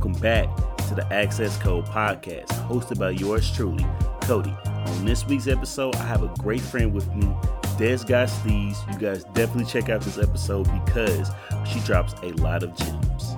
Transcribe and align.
welcome 0.00 0.22
back 0.22 0.48
to 0.88 0.94
the 0.94 1.06
Access 1.12 1.58
Code 1.58 1.84
podcast, 1.84 2.46
hosted 2.66 2.98
by 2.98 3.10
yours 3.10 3.54
truly, 3.54 3.84
Cody. 4.22 4.56
On 4.64 5.04
this 5.04 5.26
week's 5.26 5.46
episode, 5.46 5.94
I 5.96 6.04
have 6.04 6.22
a 6.22 6.28
great 6.38 6.62
friend 6.62 6.94
with 6.94 7.14
me, 7.14 7.30
Des 7.76 7.98
Got. 8.06 8.30
You 8.46 8.72
guys 8.98 9.24
definitely 9.34 9.66
check 9.66 9.90
out 9.90 10.00
this 10.00 10.16
episode 10.16 10.70
because 10.86 11.30
she 11.66 11.80
drops 11.80 12.14
a 12.22 12.32
lot 12.40 12.62
of 12.62 12.74
gems. 12.76 13.36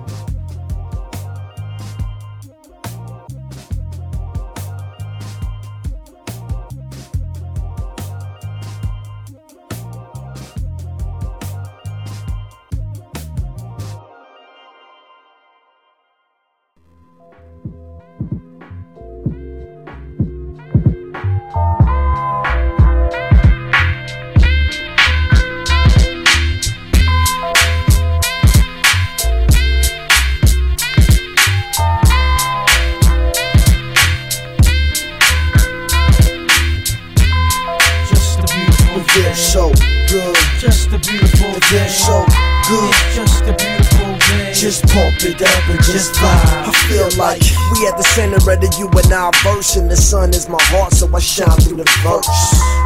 Sun 50.23 50.33
is 50.33 50.47
my 50.47 50.61
heart, 50.71 50.93
so 50.93 51.07
I 51.13 51.19
shine 51.19 51.57
through 51.59 51.77
the 51.77 51.89
verse. 52.03 52.27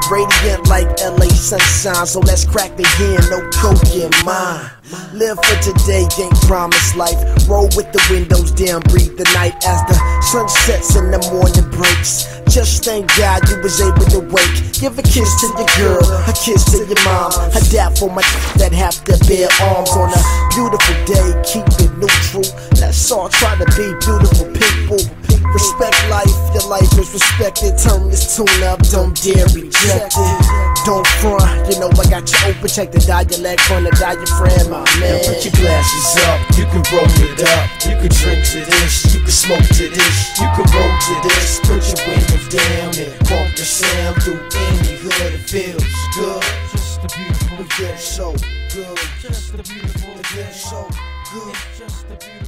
Radiant 0.10 0.68
like 0.68 0.88
LA 1.02 1.30
sunshine, 1.30 2.06
so 2.06 2.20
let's 2.22 2.46
crack 2.46 2.76
the 2.78 2.88
hen, 2.98 3.22
no 3.30 3.40
coke 3.54 3.94
in 3.94 4.10
mine. 4.26 4.72
Live 5.14 5.38
for 5.46 5.58
today, 5.62 6.08
ain't 6.18 6.34
promised 6.48 6.96
life. 6.96 7.20
Roll 7.48 7.70
with 7.76 7.92
the 7.94 8.02
windows 8.10 8.52
down, 8.52 8.82
breathe 8.90 9.18
the 9.18 9.28
night 9.36 9.54
as 9.68 9.80
the 9.86 9.96
sun 10.22 10.48
sets 10.50 10.96
and 10.96 11.14
the 11.14 11.22
morning 11.30 11.68
breaks. 11.70 12.26
Just 12.50 12.86
thank 12.86 13.06
God 13.18 13.44
you 13.50 13.62
was 13.62 13.82
able 13.82 14.08
to 14.18 14.22
wake. 14.34 14.58
Give 14.80 14.98
a 14.98 15.04
kiss 15.04 15.30
to 15.42 15.48
your 15.60 15.70
girl, 15.78 16.06
a 16.26 16.34
kiss 16.34 16.64
to 16.72 16.80
your 16.90 17.02
mom, 17.04 17.34
a 17.54 17.62
dap 17.70 17.98
for 17.98 18.10
my 18.10 18.24
that 18.58 18.72
have 18.74 18.98
to 19.06 19.14
bear 19.28 19.50
arms 19.62 19.92
on 19.94 20.10
a 20.10 20.22
beautiful 20.56 20.96
day. 21.06 21.28
Keep 21.46 21.68
it 21.86 21.92
neutral. 22.02 22.48
Let's 22.80 23.12
all 23.12 23.30
try 23.30 23.54
to 23.60 23.68
be 23.78 23.94
beautiful 24.02 24.48
people. 24.56 25.27
Respect 25.54 25.98
life, 26.10 26.34
your 26.54 26.68
life 26.68 26.92
is 26.98 27.14
respected. 27.14 27.78
Turn 27.78 28.10
this 28.10 28.36
tune 28.36 28.64
up, 28.64 28.80
don't 28.90 29.16
dare 29.22 29.46
reject 29.54 30.14
it. 30.18 30.38
Don't 30.86 31.08
front, 31.20 31.68
you 31.70 31.80
know 31.80 31.92
I 31.94 32.06
got 32.10 32.26
you 32.26 32.40
open. 32.50 32.68
Check 32.68 32.92
the 32.92 33.00
dialect 33.04 33.62
from 33.62 33.84
the 33.84 33.92
diaphragm, 33.98 34.72
my 34.72 34.84
man. 35.00 35.20
Put 35.26 35.44
your 35.46 35.54
glasses 35.54 36.18
up, 36.30 36.40
you 36.58 36.66
can 36.70 36.84
roll 36.94 37.10
it 37.24 37.42
up. 37.44 37.66
You 37.86 37.96
can 38.02 38.12
drink 38.12 38.42
to 38.54 38.60
this, 38.66 39.14
you 39.14 39.20
can 39.22 39.32
smoke 39.32 39.68
to 39.78 39.86
this, 39.90 40.18
you 40.40 40.48
can 40.56 40.66
roll 40.74 40.94
to 40.96 41.14
this. 41.28 41.60
Put 41.66 41.82
your 41.86 42.00
windows 42.08 42.48
down 42.50 42.90
and 42.98 43.14
walk 43.30 43.50
the 43.56 43.66
sound 43.66 44.22
through 44.24 44.42
any 44.42 44.98
hood. 45.02 45.34
It 45.34 45.46
feels 45.46 45.84
good. 46.16 46.44
Just 46.72 47.04
a 47.04 47.08
beautiful 47.16 47.66
It 47.66 47.74
feels 47.74 48.04
so 48.04 48.32
good. 48.74 48.98
Just 49.22 49.54
a 49.54 49.64
beautiful 49.64 50.14
It 50.20 50.26
feels 50.28 50.62
so 50.62 50.88
good. 51.34 51.56
Just 51.78 52.06
a 52.06 52.16
beautiful 52.16 52.46
day. 52.46 52.47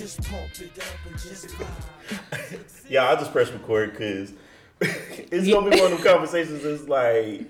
Just 0.00 0.22
pump 0.30 0.50
it 0.60 0.78
up 0.78 1.06
and 1.08 1.18
just 1.18 1.48
vibe. 1.48 2.60
Yeah, 2.88 3.08
I 3.08 3.14
just 3.16 3.30
press 3.32 3.50
record 3.52 3.92
because 3.92 4.32
it's 4.80 5.48
gonna 5.48 5.70
be 5.70 5.80
one 5.80 5.92
of 5.92 5.98
them 6.02 6.02
conversations. 6.12 6.64
It's 6.64 6.88
like, 6.88 7.42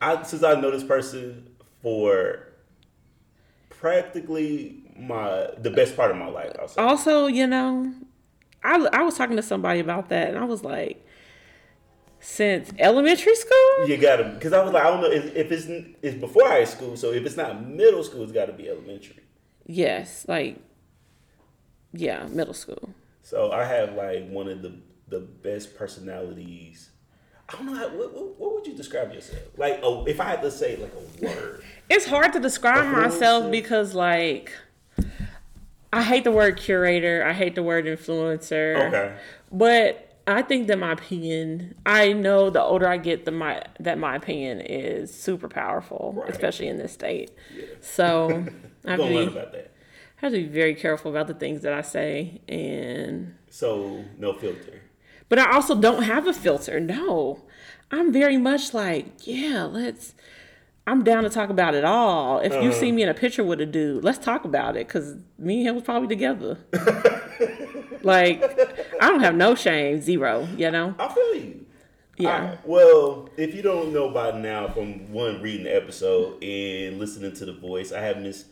I 0.00 0.22
since 0.24 0.42
I 0.42 0.60
know 0.60 0.70
this 0.70 0.84
person 0.84 1.48
for 1.82 2.48
practically 3.70 4.82
my 4.98 5.48
the 5.58 5.70
best 5.70 5.96
part 5.96 6.10
of 6.10 6.16
my 6.16 6.28
life. 6.28 6.52
I'll 6.58 6.68
say. 6.68 6.82
also, 6.82 7.26
you 7.26 7.46
know, 7.46 7.92
I, 8.62 8.76
I 8.92 9.02
was 9.02 9.16
talking 9.16 9.36
to 9.36 9.42
somebody 9.42 9.80
about 9.80 10.08
that, 10.08 10.28
and 10.30 10.38
I 10.38 10.44
was 10.44 10.64
like, 10.64 11.06
since 12.20 12.70
elementary 12.78 13.34
school, 13.36 13.86
You 13.88 13.96
gotta 13.96 14.24
because 14.24 14.52
I 14.52 14.62
was 14.62 14.72
like, 14.72 14.84
I 14.84 14.90
don't 14.90 15.00
know 15.00 15.10
if, 15.10 15.34
if 15.36 15.52
it's 15.52 15.66
it's 16.02 16.16
before 16.18 16.46
high 16.48 16.64
school. 16.64 16.96
So 16.96 17.12
if 17.12 17.24
it's 17.24 17.36
not 17.36 17.64
middle 17.64 18.02
school, 18.02 18.22
it's 18.24 18.32
got 18.32 18.46
to 18.46 18.52
be 18.52 18.68
elementary. 18.68 19.22
yes, 19.66 20.24
like, 20.28 20.58
yeah, 21.92 22.26
middle 22.26 22.54
school. 22.54 22.90
So 23.22 23.52
I 23.52 23.64
have 23.64 23.94
like 23.94 24.28
one 24.28 24.48
of 24.48 24.62
the 24.62 24.74
the 25.08 25.20
best 25.20 25.76
personalities. 25.76 26.90
I 27.48 27.56
don't 27.56 27.66
know 27.66 27.74
how. 27.74 27.88
What, 27.88 28.14
what, 28.14 28.38
what 28.38 28.54
would 28.54 28.66
you 28.66 28.74
describe 28.74 29.12
yourself? 29.12 29.42
Like, 29.56 29.80
oh, 29.82 30.04
if 30.06 30.20
I 30.20 30.24
had 30.24 30.42
to 30.42 30.50
say 30.50 30.76
like 30.76 30.92
a 30.92 31.24
word. 31.26 31.62
It's 31.90 32.04
hard 32.04 32.34
to 32.34 32.40
describe 32.40 32.94
myself 32.94 33.50
because, 33.50 33.94
like, 33.94 34.52
I 35.90 36.02
hate 36.02 36.24
the 36.24 36.30
word 36.30 36.58
curator. 36.58 37.24
I 37.24 37.32
hate 37.32 37.54
the 37.54 37.62
word 37.62 37.86
influencer. 37.86 38.88
Okay. 38.88 39.16
But 39.50 40.20
I 40.26 40.42
think 40.42 40.66
that 40.66 40.78
my 40.78 40.92
opinion, 40.92 41.74
I 41.86 42.12
know 42.12 42.50
the 42.50 42.62
older 42.62 42.86
I 42.86 42.98
get, 42.98 43.24
the 43.24 43.30
my 43.30 43.62
that 43.80 43.96
my 43.98 44.16
opinion 44.16 44.60
is 44.60 45.12
super 45.14 45.48
powerful, 45.48 46.12
Right. 46.14 46.28
especially 46.28 46.68
in 46.68 46.76
this 46.76 46.92
state. 46.92 47.30
So 47.80 48.44
I 48.84 48.96
Gonna 48.98 49.14
learn 49.14 49.28
about 49.28 49.52
that. 49.52 49.72
I 50.20 50.26
have 50.26 50.32
to 50.32 50.38
be 50.38 50.48
very 50.48 50.74
careful 50.74 51.12
about 51.12 51.28
the 51.28 51.34
things 51.34 51.62
that 51.62 51.72
I 51.72 51.82
say, 51.82 52.40
and 52.48 53.36
So 53.50 54.04
no 54.18 54.32
filter. 54.32 54.82
but 55.28 55.38
I 55.38 55.52
also 55.52 55.80
don't 55.80 56.02
have 56.02 56.26
a 56.26 56.32
filter. 56.32 56.80
No, 56.80 57.44
I'm 57.92 58.12
very 58.12 58.36
much 58.36 58.74
like, 58.74 59.26
yeah, 59.26 59.64
let's. 59.64 60.14
I'm 60.88 61.04
down 61.04 61.24
to 61.24 61.30
talk 61.30 61.50
about 61.50 61.74
it 61.74 61.84
all. 61.84 62.40
If 62.40 62.52
you 62.52 62.70
uh-huh. 62.70 62.72
see 62.72 62.92
me 62.92 63.02
in 63.02 63.10
a 63.10 63.14
picture 63.14 63.44
with 63.44 63.60
a 63.60 63.66
dude, 63.66 64.02
let's 64.02 64.18
talk 64.18 64.46
about 64.46 64.74
it 64.74 64.88
because 64.88 65.16
me 65.38 65.58
and 65.58 65.68
him 65.68 65.74
was 65.74 65.84
probably 65.84 66.08
together. 66.08 66.58
like, 68.02 68.42
I 68.98 69.10
don't 69.10 69.20
have 69.20 69.34
no 69.34 69.54
shame, 69.54 70.00
zero. 70.00 70.48
You 70.56 70.70
know? 70.70 70.94
I 70.98 71.08
feel 71.12 71.34
you. 71.34 71.66
Yeah. 72.16 72.40
Alright, 72.40 72.66
Well, 72.66 73.28
if 73.36 73.54
you 73.54 73.60
don't 73.60 73.92
know 73.92 74.08
by 74.10 74.32
now 74.32 74.68
from 74.68 75.12
one 75.12 75.42
reading 75.42 75.64
the 75.64 75.76
episode 75.76 76.42
and 76.42 76.98
listening 76.98 77.34
to 77.34 77.44
the 77.44 77.52
voice, 77.52 77.92
I 77.92 78.00
have 78.00 78.18
Miss 78.18 78.46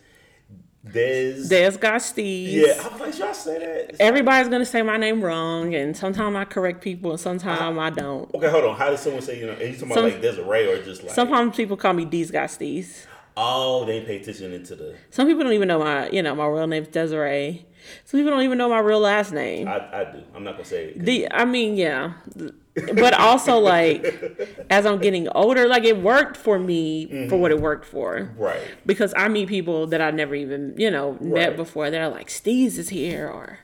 Des. 0.93 1.49
Des 1.49 1.77
got 1.77 2.01
Steez. 2.01 2.53
Yeah, 2.53 2.83
I 2.83 2.89
was 2.89 3.01
like, 3.01 3.13
should 3.13 3.23
I 3.23 3.33
say 3.33 3.59
that? 3.59 3.97
Everybody's 4.01 4.49
gonna 4.49 4.65
say 4.67 4.83
my 4.83 4.97
name 4.97 5.23
wrong, 5.23 5.75
and 5.75 5.97
sometimes 5.97 6.37
I 6.37 6.45
correct 6.45 6.81
people, 6.81 7.13
and 7.13 7.21
sometimes 7.21 7.79
I 7.79 7.91
don't. 7.91 8.33
Okay, 8.35 8.49
hold 8.49 8.65
on. 8.65 8.77
How 8.77 8.91
does 8.91 9.01
someone 9.01 9.23
say 9.23 9.41
you 9.41 9.47
know? 9.47 9.53
Are 9.55 9.63
you 9.63 9.73
talking 9.73 9.85
about 9.93 9.95
Some- 9.95 10.05
like 10.05 10.21
Desiree 10.21 10.67
or 10.69 10.83
just 10.83 11.03
like? 11.03 11.13
Sometimes 11.13 11.57
people 11.57 11.77
call 11.77 11.93
me 11.93 12.05
got 12.05 12.49
Steez. 12.49 13.07
Oh, 13.39 13.85
they 13.85 14.01
pay 14.01 14.17
attention 14.17 14.53
into 14.53 14.75
the. 14.75 14.95
Some 15.11 15.27
people 15.27 15.45
don't 15.45 15.53
even 15.53 15.69
know 15.69 15.79
my, 15.79 16.09
you 16.09 16.23
know, 16.23 16.35
my 16.35 16.47
real 16.47 16.67
name's 16.67 16.89
Desiree. 16.89 17.67
Some 18.05 18.19
people 18.21 18.33
don't 18.33 18.43
even 18.43 18.57
know 18.57 18.69
my 18.69 18.79
real 18.79 19.01
last 19.01 19.33
name. 19.33 19.69
I, 19.69 20.01
I 20.01 20.05
do. 20.11 20.23
I'm 20.35 20.43
not 20.43 20.53
gonna 20.53 20.65
say 20.65 20.87
it. 20.87 21.05
The, 21.05 21.31
I 21.31 21.45
mean, 21.45 21.77
yeah, 21.77 22.15
but 22.95 23.15
also 23.15 23.59
like 23.59 24.05
as 24.71 24.85
I'm 24.87 24.99
getting 24.99 25.29
older, 25.29 25.67
like 25.67 25.85
it 25.85 25.97
worked 26.01 26.37
for 26.37 26.59
me 26.59 27.27
for 27.29 27.37
what 27.39 27.51
it 27.51 27.61
worked 27.61 27.85
for. 27.87 28.31
Right. 28.37 28.61
Because 28.85 29.15
I 29.17 29.29
meet 29.29 29.49
people 29.49 29.87
that 29.89 30.01
I 30.01 30.11
never 30.11 30.35
even, 30.35 30.75
you 30.77 30.91
know, 30.91 31.17
met 31.21 31.49
Right. 31.49 31.57
before. 31.57 31.91
They're 31.91 32.09
like, 32.09 32.29
Steez 32.29 32.79
is 32.79 32.89
here, 32.91 33.29
or 33.29 33.61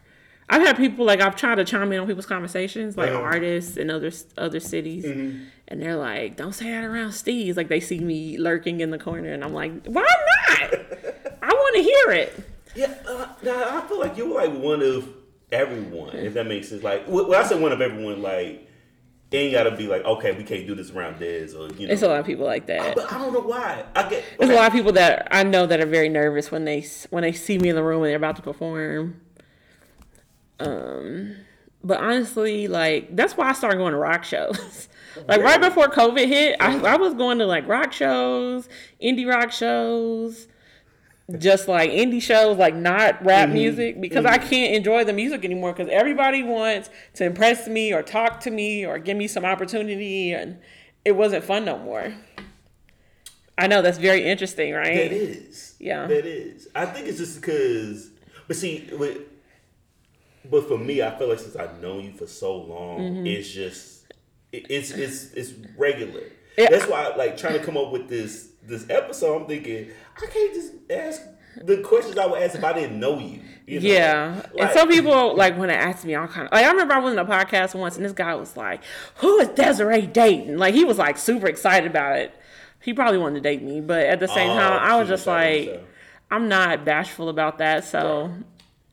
I've 0.49 0.62
had 0.62 0.77
people 0.77 1.05
like 1.05 1.21
I've 1.21 1.37
tried 1.37 1.56
to 1.56 1.65
chime 1.65 1.93
in 1.93 2.00
on 2.00 2.06
people's 2.06 2.27
conversations, 2.27 2.97
like 2.97 3.11
Uh-huh. 3.11 3.20
artists 3.20 3.76
in 3.76 3.91
other 3.91 4.11
other 4.38 4.61
cities, 4.61 5.05
Mm-hmm. 5.05 5.44
and 5.69 5.81
they're 5.82 5.97
like, 5.97 6.37
"Don't 6.37 6.53
say 6.53 6.70
that 6.70 6.85
around 6.85 7.11
Steez." 7.11 7.56
Like 7.56 7.69
they 7.69 7.81
see 7.81 7.99
me 8.00 8.37
lurking 8.38 8.81
in 8.81 8.91
the 8.91 8.99
corner, 8.99 9.32
and 9.32 9.43
I'm 9.44 9.55
like, 9.55 9.73
"Why 9.87 10.03
not? 10.03 10.70
I 11.43 11.49
want 11.49 11.76
to 11.76 11.82
hear 11.82 12.11
it." 12.12 12.44
Yeah, 12.75 12.94
uh, 13.06 13.26
I 13.47 13.85
feel 13.88 14.00
like 14.00 14.17
you 14.17 14.29
were 14.29 14.35
like 14.43 14.53
one 14.58 14.82
of 14.82 15.08
everyone, 15.50 16.17
if 16.17 16.35
that 16.35 16.47
makes 16.47 16.69
sense. 16.69 16.82
Like, 16.82 17.06
when 17.06 17.35
I 17.35 17.43
say 17.43 17.58
one 17.61 17.73
of 17.73 17.81
everyone, 17.81 18.23
like, 18.23 18.67
it 19.32 19.37
ain't 19.37 19.52
gotta 19.52 19.70
be 19.70 19.87
like, 19.87 20.05
okay, 20.05 20.32
we 20.32 20.44
can't 20.44 20.67
do 20.67 20.75
this 20.75 20.90
around 20.90 21.19
Dez 21.19 21.55
or 21.55 21.73
you 21.75 21.87
know. 21.87 21.93
It's 21.93 22.02
a 22.02 22.08
lot 22.08 22.20
of 22.20 22.26
people 22.26 22.44
like 22.44 22.67
that. 22.67 22.94
But 22.94 23.12
I 23.12 23.19
don't 23.19 23.32
know 23.32 23.40
why. 23.40 23.84
I 23.94 24.08
get. 24.08 24.25
There's 24.38 24.50
a 24.50 24.55
lot 24.55 24.67
of 24.67 24.73
people 24.73 24.93
that 24.93 25.29
I 25.31 25.43
know 25.43 25.67
that 25.67 25.81
are 25.81 25.87
very 25.87 26.08
nervous 26.08 26.50
when 26.50 26.64
they 26.64 26.87
when 27.11 27.23
they 27.23 27.32
see 27.32 27.58
me 27.58 27.70
in 27.70 27.76
the 27.76 27.82
room 27.82 28.02
and 28.02 28.11
they're 28.11 28.17
about 28.17 28.37
to 28.37 28.43
perform. 28.43 29.20
Um, 30.61 31.37
but 31.82 31.99
honestly, 31.99 32.69
like 32.69 33.14
that's 33.17 33.37
why 33.37 33.49
I 33.49 33.52
started 33.52 33.79
going 33.79 33.93
to 33.93 33.99
rock 33.99 34.25
shows. 34.25 34.88
like 35.29 35.40
right 35.40 35.61
before 35.61 35.88
COVID 35.88 36.26
hit, 36.26 36.56
I, 36.61 36.79
I 36.79 36.96
was 36.96 37.14
going 37.14 37.38
to 37.38 37.46
like 37.46 37.67
rock 37.67 37.93
shows, 37.93 38.69
indie 39.02 39.29
rock 39.29 39.50
shows, 39.50 40.46
just 41.38 41.69
like 41.69 41.90
indie 41.90 42.20
shows, 42.20 42.56
like 42.58 42.74
not 42.74 43.24
rap 43.24 43.48
music, 43.48 44.00
because 44.00 44.24
I 44.24 44.38
can't 44.38 44.74
enjoy 44.74 45.04
the 45.04 45.12
music 45.12 45.44
anymore. 45.44 45.72
Because 45.72 45.90
everybody 45.92 46.42
wants 46.42 46.90
to 47.14 47.24
impress 47.24 47.66
me 47.69 47.92
or 47.92 48.02
talk 48.02 48.40
to 48.40 48.50
me 48.50 48.84
or 48.84 48.98
give 48.98 49.16
me 49.16 49.26
some 49.28 49.44
opportunity, 49.44 50.32
and 50.32 50.58
it 51.04 51.12
wasn't 51.12 51.44
fun 51.44 51.64
no 51.64 51.78
more. 51.78 52.12
I 53.58 53.66
know 53.66 53.82
that's 53.82 53.98
very 53.98 54.24
interesting, 54.24 54.72
right? 54.72 54.94
That 55.10 55.12
is. 55.12 55.74
Yeah. 55.78 56.06
That 56.06 56.26
is. 56.26 56.69
I 56.74 56.86
think 56.86 57.06
it's 57.06 57.19
just 57.19 57.40
because, 57.40 58.10
but 58.48 58.56
see, 58.56 58.88
with, 58.92 59.19
but 60.50 60.66
for 60.66 60.78
me, 60.78 61.02
I 61.02 61.16
feel 61.19 61.28
like 61.28 61.38
since 61.38 61.54
I've 61.56 61.80
known 61.80 62.04
you 62.04 62.12
for 62.12 62.26
so 62.26 62.56
long, 62.56 62.98
Mm-hmm. 63.00 63.26
it's 63.26 63.48
just 63.50 64.04
it- 64.52 64.66
it's 64.69 64.90
it's 64.90 65.32
it's 65.34 65.52
regular. 65.76 66.22
Yeah. 66.58 66.69
That's 66.70 66.86
why, 66.86 67.04
I, 67.04 67.16
like, 67.16 67.36
trying 67.36 67.58
to 67.58 67.64
come 67.64 67.76
up 67.78 67.92
with 67.92 68.08
this 68.08 68.48
this 68.67 68.87
episode, 68.88 69.43
I'm 69.43 69.47
thinking 69.47 69.91
I 70.17 70.26
can't 70.26 70.55
just 70.55 70.73
ask 70.91 71.23
the 71.62 71.79
questions 71.82 72.17
I 72.17 72.26
would 72.26 72.43
ask 72.43 72.55
if 72.55 72.64
I 72.64 72.73
didn't 72.73 72.99
know 72.99 73.19
you. 73.19 73.41
you 73.67 73.81
know? 73.81 73.87
Yeah, 73.88 74.43
and 74.59 74.70
some 74.70 74.88
people 74.88 75.37
like 75.37 75.59
when 75.59 75.69
they 75.69 75.75
ask 75.75 76.05
me 76.05 76.14
all 76.14 76.26
kind 76.26 76.47
of 76.47 76.53
like 76.53 76.64
I 76.64 76.70
remember 76.70 76.94
I 76.94 76.99
was 76.99 77.12
in 77.12 77.19
a 77.19 77.25
podcast 77.25 77.75
once 77.75 77.97
and 77.97 78.05
this 78.05 78.12
guy 78.12 78.35
was 78.35 78.56
like, 78.56 78.82
"Who 79.17 79.38
is 79.41 79.49
Desiree 79.49 80.06
dating?" 80.06 80.56
Like 80.56 80.75
he 80.75 80.85
was 80.85 80.99
like 80.99 81.19
super 81.19 81.47
excited 81.47 81.91
about 81.91 82.19
it. 82.19 82.35
He 82.81 82.94
probably 82.94 83.19
wanted 83.19 83.35
to 83.37 83.41
date 83.43 83.62
me, 83.62 83.81
but 83.81 84.06
at 84.06 84.19
the 84.19 84.26
same 84.29 84.50
Oh, 84.50 84.55
time, 84.55 84.79
I 84.82 84.97
was 84.99 85.08
just 85.08 85.26
like, 85.26 85.65
himself. 85.67 85.87
I'm 86.31 86.49
not 86.49 86.85
bashful 86.85 87.29
about 87.29 87.58
that. 87.58 87.85
So 87.85 88.32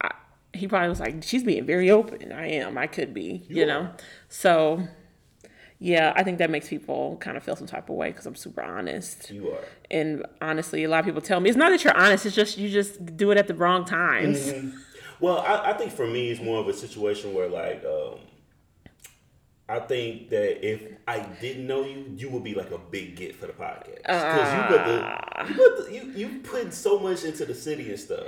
I, 0.01 0.12
he 0.54 0.68
probably 0.68 0.89
was 0.89 1.00
like, 1.00 1.24
"She's 1.24 1.44
being 1.44 1.65
very 1.65 1.89
open." 1.89 2.31
I 2.33 2.48
am. 2.50 2.77
I 2.77 2.88
could 2.88 3.13
be. 3.13 3.44
You, 3.48 3.62
You 3.62 3.65
know. 3.65 3.89
So 4.27 4.86
yeah, 5.79 6.11
I 6.15 6.23
think 6.23 6.39
that 6.39 6.49
makes 6.49 6.67
people 6.67 7.17
kind 7.21 7.37
of 7.37 7.43
feel 7.43 7.55
some 7.55 7.67
type 7.67 7.89
of 7.89 7.95
way 7.95 8.09
because 8.09 8.25
I'm 8.25 8.35
super 8.35 8.61
honest. 8.61 9.31
You 9.31 9.51
are. 9.51 9.63
And 9.89 10.25
honestly, 10.41 10.83
a 10.83 10.89
lot 10.89 10.99
of 10.99 11.05
people 11.05 11.21
tell 11.21 11.39
me 11.39 11.49
it's 11.49 11.57
not 11.57 11.69
that 11.69 11.83
you're 11.83 11.95
honest; 11.95 12.25
it's 12.25 12.35
just 12.35 12.57
you 12.57 12.69
just 12.69 13.15
do 13.15 13.31
it 13.31 13.37
at 13.37 13.47
the 13.47 13.53
wrong 13.53 13.85
times. 13.85 14.51
Mm-hmm. 14.51 14.77
Well, 15.21 15.39
I, 15.39 15.71
I 15.71 15.73
think 15.73 15.91
for 15.91 16.05
me, 16.05 16.29
it's 16.29 16.41
more 16.41 16.59
of 16.59 16.67
a 16.67 16.73
situation 16.73 17.33
where, 17.33 17.49
like, 17.49 17.83
um, 17.85 18.19
I 19.69 19.79
think 19.79 20.29
that 20.29 20.65
if 20.65 20.81
I 21.07 21.19
didn't 21.19 21.67
know 21.67 21.85
you, 21.85 22.13
you 22.17 22.29
would 22.29 22.43
be 22.43 22.55
like 22.55 22.71
a 22.71 22.77
big 22.77 23.15
get 23.15 23.35
for 23.35 23.47
the 23.47 23.53
podcast 23.53 24.01
because 24.01 24.53
you 24.53 24.77
put 24.77 24.85
the, 24.85 25.47
you 25.47 25.55
put 25.55 25.85
the, 25.85 25.93
you 25.93 26.11
you 26.11 26.39
put 26.39 26.73
so 26.73 26.99
much 26.99 27.23
into 27.23 27.45
the 27.45 27.55
city 27.55 27.89
and 27.89 27.99
stuff. 27.99 28.27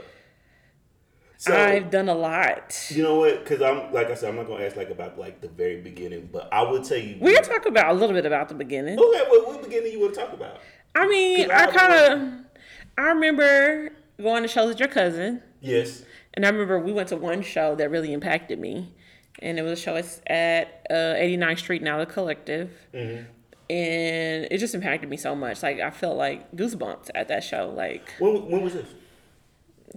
So 1.42 1.56
I've 1.56 1.90
done 1.90 2.08
a 2.08 2.14
lot. 2.14 2.86
you 2.92 3.02
know 3.02 3.16
what? 3.16 3.44
Because 3.44 3.64
I'm 3.64 3.92
like 3.92 4.12
I 4.12 4.14
said, 4.14 4.30
I'm 4.30 4.36
not 4.36 4.48
gonna 4.48 4.64
ask 4.64 4.76
like 4.76 4.92
about 4.92 5.18
like 5.18 5.42
the 5.42 5.48
very 5.48 5.82
beginning, 5.82 6.30
but 6.32 6.48
I 6.52 6.62
will 6.62 6.84
tell 6.84 7.00
you. 7.00 7.18
We 7.20 7.34
can 7.34 7.44
talk 7.44 7.66
about 7.66 7.90
a 7.90 7.94
little 7.94 8.14
bit 8.16 8.28
about 8.28 8.48
the 8.50 8.54
beginning. 8.56 9.00
Okay, 9.00 9.24
what, 9.28 9.48
what 9.48 9.64
beginning 9.64 9.92
you 9.92 10.00
want 10.02 10.14
to 10.14 10.20
talk 10.22 10.34
about? 10.34 10.60
I 10.94 11.08
mean, 11.08 11.50
I 11.50 11.64
I 11.64 11.72
kind 11.72 11.94
of, 11.94 12.62
I 12.98 13.08
remember 13.10 13.90
going 14.22 14.44
to 14.44 14.48
shows 14.48 14.68
with 14.68 14.80
your 14.80 14.90
cousin, 14.90 15.42
Yes. 15.62 16.04
and 16.36 16.46
I 16.46 16.50
remember 16.50 16.80
we 16.80 16.92
went 16.92 17.10
to 17.10 17.18
one 17.18 17.42
show 17.42 17.74
that 17.76 17.90
really 17.90 18.14
impacted 18.14 18.60
me, 18.60 18.94
and 19.40 19.58
it 19.58 19.64
was 19.64 19.72
a 19.80 19.82
show 19.82 19.96
at 20.28 20.86
uh, 20.92 20.94
89th 20.94 21.58
Street 21.58 21.82
now, 21.82 21.98
the 21.98 22.06
Collective, 22.06 22.70
Mm-hmm. 22.94 23.24
and 23.72 24.48
it 24.52 24.58
just 24.60 24.76
impacted 24.76 25.10
me 25.10 25.18
so 25.18 25.34
much. 25.34 25.64
Like 25.64 25.80
I 25.80 25.90
felt 25.90 26.18
like 26.18 26.52
goosebumps 26.56 27.10
at 27.16 27.30
that 27.30 27.44
show, 27.44 27.74
like 27.76 28.14
When 28.20 28.48
when 28.48 28.62
was 28.62 28.74
this? 28.74 28.88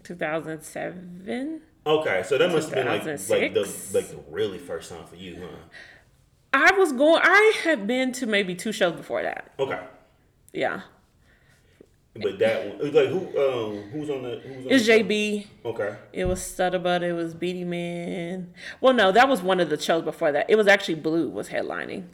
2007. 0.02 1.60
Okay, 1.86 2.22
so 2.24 2.38
that 2.38 2.50
must 2.50 2.70
have 2.70 2.76
been 2.76 2.86
like 2.86 3.04
like 3.28 3.54
the 3.54 3.60
like 3.92 4.08
the 4.08 4.18
really 4.30 4.58
first 4.58 4.90
time 4.90 5.06
for 5.06 5.16
you, 5.16 5.36
huh? 5.40 5.56
I 6.52 6.72
was 6.78 6.92
going. 6.92 7.20
I 7.22 7.52
had 7.62 7.86
been 7.86 8.12
to 8.12 8.26
maybe 8.26 8.54
two 8.54 8.72
shows 8.72 8.94
before 8.96 9.22
that. 9.22 9.52
Okay. 9.58 9.80
Yeah, 10.52 10.82
But 12.14 12.38
that 12.38 12.78
one, 12.78 12.92
like 12.92 13.08
who, 13.08 13.18
um, 13.36 13.82
who's 13.90 14.08
on 14.08 14.22
the? 14.22 14.38
Who's 14.38 14.66
on 14.66 14.72
it's 14.72 14.86
the? 14.86 14.92
JB. 15.02 15.46
Okay. 15.64 15.96
It 16.12 16.24
was 16.26 16.40
Stutterbutt. 16.40 17.02
It 17.02 17.12
was 17.12 17.34
Beatty 17.34 17.64
Man. 17.64 18.54
Well, 18.80 18.94
no, 18.94 19.10
that 19.10 19.28
was 19.28 19.42
one 19.42 19.58
of 19.58 19.68
the 19.68 19.80
shows 19.80 20.04
before 20.04 20.30
that. 20.32 20.46
It 20.48 20.54
was 20.56 20.68
actually 20.68 20.94
Blu 20.94 21.28
was 21.28 21.48
headlining. 21.48 22.04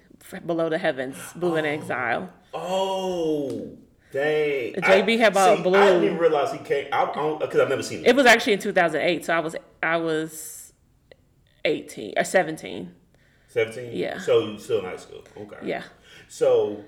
Below 0.47 0.69
the 0.71 0.79
Heavens, 0.79 1.17
Blu 1.37 1.57
in 1.57 1.67
Exile. 1.67 2.31
Oh, 2.55 3.77
dang. 4.13 4.75
JB 4.75 5.19
had 5.19 5.35
bought 5.35 5.57
see, 5.57 5.63
Blu. 5.63 5.79
I 5.79 5.87
didn't 5.87 6.05
even 6.05 6.19
realize 6.19 6.53
he 6.53 6.59
came. 6.59 6.89
I 6.93 7.05
because 7.41 7.61
I've 7.61 7.69
never 7.69 7.83
seen 7.83 8.01
it. 8.01 8.09
It 8.09 8.17
was 8.17 8.27
actually 8.27 8.55
in 8.55 8.59
2008, 8.59 9.25
so 9.25 9.35
I 9.35 9.41
was 9.41 9.57
I 9.83 9.97
was 9.97 10.73
18 11.65 12.15
or 12.17 12.25
17. 12.25 12.95
Seventeen. 13.49 13.97
Yeah. 13.97 14.19
So 14.19 14.47
you 14.47 14.59
still 14.59 14.79
in 14.79 14.85
high 14.85 14.97
school? 14.97 15.25
Okay. 15.37 15.57
Yeah. 15.65 15.83
So, 16.29 16.85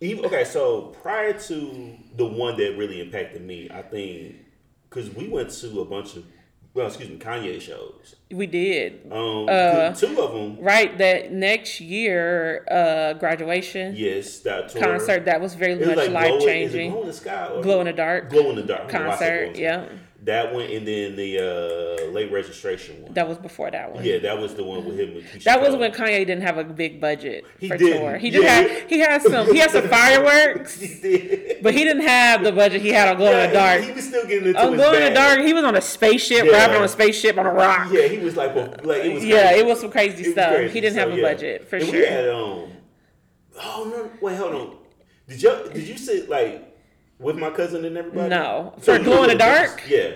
even 0.00 0.24
okay. 0.24 0.42
So 0.42 0.94
prior 1.00 1.32
to 1.32 1.96
the 2.16 2.26
one 2.26 2.56
that 2.56 2.76
really 2.76 3.00
impacted 3.00 3.42
me, 3.42 3.70
I 3.70 3.82
think 3.82 4.36
because 4.88 5.14
we 5.14 5.28
went 5.28 5.50
to 5.50 5.80
a 5.80 5.84
bunch 5.84 6.16
of 6.16 6.24
well, 6.74 6.86
excuse 6.86 7.10
me, 7.10 7.16
Kanye 7.18 7.60
shows. 7.60 8.16
We 8.30 8.46
did. 8.46 9.00
Um, 9.12 9.46
Uh, 9.48 9.92
two 9.92 10.18
of 10.20 10.32
them. 10.32 10.56
Right, 10.60 10.96
that 10.98 11.32
next 11.32 11.80
year, 11.80 12.64
uh, 12.70 13.12
graduation 13.14 13.94
Yes, 13.96 14.38
that 14.40 14.70
tour. 14.70 14.80
concert 14.82 15.24
that 15.26 15.40
was 15.40 15.54
very 15.54 15.72
It 15.74 15.86
much 15.86 16.08
life 16.08 16.28
glow, 16.28 16.36
is 16.38 16.44
it 16.44 16.46
changing. 16.46 16.90
glow 16.92 17.00
in 17.02 17.06
the 17.08 17.12
sky 17.12 17.48
Glow 17.62 17.80
in 17.80 17.86
the 17.86 17.92
dark 17.92 18.30
Glow 18.30 18.50
in 18.50 18.56
the 18.56 18.62
dark. 18.62 18.88
I 18.88 18.92
don't 18.92 19.02
know 19.02 19.08
why 19.08 19.14
I 19.14 19.18
said 19.18 19.28
glow 19.38 19.42
in 19.42 19.46
concert. 19.48 19.60
Yeah. 19.60 19.84
That 20.24 20.54
one, 20.54 20.62
and 20.66 20.86
then 20.86 21.16
the 21.16 21.38
uh, 22.06 22.10
late 22.12 22.30
registration 22.30 23.02
one. 23.02 23.12
that 23.14 23.28
was 23.28 23.38
before 23.38 23.72
that 23.72 23.92
one. 23.92 24.04
yeah, 24.04 24.18
that 24.18 24.38
was 24.38 24.54
the 24.54 24.62
one 24.62 24.84
with 24.84 24.96
him 25.00 25.08
Keisha 25.20 25.42
That 25.42 25.60
was 25.60 25.70
Cole. 25.70 25.80
when 25.80 25.90
Kanye 25.90 26.18
didn't 26.24 26.42
have 26.42 26.58
a 26.58 26.62
big 26.64 27.00
budget 27.00 27.44
He 27.58 27.66
for 27.66 27.76
didn't. 27.76 28.00
tour. 28.00 28.18
He 28.18 28.30
did 28.30 28.44
Yeah. 28.44 28.50
have 28.60 28.88
he 28.88 28.98
had 29.00 29.20
some 29.22 29.46
he 29.52 29.58
had 29.58 29.72
some 29.72 29.88
fireworks, 29.98 30.78
he 30.78 30.94
did. 31.00 31.60
but 31.60 31.74
he 31.74 31.82
didn't 31.82 32.04
have 32.06 32.44
the 32.44 32.52
budget 32.52 32.82
he 32.82 32.90
had 32.90 33.08
on 33.08 33.16
Glow 33.16 33.32
in 33.36 33.48
the 33.48 33.52
Dark. 33.52 33.80
He, 33.80 33.86
he 33.88 33.92
was 33.94 34.06
still 34.06 34.24
getting 34.28 34.46
into 34.48 34.60
On 34.64 34.74
Glow 34.76 34.92
in 34.92 35.02
the. 35.02 35.10
Dark, 35.10 35.40
he 35.40 35.52
was 35.54 35.64
on 35.64 35.74
a 35.74 35.80
spaceship, 35.80 36.44
Yeah. 36.44 36.52
rapping 36.52 36.76
on 36.76 36.84
a 36.84 36.88
spaceship 36.88 37.36
on 37.36 37.46
a 37.46 37.52
rock. 37.52 37.88
Yeah, 37.90 38.06
he 38.06 38.18
was 38.18 38.36
like, 38.36 38.54
well, 38.54 38.72
like 38.84 39.02
it 39.04 39.14
was. 39.14 39.24
Yeah, 39.24 39.48
crazy. 39.48 39.60
it 39.60 39.66
was 39.66 39.80
some 39.80 39.90
crazy 39.90 40.22
was 40.22 40.32
stuff. 40.34 40.54
crazy. 40.54 40.72
He 40.72 40.80
didn't 40.80 40.98
have 41.00 41.10
a 41.10 41.16
yeah. 41.16 41.22
budget 41.22 41.68
for 41.68 41.76
And 41.76 41.84
sure. 41.86 41.94
We 41.98 42.06
had 42.06 42.28
um. 42.28 42.70
Oh 43.60 43.90
no! 43.92 44.10
Wait, 44.20 44.36
hold 44.36 44.54
on. 44.54 44.76
Did 45.28 45.42
you 45.42 45.70
did 45.74 45.88
you 45.88 45.98
sit 45.98 46.28
like 46.30 46.71
with 47.18 47.36
my 47.38 47.50
cousin 47.50 47.84
and 47.84 47.96
everybody? 47.96 48.28
No. 48.28 48.74
So 48.82 48.96
For 48.98 49.02
Glow 49.04 49.22
in 49.24 49.28
the 49.30 49.34
Dark? 49.36 49.82
Yeah. 49.88 50.14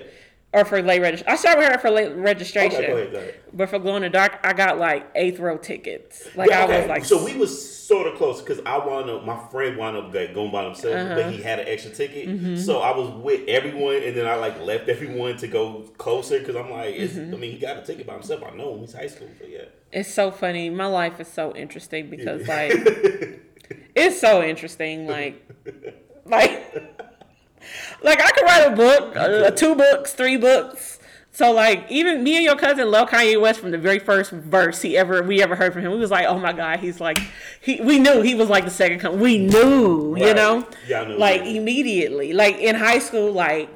or 0.53 0.65
for 0.65 0.81
late 0.83 1.01
registration. 1.01 1.33
I 1.33 1.37
started 1.37 1.59
with 1.61 1.69
her 1.73 1.79
for 1.79 1.91
late 1.91 2.15
registration. 2.17 2.79
Okay, 2.79 2.87
go 2.89 2.97
ahead, 2.97 3.13
go 3.13 3.19
ahead. 3.19 3.35
But 3.53 3.69
for 3.69 3.79
Glow 3.79 3.97
in 3.97 4.03
the 4.03 4.11
Dark, 4.11 4.39
I 4.43 4.53
got 4.53 4.79
like 4.79 5.07
eighth 5.15 5.39
row 5.39 5.59
tickets. 5.59 6.29
Like 6.35 6.51
I 6.51 6.65
was 6.81 6.89
like, 6.89 7.05
so 7.05 7.23
we 7.25 7.35
was 7.37 7.75
sort 7.87 8.07
of 8.09 8.17
close 8.17 8.41
because 8.43 8.59
I 8.67 8.79
wound 8.79 9.09
up, 9.11 9.25
my 9.25 9.39
friend 9.51 9.77
wound 9.77 9.97
up 9.97 10.13
going 10.13 10.51
by 10.51 10.65
himself, 10.65 10.95
Uh-huh. 10.97 11.15
but 11.15 11.33
he 11.33 11.41
had 11.43 11.61
an 11.61 11.69
extra 11.69 11.93
ticket. 11.93 12.29
Mm-hmm. 12.29 12.57
So 12.57 12.81
I 12.81 12.97
was 12.97 13.11
with 13.23 13.47
everyone, 13.49 14.03
and 14.03 14.17
then 14.17 14.27
I 14.27 14.35
like 14.35 14.59
left 14.61 14.89
everyone 14.89 15.37
to 15.39 15.47
go 15.47 15.83
closer 15.99 16.39
because 16.41 16.57
I'm 16.57 16.71
like, 16.71 16.95
it's, 16.97 17.13
Mm-hmm. 17.15 17.35
I 17.35 17.37
mean, 17.39 17.53
he 17.53 17.59
got 17.59 17.77
a 17.77 17.83
ticket 17.83 18.07
by 18.07 18.15
himself. 18.15 18.43
I 18.43 18.57
know 18.57 18.75
him. 18.75 18.81
He's 18.81 18.93
high 18.95 19.07
school, 19.07 19.29
so 19.39 19.47
yeah. 19.47 19.67
it's 19.93 20.13
so 20.13 20.31
funny. 20.33 20.69
My 20.71 20.87
life 20.87 21.21
is 21.21 21.29
so 21.29 21.55
interesting 21.55 22.11
because 22.11 22.49
like 22.49 22.73
it's 23.95 24.21
so 24.21 24.43
interesting. 24.43 25.07
Like 25.07 25.47
like 26.31 26.75
like 28.03 28.21
I 28.21 28.31
could 28.31 28.45
write 28.45 28.73
a 28.73 28.77
book, 28.77 29.17
uh, 29.17 29.51
two 29.51 29.75
books, 29.75 30.13
three 30.13 30.37
books. 30.37 30.99
So 31.33 31.53
like 31.53 31.85
even 31.91 32.25
me 32.25 32.37
and 32.37 32.45
your 32.45 32.57
cousin 32.57 32.91
love 32.91 33.11
Kanye 33.11 33.39
West 33.39 33.61
from 33.61 33.71
the 33.71 33.77
very 33.77 33.99
first 33.99 34.31
verse 34.31 34.81
he 34.81 34.97
ever 34.97 35.23
we 35.23 35.43
ever 35.43 35.55
heard 35.55 35.75
from 35.75 35.83
him. 35.83 35.93
We 35.93 35.99
was 35.99 36.11
like, 36.11 36.27
oh 36.27 36.39
my 36.39 36.55
god, 36.55 36.81
he's 36.81 36.99
like 37.01 37.19
he 37.61 37.81
we 37.81 37.99
knew 37.99 38.23
he 38.23 38.35
was 38.35 38.49
like 38.49 38.65
the 38.65 38.71
second 38.71 39.01
come. 39.01 39.21
We 39.21 39.37
knew, 39.39 40.17
you 40.17 40.33
know, 40.33 40.67
Yeah, 40.89 41.03
like 41.03 41.43
immediately. 41.43 42.33
Like 42.33 42.57
in 42.57 42.75
high 42.75 43.01
school, 43.01 43.33
like 43.33 43.69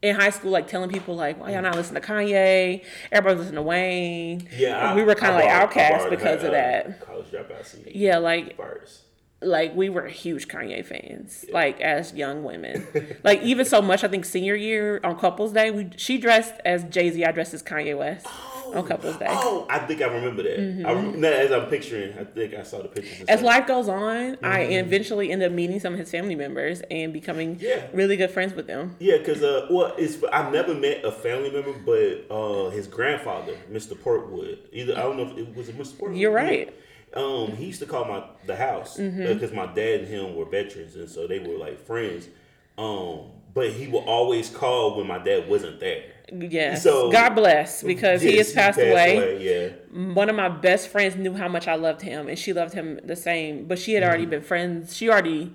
in 0.00 0.14
high 0.14 0.30
school, 0.30 0.52
like 0.52 0.68
telling 0.68 0.90
people 0.90 1.16
like, 1.16 1.40
why 1.40 1.50
y'all 1.50 1.62
not 1.62 1.74
listening 1.74 2.00
to 2.00 2.08
Kanye? 2.08 2.84
Everybody 3.10 3.40
listen 3.40 3.56
to 3.56 3.62
Wayne. 3.62 4.48
Yeah, 4.56 4.90
And 4.90 4.96
we 4.96 5.02
were 5.02 5.16
kind 5.16 5.34
of 5.34 5.40
like 5.40 5.50
outcasts 5.50 6.08
because 6.08 6.44
of 6.44 6.52
that. 6.52 7.00
College 7.00 7.26
dropout 7.32 7.66
CD. 7.66 7.92
Yeah, 7.96 8.18
like 8.18 8.56
First. 8.56 9.00
Like 9.40 9.74
we 9.74 9.88
were 9.88 10.06
huge 10.08 10.48
Kanye 10.48 10.84
fans, 10.84 11.44
like 11.52 11.80
as 11.80 12.12
young 12.12 12.42
women. 12.44 12.86
like 13.24 13.40
even 13.42 13.64
so 13.64 13.80
much, 13.80 14.02
I 14.04 14.08
think 14.08 14.24
senior 14.24 14.54
year 14.56 15.00
on 15.04 15.18
Couples 15.18 15.52
Day, 15.52 15.70
we 15.70 15.90
she 15.96 16.18
dressed 16.18 16.54
as 16.64 16.84
Jay 16.84 17.10
Z, 17.10 17.24
I 17.24 17.32
dressed 17.32 17.54
as 17.54 17.62
Kanye 17.62 17.96
West 17.96 18.26
on 18.74 18.84
Couples 18.86 19.16
Day. 19.16 19.26
Oh, 19.30 19.64
I 19.70 19.78
think 19.78 20.02
I 20.02 20.06
remember 20.06 20.42
that. 20.42 20.58
I 20.86 20.92
rem- 20.92 21.20
now, 21.20 21.28
as 21.30 21.52
I'm 21.52 21.66
picturing, 21.66 22.18
I 22.18 22.24
think 22.24 22.52
I 22.52 22.62
saw 22.64 22.82
the 22.82 22.88
pictures. 22.88 23.14
Mm-hmm. 23.20 23.28
As 23.30 23.40
life 23.42 23.66
goes 23.66 23.88
on, 23.88 24.36
I 24.42 24.62
eventually 24.62 25.30
end 25.30 25.42
up 25.42 25.52
meeting 25.52 25.78
some 25.80 25.92
of 25.94 25.98
his 26.00 26.10
family 26.10 26.34
members 26.34 26.82
and 26.90 27.12
becoming 27.12 27.58
Yeah. 27.60 27.86
really 27.94 28.16
good 28.16 28.30
friends 28.30 28.54
with 28.54 28.66
them. 28.66 28.96
Yeah, 28.98 29.18
because 29.18 29.42
uh, 29.42 29.68
well, 29.70 29.94
it's 29.96 30.18
I 30.32 30.50
never 30.50 30.74
met 30.74 31.04
a 31.04 31.12
family 31.12 31.50
member, 31.50 31.72
but 31.86 32.34
uh, 32.34 32.70
his 32.70 32.86
grandfather, 32.88 33.56
Mr. 33.72 33.94
Portwood. 33.94 34.58
Either 34.72 34.94
I 34.98 35.02
don't 35.02 35.16
know 35.16 35.30
if 35.30 35.38
it 35.38 35.54
was 35.56 35.68
Mr. 35.70 35.94
Portwood. 35.94 36.18
You're 36.18 36.32
right. 36.32 36.66
Yeah. 36.66 36.72
Um, 37.14 37.52
he 37.56 37.66
used 37.66 37.80
to 37.80 37.86
call 37.86 38.04
my 38.04 38.22
the 38.46 38.56
house 38.56 38.98
Mm-hmm. 38.98 39.32
because 39.34 39.52
my 39.52 39.66
dad 39.66 40.00
and 40.00 40.08
him 40.08 40.36
were 40.36 40.44
veterans, 40.44 40.94
and 40.96 41.08
so 41.08 41.26
they 41.26 41.38
were 41.38 41.56
like 41.58 41.78
friends. 41.84 42.28
Um, 42.76 43.30
but 43.54 43.70
he 43.70 43.86
would 43.88 44.04
always 44.04 44.50
call 44.50 44.96
when 44.96 45.06
my 45.06 45.18
dad 45.18 45.48
wasn't 45.48 45.80
there. 45.80 46.04
Yes. 46.30 46.82
So- 46.82 47.10
God 47.10 47.30
bless 47.30 47.82
because 47.82 48.20
he 48.20 48.36
has 48.36 48.52
passed, 48.52 48.78
away. 48.78 49.42
Yeah. 49.42 50.12
One 50.12 50.28
of 50.28 50.36
my 50.36 50.48
best 50.50 50.88
friends 50.88 51.16
knew 51.16 51.32
how 51.34 51.48
much 51.48 51.66
I 51.66 51.74
loved 51.76 52.02
him, 52.02 52.28
and 52.28 52.38
she 52.38 52.52
loved 52.52 52.74
him 52.74 53.00
the 53.02 53.16
same. 53.16 53.64
But 53.64 53.78
she 53.78 53.94
had 53.94 54.02
already 54.02 54.24
Mm-hmm. 54.24 54.30
been 54.30 54.42
friends. 54.42 54.94
She 54.94 55.08
already 55.08 55.54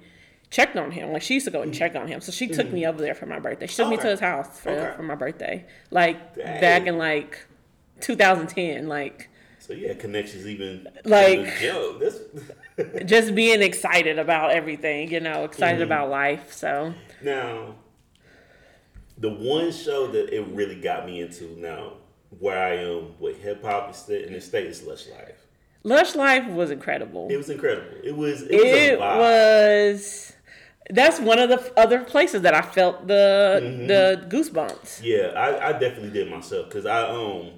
checked 0.50 0.76
on 0.76 0.92
him. 0.92 1.14
Like 1.14 1.22
she 1.22 1.36
used 1.36 1.46
to 1.46 1.52
go 1.52 1.62
and 1.62 1.74
check 1.74 1.96
on 1.96 2.08
him. 2.08 2.20
So 2.22 2.32
she 2.32 2.48
took 2.48 2.72
me 2.72 2.86
over 2.88 3.00
there 3.00 3.14
for 3.16 3.28
my 3.28 3.40
birthday. 3.40 3.68
She 3.68 3.76
took 3.76 3.90
me 3.90 3.96
Mm-hmm. 3.98 4.04
To 4.06 4.10
his 4.12 4.20
house 4.20 4.60
for, 4.60 4.70
Okay. 4.72 4.96
for 4.98 5.04
my 5.04 5.16
birthday, 5.16 5.66
like 5.92 6.36
Dang. 6.36 6.60
back 6.62 6.88
in 6.88 6.98
like 6.98 7.46
2010. 8.02 8.88
Like 8.88 9.30
So 9.64 9.72
yeah, 9.74 9.94
connections 9.94 10.46
even 10.46 10.88
Like-. 11.06 11.48
Just 13.06 13.34
being 13.34 13.62
excited 13.62 14.20
about 14.20 14.52
everything. 14.52 15.10
You 15.12 15.22
know, 15.22 15.46
excited 15.46 15.82
Mm-hmm. 15.82 15.92
about 15.92 16.10
life. 16.10 16.52
So 16.54 16.94
Now, 17.24 17.76
the 19.18 19.30
one 19.30 19.72
show 19.72 20.08
that 20.08 20.36
it 20.36 20.46
really 20.50 20.76
got 20.76 21.06
me 21.06 21.22
into 21.22 21.46
now 21.58 21.94
where 22.40 22.58
I 22.62 22.76
am 22.78 23.14
with 23.20 23.42
hip 23.42 23.64
hop 23.64 23.92
is 23.92 24.10
in 24.10 24.34
the 24.34 24.42
state 24.42 24.66
is 24.68 24.84
Lush 24.84 25.08
Life. 25.08 25.48
Lush 25.84 26.16
Life 26.16 26.48
was 26.48 26.72
incredible. 26.72 27.30
It 27.30 27.38
was 27.38 27.50
incredible. 27.50 27.98
It 28.04 28.16
was 28.16 28.42
it 28.44 28.56
was 28.56 28.74
it 28.74 29.00
a 29.00 29.02
vibe. 29.02 29.18
was 29.18 30.34
that's 30.90 31.20
one 31.20 31.40
of 31.40 31.50
the 31.50 31.72
other 31.80 32.04
places 32.04 32.42
that 32.42 32.54
I 32.54 32.62
felt 32.62 33.08
the 33.08 33.62
Mm-hmm. 33.64 33.88
the 33.88 34.28
goosebumps. 34.30 35.04
Yeah, 35.04 35.28
I, 35.36 35.70
I 35.70 35.74
definitely 35.74 36.10
did 36.12 36.30
myself 36.30 36.68
because 36.68 36.86
I 36.86 37.08
um 37.10 37.52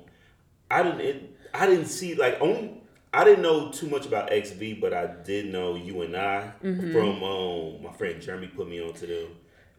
I 0.70 0.84
didn't 0.84 1.02
it, 1.02 1.35
I 1.62 1.66
didn't 1.68 1.88
see 1.88 2.16
like 2.16 2.38
only 2.42 2.72
I 3.14 3.24
didn't 3.24 3.44
know 3.44 3.72
too 3.72 3.88
much 3.88 4.06
about 4.06 4.30
XV, 4.32 4.80
but 4.82 4.94
I 4.94 5.08
did 5.24 5.46
know 5.52 5.76
you 5.76 6.02
and 6.02 6.16
I 6.16 6.52
Mm-hmm. 6.64 6.92
from 6.92 7.24
um 7.24 7.84
my 7.84 7.92
friend 7.94 8.22
Jeremy 8.22 8.48
put 8.48 8.68
me 8.70 8.82
onto 8.82 9.08
them. 9.08 9.28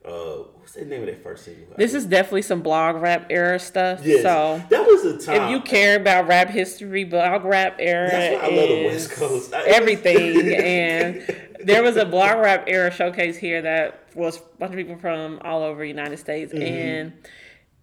Uh, 0.05 0.45
what's 0.61 0.75
the 0.75 0.85
name 0.85 1.01
of 1.01 1.07
that 1.09 1.21
first 1.21 1.45
single? 1.45 1.75
This 1.77 1.93
is 1.93 2.07
definitely 2.07 2.43
some 2.43 2.63
blog 2.63 2.95
rap 3.03 3.27
era 3.29 3.59
stuff. 3.59 4.03
yes, 4.07 4.23
So 4.23 4.63
that 4.71 4.87
was 4.87 5.05
a 5.05 5.19
time. 5.19 5.43
if 5.43 5.51
you 5.51 5.61
care 5.61 5.97
about 5.97 6.29
rap 6.29 6.49
history, 6.49 7.03
blog 7.03 7.45
rap 7.45 7.77
era 7.81 8.09
That's 8.09 8.41
why 8.41 8.49
I 8.49 8.55
love 8.57 8.69
the 8.69 8.87
West 8.87 9.11
Coast. 9.11 9.53
I- 9.53 9.65
everything. 9.65 10.53
and 10.55 11.37
there 11.65 11.83
was 11.83 11.97
a 11.97 12.05
blog 12.05 12.39
rap 12.39 12.65
era 12.69 12.93
showcase 12.93 13.37
here 13.37 13.63
that 13.63 13.99
was 14.15 14.37
a 14.37 14.41
bunch 14.61 14.71
of 14.71 14.77
people 14.77 14.97
from 14.97 15.41
all 15.43 15.65
over 15.65 15.81
the 15.83 15.89
United 15.89 16.19
States, 16.19 16.53
Mm-hmm. 16.53 16.63
and 16.63 17.13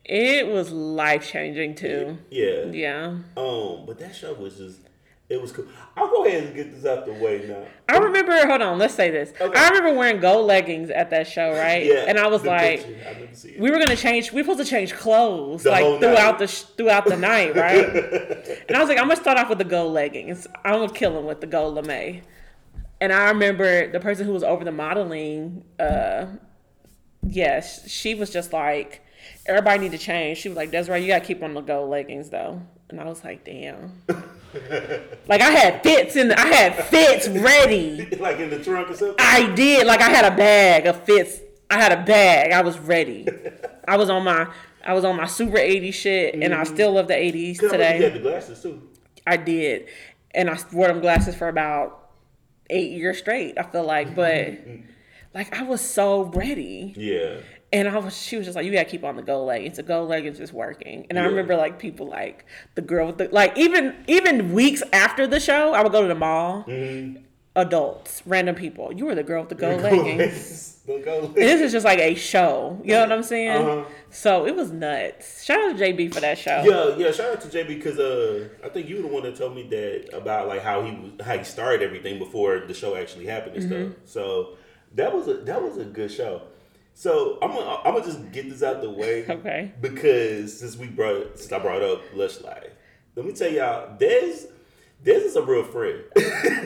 it 0.05 0.47
was 0.47 0.71
life 0.71 1.27
changing 1.29 1.75
too. 1.75 2.17
yeah, 2.29 2.65
Yeah. 2.65 3.05
Um, 3.37 3.85
but 3.85 3.97
that 3.99 4.15
show 4.15 4.33
was 4.33 4.57
just 4.57 4.79
it 5.29 5.41
was 5.41 5.51
cool. 5.53 5.65
I'll 5.95 6.09
go 6.09 6.25
ahead 6.25 6.43
and 6.43 6.55
get 6.55 6.71
this 6.75 6.85
out 6.85 7.05
the 7.05 7.13
way 7.13 7.45
now. 7.47 7.63
I 7.89 7.97
remember. 7.97 8.33
Hold 8.45 8.61
on. 8.61 8.77
Let's 8.77 8.93
say 8.93 9.09
this. 9.09 9.31
Okay. 9.39 9.57
I 9.57 9.69
remember 9.69 9.97
wearing 9.97 10.19
gold 10.19 10.45
leggings 10.45 10.89
at 10.89 11.09
that 11.11 11.27
show, 11.27 11.51
right? 11.53 11.83
Yeah, 11.85 12.05
and 12.07 12.19
I 12.19 12.27
was 12.27 12.43
like, 12.43 12.81
I 13.07 13.13
didn't 13.13 13.35
see 13.35 13.51
it. 13.51 13.59
we 13.59 13.71
were 13.71 13.79
gonna 13.79 13.95
change. 13.95 14.31
We 14.33 14.41
were 14.41 14.43
supposed 14.53 14.67
to 14.67 14.69
change 14.69 14.93
clothes 14.93 15.63
The 15.63 15.71
like 15.71 15.99
throughout 16.01 16.39
night. 16.39 16.39
the 16.39 16.47
throughout 16.47 17.05
the 17.05 17.17
night, 17.17 17.55
right? 17.55 17.77
and 18.67 18.75
I 18.75 18.79
was 18.79 18.89
like, 18.89 18.97
I'm 18.99 19.07
gonna 19.07 19.15
start 19.15 19.37
off 19.37 19.49
with 19.49 19.57
the 19.59 19.63
gold 19.63 19.93
leggings. 19.93 20.45
I'm 20.65 20.73
gonna 20.81 20.93
kill 20.93 21.17
him 21.17 21.25
with 21.25 21.39
the 21.41 21.47
gold 21.47 21.83
lame. 21.87 22.21
And 23.01 23.11
I 23.13 23.29
remember 23.29 23.89
the 23.91 23.99
person 24.01 24.25
who 24.27 24.33
was 24.33 24.43
over 24.43 24.63
the 24.65 24.71
modeling. 24.73 25.63
uh 25.79 26.25
Yes, 27.25 27.89
she 27.89 28.13
was 28.13 28.29
just 28.29 28.51
like, 28.51 29.01
everybody 29.45 29.79
need 29.79 29.91
to 29.91 29.97
change. 29.97 30.37
She 30.39 30.49
was 30.49 30.55
like, 30.55 30.71
Desiree, 30.71 31.01
you 31.01 31.07
gotta 31.07 31.25
keep 31.25 31.43
on 31.43 31.53
the 31.53 31.61
gold 31.61 31.89
leggings 31.89 32.29
though. 32.29 32.61
And 32.89 32.99
I 32.99 33.05
was 33.05 33.23
like, 33.23 33.43
damn. 33.43 34.01
like 35.27 35.41
I 35.41 35.49
had 35.51 35.81
fits 35.83 36.15
in. 36.15 36.27
The, 36.29 36.39
I 36.39 36.47
had 36.47 36.85
fits 36.85 37.27
ready. 37.27 38.05
like 38.19 38.39
in 38.39 38.49
the 38.49 38.63
trunk 38.63 38.89
or 38.89 38.95
something. 38.95 39.15
I 39.19 39.53
did. 39.55 39.87
Like 39.87 40.01
I 40.01 40.09
had 40.09 40.31
a 40.31 40.35
bag 40.35 40.85
of 40.85 41.03
fits. 41.03 41.39
I 41.69 41.81
had 41.81 41.91
a 41.91 42.03
bag. 42.03 42.51
I 42.51 42.61
was 42.61 42.77
ready. 42.79 43.27
I 43.87 43.97
was 43.97 44.09
on 44.09 44.23
my 44.23 44.47
I 44.85 44.93
was 44.93 45.05
on 45.05 45.15
my 45.17 45.25
super 45.27 45.57
80s 45.57 45.93
shit 45.93 46.35
and 46.35 46.53
I 46.53 46.63
still 46.65 46.91
love 46.91 47.07
the 47.07 47.13
80s 47.13 47.59
'Cause 47.59 47.71
I 47.73 47.77
remember 47.77 47.97
You 47.97 48.03
had 48.03 48.13
today. 48.13 48.17
the 48.23 48.29
glasses 48.29 48.61
too. 48.61 48.81
I 49.25 49.37
did. 49.37 49.87
And 50.31 50.49
I 50.49 50.57
wore 50.71 50.87
them 50.87 50.99
glasses 50.99 51.35
for 51.35 51.47
about 51.47 52.09
8 52.69 52.91
years 52.91 53.17
straight, 53.19 53.57
I 53.57 53.63
feel 53.63 53.83
like, 53.85 54.13
but 54.15 54.57
like 55.33 55.57
I 55.57 55.63
was 55.63 55.79
so 55.81 56.23
ready. 56.25 56.93
Yeah. 56.97 57.37
And 57.73 57.89
I 57.89 57.97
was 57.97 58.15
she 58.15 58.37
was 58.37 58.45
just 58.45 58.55
like, 58.55 58.65
You 58.65 58.71
gotta 58.71 58.85
keep 58.89 59.03
on 59.03 59.15
the 59.17 59.21
gold 59.23 59.47
leggings. 59.47 59.77
The 59.77 59.83
gold 59.83 60.11
It's 60.11 60.37
just 60.37 60.53
working. 60.53 61.07
And 61.09 61.19
I 61.19 61.23
remember 61.25 61.55
like 61.57 61.79
people 61.79 62.07
like 62.07 62.45
the 62.75 62.81
girl 62.81 63.07
with 63.07 63.17
the 63.17 63.27
like 63.29 63.57
even 63.57 63.95
even 64.07 64.53
weeks 64.53 64.81
after 64.93 65.27
the 65.27 65.39
show, 65.39 65.73
I 65.73 65.81
would 65.83 65.91
go 65.91 66.01
to 66.03 66.07
the 66.07 66.15
mall. 66.15 66.63
Mm-hmm. 66.65 67.23
Adults, 67.55 68.23
random 68.25 68.55
people. 68.55 68.91
You 68.91 69.05
were 69.05 69.13
the 69.13 69.21
girl 69.21 69.41
with 69.41 69.49
the 69.49 69.55
gold 69.55 69.81
leggings. 69.81 70.79
The 70.87 70.99
gold 71.05 71.35
this 71.35 71.61
is 71.61 71.71
just 71.71 71.85
like 71.85 71.99
a 71.99 72.15
show. 72.15 72.79
You 72.83 72.93
know 72.93 73.01
what 73.01 73.11
I'm 73.11 73.21
saying? 73.21 73.51
Uh-huh. 73.51 73.85
So 74.09 74.47
it 74.47 74.55
was 74.55 74.71
nuts. 74.71 75.43
Shout 75.43 75.59
out 75.61 75.77
to 75.77 75.83
JB 75.83 76.13
for 76.15 76.19
that 76.21 76.39
show. 76.39 76.63
Yeah, 76.65 76.95
yeah. 76.97 77.11
Shout 77.11 77.31
out 77.33 77.41
to 77.41 77.47
JB 77.47 77.67
because 77.67 77.99
uh, 77.99 78.49
I 78.65 78.69
think 78.69 78.89
you 78.89 78.95
were 78.95 79.01
the 79.03 79.07
one 79.07 79.21
that 79.23 79.35
told 79.35 79.55
me 79.55 79.63
that 79.67 80.09
about 80.17 80.47
like 80.47 80.63
how 80.63 80.81
he 80.83 80.91
was 80.95 81.11
how 81.23 81.37
he 81.37 81.43
started 81.43 81.83
everything 81.83 82.17
before 82.17 82.63
the 82.67 82.73
show 82.73 82.95
actually 82.95 83.27
happened 83.27 83.55
and 83.57 83.71
Mm-hmm. 83.71 83.91
stuff. 83.91 84.01
So 84.05 84.49
that 84.95 85.13
was 85.13 85.27
a 85.27 85.35
that 85.35 85.61
was 85.61 85.77
a 85.77 85.85
good 85.85 86.11
show. 86.11 86.41
So 86.93 87.39
I'm 87.41 87.51
gonna 87.51 87.77
I'm 87.83 87.93
gonna 87.95 88.05
just 88.05 88.31
get 88.31 88.49
this 88.49 88.63
out 88.63 88.81
the 88.81 88.89
way. 88.89 89.25
Okay. 89.29 89.71
Because 89.81 90.59
since 90.59 90.75
we 90.77 90.87
brought 90.87 91.37
since 91.39 91.51
I 91.51 91.59
brought 91.59 91.81
up 91.81 92.01
Lush 92.13 92.41
Life, 92.41 92.71
let 93.15 93.25
me 93.25 93.33
tell 93.33 93.51
y'all, 93.51 93.97
Des 93.97 94.47
Des 95.03 95.11
is 95.15 95.35
a 95.35 95.41
real 95.41 95.63
friend. 95.63 96.03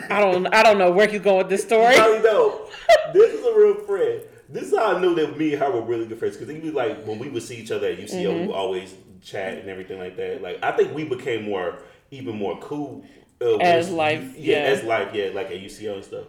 I 0.10 0.20
don't 0.20 0.48
I 0.54 0.64
don't 0.64 0.78
know 0.78 0.92
where 0.92 1.10
you 1.10 1.20
going 1.20 1.38
with 1.40 1.50
this 1.50 1.64
story. 1.64 1.96
I 1.96 2.20
know. 2.24 2.68
This 3.14 3.34
is 3.34 3.46
a 3.46 3.58
real 3.58 3.76
friend. 3.86 4.22
This 4.50 4.64
is 4.72 4.78
how 4.78 4.96
I 4.98 5.00
knew 5.02 5.16
that 5.16 5.38
me 5.38 5.54
and 5.54 5.62
her 5.64 5.72
were 5.72 5.82
really 5.82 6.06
good 6.06 6.20
friends. 6.20 6.36
Because 6.36 6.54
even 6.54 6.74
like 6.74 7.04
when 7.06 7.20
we 7.20 7.30
would 7.30 7.42
see 7.44 7.56
each 7.56 7.72
other 7.72 7.88
at 7.88 7.98
UCO, 7.98 8.10
Mm-hmm. 8.26 8.40
we 8.42 8.48
would 8.48 8.56
always 8.56 8.94
chat 9.24 9.58
and 9.58 9.70
everything 9.70 9.98
like 9.98 10.18
that. 10.18 10.42
Like 10.42 10.60
I 10.62 10.72
think 10.74 10.94
we 10.94 11.06
became 11.06 11.46
more, 11.46 11.80
even 12.12 12.36
more 12.38 12.60
cool 12.60 13.06
uh, 13.42 13.56
As 13.58 13.90
life, 13.90 14.36
yeah, 14.38 14.58
yeah. 14.58 14.64
as 14.72 14.84
life, 14.84 15.14
yeah, 15.14 15.30
like 15.34 15.48
at 15.48 15.54
UCO 15.62 15.96
and 15.96 16.04
stuff. 16.04 16.26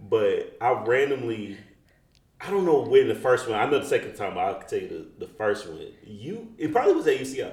But 0.00 0.56
I 0.60 0.70
randomly, 0.72 1.58
I 2.44 2.50
don't 2.50 2.64
know 2.64 2.80
when 2.80 3.08
the 3.08 3.14
first 3.14 3.48
one. 3.48 3.58
I 3.58 3.64
know 3.70 3.78
the 3.78 3.86
second 3.86 4.14
time. 4.14 4.34
But 4.34 4.40
I'll 4.40 4.62
tell 4.62 4.80
you 4.80 4.88
the, 5.18 5.26
the 5.26 5.32
first 5.32 5.68
one. 5.68 5.80
You, 6.04 6.48
it 6.58 6.72
probably 6.72 6.94
was 6.94 7.06
at 7.06 7.18
UCO. 7.18 7.52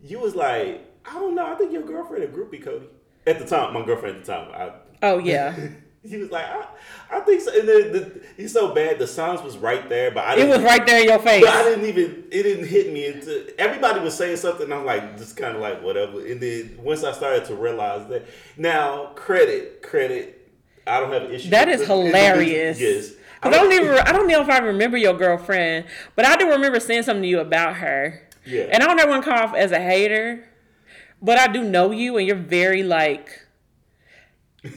You 0.00 0.20
was 0.20 0.34
like, 0.34 0.86
I 1.04 1.14
don't 1.14 1.34
know. 1.34 1.46
I 1.46 1.54
think 1.56 1.72
your 1.72 1.82
girlfriend 1.82 2.24
a 2.24 2.28
groupie, 2.28 2.62
Cody. 2.62 2.86
At 3.26 3.38
the 3.38 3.46
time, 3.46 3.74
my 3.74 3.84
girlfriend 3.84 4.16
at 4.16 4.24
the 4.24 4.32
time. 4.32 4.48
I, 4.52 4.72
Oh 5.02 5.18
yeah. 5.18 5.54
he 6.04 6.16
was 6.16 6.30
like, 6.30 6.46
I, 6.46 6.66
I 7.10 7.20
think 7.20 7.40
so. 7.42 7.58
And 7.58 7.68
then 7.68 7.92
the, 7.92 8.22
he's 8.36 8.52
so 8.52 8.74
bad. 8.74 8.98
The 8.98 9.06
signs 9.06 9.42
was 9.42 9.58
right 9.58 9.88
there, 9.88 10.10
but 10.12 10.24
I 10.24 10.34
It 10.34 10.36
didn't, 10.36 10.50
was 10.50 10.62
right 10.62 10.86
there 10.86 11.00
in 11.00 11.08
your 11.08 11.18
face. 11.18 11.44
But 11.44 11.54
I 11.54 11.62
didn't 11.64 11.84
even. 11.86 12.24
It 12.30 12.42
didn't 12.44 12.66
hit 12.66 12.92
me. 12.92 13.06
Until, 13.06 13.44
everybody 13.58 14.00
was 14.00 14.16
saying 14.16 14.36
something. 14.36 14.72
I'm 14.72 14.84
like, 14.84 15.18
just 15.18 15.36
kind 15.36 15.56
of 15.56 15.60
like 15.60 15.82
whatever. 15.82 16.24
And 16.24 16.40
then 16.40 16.78
once 16.80 17.04
I 17.04 17.12
started 17.12 17.44
to 17.46 17.56
realize 17.56 18.08
that, 18.08 18.26
now 18.56 19.06
credit, 19.14 19.82
credit. 19.82 20.38
I 20.86 20.98
don't 20.98 21.12
have 21.12 21.22
an 21.22 21.30
issue. 21.32 21.50
That 21.50 21.68
is 21.68 21.86
hilarious. 21.86 22.80
Yes. 22.80 23.12
I 23.42 23.50
don't 23.50 23.72
even 23.72 23.90
I 23.98 24.12
don't 24.12 24.28
know 24.28 24.40
if 24.40 24.48
I 24.48 24.58
remember 24.58 24.96
your 24.96 25.14
girlfriend, 25.14 25.86
but 26.16 26.24
I 26.24 26.36
do 26.36 26.48
remember 26.50 26.78
saying 26.80 27.02
something 27.02 27.22
to 27.22 27.28
you 27.28 27.40
about 27.40 27.76
her. 27.76 28.28
Yeah. 28.44 28.68
And 28.70 28.82
I 28.82 28.86
don't 28.86 28.98
ever 29.00 29.10
want 29.10 29.24
to 29.24 29.30
come 29.30 29.38
off 29.38 29.54
as 29.54 29.72
a 29.72 29.80
hater, 29.80 30.48
but 31.20 31.38
I 31.38 31.46
do 31.48 31.62
know 31.62 31.90
you 31.90 32.16
and 32.18 32.26
you're 32.26 32.36
very 32.36 32.82
like 32.82 33.38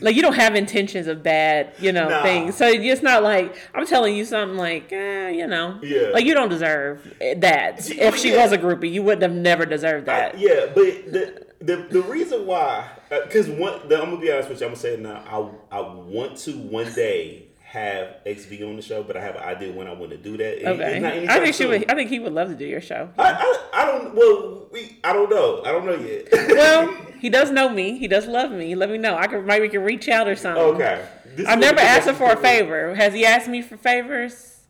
like 0.02 0.16
you 0.16 0.24
don't 0.24 0.34
have 0.34 0.56
intentions 0.56 1.06
of 1.06 1.22
bad, 1.22 1.72
you 1.80 1.92
know, 1.92 2.10
Nah. 2.10 2.24
things. 2.24 2.56
So 2.58 2.68
it's 2.68 3.04
not 3.04 3.22
like 3.22 3.56
I'm 3.76 3.86
telling 3.86 4.16
you 4.16 4.26
something 4.26 4.58
like, 4.58 4.92
eh, 4.92 5.30
you 5.30 5.46
know, 5.46 5.80
Yeah. 5.84 6.08
like 6.12 6.26
you 6.26 6.34
don't 6.34 6.50
deserve 6.50 7.14
that. 7.20 7.88
Yeah, 7.88 8.06
If 8.08 8.18
she 8.18 8.32
yeah. 8.32 8.42
was 8.42 8.52
a 8.52 8.58
groupie, 8.58 8.92
you 8.92 9.04
wouldn't 9.04 9.22
have 9.22 9.32
never 9.34 9.64
deserved 9.68 10.08
that. 10.08 10.40
Yeah, 10.40 10.68
but 10.74 11.12
the 11.12 11.46
the, 11.62 11.76
the 11.90 12.02
reason 12.02 12.46
why, 12.46 12.88
because 13.10 13.48
one, 13.48 13.88
the, 13.88 13.98
I'm 14.02 14.10
gonna 14.10 14.18
be 14.22 14.32
honest 14.32 14.50
with 14.50 14.60
you. 14.60 14.66
I'm 14.68 14.72
gonna 14.74 14.82
say 14.82 14.94
it 14.96 15.00
now. 15.00 15.54
I 15.72 15.78
I 15.78 15.82
want 15.82 16.38
to 16.40 16.52
one 16.58 16.92
day 16.94 17.45
have 17.76 18.16
XV 18.26 18.64
on 18.64 18.78
the 18.78 18.82
show, 18.82 19.04
but 19.04 19.18
I 19.18 19.22
have 19.22 19.36
an 19.36 19.44
idea 19.44 19.74
when 19.74 19.88
I 19.88 19.94
want 19.94 20.12
to 20.12 20.18
do 20.18 20.38
that. 20.38 20.66
Okay, 20.66 21.26
I 21.28 21.40
think 21.40 21.48
she 21.48 21.64
soon. 21.64 21.70
would. 21.70 21.92
I 21.92 21.96
think 21.96 22.10
he 22.10 22.20
would 22.20 22.34
love 22.34 22.48
to 22.48 22.56
do 22.56 22.66
your 22.66 22.82
show. 22.82 23.10
I, 23.18 23.34
I, 23.34 23.82
I 23.82 23.86
don't. 23.86 24.16
Well, 24.16 24.68
we. 24.72 24.98
I 25.04 25.12
don't 25.14 25.30
know. 25.30 25.62
I 25.64 25.72
don't 25.72 25.86
know 25.86 25.96
yet. 25.96 26.28
well, 26.32 26.96
he 27.20 27.30
does 27.30 27.52
know 27.52 27.68
me. 27.70 27.98
He 27.98 28.08
does 28.08 28.28
love 28.28 28.52
me. 28.52 28.76
Let 28.76 28.90
me 28.90 28.98
know. 28.98 29.16
I 29.16 29.28
can 29.28 29.46
maybe 29.46 29.64
we 29.64 29.70
can 29.70 29.84
reach 29.84 30.08
out 30.08 30.28
or 30.28 30.36
something. 30.36 30.64
okay. 30.64 31.06
This 31.36 31.48
I've 31.48 31.60
never 31.60 31.82
asked 31.82 32.08
him 32.08 32.16
for 32.16 32.32
a 32.32 32.38
favor. 32.38 32.96
Has 32.96 33.14
he 33.14 33.26
asked 33.26 33.50
me 33.50 33.62
for 33.62 33.76
favors? 33.76 34.62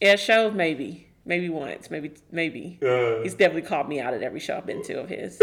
At 0.00 0.18
shows, 0.18 0.54
maybe, 0.54 1.08
maybe 1.24 1.48
once, 1.48 1.90
maybe, 1.90 2.12
maybe. 2.32 2.78
Uh. 2.82 3.22
He's 3.22 3.34
definitely 3.34 3.68
called 3.68 3.88
me 3.88 4.00
out 4.00 4.14
at 4.14 4.22
every 4.22 4.40
show 4.40 4.56
I've 4.56 4.66
been 4.66 4.82
to 4.84 5.00
of 5.00 5.08
his. 5.08 5.40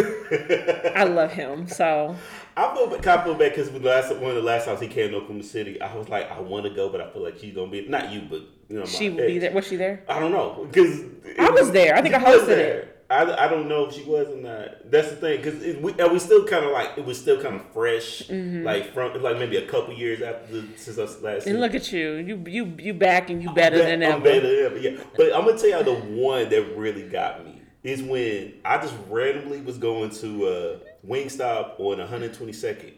I 0.95 1.03
love 1.03 1.31
him 1.31 1.67
so. 1.67 2.15
I 2.57 2.75
feel 2.75 2.87
bad. 2.87 3.07
I 3.07 3.23
feel 3.23 3.35
bad 3.35 3.55
because 3.55 3.71
last 3.71 4.15
one 4.15 4.31
of 4.31 4.35
the 4.35 4.41
last 4.41 4.65
times 4.65 4.81
he 4.81 4.87
came 4.87 5.11
to 5.11 5.17
Oklahoma 5.17 5.43
City, 5.43 5.81
I 5.81 5.95
was 5.95 6.09
like, 6.09 6.29
I 6.31 6.39
want 6.39 6.65
to 6.65 6.69
go, 6.71 6.89
but 6.89 7.01
I 7.01 7.09
feel 7.11 7.23
like 7.23 7.39
she's 7.39 7.55
gonna 7.55 7.71
be 7.71 7.87
not 7.87 8.11
you, 8.11 8.21
but 8.29 8.41
you 8.69 8.75
know, 8.75 8.81
my 8.81 8.87
She 8.87 9.09
would 9.09 9.27
be 9.27 9.39
there. 9.39 9.51
Was 9.51 9.67
she 9.67 9.75
there? 9.75 10.03
I 10.07 10.19
don't 10.19 10.31
know 10.31 10.67
because 10.69 11.01
I 11.39 11.49
was 11.49 11.71
there. 11.71 11.95
I 11.95 12.01
think 12.01 12.15
I 12.15 12.19
hosted 12.19 12.57
it. 12.57 12.97
I, 13.11 13.45
I 13.45 13.47
don't 13.49 13.67
know 13.67 13.87
if 13.87 13.93
she 13.93 14.03
was 14.03 14.29
or 14.29 14.37
not. 14.37 14.89
That's 14.89 15.09
the 15.09 15.15
thing 15.17 15.41
because 15.41 15.61
it, 15.61 15.81
we, 15.81 15.91
was 15.91 16.23
still 16.23 16.45
kind 16.45 16.63
of 16.63 16.71
like 16.71 16.97
it 16.97 17.03
was 17.03 17.19
still 17.19 17.41
kind 17.41 17.55
of 17.55 17.73
fresh, 17.73 18.29
like 18.29 18.93
from 18.93 19.21
like 19.21 19.37
maybe 19.37 19.57
a 19.57 19.67
couple 19.67 19.93
years 19.93 20.21
after 20.21 20.61
the, 20.61 20.67
since 20.77 20.97
us 20.97 21.21
last. 21.21 21.41
Mm-hmm. 21.41 21.49
And 21.49 21.59
look 21.59 21.75
at 21.75 21.91
you. 21.91 22.13
You 22.15 22.43
you 22.47 22.73
you 22.79 22.93
back 22.93 23.29
and 23.29 23.43
you 23.43 23.53
better 23.53 23.77
Bet- 23.79 23.99
than 23.99 24.11
I'm 24.11 24.23
better 24.23 24.41
than 24.41 24.65
ever. 24.65 24.77
Yeah, 24.77 25.03
but 25.17 25.35
I'm 25.35 25.45
gonna 25.45 25.57
tell 25.57 25.69
y'all 25.69 25.83
the 25.83 25.93
one 25.93 26.49
that 26.49 26.77
really 26.77 27.03
got 27.03 27.45
me 27.45 27.61
is 27.83 28.01
when 28.01 28.53
I 28.63 28.77
just 28.77 28.93
randomly 29.09 29.61
was 29.61 29.77
going 29.77 30.11
to 30.11 30.47
uh, 30.47 30.79
Wingstop 31.07 31.79
on 31.79 31.97
122nd. 31.97 32.93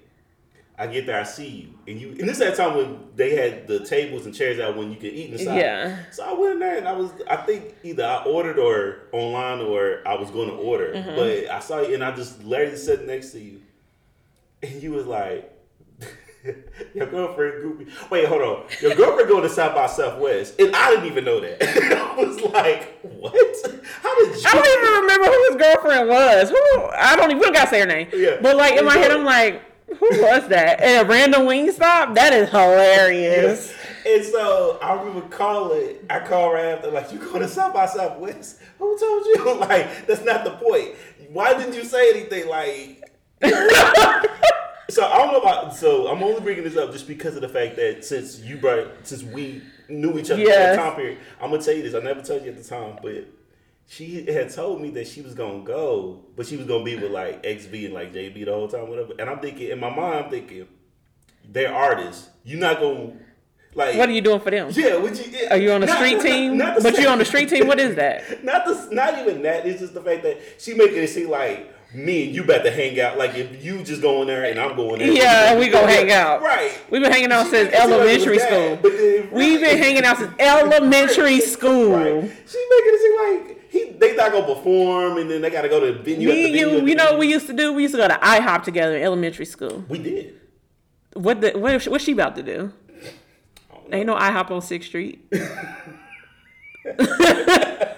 I 0.75 0.88
get 0.88 1.05
there, 1.05 1.19
I 1.19 1.24
see 1.24 1.48
you, 1.48 1.69
and 1.88 2.01
you. 2.01 2.10
And 2.10 2.22
this 2.22 2.31
is 2.31 2.39
that 2.39 2.55
time 2.55 2.75
when 2.75 3.00
they 3.15 3.36
had 3.36 3.67
the 3.67 3.86
tables 3.86 4.25
and 4.25 4.33
chairs 4.33 4.60
out 4.60 4.75
when 4.75 4.89
you 4.89 4.95
could 4.98 5.13
eat 5.13 5.31
inside. 5.31 5.57
Yeah. 5.57 6.00
So 6.12 6.24
I 6.24 6.33
went 6.33 6.53
in 6.53 6.60
there 6.60 6.77
and 6.79 6.88
I 6.88 6.93
was. 6.93 7.12
I 7.29 7.36
think 7.36 7.75
either 7.83 8.03
I 8.03 8.24
ordered 8.24 8.57
or 8.57 9.03
online 9.12 9.62
or 9.62 10.01
I 10.05 10.15
was 10.15 10.31
going 10.31 10.50
to 10.50 10.55
order, 10.55 10.93
Mm-hmm. 10.93 11.15
but 11.15 11.48
I 11.51 11.60
saw 11.60 11.81
you 11.81 11.93
and 11.93 12.03
I 12.03 12.15
just 12.15 12.43
literally 12.43 12.75
sat 12.75 13.05
next 13.05 13.31
to 13.33 13.39
you, 13.39 13.62
and 14.63 14.81
you 14.81 14.91
was 14.91 15.05
like. 15.05 15.51
Your 16.94 17.08
girlfriend 17.08 17.64
groupie. 17.64 18.10
Wait, 18.10 18.28
hold 18.28 18.42
on. 18.42 18.64
Your 18.82 18.96
girlfriend 18.96 19.30
going 19.30 19.44
to 19.44 19.50
South 19.50 19.76
by 19.76 19.88
Southwest, 19.88 20.60
and 20.60 20.76
I 20.76 20.90
didn't 20.90 21.06
even 21.06 21.24
know 21.24 21.40
that. 21.40 21.62
I 21.64 22.16
was 22.16 22.42
like, 22.42 23.00
what? 23.02 23.34
How 24.02 24.20
did 24.20 24.36
you? 24.36 24.44
I 24.46 24.54
don't 24.54 24.84
even 24.84 25.02
remember 25.02 25.26
who 25.28 25.48
his 25.50 25.56
girlfriend 25.58 26.10
was. 26.10 26.50
Who 26.50 26.86
I 26.96 27.16
don't 27.16 27.30
even 27.32 27.40
we 27.40 27.46
don't 27.46 27.54
gotta 27.54 27.70
say 27.70 27.80
her 27.80 27.86
name. 27.86 28.10
Yeah. 28.14 28.40
But 28.42 28.58
like 28.58 28.78
in 28.78 28.86
my 28.86 28.98
head, 28.98 29.12
I'm 29.12 29.24
like, 29.24 29.62
who 29.88 30.10
was 30.22 30.48
that? 30.50 30.82
At 30.82 31.06
a 31.06 31.08
random 31.08 31.46
wing 31.46 31.72
stop? 31.72 32.14
That 32.16 32.34
is 32.34 32.50
hilarious. 32.50 33.74
And 34.06 34.24
so 34.26 34.80
I 34.82 34.94
remember 34.94 35.28
calling. 35.30 35.96
I 36.10 36.20
called 36.20 36.54
right 36.54 36.66
after, 36.66 36.92
like, 36.92 37.12
you 37.14 37.20
going 37.20 37.40
to 37.40 37.48
South 37.48 37.74
by 37.74 37.86
Southwest? 37.86 38.60
Who 38.80 38.98
told 39.00 39.26
you? 39.28 39.54
Like, 39.64 40.08
that's 40.08 40.26
not 40.26 40.44
the 40.44 40.52
point. 40.52 40.96
Why 41.30 41.54
didn't 41.58 41.76
you 41.76 41.86
say 41.86 42.10
anything? 42.10 42.50
Like, 42.50 43.02
so 44.90 45.06
I 45.06 45.18
don't 45.18 45.32
know 45.32 45.40
about. 45.42 45.75
So 45.75 46.08
I'm 46.08 46.22
only 46.24 46.42
bringing 46.42 46.63
this 46.63 46.78
up 46.78 46.92
just 46.92 47.08
because 47.08 47.36
of 47.36 47.42
the 47.42 47.50
fact 47.50 47.75
that 47.78 48.04
since 48.06 48.40
you 48.40 48.58
brought, 48.58 48.88
since 49.04 49.24
we 49.24 49.62
knew 49.90 50.18
each 50.18 50.32
other 50.32 50.42
for 50.44 50.50
Yes. 50.50 50.75
that 50.78 50.84
time 50.84 50.96
period, 50.96 51.18
I'm 51.42 51.52
gonna 51.52 51.62
tell 51.63 51.74
you 51.75 51.84
this. 51.84 51.94
I 51.96 52.00
never 52.00 52.22
told 52.22 52.44
you 52.44 52.50
at 52.52 52.58
the 52.58 52.63
time, 52.63 52.98
but 53.02 53.28
she 53.88 54.25
had 54.25 54.50
told 54.50 54.82
me 54.82 54.90
that 54.92 55.08
she 55.08 55.22
was 55.22 55.34
gonna 55.34 55.63
go, 55.63 56.24
but 56.36 56.46
she 56.48 56.58
was 56.58 56.66
gonna 56.66 56.84
be 56.84 56.96
with 56.96 57.12
like 57.12 57.46
XV 57.46 57.86
and 57.86 57.94
like 57.94 58.13
JB 58.13 58.46
the 58.46 58.52
whole 58.54 58.68
time, 58.68 58.90
whatever. 58.90 59.13
And 59.20 59.30
I'm 59.30 59.40
thinking 59.40 59.70
in 59.70 59.80
my 59.80 59.90
mind, 59.94 60.25
I'm 60.25 60.30
thinking 60.32 60.68
they're 61.50 61.74
artists. 61.74 62.30
You're 62.44 62.60
not 62.60 62.80
gonna 62.80 63.13
like. 63.75 63.96
What 63.98 64.08
are 64.10 64.13
you 64.13 64.22
doing 64.22 64.40
for 64.40 64.52
them? 64.52 64.70
Yeah, 64.72 64.98
would 64.98 65.18
you? 65.18 65.25
Yeah. 65.32 65.54
Are 65.54 65.58
you 65.58 65.72
on 65.72 65.82
the 65.82 65.88
Not- 65.88 65.98
street 65.98 66.16
not- 66.16 66.24
team? 66.24 66.58
not 66.58 66.75
the 66.78 66.82
but 66.84 66.94
you 66.94 67.04
same- 67.04 67.12
on 67.12 67.18
the 67.20 67.25
street 67.25 67.50
team? 67.50 67.68
What 67.68 67.80
is 67.80 67.96
that? 67.96 68.44
Not 68.44 68.66
the, 68.66 68.88
not 68.92 69.18
even 69.20 69.42
that. 69.44 69.66
It's 69.66 69.80
just 69.82 69.94
the 69.94 70.02
fact 70.02 70.24
that 70.24 70.40
she 70.60 70.74
making 70.74 70.98
it 71.04 71.08
seem 71.10 71.30
like 71.30 71.70
me 71.94 72.26
and 72.28 72.36
you 72.36 72.44
about 72.44 72.64
to 72.64 72.72
hang 72.72 73.00
out. 73.00 73.18
Like 73.18 73.36
if 73.36 73.64
you 73.64 73.84
just 73.84 74.02
go 74.02 74.22
in 74.22 74.28
there 74.28 74.46
and 74.46 74.60
I'm 74.60 74.76
going 74.76 75.00
there. 75.00 75.12
Yeah, 75.12 75.58
we 75.58 75.70
gonna 75.70 75.88
hang 75.92 76.12
out. 76.12 76.42
Right. 76.42 76.72
We've 76.90 77.02
been 77.02 77.12
hanging 77.12 77.32
out 77.32 77.46
She 77.46 77.52
since 77.52 77.70
it 77.70 77.74
like 77.76 77.84
elementary 77.90 78.40
school. 78.40 78.80
but 78.82 78.92
then- 78.98 79.30
We've 79.32 79.60
been 79.62 79.78
hanging 79.78 80.04
out 80.04 80.18
since 80.18 80.34
elementary 80.40 81.40
school. 81.42 81.92
Right. 81.96 82.32
She 82.48 82.68
making 82.70 82.94
it 82.94 83.02
seem 83.02 83.48
like 83.48 83.72
he 83.72 83.92
they 84.00 84.16
not 84.16 84.32
gonna 84.32 84.54
perform 84.56 85.18
and 85.18 85.30
then 85.30 85.42
they 85.42 85.50
gotta 85.50 85.70
go 85.70 85.80
to 85.80 85.94
the 85.94 86.00
venue. 86.00 86.28
Me 86.30 86.32
at 86.46 86.52
the 86.52 86.60
venue 86.62 86.80
you, 86.82 86.88
you 86.88 86.96
know 86.96 87.12
what 87.12 87.20
we 87.20 87.28
used 87.28 87.48
to 87.48 87.54
do? 87.54 87.74
We 87.74 87.84
used 87.84 87.94
to 87.96 88.02
go 88.02 88.08
to 88.08 88.16
IHOP 88.16 88.64
together 88.64 88.96
in 88.98 89.04
elementary 89.04 89.46
school. 89.46 89.84
we 89.90 90.00
did. 90.00 90.40
What 91.14 91.42
the 91.42 91.52
what 91.52 91.84
what's 91.88 92.04
she 92.04 92.12
about 92.14 92.36
to 92.38 92.44
do? 92.44 92.72
I 93.72 93.76
don't 93.76 93.90
know. 93.90 93.98
Ain't 93.98 94.08
no 94.08 94.16
IHOP 94.16 94.52
on 94.52 94.62
Sixth 94.62 94.90
Street. 94.90 95.26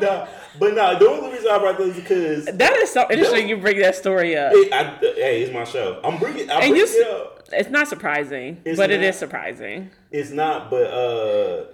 Nah, 0.00 0.26
but 0.58 0.74
no, 0.74 0.98
the 0.98 1.08
only 1.08 1.32
reason 1.32 1.50
I 1.50 1.58
brought 1.58 1.76
this 1.78 1.96
is 1.96 2.02
because 2.02 2.44
That 2.46 2.72
is 2.78 2.90
so 2.90 3.06
interesting. 3.10 3.48
You 3.48 3.58
bring 3.58 3.78
that 3.80 3.94
story 3.94 4.36
up. 4.36 4.52
it, 4.54 4.72
I, 4.72 4.84
hey, 5.00 5.42
it's 5.42 5.52
my 5.52 5.64
show. 5.64 6.00
I'm 6.02 6.18
bringing. 6.18 6.48
I 6.50 6.60
bring 6.60 6.76
you, 6.76 6.84
it 6.86 7.06
up. 7.08 7.42
it's 7.52 7.68
not 7.70 7.86
surprising, 7.88 8.60
It's 8.64 8.78
but 8.78 8.90
it 8.90 8.98
not. 9.00 9.06
is 9.06 9.16
surprising. 9.16 9.90
It's 10.10 10.30
not, 10.30 10.70
but 10.70 10.84
uh 10.90 11.64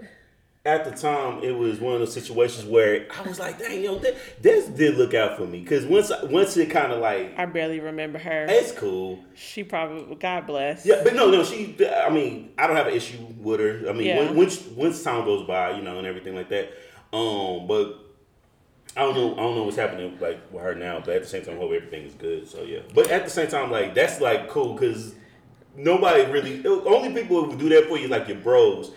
at 0.66 0.84
the 0.84 0.90
time 0.90 1.42
it 1.42 1.52
was 1.56 1.78
one 1.80 1.94
of 1.94 2.00
those 2.00 2.12
situations 2.12 2.66
where 2.66 3.06
I 3.16 3.22
was 3.26 3.38
like, 3.38 3.58
dang, 3.58 3.82
yo, 3.82 3.98
this, 3.98 4.18
this 4.42 4.66
did 4.66 4.96
look 4.96 5.14
out 5.14 5.36
for 5.36 5.46
me. 5.46 5.64
Cause 5.64 5.86
once 5.86 6.10
once 6.24 6.56
it 6.56 6.70
kinda 6.70 6.96
like 6.96 7.38
I 7.38 7.46
barely 7.46 7.80
remember 7.80 8.18
her. 8.18 8.46
it's 8.48 8.72
cool. 8.72 9.20
She 9.34 9.62
probably, 9.62 10.16
God 10.16 10.46
bless. 10.46 10.84
Yeah, 10.84 11.02
but 11.04 11.14
no, 11.14 11.30
no, 11.30 11.44
she 11.44 11.76
I 12.04 12.10
mean, 12.10 12.52
I 12.58 12.66
don't 12.66 12.76
have 12.76 12.88
an 12.88 12.94
issue 12.94 13.18
with 13.38 13.60
her. 13.60 13.88
I 13.88 13.92
mean, 13.92 14.08
Yeah. 14.08 14.30
once 14.32 14.60
once 14.66 15.02
time 15.02 15.24
goes 15.24 15.46
by, 15.46 15.76
you 15.76 15.82
know, 15.82 15.98
and 15.98 16.06
everything 16.06 16.34
like 16.34 16.48
that. 16.48 16.72
Um, 17.12 17.66
but 17.68 18.00
I 18.96 19.02
don't 19.02 19.14
know. 19.14 19.32
I 19.34 19.36
don't 19.36 19.54
know 19.56 19.62
what's 19.62 19.76
happening 19.76 20.18
like 20.20 20.40
with 20.50 20.62
her 20.62 20.74
now. 20.74 21.00
But 21.04 21.16
at 21.16 21.22
the 21.22 21.28
same 21.28 21.44
time, 21.44 21.54
I 21.54 21.58
hope 21.58 21.72
everything 21.72 22.04
is 22.06 22.14
good. 22.14 22.48
So 22.48 22.62
yeah. 22.62 22.80
But 22.94 23.10
at 23.10 23.24
the 23.24 23.30
same 23.30 23.48
time, 23.48 23.70
like 23.70 23.94
that's 23.94 24.20
like 24.20 24.48
cool 24.48 24.72
because 24.74 25.14
nobody 25.76 26.24
really. 26.30 26.66
Only 26.66 27.12
people 27.12 27.44
who 27.44 27.56
do 27.56 27.68
that 27.68 27.86
for 27.88 27.98
you 27.98 28.08
like 28.08 28.26
your 28.26 28.38
bros. 28.38 28.90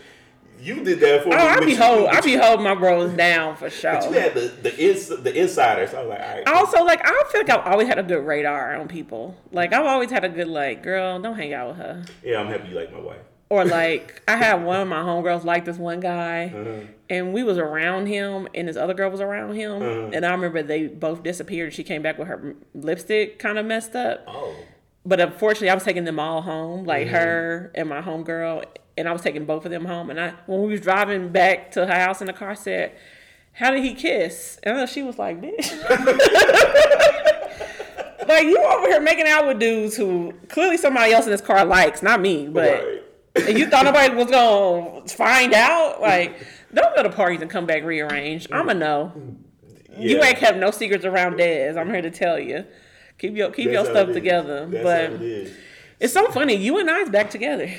You 0.62 0.84
did 0.84 1.00
that 1.00 1.24
for 1.24 1.30
Oh, 1.30 1.38
me. 1.38 1.38
I 1.38 1.60
be 1.62 1.76
hold, 1.76 2.08
I 2.10 2.22
be 2.22 2.36
holding 2.36 2.64
my 2.64 2.76
bros 2.76 3.12
down 3.14 3.56
for 3.56 3.70
sure. 3.70 3.94
But 4.02 4.04
you 4.06 4.12
had 4.20 4.34
the 4.34 4.48
the 4.62 4.78
ins, 4.78 5.08
the 5.08 5.34
insiders. 5.42 5.94
I 5.94 6.02
was 6.02 6.10
like, 6.10 6.20
all 6.22 6.36
right. 6.36 6.48
Also, 6.48 6.84
like 6.84 7.02
I 7.04 7.24
feel 7.32 7.42
like 7.42 7.50
I've 7.50 7.66
always 7.72 7.88
had 7.88 7.98
a 8.00 8.04
good 8.04 8.26
radar 8.26 8.76
on 8.76 8.88
people. 8.88 9.36
Like 9.52 9.72
I've 9.74 9.86
always 9.86 10.12
had 10.12 10.24
a 10.26 10.30
good 10.30 10.48
like, 10.48 10.84
girl, 10.84 11.20
don't 11.20 11.36
hang 11.38 11.54
out 11.54 11.70
with 11.70 11.78
her. 11.78 12.04
yeah, 12.24 12.40
I'm 12.40 12.48
happy 12.48 12.70
you 12.70 12.76
like 12.76 12.92
my 12.92 13.00
wife. 13.00 13.20
Or 13.50 13.66
like 13.80 14.22
I 14.28 14.36
had 14.36 14.64
one 14.64 14.82
of 14.82 14.88
my 14.88 15.02
homegirls 15.02 15.44
like 15.46 15.66
this 15.66 15.78
one 15.78 16.00
guy, 16.02 16.54
Uh-huh. 16.56 16.86
and 17.10 17.34
we 17.34 17.42
was 17.44 17.58
around 17.58 18.06
him, 18.08 18.48
and 18.54 18.68
this 18.68 18.76
other 18.78 18.94
girl 18.94 19.10
was 19.10 19.22
around 19.22 19.54
him, 19.56 19.82
Uh-huh. 19.82 20.10
and 20.14 20.26
I 20.26 20.32
remember 20.32 20.62
they 20.62 20.88
both 20.88 21.24
disappeared. 21.24 21.74
She 21.74 21.84
came 21.84 22.02
back 22.02 22.18
with 22.20 22.28
her 22.28 22.56
lipstick 22.76 23.40
kind 23.40 23.58
of 23.58 23.66
messed 23.66 23.96
up, 23.96 24.24
Oh, 24.28 24.54
but 25.06 25.20
unfortunately, 25.20 25.70
I 25.70 25.74
was 25.74 25.84
taking 25.84 26.04
them 26.04 26.20
all 26.20 26.42
home, 26.42 26.84
like 26.84 27.08
Mm-hmm. 27.08 27.16
her 27.16 27.72
and 27.76 27.90
my 27.90 28.02
homegirl, 28.02 28.66
and 29.00 29.10
I 29.10 29.14
was 29.14 29.22
taking 29.22 29.46
both 29.46 29.66
of 29.66 29.72
them 29.72 29.86
home. 29.86 30.10
And 30.10 30.20
I, 30.20 30.34
when 30.46 30.62
we 30.62 30.68
was 30.70 30.82
driving 30.82 31.30
back 31.30 31.72
to 31.72 31.86
her 31.88 31.94
house 31.94 32.22
in 32.22 32.28
the 32.28 32.34
car, 32.34 32.52
I 32.52 32.54
said, 32.56 32.92
"How 33.54 33.72
did 33.72 33.84
he 33.84 33.94
kiss?" 33.96 34.60
And 34.64 34.88
she 34.90 35.02
was 35.02 35.18
like, 35.18 35.42
"Bitch." 35.42 35.74
Like 38.28 38.44
you 38.44 38.60
over 38.62 38.86
here 38.88 39.02
making 39.02 39.26
out 39.28 39.48
with 39.48 39.58
dudes 39.60 39.96
who 39.98 40.34
clearly 40.50 40.78
somebody 40.78 41.14
else 41.14 41.26
in 41.26 41.32
this 41.32 41.42
car 41.42 41.66
likes, 41.66 42.04
not 42.04 42.22
me, 42.22 42.48
but 42.48 42.84
Right. 43.36 43.48
and 43.48 43.58
you 43.58 43.66
thought 43.68 43.86
nobody 43.86 44.14
was 44.14 44.30
gonna 44.30 45.08
find 45.08 45.52
out? 45.54 46.00
Like, 46.10 46.46
don't 46.72 46.96
go 46.96 47.02
to 47.02 47.10
parties 47.10 47.42
and 47.42 47.50
come 47.50 47.66
back 47.66 47.84
rearranged. 47.84 48.52
I'ma 48.52 48.74
know. 48.74 49.14
You 49.98 50.22
ain't 50.22 50.38
kept 50.38 50.60
no 50.60 50.70
secrets 50.70 51.06
around 51.06 51.40
Dez. 51.40 51.76
I'm 51.76 51.90
here 51.90 52.04
to 52.04 52.12
tell 52.12 52.38
you. 52.40 52.66
Keep 53.18 53.36
your 53.36 53.50
keep 53.50 53.72
That's 53.72 53.88
your 53.88 53.96
stuff 53.96 54.14
together. 54.14 54.68
But 54.72 55.14
it 55.22 55.52
it's 56.00 56.14
so 56.14 56.28
funny. 56.32 56.56
U-N-I's 56.56 57.10
back 57.10 57.32
together. 57.32 57.70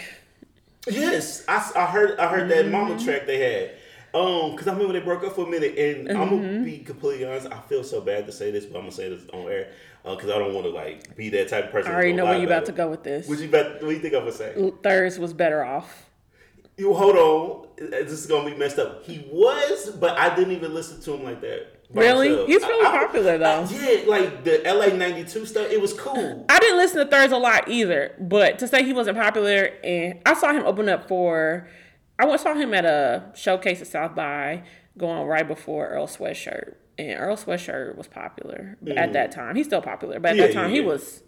Yes, 0.88 1.45
I, 1.47 1.71
I 1.77 1.87
heard 1.87 2.19
I 2.19 2.29
heard 2.29 2.49
that 2.51 2.69
mama 2.71 2.95
Mm-hmm. 2.95 3.05
track 3.05 3.27
they 3.27 3.38
had. 3.38 3.71
Um, 4.12 4.53
because 4.53 4.66
I 4.66 4.73
remember 4.73 4.93
they 4.95 5.01
broke 5.05 5.23
up 5.23 5.35
for 5.37 5.47
a 5.47 5.51
minute, 5.51 5.79
and 5.79 6.11
I'm 6.11 6.29
Mm-hmm. 6.29 6.37
gonna 6.43 6.64
be 6.64 6.79
completely 6.79 7.25
honest. 7.27 7.47
I 7.53 7.61
feel 7.61 7.85
so 7.85 8.01
bad 8.01 8.27
to 8.27 8.33
say 8.33 8.51
this, 8.51 8.64
but 8.66 8.77
I'm 8.79 8.83
gonna 8.85 8.93
say 8.93 9.09
this 9.09 9.23
on 9.33 9.49
air 9.51 9.71
because 10.05 10.31
I 10.31 10.38
don't 10.38 10.53
want 10.55 10.66
to 10.66 10.73
like 10.73 11.14
be 11.16 11.29
that 11.31 11.49
type 11.49 11.66
of 11.66 11.71
person. 11.71 11.93
I 11.93 11.95
already 11.95 12.12
know 12.14 12.25
where 12.25 12.35
you're 12.37 12.47
about 12.47 12.64
it. 12.64 12.66
to 12.66 12.73
go 12.73 12.88
with 12.88 13.05
this. 13.05 13.29
What 13.29 13.38
you 13.38 13.49
about? 13.49 13.83
What 13.83 13.90
you 13.90 14.01
think 14.01 14.14
I'm 14.14 14.21
gonna 14.21 14.33
say? 14.33 14.55
Thurz 14.83 15.19
was 15.19 15.33
better 15.33 15.64
off. 15.64 16.07
You 16.77 16.95
hold 16.95 17.16
on. 17.16 17.69
This 17.90 18.11
is 18.11 18.27
gonna 18.27 18.51
be 18.51 18.57
messed 18.57 18.79
up. 18.79 19.05
He 19.05 19.25
was, 19.31 19.90
but 19.90 20.19
I 20.19 20.35
didn't 20.35 20.55
even 20.55 20.75
listen 20.75 21.01
to 21.03 21.14
him 21.14 21.23
like 21.25 21.40
that. 21.43 21.66
Really? 21.92 22.29
myself. 22.31 22.48
He's 22.48 22.62
really 22.62 22.87
I- 22.87 22.90
I- 22.90 22.98
popular, 23.07 23.38
though. 23.38 23.66
yeah, 23.70 24.00
like 24.07 24.44
the 24.44 24.62
LA 24.64 24.87
'92 24.96 25.44
stuff. 25.46 25.70
It 25.70 25.81
was 25.81 25.92
cool. 25.92 26.46
I 26.48 26.59
didn't 26.59 26.76
listen 26.79 26.98
to 26.98 27.07
Thurz 27.11 27.33
a 27.33 27.37
lot 27.37 27.68
either, 27.68 28.14
but 28.20 28.59
to 28.61 28.68
say 28.68 28.85
he 28.85 28.92
wasn't 28.92 29.18
popular, 29.18 29.70
and 29.83 30.20
I 30.24 30.35
saw 30.35 30.53
him 30.53 30.64
open 30.64 30.88
up 30.88 31.09
for, 31.09 31.68
I 32.18 32.37
saw 32.37 32.55
him 32.55 32.74
at 32.74 32.85
a 32.85 33.24
showcase 33.35 33.81
at 33.81 33.87
South 33.88 34.14
by 34.14 34.62
going 34.98 35.26
right 35.26 35.46
before 35.48 35.88
Earl 35.88 36.07
Sweatshirt, 36.07 36.74
and 36.98 37.18
Earl 37.18 37.37
Sweatshirt 37.37 37.96
was 37.96 38.07
popular 38.07 38.76
at 38.96 39.12
that 39.14 39.33
time. 39.33 39.57
He's 39.57 39.66
still 39.66 39.83
popular, 39.83 40.20
but 40.20 40.31
at 40.31 40.35
Mm. 40.37 40.38
Yeah, 40.38 40.46
that 40.46 40.53
time 40.55 40.70
yeah, 40.70 40.76
he 40.76 40.81
yeah. 40.83 40.87
was 40.87 41.22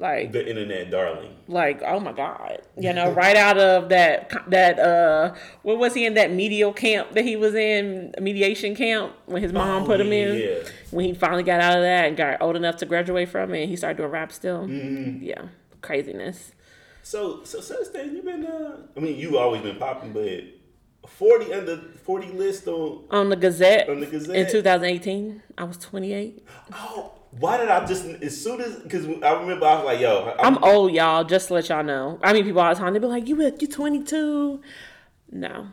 like 0.00 0.30
The 0.32 0.48
internet 0.48 0.90
darling. 0.90 1.34
like 1.48 1.82
oh 1.84 1.98
my 1.98 2.12
god 2.12 2.62
you 2.78 2.92
know 2.92 3.10
right 3.22 3.36
out 3.36 3.58
of 3.58 3.88
that 3.88 4.30
that 4.48 4.78
uh 4.78 5.34
what 5.62 5.78
was 5.78 5.94
he 5.94 6.06
in 6.06 6.14
that 6.14 6.30
medial 6.32 6.72
camp 6.72 7.12
that 7.12 7.24
he 7.24 7.34
was 7.36 7.54
in 7.54 8.14
mediation 8.20 8.76
camp 8.76 9.12
when 9.26 9.42
his 9.42 9.52
mom 9.52 9.82
Oh, 9.82 9.86
put 9.86 10.00
him 10.00 10.12
in 10.12 10.36
yeah. 10.38 10.70
when 10.92 11.04
he 11.06 11.14
finally 11.14 11.42
got 11.42 11.60
out 11.60 11.76
of 11.76 11.82
that 11.82 12.06
and 12.06 12.16
got 12.16 12.40
old 12.40 12.54
enough 12.56 12.76
to 12.76 12.86
graduate 12.86 13.28
from 13.28 13.52
it 13.54 13.68
he 13.68 13.74
started 13.76 13.96
doing 13.98 14.10
rap 14.10 14.30
still 14.32 14.66
Mm-hmm. 14.66 15.22
yeah 15.24 15.42
craziness 15.80 16.52
So, 17.02 17.42
so 17.44 17.60
since 17.60 17.88
then 17.88 18.14
you've 18.14 18.24
been. 18.24 18.44
Uh, 18.44 18.76
I 18.96 19.00
mean, 19.00 19.16
you've 19.16 19.34
always 19.34 19.62
been 19.62 19.76
popping, 19.78 20.12
but 20.12 20.44
forty 21.08 21.52
under 21.54 21.76
forty 22.04 22.28
list 22.28 22.66
on. 22.68 23.04
on 23.10 23.30
the 23.30 23.36
gazette, 23.36 23.88
On 23.88 23.98
the 24.00 24.06
Gazette. 24.06 24.36
in 24.36 24.46
2018 24.50 25.42
i 25.56 25.64
was 25.64 25.78
28 25.78 26.44
Oh, 26.74 27.12
why 27.38 27.56
did 27.58 27.68
I 27.68 27.84
just 27.86 28.04
as 28.06 28.42
soon 28.42 28.60
as 28.60 28.76
because 28.76 29.04
I 29.22 29.32
remember 29.40 29.66
I 29.66 29.74
was 29.76 29.84
like, 29.84 30.00
yo, 30.00 30.34
i'm 30.40 30.62
old 30.64 30.92
y'all 30.92 31.24
just 31.24 31.48
to 31.48 31.54
let 31.54 31.68
y'all 31.68 31.82
know 31.84 32.18
i 32.22 32.32
mean 32.32 32.44
people 32.44 32.60
all 32.60 32.72
the 32.74 32.78
time 32.80 32.92
they 32.92 32.98
be 32.98 33.06
like 33.06 33.26
you 33.28 33.40
you're 33.40 33.50
22 33.70 34.60
no 35.32 35.68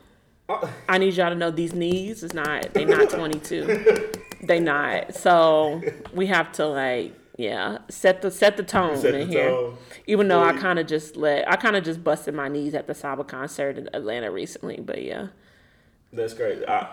Uh, 0.47 0.67
I 0.87 0.97
need 0.99 1.13
y'all 1.15 1.29
to 1.29 1.35
know 1.35 1.49
these 1.51 1.73
knees 1.73 2.21
is 2.23 2.33
not 2.33 2.73
they 2.73 2.85
not 2.85 3.09
22. 3.19 4.11
they 4.43 4.59
not. 4.59 5.15
So 5.15 5.81
we 6.13 6.27
have 6.27 6.51
to 6.53 6.67
like 6.67 7.13
yeah, 7.37 7.79
set 7.89 8.21
the 8.21 8.29
set 8.31 8.55
the 8.55 8.63
tone 8.63 8.95
Set 8.97 9.13
in 9.15 9.21
the 9.21 9.25
here. 9.33 9.49
tone. 9.49 9.77
Even 10.07 10.27
though 10.29 10.43
I 10.43 10.53
kind 10.53 10.77
of 10.79 10.85
just 10.87 11.17
let 11.17 11.49
I 11.51 11.55
kind 11.55 11.75
of 11.75 11.83
just 11.83 12.03
busted 12.03 12.33
my 12.35 12.47
knees 12.47 12.73
at 12.75 12.85
the 12.87 12.93
Saba 12.93 13.23
concert 13.23 13.77
in 13.77 13.89
Atlanta 13.93 14.29
recently, 14.31 14.77
but 14.79 15.01
yeah. 15.01 15.27
that's 16.13 16.33
great. 16.35 16.63
I 16.67 16.89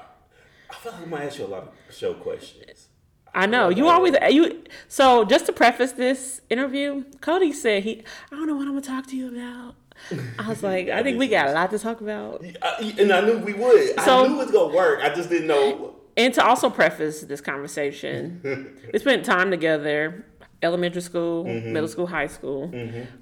I 0.71 0.75
feel 0.77 0.93
like 0.93 1.03
I'm 1.03 1.11
gonna 1.11 1.25
ask 1.27 1.39
you 1.39 1.45
a 1.45 1.47
lot 1.49 1.63
of 1.65 1.95
show 1.95 2.15
questions. 2.15 2.89
I 3.35 3.47
know 3.47 3.69
you 3.71 3.89
always 3.89 4.15
you. 4.31 4.63
So 4.89 5.25
just 5.25 5.47
to 5.47 5.53
preface 5.53 5.93
this 5.93 6.41
interview, 6.51 7.05
Cody 7.21 7.53
said 7.53 7.83
he. 7.83 8.03
I 8.31 8.37
don't 8.37 8.47
know 8.47 8.55
what 8.57 8.63
I'm 8.67 8.75
gonna 8.75 8.83
talk 8.83 9.07
to 9.09 9.17
you 9.17 9.29
about. 9.29 9.75
I 10.39 10.49
was 10.49 10.63
like, 10.63 10.89
I 10.89 11.03
think 11.03 11.19
we 11.19 11.29
got 11.29 11.49
a 11.49 11.53
lot 11.53 11.71
to 11.71 11.79
talk 11.79 12.01
about. 12.01 12.45
And 12.99 13.13
I 13.13 13.21
knew 13.21 13.39
we 13.39 13.53
would. 13.55 14.01
So- 14.01 14.25
I 14.25 14.29
knew 14.29 14.35
it 14.35 14.39
was 14.39 14.51
gonna 14.51 14.75
work. 14.75 15.01
I 15.03 15.15
just 15.15 15.31
didn't 15.31 15.47
know. 15.49 15.97
And 16.17 16.35
to 16.35 16.45
also 16.45 16.69
preface 16.69 17.23
this 17.23 17.41
conversation, 17.41 18.77
we 18.93 18.99
spent 18.99 19.25
time 19.25 19.51
together. 19.51 20.27
Elementary 20.63 21.03
school, 21.03 21.45
Mm-hmm. 21.45 21.73
middle 21.73 21.89
school, 21.89 22.07
high 22.07 22.27
school, 22.29 22.71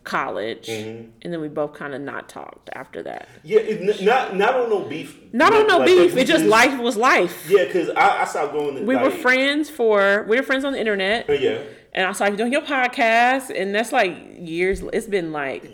college, 0.05 0.68
Mm-hmm. 0.68 1.11
and 1.22 1.33
then 1.33 1.40
we 1.40 1.48
both 1.48 1.72
kind 1.74 1.94
of 1.94 2.00
not 2.03 2.29
talked 2.29 2.70
after 2.74 3.03
that. 3.03 3.29
Yeah, 3.42 3.61
it, 3.61 3.81
n- 4.00 4.05
not 4.05 4.37
not 4.37 4.55
on 4.55 4.70
no 4.70 4.81
beef. 4.85 5.18
Not 5.33 5.53
on 5.53 5.66
no 5.66 5.79
Like, 5.79 5.87
beef. 5.87 6.14
we 6.14 6.20
It 6.22 6.26
just 6.26 6.44
life 6.44 6.79
was 6.81 6.96
life. 6.96 7.48
Yeah, 7.48 7.64
because 7.64 7.88
I, 7.90 8.22
I 8.22 8.24
stopped 8.24 8.53
going. 8.53 8.76
To, 8.76 8.83
We 8.85 8.96
were 8.96 9.11
friends 9.11 9.70
for 9.70 10.24
we 10.29 10.37
were 10.37 10.42
friends 10.42 10.64
on 10.64 10.72
the 10.72 10.81
internet, 10.81 11.29
uh, 11.31 11.33
Yeah, 11.35 11.59
and 11.92 12.07
I 12.07 12.12
saw 12.12 12.26
you 12.26 12.37
doing 12.37 12.53
your 12.53 12.62
podcast, 12.62 13.50
and 13.59 13.74
that's 13.74 13.92
like 13.92 14.16
years. 14.38 14.83
It's 14.92 15.07
been 15.07 15.33
like 15.33 15.68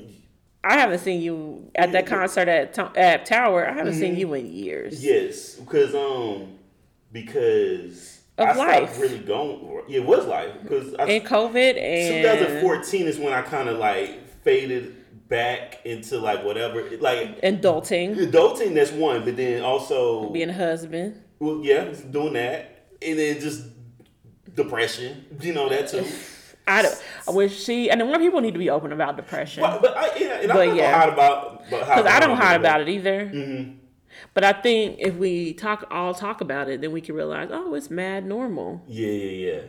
I 0.64 0.74
haven't 0.79 0.98
seen 1.00 1.20
you 1.20 1.70
at 1.74 1.92
that 1.92 2.07
concert 2.07 2.48
at 2.48 2.79
at 2.96 3.26
Tower. 3.26 3.66
I 3.68 3.72
haven't 3.72 3.92
Mm-hmm. 3.94 4.00
seen 4.00 4.16
you 4.16 4.35
in 4.35 4.46
years. 4.52 5.05
yes, 5.05 5.55
because 5.57 5.94
um, 5.94 6.55
because 7.12 8.15
Of 8.38 8.49
I 8.49 8.53
life. 8.55 9.01
really 9.01 9.18
going. 9.18 9.83
Yeah, 9.88 10.01
it 10.01 10.07
was 10.07 10.27
life 10.27 10.53
because 10.62 10.88
in 11.09 11.22
COVID 11.22 11.79
and 11.81 12.22
2014 12.22 13.07
is 13.07 13.18
when 13.18 13.33
I 13.33 13.40
kind 13.42 13.68
of 13.68 13.79
like 13.79 14.29
faded 14.42 14.94
back 15.29 15.81
into 15.85 16.18
like 16.18 16.44
whatever, 16.44 16.83
like 16.99 17.40
adulting, 17.40 18.14
adulting. 18.16 18.75
That's 18.75 18.92
one, 18.92 19.25
but 19.25 19.37
then 19.37 19.62
also 19.62 20.29
being 20.31 20.51
a 20.51 20.53
husband. 20.53 21.22
well, 21.38 21.61
yeah, 21.62 21.92
doing 22.11 22.35
that, 22.35 22.88
and 23.01 23.18
then 23.18 23.40
just 23.40 23.64
depression. 24.55 25.25
You 25.40 25.55
know 25.55 25.68
that 25.68 25.88
too. 25.88 26.05
I 26.68 26.83
don't. 26.83 27.03
I 27.29 27.31
wish 27.31 27.62
she 27.62 27.90
and 27.90 28.05
more 28.05 28.18
people 28.18 28.40
need 28.40 28.53
to 28.55 28.59
be 28.59 28.70
open 28.70 28.92
about 28.92 29.16
depression. 29.16 29.62
But, 29.62 29.81
but 29.81 29.96
I, 29.96 30.16
yeah, 30.18 30.40
and 30.40 30.49
But 30.49 30.61
I'm 30.62 30.68
not 30.68 30.77
yeah. 30.77 30.99
hide 30.99 31.09
about, 31.09 31.64
Because 31.70 32.07
I 32.07 32.18
don't 32.18 32.37
hide 32.37 32.57
about 32.61 32.81
it 32.81 32.88
either. 32.88 33.27
Mm-hmm. 33.27 33.79
But 34.37 34.44
I 34.44 34.53
think 34.53 34.96
if 34.99 35.14
we 35.14 35.55
talk, 35.55 35.87
all 35.90 36.12
talk 36.12 36.42
about 36.42 36.68
it, 36.68 36.83
then 36.83 36.92
we 36.92 37.01
can 37.01 37.14
realize, 37.14 37.49
oh, 37.51 37.72
it's 37.72 37.88
mad 37.88 38.27
normal. 38.27 38.83
Yeah, 38.87 39.09
yeah, 39.09 39.51
yeah. 39.53 39.61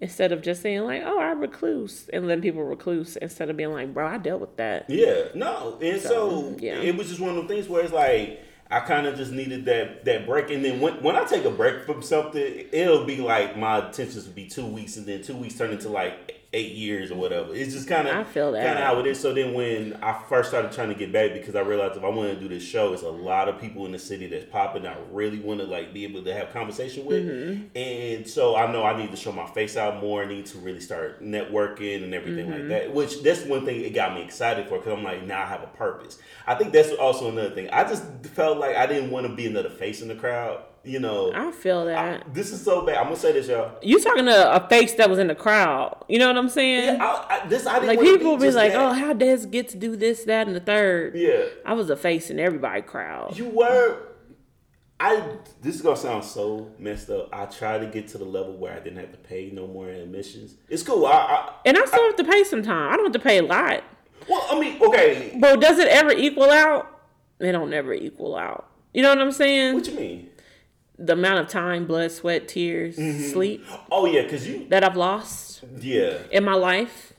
Instead 0.00 0.32
of 0.32 0.42
just 0.42 0.62
saying 0.62 0.80
like, 0.80 1.02
oh, 1.06 1.20
I 1.20 1.30
recluse, 1.30 2.10
and 2.12 2.26
letting 2.26 2.42
people 2.42 2.64
recluse, 2.64 3.14
instead 3.18 3.50
of 3.50 3.56
being 3.56 3.70
like, 3.70 3.94
bro, 3.94 4.04
I 4.04 4.18
dealt 4.18 4.40
with 4.40 4.56
that. 4.56 4.90
Yeah, 4.90 5.26
no, 5.36 5.78
and 5.80 6.02
so, 6.02 6.08
So, 6.08 6.56
yeah. 6.58 6.74
it 6.80 6.96
was 6.96 7.06
just 7.06 7.20
one 7.20 7.30
of 7.30 7.36
those 7.36 7.46
things 7.46 7.68
where 7.68 7.84
it's 7.84 7.92
like 7.92 8.42
I 8.68 8.80
kind 8.80 9.06
of 9.06 9.16
just 9.16 9.30
needed 9.30 9.64
that 9.66 10.04
that 10.06 10.26
break, 10.26 10.50
and 10.50 10.64
then 10.64 10.80
when 10.80 11.00
when 11.04 11.14
I 11.14 11.22
take 11.22 11.44
a 11.44 11.50
break 11.50 11.84
from 11.84 12.02
something, 12.02 12.66
it'll 12.72 13.04
be 13.04 13.18
like 13.18 13.56
my 13.56 13.86
intentions 13.86 14.26
would 14.26 14.34
be 14.34 14.48
two 14.48 14.66
weeks, 14.66 14.96
and 14.96 15.06
then 15.06 15.22
two 15.22 15.36
weeks 15.36 15.54
turn 15.56 15.70
into 15.70 15.88
like 15.88 16.35
eight 16.56 16.72
years 16.72 17.10
or 17.10 17.16
whatever. 17.16 17.54
It's 17.54 17.74
just 17.74 17.86
kind 17.86 18.08
of 18.08 18.16
I 18.16 18.24
feel 18.24 18.50
that. 18.52 18.64
kind 18.64 18.78
of 18.78 18.84
how 18.84 18.98
it 19.00 19.06
is. 19.06 19.20
So 19.20 19.32
then 19.34 19.52
when 19.54 19.94
I 20.02 20.20
first 20.28 20.48
started 20.48 20.72
trying 20.72 20.88
to 20.88 20.94
get 20.94 21.12
back, 21.12 21.34
because 21.34 21.54
I 21.54 21.60
realized 21.60 21.96
if 21.96 22.04
I 22.04 22.08
want 22.08 22.32
to 22.32 22.40
do 22.40 22.48
this 22.48 22.62
show, 22.62 22.92
it's 22.94 23.02
a 23.02 23.08
lot 23.10 23.48
of 23.48 23.60
people 23.60 23.84
in 23.86 23.92
the 23.92 23.98
city 23.98 24.26
that's 24.26 24.46
popping. 24.46 24.86
I 24.86 24.96
really 25.12 25.38
want 25.38 25.60
to 25.60 25.66
like 25.66 25.92
be 25.92 26.04
able 26.04 26.24
to 26.24 26.32
have 26.34 26.52
conversation 26.52 27.04
with, 27.04 27.24
Mm-hmm. 27.26 27.76
and 27.76 28.26
so 28.26 28.56
I 28.56 28.70
know 28.72 28.84
I 28.84 28.96
need 28.96 29.10
to 29.10 29.16
show 29.16 29.32
my 29.32 29.46
face 29.46 29.76
out 29.76 30.00
more. 30.02 30.22
I 30.22 30.26
need 30.26 30.46
to 30.46 30.58
really 30.58 30.80
start 30.80 31.22
networking 31.22 32.02
and 32.04 32.14
everything 32.14 32.46
Mm-hmm. 32.48 32.52
like 32.60 32.68
that. 32.68 32.94
Which 32.94 33.22
that's 33.22 33.42
one 33.44 33.64
thing 33.64 33.80
it 33.82 33.94
got 33.94 34.14
me 34.14 34.22
excited 34.22 34.68
for 34.68 34.78
because 34.78 34.92
I'm 34.96 35.04
like 35.04 35.24
now 35.26 35.42
I 35.42 35.46
have 35.46 35.62
a 35.62 35.66
purpose. 35.68 36.18
I 36.46 36.54
think 36.54 36.72
that's 36.72 36.92
also 36.92 37.28
another 37.30 37.50
thing. 37.50 37.68
I 37.70 37.84
just 37.84 38.04
felt 38.34 38.58
like 38.58 38.76
I 38.76 38.86
didn't 38.86 39.10
want 39.10 39.26
to 39.26 39.34
be 39.34 39.46
another 39.46 39.70
face 39.70 40.00
in 40.02 40.08
the 40.08 40.14
crowd. 40.14 40.62
You 40.86 41.00
know, 41.00 41.32
I 41.34 41.50
feel 41.50 41.86
that. 41.86 42.32
this 42.32 42.52
is 42.52 42.62
so 42.62 42.86
bad. 42.86 42.98
I'm 42.98 43.04
gonna 43.04 43.16
say 43.16 43.32
this, 43.32 43.48
y'all. 43.48 43.72
you 43.82 44.00
talking 44.00 44.26
to 44.26 44.54
a 44.54 44.68
face 44.68 44.94
that 44.94 45.10
was 45.10 45.18
in 45.18 45.26
the 45.26 45.34
crowd. 45.34 46.04
You 46.08 46.20
know 46.20 46.28
what 46.28 46.36
I'm 46.36 46.48
saying? 46.48 47.00
I, 47.00 47.26
I, 47.28 47.48
this 47.48 47.66
I 47.66 47.80
didn't 47.80 47.88
like 47.88 48.00
people 48.00 48.36
be 48.36 48.44
just 48.44 48.56
like, 48.56 48.72
that. 48.72 48.80
oh, 48.80 48.92
how 48.92 49.12
does 49.12 49.46
get 49.46 49.68
to 49.70 49.78
do 49.78 49.96
this, 49.96 50.22
that, 50.24 50.46
and 50.46 50.54
the 50.54 50.60
third. 50.60 51.16
yeah. 51.16 51.46
I 51.64 51.74
was 51.74 51.90
a 51.90 51.96
face 51.96 52.30
in 52.30 52.38
everybody 52.38 52.82
crowd. 52.82 53.36
You 53.36 53.48
were. 53.48 53.98
I. 55.00 55.38
This 55.60 55.74
is 55.74 55.82
gonna 55.82 55.96
sound 55.96 56.24
so 56.24 56.70
messed 56.78 57.10
up. 57.10 57.30
I 57.32 57.46
tried 57.46 57.78
to 57.78 57.86
get 57.86 58.06
to 58.08 58.18
the 58.18 58.24
level 58.24 58.56
where 58.56 58.72
I 58.72 58.78
didn't 58.78 59.00
have 59.00 59.10
to 59.10 59.18
pay 59.18 59.50
no 59.52 59.66
more 59.66 59.88
admissions. 59.88 60.54
It's 60.68 60.84
cool. 60.84 61.04
I. 61.06 61.12
I 61.12 61.52
And 61.64 61.76
I 61.76 61.84
still 61.84 62.04
have 62.04 62.16
to 62.16 62.24
pay 62.24 62.44
sometime. 62.44 62.92
I 62.92 62.96
don't 62.96 63.06
have 63.06 63.12
to 63.12 63.18
pay 63.18 63.38
a 63.38 63.42
lot. 63.42 63.82
well, 64.28 64.46
I 64.48 64.60
mean, 64.60 64.80
okay. 64.80 65.36
But 65.40 65.60
does 65.60 65.78
it 65.78 65.88
ever 65.88 66.12
equal 66.12 66.50
out? 66.50 66.92
It 67.40 67.52
don't 67.52 67.70
never 67.70 67.92
equal 67.92 68.36
out. 68.36 68.70
You 68.94 69.02
know 69.02 69.10
what 69.10 69.18
I'm 69.18 69.32
saying? 69.32 69.74
What 69.74 69.86
you 69.88 69.94
mean? 69.94 70.30
The 70.98 71.12
amount 71.12 71.40
of 71.40 71.48
time, 71.48 71.86
blood, 71.86 72.10
sweat, 72.12 72.48
tears, 72.48 72.96
Mm-hmm. 72.96 73.32
sleep 73.32 73.64
Oh 73.90 74.06
yeah, 74.06 74.28
cause 74.28 74.46
you. 74.46 74.66
that 74.68 74.82
I've 74.84 74.96
lost 74.96 75.62
Yeah, 75.78 76.18
in 76.30 76.44
my 76.44 76.54
life. 76.54 77.12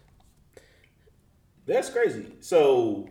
that's 1.65 1.89
crazy. 1.89 2.25
So 2.39 3.09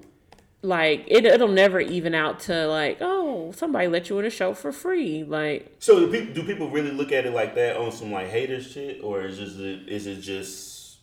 Like 0.63 1.05
it, 1.07 1.25
it'll 1.25 1.49
never 1.49 1.79
even 1.81 2.15
out 2.15 2.41
to 2.41 2.67
like, 2.67 2.99
oh, 3.01 3.53
somebody 3.53 3.87
let 3.89 4.09
you 4.11 4.19
in 4.19 4.25
a 4.25 4.31
show 4.31 4.55
for 4.55 4.73
free. 4.73 5.23
Like 5.25 5.77
So 5.79 6.01
do 6.01 6.11
people, 6.11 6.35
do 6.35 6.43
people 6.43 6.71
really 6.71 6.91
look 6.91 7.13
at 7.13 7.27
it 7.27 7.33
like 7.33 7.55
that 7.55 7.77
on 7.77 7.93
some 7.93 8.11
like 8.11 8.29
haters 8.29 8.71
shit, 8.73 9.03
or 9.03 9.23
is 9.25 9.39
just 9.39 9.57
is 9.59 10.07
it 10.07 10.17
just 10.21 10.99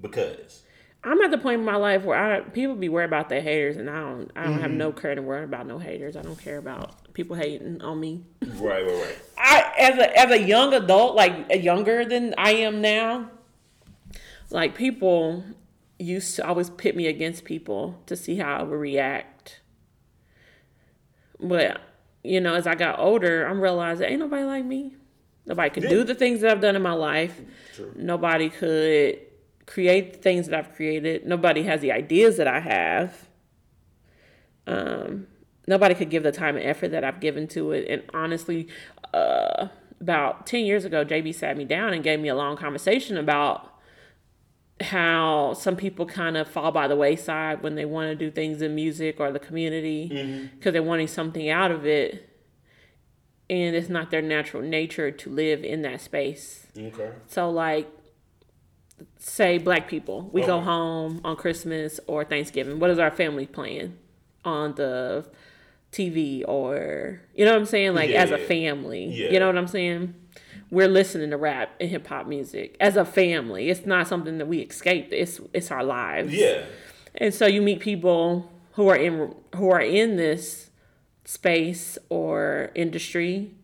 because? 0.00 0.62
I'm 1.04 1.20
at 1.22 1.32
the 1.32 1.38
point 1.38 1.58
in 1.60 1.64
my 1.64 1.74
life 1.76 2.04
where 2.04 2.16
I 2.16 2.40
people 2.40 2.76
be 2.76 2.88
worried 2.88 3.06
about 3.06 3.28
their 3.28 3.40
haters, 3.40 3.76
and 3.76 3.90
I 3.90 4.00
don't. 4.00 4.30
I 4.36 4.44
don't 4.44 4.60
have 4.60 4.70
no 4.70 4.92
care 4.92 5.14
to 5.16 5.22
worry 5.22 5.42
about 5.44 5.66
no 5.66 5.78
haters. 5.78 6.16
I 6.16 6.22
don't 6.22 6.38
care 6.38 6.58
about 6.58 7.01
people 7.14 7.36
hating 7.36 7.82
on 7.82 8.00
me. 8.00 8.24
Right, 8.42 8.84
right, 8.84 8.86
right. 8.86 9.18
I 9.36 9.72
as 9.78 9.98
a 9.98 10.18
as 10.18 10.30
a 10.30 10.42
young 10.42 10.74
adult, 10.74 11.14
like 11.14 11.62
younger 11.62 12.04
than 12.04 12.34
I 12.38 12.52
am 12.52 12.80
now, 12.80 13.30
like 14.50 14.74
people 14.74 15.44
used 15.98 16.36
to 16.36 16.46
always 16.46 16.70
pit 16.70 16.96
me 16.96 17.06
against 17.06 17.44
people 17.44 18.00
to 18.06 18.16
see 18.16 18.36
how 18.36 18.56
I 18.56 18.62
would 18.62 18.78
react. 18.78 19.60
But 21.40 21.80
you 22.22 22.40
know, 22.40 22.54
as 22.54 22.66
I 22.66 22.74
got 22.74 22.98
older, 22.98 23.46
I'm 23.46 23.60
realizing 23.60 24.08
ain't 24.08 24.20
nobody 24.20 24.44
like 24.44 24.64
me. 24.64 24.96
Nobody 25.44 25.70
could 25.70 25.88
do 25.88 26.04
the 26.04 26.14
things 26.14 26.40
that 26.40 26.52
I've 26.52 26.60
done 26.60 26.76
in 26.76 26.82
my 26.82 26.92
life. 26.92 27.40
True. 27.74 27.92
Nobody 27.96 28.48
could 28.48 29.18
create 29.66 30.12
the 30.12 30.18
things 30.20 30.46
that 30.46 30.56
I've 30.56 30.74
created. 30.74 31.26
Nobody 31.26 31.64
has 31.64 31.80
the 31.80 31.90
ideas 31.90 32.36
that 32.36 32.46
I 32.46 32.60
have. 32.60 33.28
Um, 34.68 35.26
nobody 35.66 35.94
could 35.94 36.10
give 36.10 36.22
the 36.22 36.32
time 36.32 36.56
and 36.56 36.64
effort 36.64 36.88
that 36.88 37.04
I've 37.04 37.20
given 37.20 37.46
to 37.48 37.72
it. 37.72 37.86
And 37.88 38.02
honestly, 38.12 38.68
uh, 39.14 39.68
about 40.00 40.46
10 40.46 40.64
years 40.64 40.84
ago, 40.84 41.04
JB 41.04 41.34
sat 41.34 41.56
me 41.56 41.64
down 41.64 41.92
and 41.92 42.02
gave 42.02 42.20
me 42.20 42.28
a 42.28 42.34
long 42.34 42.56
conversation 42.56 43.16
about 43.16 43.68
how 44.80 45.54
some 45.54 45.76
people 45.76 46.06
kind 46.06 46.36
of 46.36 46.48
fall 46.48 46.72
by 46.72 46.88
the 46.88 46.96
wayside 46.96 47.62
when 47.62 47.76
they 47.76 47.84
want 47.84 48.08
to 48.10 48.16
do 48.16 48.30
things 48.30 48.60
in 48.60 48.74
music 48.74 49.20
or 49.20 49.30
the 49.30 49.38
community 49.38 50.50
because 50.56 50.72
they're 50.72 50.82
wanting 50.82 51.06
something 51.06 51.48
out 51.48 51.70
of 51.70 51.86
it. 51.86 52.28
And 53.48 53.76
it's 53.76 53.88
not 53.88 54.10
their 54.10 54.22
natural 54.22 54.62
nature 54.62 55.10
to 55.10 55.30
live 55.30 55.62
in 55.62 55.82
that 55.82 56.00
space. 56.00 56.66
Okay. 56.76 57.10
So 57.28 57.50
like 57.50 57.88
say 59.18 59.58
black 59.58 59.88
people, 59.88 60.30
we 60.32 60.44
go 60.44 60.60
home 60.60 61.20
on 61.24 61.36
Christmas 61.36 62.00
or 62.06 62.24
Thanksgiving. 62.24 62.80
What 62.80 62.90
is 62.90 62.98
our 62.98 63.10
family 63.10 63.46
playing 63.46 63.98
on 64.44 64.74
the 64.74 65.26
TV 65.92 66.42
or 66.48 67.20
you 67.34 67.44
know 67.44 67.52
what 67.52 67.60
I'm 67.60 67.66
saying? 67.66 67.94
Like 67.94 68.10
as 68.10 68.30
a 68.30 68.38
family. 68.38 69.06
Yeah. 69.06 69.30
You 69.30 69.40
know 69.40 69.46
what 69.46 69.58
I'm 69.58 69.68
saying? 69.68 70.14
We're 70.70 70.88
listening 70.88 71.30
to 71.30 71.36
rap 71.36 71.70
and 71.80 71.90
hip 71.90 72.06
hop 72.06 72.26
music 72.26 72.76
as 72.80 72.96
a 72.96 73.04
family. 73.04 73.68
It's 73.68 73.84
not 73.84 74.08
something 74.08 74.38
that 74.38 74.48
we 74.48 74.58
escape. 74.58 75.08
It's 75.12 75.40
it's 75.52 75.70
our 75.70 75.84
lives. 75.84 76.32
Yeah. 76.32 76.64
And 77.14 77.34
so 77.34 77.46
you 77.46 77.60
meet 77.60 77.80
people 77.80 78.50
who 78.72 78.88
are 78.88 78.96
in 78.96 79.34
who 79.54 79.70
are 79.70 79.82
in 79.82 80.16
this 80.16 80.70
space 81.24 81.98
or 82.08 82.70
industry 82.74 83.54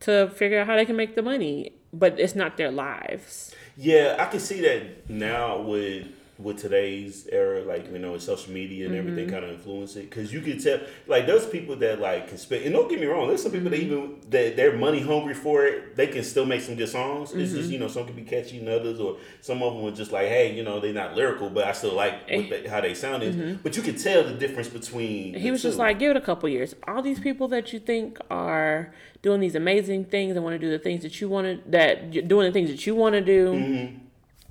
to 0.00 0.30
figure 0.30 0.60
out 0.60 0.66
how 0.66 0.76
they 0.76 0.84
can 0.84 0.96
make 0.96 1.14
the 1.14 1.22
money, 1.22 1.72
but 1.92 2.18
it's 2.18 2.34
not 2.34 2.56
their 2.56 2.70
lives. 2.70 3.54
Yeah, 3.76 4.16
I 4.18 4.24
can 4.26 4.40
see 4.40 4.60
that 4.62 5.10
now 5.10 5.60
with 5.60 6.06
with 6.38 6.58
today's 6.58 7.26
era, 7.32 7.62
like 7.62 7.90
you 7.90 7.98
know, 7.98 8.12
with 8.12 8.22
social 8.22 8.52
media 8.52 8.84
and 8.86 8.94
Mm-hmm. 8.94 9.08
everything 9.08 9.30
kind 9.30 9.44
of 9.44 9.50
influence 9.52 9.96
it. 9.96 10.10
Because 10.10 10.32
you 10.32 10.40
can 10.42 10.58
tell, 10.60 10.80
like, 11.06 11.26
there's 11.26 11.46
people 11.46 11.76
that 11.76 11.98
like 12.00 12.28
can 12.28 12.36
spend. 12.36 12.64
And 12.64 12.74
don't 12.74 12.88
get 12.90 13.00
me 13.00 13.06
wrong, 13.06 13.26
there's 13.28 13.42
some 13.42 13.52
people 13.52 13.70
that 13.70 13.80
even 13.80 14.20
that 14.30 14.54
they're 14.56 14.76
money 14.76 15.00
hungry 15.00 15.32
for 15.34 15.64
it. 15.64 15.96
They 15.96 16.08
can 16.08 16.22
still 16.24 16.44
make 16.44 16.60
some 16.60 16.76
good 16.76 16.88
songs. 16.90 17.32
It's 17.32 17.50
Mm-hmm. 17.50 17.58
just 17.58 17.70
you 17.70 17.78
know, 17.78 17.88
some 17.88 18.04
can 18.04 18.14
be 18.16 18.22
catchy 18.22 18.58
and 18.58 18.68
others, 18.68 19.00
or 19.00 19.16
some 19.40 19.62
of 19.62 19.74
them 19.74 19.84
are 19.86 19.96
just 19.96 20.12
like, 20.12 20.28
hey, 20.28 20.54
you 20.54 20.62
know, 20.62 20.78
they're 20.78 20.92
not 20.92 21.14
lyrical, 21.16 21.48
but 21.48 21.64
I 21.64 21.72
still 21.72 21.94
like 21.94 22.28
what 22.30 22.50
they, 22.50 22.66
how 22.68 22.80
they 22.82 22.92
sound 22.94 23.22
is. 23.22 23.56
But 23.62 23.76
you 23.76 23.82
can 23.82 23.96
tell 23.96 24.22
the 24.24 24.34
difference 24.34 24.68
between. 24.68 25.32
Mm-hmm. 25.34 25.40
He 25.42 25.50
was 25.50 25.62
just 25.62 25.78
like, 25.78 25.98
give 25.98 26.10
it 26.10 26.16
a 26.16 26.20
couple 26.20 26.48
years. 26.48 26.74
All 26.86 27.00
these 27.02 27.18
people 27.20 27.48
that 27.48 27.72
you 27.72 27.78
think 27.80 28.18
are 28.30 28.92
doing 29.22 29.40
these 29.40 29.54
amazing 29.54 30.04
things 30.04 30.36
and 30.36 30.44
want 30.44 30.54
to 30.54 30.58
do 30.58 30.70
the 30.70 30.78
things 30.78 31.02
that 31.02 31.20
you 31.20 31.28
want 31.28 31.46
to, 31.64 31.70
that 31.70 32.12
you're 32.12 32.22
doing 32.22 32.46
the 32.46 32.52
things 32.52 32.68
that 32.70 32.86
you 32.86 32.94
want 32.94 33.14
to 33.14 33.20
do 33.22 33.52
Mm-hmm. 33.52 33.96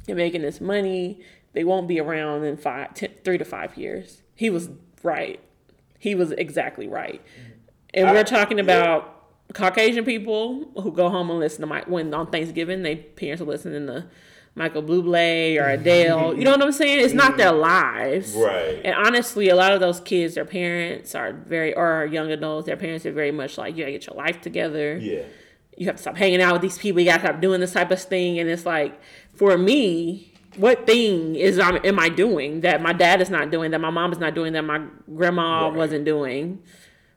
and 0.08 0.17
making 0.17 0.41
this 0.41 0.60
money, 0.60 1.19
they 1.56 1.63
won't 1.63 1.88
be 1.88 2.00
around 2.00 2.44
in 2.44 2.58
five, 2.58 2.94
ten, 2.94 3.10
three 3.24 3.38
to 3.39 3.46
five 3.46 3.76
years. 3.78 4.22
He 4.36 4.50
was 4.50 4.70
right. 5.02 5.39
He 5.98 6.13
was 6.13 6.32
exactly 6.34 6.88
right. 6.88 7.22
And 7.94 8.08
I- 8.08 8.13
we're 8.13 8.24
talking 8.24 8.58
yeah. 8.58 8.63
about 8.65 9.12
Caucasian 9.54 10.06
people 10.06 10.70
who 10.82 10.91
go 10.91 11.10
home 11.10 11.30
and 11.30 11.39
listen 11.39 11.62
to 11.62 11.68
my 11.68 11.84
when 11.88 12.13
on 12.13 12.28
Thanksgiving, 12.28 12.84
they 12.84 12.98
parents 12.98 13.41
are 13.41 13.46
listening 13.46 13.88
to 13.88 14.06
Michael 14.56 14.84
Bublé 14.84 15.60
or 15.62 15.70
Adele. 15.70 16.38
you 16.38 16.44
know 16.44 16.52
what 16.52 16.62
I'm 16.62 16.72
saying? 16.72 17.04
It's 17.04 17.13
not 17.13 17.38
their 17.38 17.52
lives. 17.52 18.34
Right. 18.34 18.82
And 18.86 18.96
honestly, 18.96 19.50
a 19.50 19.56
lot 19.56 19.74
of 19.74 19.82
those 19.82 20.00
kids, 20.00 20.36
their 20.36 20.46
parents 20.46 21.13
are 21.13 21.34
very, 21.34 21.74
or 21.74 22.06
young 22.06 22.32
adults, 22.32 22.65
their 22.65 22.78
parents 22.78 23.06
are 23.06 23.12
very 23.12 23.32
much 23.32 23.58
like, 23.58 23.76
you 23.76 23.84
gotta 23.84 23.91
get 23.91 24.08
your 24.08 24.15
life 24.15 24.41
together. 24.41 24.98
yeah. 24.98 25.24
You 25.78 25.88
have 25.88 25.98
to 25.98 26.02
stop 26.02 26.15
hanging 26.15 26.41
out 26.41 26.54
with 26.54 26.62
these 26.62 26.78
people. 26.78 27.02
You 27.02 27.08
gotta 27.08 27.28
stop 27.28 27.41
doing 27.41 27.60
this 27.60 27.74
type 27.74 27.91
of 27.91 28.02
thing. 28.02 28.39
And 28.39 28.50
it's 28.50 28.65
like, 28.65 28.98
for 29.34 29.58
me, 29.58 30.32
what 30.58 30.86
thing 30.86 31.36
is 31.36 31.60
I 31.60 31.76
am 31.78 32.00
I 32.00 32.10
doing 32.10 32.62
that 32.62 32.82
my 32.82 32.94
dad 32.94 33.22
is 33.22 33.30
not 33.30 33.52
doing, 33.52 33.72
that 33.72 33.82
my 33.82 33.89
mom 33.89 34.12
is 34.12 34.20
not 34.20 34.34
doing, 34.36 34.54
that 34.54 34.63
my 34.63 34.82
grandma 35.15 35.68
Right. 35.68 35.76
wasn't 35.78 36.06
doing. 36.06 36.62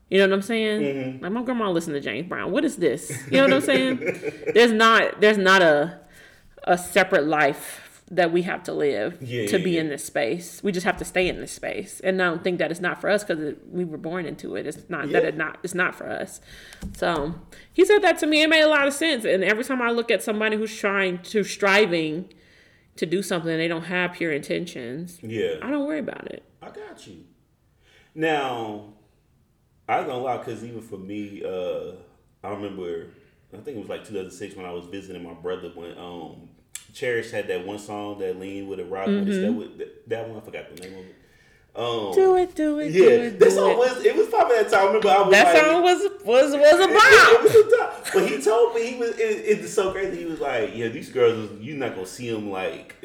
You 0.09 0.17
know 0.19 0.27
what 0.27 0.33
I'm 0.33 0.41
saying? 0.41 0.81
Mm-hmm. 0.81 1.23
Like 1.23 1.31
my 1.31 1.43
grandma 1.43 1.69
listened 1.69 1.93
to 1.95 2.01
James 2.01 2.27
Brown. 2.27 2.51
What 2.51 2.65
is 2.65 2.77
this? 2.77 3.11
You 3.31 3.37
know 3.37 3.43
what 3.43 3.53
I'm 3.53 3.61
saying? 3.61 3.97
there's 4.53 4.71
not 4.71 5.21
there's 5.21 5.37
not 5.37 5.61
a 5.61 5.99
a 6.63 6.77
separate 6.77 7.25
life 7.25 7.85
that 8.11 8.31
we 8.33 8.41
have 8.41 8.63
to 8.63 8.73
live 8.73 9.19
Yeah, 9.21 9.45
to 9.45 9.59
yeah, 9.59 9.63
be 9.63 9.71
yeah. 9.73 9.81
in 9.81 9.89
this 9.89 10.03
space. 10.03 10.63
We 10.63 10.71
just 10.71 10.83
have 10.83 10.97
to 10.97 11.05
stay 11.05 11.29
in 11.29 11.39
this 11.39 11.51
space, 11.51 11.99
and 11.99 12.19
I 12.19 12.25
don't 12.25 12.43
think 12.43 12.57
that 12.57 12.71
it's 12.71 12.79
not 12.81 12.99
for 12.99 13.07
us 13.07 13.23
because 13.23 13.53
we 13.71 13.85
were 13.85 13.99
born 13.99 14.25
into 14.25 14.55
it. 14.55 14.65
It's 14.65 14.89
not 14.89 15.11
that 15.11 15.23
it 15.25 15.37
not 15.37 15.59
it's 15.61 15.75
not 15.75 15.93
for 15.93 16.09
us. 16.09 16.41
So 16.97 17.35
he 17.71 17.85
said 17.85 17.99
that 18.01 18.17
to 18.19 18.25
me. 18.27 18.41
It 18.41 18.49
made 18.49 18.63
a 18.63 18.67
lot 18.67 18.87
of 18.87 18.93
sense. 18.93 19.25
And 19.25 19.43
every 19.43 19.63
time 19.63 19.79
I 19.79 19.91
look 19.91 20.09
at 20.09 20.23
somebody 20.23 20.57
who's 20.57 20.75
trying 20.75 21.19
to 21.19 21.43
striving 21.43 22.33
to 22.99 23.05
do 23.05 23.23
something, 23.23 23.49
and 23.49 23.59
they 23.59 23.67
don't 23.67 23.85
have 23.85 24.13
pure 24.13 24.31
intentions. 24.31 25.19
Yeah. 25.21 25.55
I 25.61 25.71
don't 25.71 25.85
worry 25.85 25.99
about 25.99 26.27
it. 26.27 26.43
I 26.61 26.67
got 26.67 27.07
you. 27.07 27.23
Now, 28.13 28.93
I 29.87 30.03
don't 30.03 30.21
lie 30.21 30.37
because 30.37 30.63
even 30.63 30.81
for 30.81 30.97
me, 30.97 31.41
uh, 31.43 31.93
I 32.43 32.51
remember 32.51 33.07
I 33.53 33.57
think 33.57 33.77
it 33.77 33.79
was 33.79 33.89
like 33.89 34.05
2006 34.05 34.55
when 34.55 34.65
I 34.65 34.71
was 34.71 34.85
visiting 34.85 35.23
my 35.23 35.33
brother 35.33 35.71
when 35.73 35.97
um, 35.97 36.49
Cherish 36.93 37.31
had 37.31 37.47
that 37.47 37.65
one 37.65 37.79
song 37.79 38.19
that 38.19 38.39
lean 38.39 38.67
with 38.67 38.79
a 38.79 38.85
rock. 38.85 39.07
That, 39.07 39.25
that, 39.25 40.09
that 40.09 40.29
one? 40.29 40.37
I 40.37 40.41
forgot 40.41 40.75
the 40.75 40.81
name 40.81 40.99
of 40.99 41.05
it. 41.05 41.15
Um, 41.79 42.11
Do 42.13 42.35
it, 42.35 42.55
do 42.55 42.79
it, 42.79 42.91
Yeah, 42.91 42.99
do 43.05 43.09
it. 43.09 43.39
that 43.39 43.45
do 43.45 43.51
song 43.51 43.71
it. 43.71 43.77
was 43.77 44.05
it 44.05 44.15
was 44.15 44.27
probably 44.27 44.57
that 44.57 44.69
time. 44.69 44.81
I 44.83 44.85
remember 44.87 45.07
I 45.09 45.21
was 45.21 45.31
that 45.31 45.53
like, 45.53 45.63
song 45.65 45.81
was 45.83 46.01
was 46.25 46.51
was 46.51 46.53
a 46.53 46.83
it, 46.83 46.93
bop. 46.93 47.43
was 47.43 47.55
a 47.55 47.77
top. 47.77 48.05
But 48.13 48.27
he 48.29 48.41
told 48.41 48.75
me 48.75 48.91
he 48.91 48.97
was. 48.97 49.11
It, 49.11 49.21
it's 49.61 49.73
so 49.73 49.91
crazy. 49.91 50.17
He 50.19 50.25
was 50.25 50.39
like, 50.41 50.75
"Yeah, 50.75 50.89
these 50.89 51.09
girls, 51.09 51.49
you're 51.61 51.77
not 51.77 51.95
gonna 51.95 52.05
see 52.05 52.29
them 52.29 52.49
like 52.51 52.95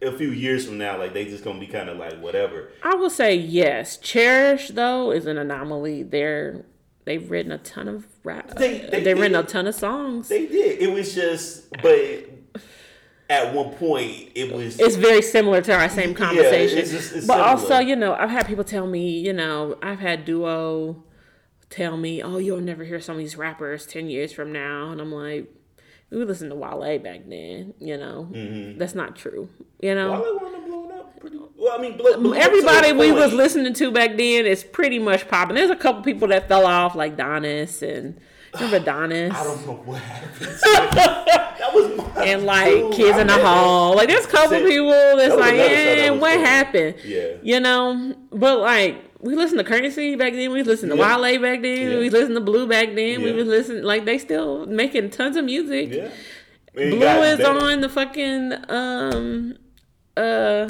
a 0.00 0.12
few 0.12 0.28
years 0.30 0.66
from 0.66 0.78
now. 0.78 0.98
Like 0.98 1.14
they 1.14 1.24
just 1.24 1.42
gonna 1.42 1.58
be 1.58 1.66
kind 1.66 1.88
of 1.88 1.96
like 1.98 2.20
whatever." 2.20 2.68
I 2.84 2.94
will 2.94 3.10
say 3.10 3.34
yes. 3.34 3.96
Cherish 3.96 4.68
though 4.68 5.10
is 5.10 5.26
an 5.26 5.36
anomaly. 5.38 6.04
They're 6.04 6.64
they've 7.04 7.28
written 7.28 7.50
a 7.50 7.58
ton 7.58 7.88
of 7.88 8.06
rap. 8.22 8.50
They- 8.54 8.78
They, 8.78 9.02
they 9.02 9.08
have 9.10 9.18
written 9.18 9.34
a 9.34 9.42
ton 9.42 9.66
of 9.66 9.74
songs. 9.74 10.28
They 10.28 10.46
did. 10.46 10.80
It 10.80 10.92
was 10.92 11.12
just, 11.12 11.68
but 11.82 12.28
at 13.32 13.54
one 13.54 13.70
point, 13.74 14.28
it 14.34 14.52
was. 14.52 14.78
it's 14.78 14.96
very 14.96 15.22
similar 15.22 15.60
to 15.62 15.72
our 15.74 15.88
same 15.88 16.14
conversation. 16.14 16.76
yeah, 16.76 16.82
it's 16.82 16.90
just- 16.92 17.12
it's 17.16 17.26
but 17.26 17.34
similar. 17.34 17.48
also, 17.48 17.78
you 17.78 17.96
know, 17.96 18.14
I've 18.14 18.30
had 18.30 18.46
people 18.46 18.64
tell 18.64 18.86
me, 18.86 19.18
you 19.18 19.32
know, 19.32 19.76
I've 19.82 20.00
had 20.00 20.24
duo 20.24 21.02
tell 21.70 21.96
me, 21.96 22.22
"Oh, 22.22 22.36
you'll 22.38 22.60
never 22.60 22.84
hear 22.84 23.00
some 23.00 23.14
of 23.16 23.18
these 23.20 23.36
rappers 23.36 23.86
ten 23.86 24.08
years 24.10 24.32
from 24.32 24.52
now," 24.52 24.90
and 24.90 25.00
I'm 25.00 25.10
like, 25.12 25.46
"We 26.10 26.22
listened 26.24 26.50
to 26.50 26.56
Wale 26.56 26.98
back 26.98 27.20
then, 27.26 27.72
you 27.80 27.96
know. 27.96 28.28
Mm-hmm. 28.30 28.78
That's 28.78 28.94
not 28.94 29.16
true, 29.16 29.48
you 29.80 29.94
know." 29.94 30.12
Wale 30.12 30.54
up 30.54 30.66
blowing 30.66 30.92
up 30.92 31.18
pretty. 31.18 31.38
Well, 31.56 31.78
I 31.78 31.80
mean, 31.80 31.96
blew 31.96 32.34
Everybody 32.34 32.92
we 32.92 33.12
was 33.12 33.32
listening 33.32 33.72
to 33.74 33.90
back 33.90 34.16
then 34.18 34.44
is 34.46 34.62
pretty 34.64 34.98
much 34.98 35.26
popping. 35.28 35.56
There's 35.56 35.70
a 35.70 35.76
couple 35.76 36.02
people 36.02 36.28
that 36.28 36.48
fell 36.48 36.66
off, 36.66 36.94
like 36.94 37.16
Donnis 37.16 37.80
and 37.82 38.20
remember 38.54 38.80
Donnis. 38.80 39.32
I 39.34 39.44
don't 39.44 39.66
know 39.66 39.74
what 39.86 40.02
happened. 40.02 41.38
to 41.72 41.78
it. 41.78 41.96
that 41.96 42.04
was 42.06 42.14
my 42.16 42.24
and 42.24 42.44
like 42.44 42.70
dude. 42.70 42.92
kids 42.94 43.18
I 43.18 43.20
in 43.22 43.26
the 43.26 43.38
hall. 43.38 43.96
Like 43.96 44.08
there's 44.08 44.24
a 44.24 44.28
couple 44.28 44.58
people 44.60 44.90
that's 44.90 45.34
That 45.34 45.38
like, 45.38 45.54
another 45.54 45.68
show 45.76 45.94
that 45.96 45.98
eh, 45.98 46.10
what 46.10 46.34
cool. 46.36 46.44
happened? 46.44 46.94
Yeah. 47.04 47.26
You 47.42 47.60
know, 47.60 48.14
but 48.30 48.58
like 48.60 49.04
we 49.20 49.34
listened 49.36 49.58
to 49.58 49.64
Curren$y 49.64 50.16
back 50.16 50.32
then. 50.32 50.50
We 50.52 50.62
listened 50.62 50.90
to 50.92 50.98
Yeah. 50.98 51.18
Wale 51.18 51.40
back 51.40 51.62
then. 51.62 51.90
Yeah. 51.92 51.98
We 51.98 52.10
listened 52.10 52.34
to 52.34 52.40
Blu 52.40 52.66
back 52.66 52.94
then. 52.94 53.22
We 53.22 53.32
was 53.32 53.46
listening 53.46 53.84
like 53.84 54.04
they 54.04 54.18
still 54.18 54.66
making 54.66 55.10
tons 55.10 55.36
of 55.36 55.44
music. 55.44 55.90
Yeah. 55.92 56.08
And 56.74 56.90
Blu 56.92 57.02
is 57.22 57.38
better. 57.38 57.58
on 57.60 57.80
the 57.82 57.88
fucking 57.88 58.52
um 58.68 59.56
uh 60.16 60.68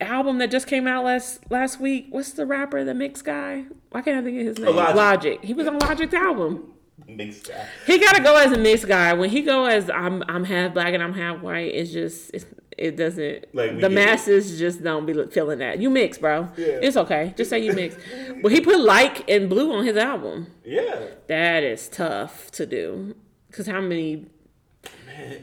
album 0.00 0.38
that 0.38 0.50
just 0.50 0.66
came 0.66 0.86
out 0.86 1.04
last 1.04 1.50
last 1.50 1.80
week. 1.80 2.06
What's 2.10 2.32
the 2.32 2.46
rapper, 2.46 2.84
the 2.84 2.94
mix 2.94 3.22
guy? 3.22 3.64
Why 3.90 4.02
can't 4.02 4.18
I 4.18 4.22
think 4.22 4.38
of 4.40 4.46
his 4.46 4.58
name? 4.58 4.74
Logic. 4.76 5.42
He 5.44 5.54
was 5.54 5.66
on 5.66 5.78
Logic's 5.78 6.14
album. 6.14 6.73
Mixed 7.06 7.48
guy. 7.48 7.66
He 7.86 7.98
gotta 7.98 8.22
go 8.22 8.36
as 8.36 8.52
a 8.52 8.58
mixed 8.58 8.86
guy. 8.86 9.12
When 9.14 9.28
he 9.30 9.42
go 9.42 9.64
as 9.66 9.90
I'm 9.90 10.22
I'm 10.28 10.44
half 10.44 10.74
black 10.74 10.94
and 10.94 11.02
I'm 11.02 11.12
half 11.14 11.40
white, 11.42 11.74
it's 11.74 11.90
just 11.92 12.30
it's, 12.32 12.46
it 12.78 12.96
doesn't. 12.96 13.46
Like, 13.54 13.72
the 13.74 13.80
get 13.80 13.92
it. 13.92 13.94
masses 13.94 14.58
just 14.58 14.82
don't 14.82 15.04
be 15.06 15.12
feeling 15.30 15.58
that. 15.58 15.80
You 15.80 15.90
mix, 15.90 16.18
bro. 16.18 16.48
Yeah. 16.56 16.66
It's 16.82 16.96
okay. 16.96 17.34
Just 17.36 17.50
say 17.50 17.58
you 17.64 17.72
mix. 17.72 17.96
but 18.42 18.52
he 18.52 18.60
put 18.60 18.80
like 18.80 19.28
and 19.30 19.48
Blu 19.48 19.72
on 19.74 19.84
his 19.84 19.96
album. 19.96 20.48
Yeah. 20.64 21.06
That 21.26 21.62
is 21.62 21.88
tough 21.88 22.50
to 22.52 22.66
do. 22.66 23.14
Cause 23.52 23.66
how 23.66 23.80
many 23.80 24.26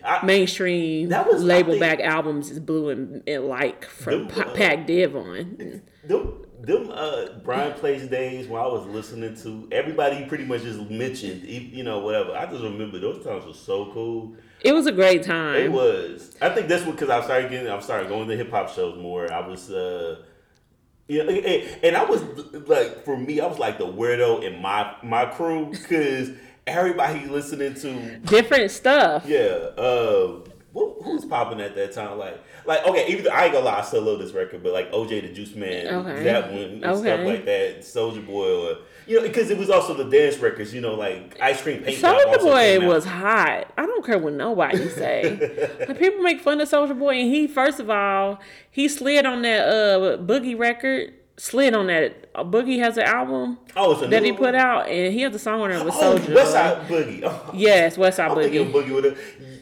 I, 0.03 0.25
mainstream 0.25 1.09
That 1.09 1.27
was- 1.27 1.43
label 1.43 1.71
think- 1.71 1.81
back 1.81 1.99
albums 2.01 2.49
is 2.51 2.59
Blu 2.59 2.89
and, 2.89 3.23
and 3.27 3.45
like 3.47 3.85
from 3.85 4.27
Them, 4.27 4.27
Pa- 4.27 4.49
uh, 4.51 4.53
Pac 4.53 4.85
Div 4.87 5.15
on? 5.15 5.81
them, 6.05 6.45
them 6.61 6.89
uh, 6.91 7.25
Brian 7.43 7.73
Place 7.73 8.07
days 8.07 8.47
when 8.47 8.61
I 8.61 8.67
was 8.67 8.85
listening 8.87 9.35
to 9.43 9.67
everybody 9.71 10.25
pretty 10.25 10.45
much 10.45 10.61
just 10.63 10.79
mentioned, 10.89 11.43
you 11.43 11.83
know, 11.83 11.99
whatever. 11.99 12.35
I 12.35 12.45
just 12.45 12.63
remember 12.63 12.99
those 12.99 13.23
times 13.23 13.45
were 13.45 13.53
so 13.53 13.91
cool. 13.93 14.35
It 14.61 14.73
was 14.73 14.85
a 14.85 14.91
great 14.91 15.23
time. 15.23 15.55
It 15.55 15.71
was. 15.71 16.35
I 16.41 16.49
think 16.49 16.67
that's 16.67 16.85
what 16.85 16.91
because 16.93 17.09
I 17.09 17.21
started 17.23 17.49
getting. 17.49 17.67
I 17.71 17.79
started 17.79 18.09
going 18.09 18.27
to 18.27 18.37
hip 18.37 18.51
hop 18.51 18.69
shows 18.69 18.97
more. 18.97 19.31
I 19.31 19.45
was. 19.47 19.71
uh 19.71 20.23
yeah, 21.07 21.23
and, 21.23 21.83
and 21.83 21.97
I 21.97 22.05
was 22.05 22.21
like, 22.69 23.03
for 23.03 23.17
me, 23.17 23.41
I 23.41 23.45
was 23.47 23.59
like 23.59 23.77
the 23.77 23.85
weirdo 23.87 24.43
in 24.43 24.61
my 24.61 24.95
my 25.03 25.25
crew 25.25 25.65
because 25.71 26.29
everybody 26.67 27.25
listening 27.25 27.73
to 27.73 28.17
Different 28.19 28.71
stuff. 28.71 29.25
yeah. 29.25 29.39
Uh, 29.77 30.39
who, 30.73 30.95
who's 31.03 31.25
popping 31.25 31.59
at 31.59 31.75
that 31.75 31.91
time? 31.91 32.17
Like, 32.17 32.41
like 32.65 32.85
okay, 32.85 33.07
even 33.09 33.23
though 33.25 33.31
I 33.31 33.45
ain't 33.45 33.53
gonna 33.53 33.65
lie, 33.65 33.79
I 33.79 33.81
still 33.81 34.01
love 34.01 34.19
this 34.19 34.31
record, 34.31 34.63
but 34.63 34.73
like 34.73 34.91
OJ 34.91 35.21
the 35.21 35.33
Juice 35.33 35.55
Man, 35.55 35.87
Okay. 35.87 36.23
that 36.23 36.51
one, 36.51 36.61
and 36.83 36.97
stuff 36.97 37.25
like 37.25 37.45
that, 37.45 37.79
Soulja 37.79 38.25
Boy, 38.25 38.47
or 38.69 38.77
you 39.07 39.17
know, 39.19 39.23
because 39.27 39.49
it 39.49 39.57
was 39.57 39.69
also 39.69 39.93
the 39.93 40.03
dance 40.05 40.37
records, 40.37 40.73
you 40.73 40.79
know, 40.81 40.93
like 40.95 41.37
Ice 41.41 41.61
Cream 41.61 41.81
Paint 41.83 41.97
Soulja 42.01 42.39
Boy 42.39 42.85
was 42.87 43.03
hot. 43.05 43.71
I 43.77 43.85
don't 43.85 44.05
care 44.05 44.17
what 44.17 44.33
nobody 44.33 44.87
say. 44.89 45.77
like 45.87 45.97
people 45.99 46.21
make 46.21 46.39
fun 46.41 46.61
of 46.61 46.69
Soulja 46.69 46.97
Boy, 46.97 47.15
and 47.19 47.33
he 47.33 47.47
first 47.47 47.79
of 47.79 47.89
all 47.89 48.39
he 48.69 48.87
slid 48.87 49.25
on 49.25 49.41
that 49.41 49.67
uh 49.67 50.17
Boogie 50.17 50.57
record. 50.57 51.13
Slid 51.41 51.73
on 51.73 51.87
that. 51.87 52.29
Uh, 52.35 52.43
Boogie 52.43 52.77
has 52.77 52.97
an 52.97 53.03
album 53.05 53.57
Oh, 53.75 53.93
it's 53.93 54.03
a 54.03 54.07
that 54.09 54.21
he 54.23 54.31
put 54.31 54.41
one? 54.53 54.55
out, 54.55 54.87
and 54.87 55.11
he 55.11 55.21
has 55.21 55.33
a 55.33 55.39
song 55.39 55.61
on 55.61 55.71
it 55.71 55.83
with 55.83 55.95
Oh, 55.97 56.15
Soldier. 56.15 56.35
West 56.35 56.51
Boy. 56.51 56.53
Side 56.53 56.87
Boogie. 56.87 57.21
Oh, 57.23 57.51
Yes, 57.55 57.97
West 57.97 58.17
Side 58.17 58.29
I'm 58.29 58.37
Boogie. 58.37 58.71
Boogie 58.71 58.93
with 58.93 59.05
a 59.05 59.17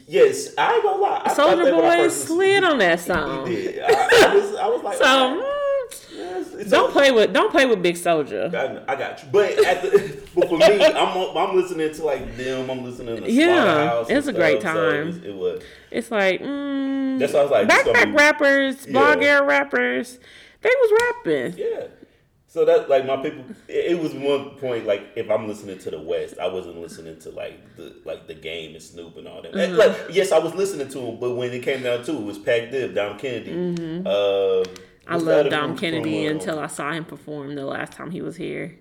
yes. 0.06 0.50
I 0.58 0.74
ain't 0.74 0.82
gonna 0.82 1.00
lie. 1.00 1.22
Soulja 1.28 1.70
Boy 1.70 2.08
slid 2.08 2.64
on 2.64 2.76
that 2.78 3.00
song. 3.00 3.46
He 3.46 3.54
did. 3.56 3.80
I, 3.82 3.86
I 3.92 4.34
was, 4.34 4.54
I 4.56 4.66
was 4.66 4.82
like, 4.82 4.96
So 4.98 5.04
right, 5.04 5.42
mm, 6.12 6.60
it's 6.60 6.70
don't 6.70 6.92
play 6.92 7.12
with 7.12 7.32
don't 7.32 7.50
play 7.50 7.64
with 7.64 7.82
Big 7.82 7.96
Soldier. 7.96 8.50
I, 8.86 8.92
I 8.92 8.96
got 8.96 9.22
you, 9.22 9.30
but 9.32 9.50
at 9.66 9.80
the 9.80 10.22
but 10.34 10.48
for 10.50 10.58
me, 10.58 10.84
I'm 10.84 11.34
I'm 11.36 11.56
listening 11.56 11.94
to 11.94 12.04
like 12.04 12.36
them. 12.36 12.68
I'm 12.70 12.84
listening 12.84 13.22
to 13.22 13.30
Yeah, 13.32 14.04
it's 14.06 14.26
a 14.26 14.34
great 14.34 14.60
stuff, 14.60 14.74
so 14.74 14.90
time. 14.90 15.00
it 15.00 15.06
was, 15.06 15.16
it 15.24 15.34
was 15.34 15.62
It's 15.90 16.10
like 16.10 16.42
mm, 16.42 17.18
That's 17.18 17.32
why 17.32 17.40
I 17.40 17.42
was 17.42 17.50
like, 17.52 17.68
backpack 17.68 18.14
rappers, 18.14 18.84
blog 18.86 19.22
Yeah. 19.22 19.28
era 19.38 19.46
rappers. 19.46 20.18
They 20.60 20.68
was 20.68 21.02
rapping. 21.24 21.58
yeah. 21.58 21.86
So 22.50 22.64
that 22.64 22.88
like 22.90 23.06
my 23.06 23.16
people, 23.18 23.44
it, 23.68 23.96
was 23.96 24.12
one 24.12 24.56
point 24.56 24.84
like 24.84 25.12
if 25.14 25.30
I'm 25.30 25.46
listening 25.46 25.78
to 25.78 25.90
the 25.92 26.00
West, 26.00 26.34
I 26.40 26.48
wasn't 26.48 26.80
listening 26.80 27.16
to 27.20 27.30
like 27.30 27.76
the 27.76 27.94
like 28.04 28.26
the 28.26 28.34
game 28.34 28.74
and 28.74 28.82
Snoop 28.82 29.16
and 29.18 29.28
all 29.28 29.40
that. 29.40 29.52
Mm-hmm. 29.52 29.76
Like 29.76 29.96
yes, 30.10 30.32
I 30.32 30.38
was 30.40 30.52
listening 30.56 30.88
to 30.88 30.98
them, 30.98 31.20
but 31.20 31.36
when 31.36 31.52
it 31.52 31.62
came 31.62 31.84
down 31.84 32.02
to 32.02 32.12
it, 32.12 32.16
it 32.16 32.24
was 32.24 32.38
Pac 32.38 32.72
Div, 32.72 32.92
Dom 32.92 33.18
Kennedy. 33.18 33.52
Mm-hmm. 33.52 34.04
Uh, 34.04 34.64
I 35.06 35.16
love 35.16 35.48
Dom 35.48 35.78
Kennedy 35.78 36.26
uh, 36.26 36.32
until 36.32 36.58
I 36.58 36.66
saw 36.66 36.90
him 36.90 37.04
perform 37.04 37.54
the 37.54 37.64
last 37.64 37.92
time 37.92 38.10
he 38.10 38.20
was 38.20 38.34
here. 38.34 38.76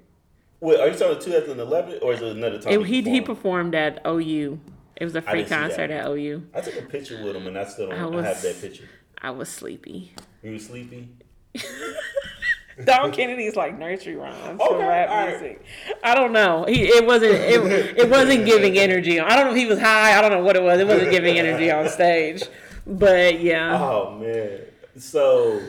Wait, 0.62 0.80
are 0.80 0.88
you 0.88 0.98
talking 0.98 1.20
2011 1.22 2.00
or 2.02 2.14
is 2.14 2.22
it 2.24 2.36
another 2.36 2.60
time? 2.60 2.74
It, 2.74 2.88
he 2.88 3.04
he 3.04 3.22
performed? 3.22 3.72
performed 3.72 3.76
at 3.76 4.02
OU. 4.08 4.60
It 4.96 5.04
was 5.06 5.16
a 5.16 5.22
free 5.22 5.44
didn't 5.44 5.48
see 5.48 5.56
that. 5.56 5.70
concert 5.70 5.92
at 5.92 6.08
OU. 6.08 6.48
I 6.56 6.62
took 6.62 6.76
a 6.76 6.82
picture 6.82 7.24
with 7.24 7.36
him 7.36 7.46
and 7.46 7.56
I 7.56 7.66
still 7.66 7.90
don't. 7.90 8.16
I 8.16 8.20
I, 8.20 8.24
have 8.24 8.42
that 8.42 8.60
picture. 8.60 8.90
I 9.22 9.30
was 9.30 9.48
sleepy. 9.48 10.16
You 10.42 10.54
were 10.54 10.60
sleepy. 10.60 11.10
Dom 12.86 13.12
Kennedy's 13.12 13.56
like 13.58 13.78
nursery 13.78 14.16
rhymes 14.16 14.62
for 14.62 14.76
Okay, 14.76 14.88
rap 14.88 15.10
right. 15.10 15.30
music. 15.30 15.66
I 16.04 16.16
don't 16.16 16.32
know. 16.32 16.66
He 16.68 16.84
it 16.86 17.06
wasn't 17.06 17.34
it, 17.34 17.98
it 17.98 18.10
wasn't 18.10 18.46
giving 18.46 18.78
energy. 18.78 19.20
I 19.20 19.36
don't 19.36 19.46
know 19.46 19.52
if 19.52 19.58
he 19.58 19.66
was 19.66 19.80
high. 19.80 20.18
I 20.18 20.22
don't 20.22 20.32
know 20.32 20.44
what 20.44 20.56
it 20.56 20.64
was. 20.64 20.80
It 20.80 20.88
wasn't 20.88 21.12
giving 21.12 21.38
energy 21.38 21.70
on 21.72 21.90
stage. 21.90 22.44
But 22.88 23.42
yeah. 23.42 23.78
Oh 23.82 24.18
man. 24.18 24.62
So, 24.98 25.62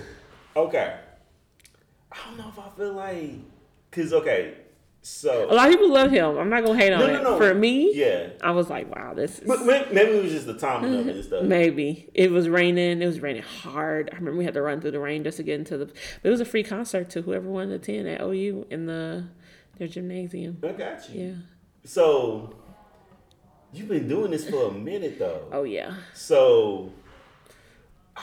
okay. 0.56 0.98
I 2.12 2.16
don't 2.26 2.38
know 2.38 2.48
if 2.48 2.58
I 2.58 2.68
feel 2.76 2.92
like, 2.94 3.34
cause 3.92 4.12
okay, 4.12 4.54
So 5.02 5.50
a 5.50 5.54
lot 5.54 5.68
of 5.68 5.74
people 5.74 5.90
love 5.90 6.10
him. 6.10 6.36
I'm 6.36 6.50
not 6.50 6.64
gonna 6.64 6.78
hate 6.78 6.92
on 6.92 7.00
no, 7.00 7.06
it. 7.06 7.12
no, 7.12 7.22
no. 7.22 7.36
For 7.38 7.54
me, 7.54 7.90
yeah. 7.94 8.28
I 8.42 8.50
was 8.50 8.68
like, 8.68 8.94
wow, 8.94 9.14
this 9.14 9.38
is 9.38 9.48
maybe 9.48 10.10
it 10.10 10.22
was 10.22 10.32
just 10.32 10.46
the 10.46 10.58
timing 10.58 10.94
of 10.94 11.08
it 11.08 11.16
and 11.16 11.24
stuff. 11.24 11.42
Maybe 11.44 12.10
it 12.12 12.30
was 12.30 12.50
raining. 12.50 13.00
It 13.00 13.06
was 13.06 13.20
raining 13.20 13.42
hard. 13.42 14.10
I 14.12 14.16
remember 14.16 14.38
we 14.38 14.44
had 14.44 14.54
to 14.54 14.62
run 14.62 14.80
through 14.82 14.90
the 14.90 15.00
rain 15.00 15.24
just 15.24 15.38
to 15.38 15.42
get 15.42 15.58
into 15.58 15.78
the. 15.78 15.86
But 15.86 15.94
it 16.24 16.30
was 16.30 16.40
a 16.40 16.44
free 16.44 16.62
concert 16.62 17.08
to 17.10 17.22
whoever 17.22 17.48
wanted 17.48 17.82
to 17.82 17.92
attend 17.92 18.08
at 18.08 18.20
OU 18.20 18.66
in 18.70 18.84
the 18.84 19.24
their 19.78 19.88
gymnasium. 19.88 20.58
I 20.62 20.72
got 20.72 21.08
you. 21.08 21.22
Yeah. 21.22 21.32
So, 21.84 22.54
you've 23.72 23.88
been 23.88 24.06
doing 24.06 24.30
this 24.30 24.48
for 24.48 24.68
a 24.68 24.70
minute 24.70 25.18
though. 25.18 25.48
Oh 25.50 25.62
yeah. 25.62 25.94
So, 26.12 26.92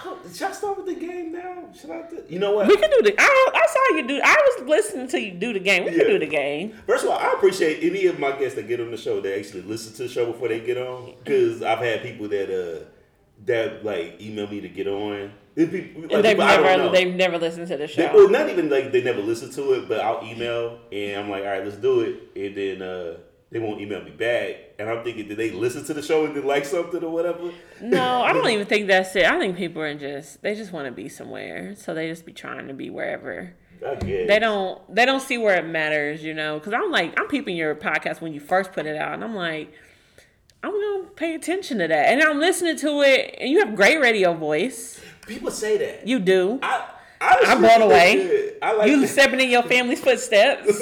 should 0.34 0.48
I 0.48 0.52
start 0.52 0.78
with 0.78 0.86
the 0.88 0.96
game 0.96 1.32
now? 1.32 1.66
Should 1.80 1.92
I? 1.92 2.02
Do, 2.10 2.24
you 2.30 2.40
know 2.40 2.52
what? 2.52 2.68
We 2.68 2.78
can 2.78 2.90
do 2.90 3.02
the. 3.04 3.16
I, 3.18 3.50
I 3.54 3.68
saw 3.68 3.98
you 3.98 4.08
do. 4.08 4.20
I 4.24 4.36
was 4.58 4.68
listening 4.68 5.08
to 5.10 5.20
you 5.22 5.32
do 5.34 5.54
the 5.54 5.60
game. 5.60 5.86
We 5.86 5.92
Yeah. 5.92 5.98
can 6.00 6.08
do 6.08 6.20
the 6.20 6.28
game. 6.28 6.74
First 6.86 7.04
of 7.06 7.12
all, 7.12 7.18
I 7.20 7.34
appreciate 7.34 7.84
any 7.84 8.06
of 8.08 8.20
my 8.20 8.32
guests 8.32 8.56
that 8.56 8.68
get 8.68 8.80
on 8.80 8.92
the 8.92 8.98
show 8.98 9.22
that 9.22 9.38
actually 9.38 9.62
listen 9.64 9.94
to 9.94 10.04
the 10.04 10.10
show 10.10 10.26
before 10.32 10.48
they 10.50 10.60
get 10.60 10.78
on. 10.78 11.14
Because 11.24 11.62
I've 11.62 11.80
had 11.80 12.02
people 12.04 12.28
that 12.30 12.50
uh 12.50 12.86
that 13.46 13.86
like 13.86 14.20
email 14.22 14.48
me 14.48 14.62
to 14.62 14.70
get 14.70 14.88
on. 14.88 15.32
People, 15.56 15.80
like, 16.04 16.12
And 16.14 16.24
they've 16.24 16.38
people 16.38 16.46
never 16.46 16.90
they've 16.90 17.16
never 17.16 17.38
listened 17.40 17.68
to 17.68 17.78
the 17.78 17.88
They- 17.88 17.94
show. 17.94 18.12
well, 18.14 18.30
not 18.30 18.50
even 18.50 18.70
like 18.70 18.92
they 18.92 19.02
never 19.02 19.22
listened 19.22 19.54
to 19.54 19.74
it, 19.74 19.88
but 19.88 20.00
I'll 20.02 20.24
email 20.24 20.80
and 20.92 21.20
I'm 21.22 21.30
like, 21.30 21.44
all 21.44 21.50
right, 21.50 21.64
let's 21.64 21.78
do 21.78 22.02
it, 22.02 22.20
and 22.36 22.56
then 22.56 22.82
uh, 22.88 23.18
they 23.50 23.60
won't 23.60 23.80
email 23.80 24.04
me 24.04 24.12
back, 24.12 24.56
and 24.78 24.90
I'm 24.90 25.04
thinking, 25.04 25.28
did 25.28 25.38
they 25.38 25.52
listen 25.52 25.84
to 25.86 25.94
the 25.94 26.02
show 26.02 26.26
and 26.26 26.36
then 26.36 26.46
like 26.46 26.66
something 26.66 27.02
or 27.04 27.10
whatever? 27.10 27.52
No, 27.82 28.22
I 28.22 28.34
don't 28.34 28.48
even 28.50 28.66
think 28.66 28.88
that's 28.88 29.16
it. 29.16 29.26
I 29.26 29.40
think 29.40 29.56
people 29.58 29.82
are 29.82 29.96
just 29.96 30.42
they 30.42 30.56
just 30.56 30.72
want 30.74 30.86
to 30.88 30.92
be 30.92 31.08
somewhere, 31.10 31.76
so 31.76 31.94
they 31.94 32.08
just 32.10 32.26
be 32.26 32.34
trying 32.34 32.68
to 32.68 32.74
be 32.74 32.90
wherever. 32.90 33.54
They 33.80 34.40
don't 34.40 34.82
they 34.94 35.06
don't 35.06 35.22
see 35.22 35.38
where 35.38 35.56
it 35.58 35.66
matters, 35.68 36.24
you 36.24 36.34
know. 36.34 36.58
Because 36.60 36.74
I'm 36.74 36.92
like 36.92 37.18
I'm 37.20 37.28
peeping 37.28 37.56
your 37.56 37.76
podcast 37.76 38.22
when 38.22 38.34
you 38.34 38.40
first 38.40 38.74
put 38.74 38.86
it 38.86 38.98
out, 38.98 39.14
and 39.14 39.24
I'm 39.24 39.36
like 39.36 39.72
I'm 40.64 40.72
gonna 40.72 41.10
pay 41.16 41.36
attention 41.36 41.78
to 41.78 41.88
that, 41.88 42.08
and 42.10 42.22
I'm 42.22 42.40
listening 42.40 42.76
to 42.78 43.02
it, 43.04 43.36
and 43.40 43.50
you 43.52 43.60
have 43.60 43.76
great 43.76 44.02
radio 44.02 44.34
voice. 44.34 45.00
People 45.28 45.52
say 45.52 45.78
that. 45.78 46.08
You 46.08 46.18
do. 46.20 46.60
I 46.64 46.90
I 47.22 47.44
I'm 47.46 47.62
blown 47.62 47.84
away. 47.84 48.54
I 48.62 48.74
like 48.74 48.90
You 48.90 49.02
that. 49.02 49.08
stepping 49.10 49.40
in 49.40 49.50
your 49.52 49.64
family's 49.64 50.02
footsteps. 50.02 50.68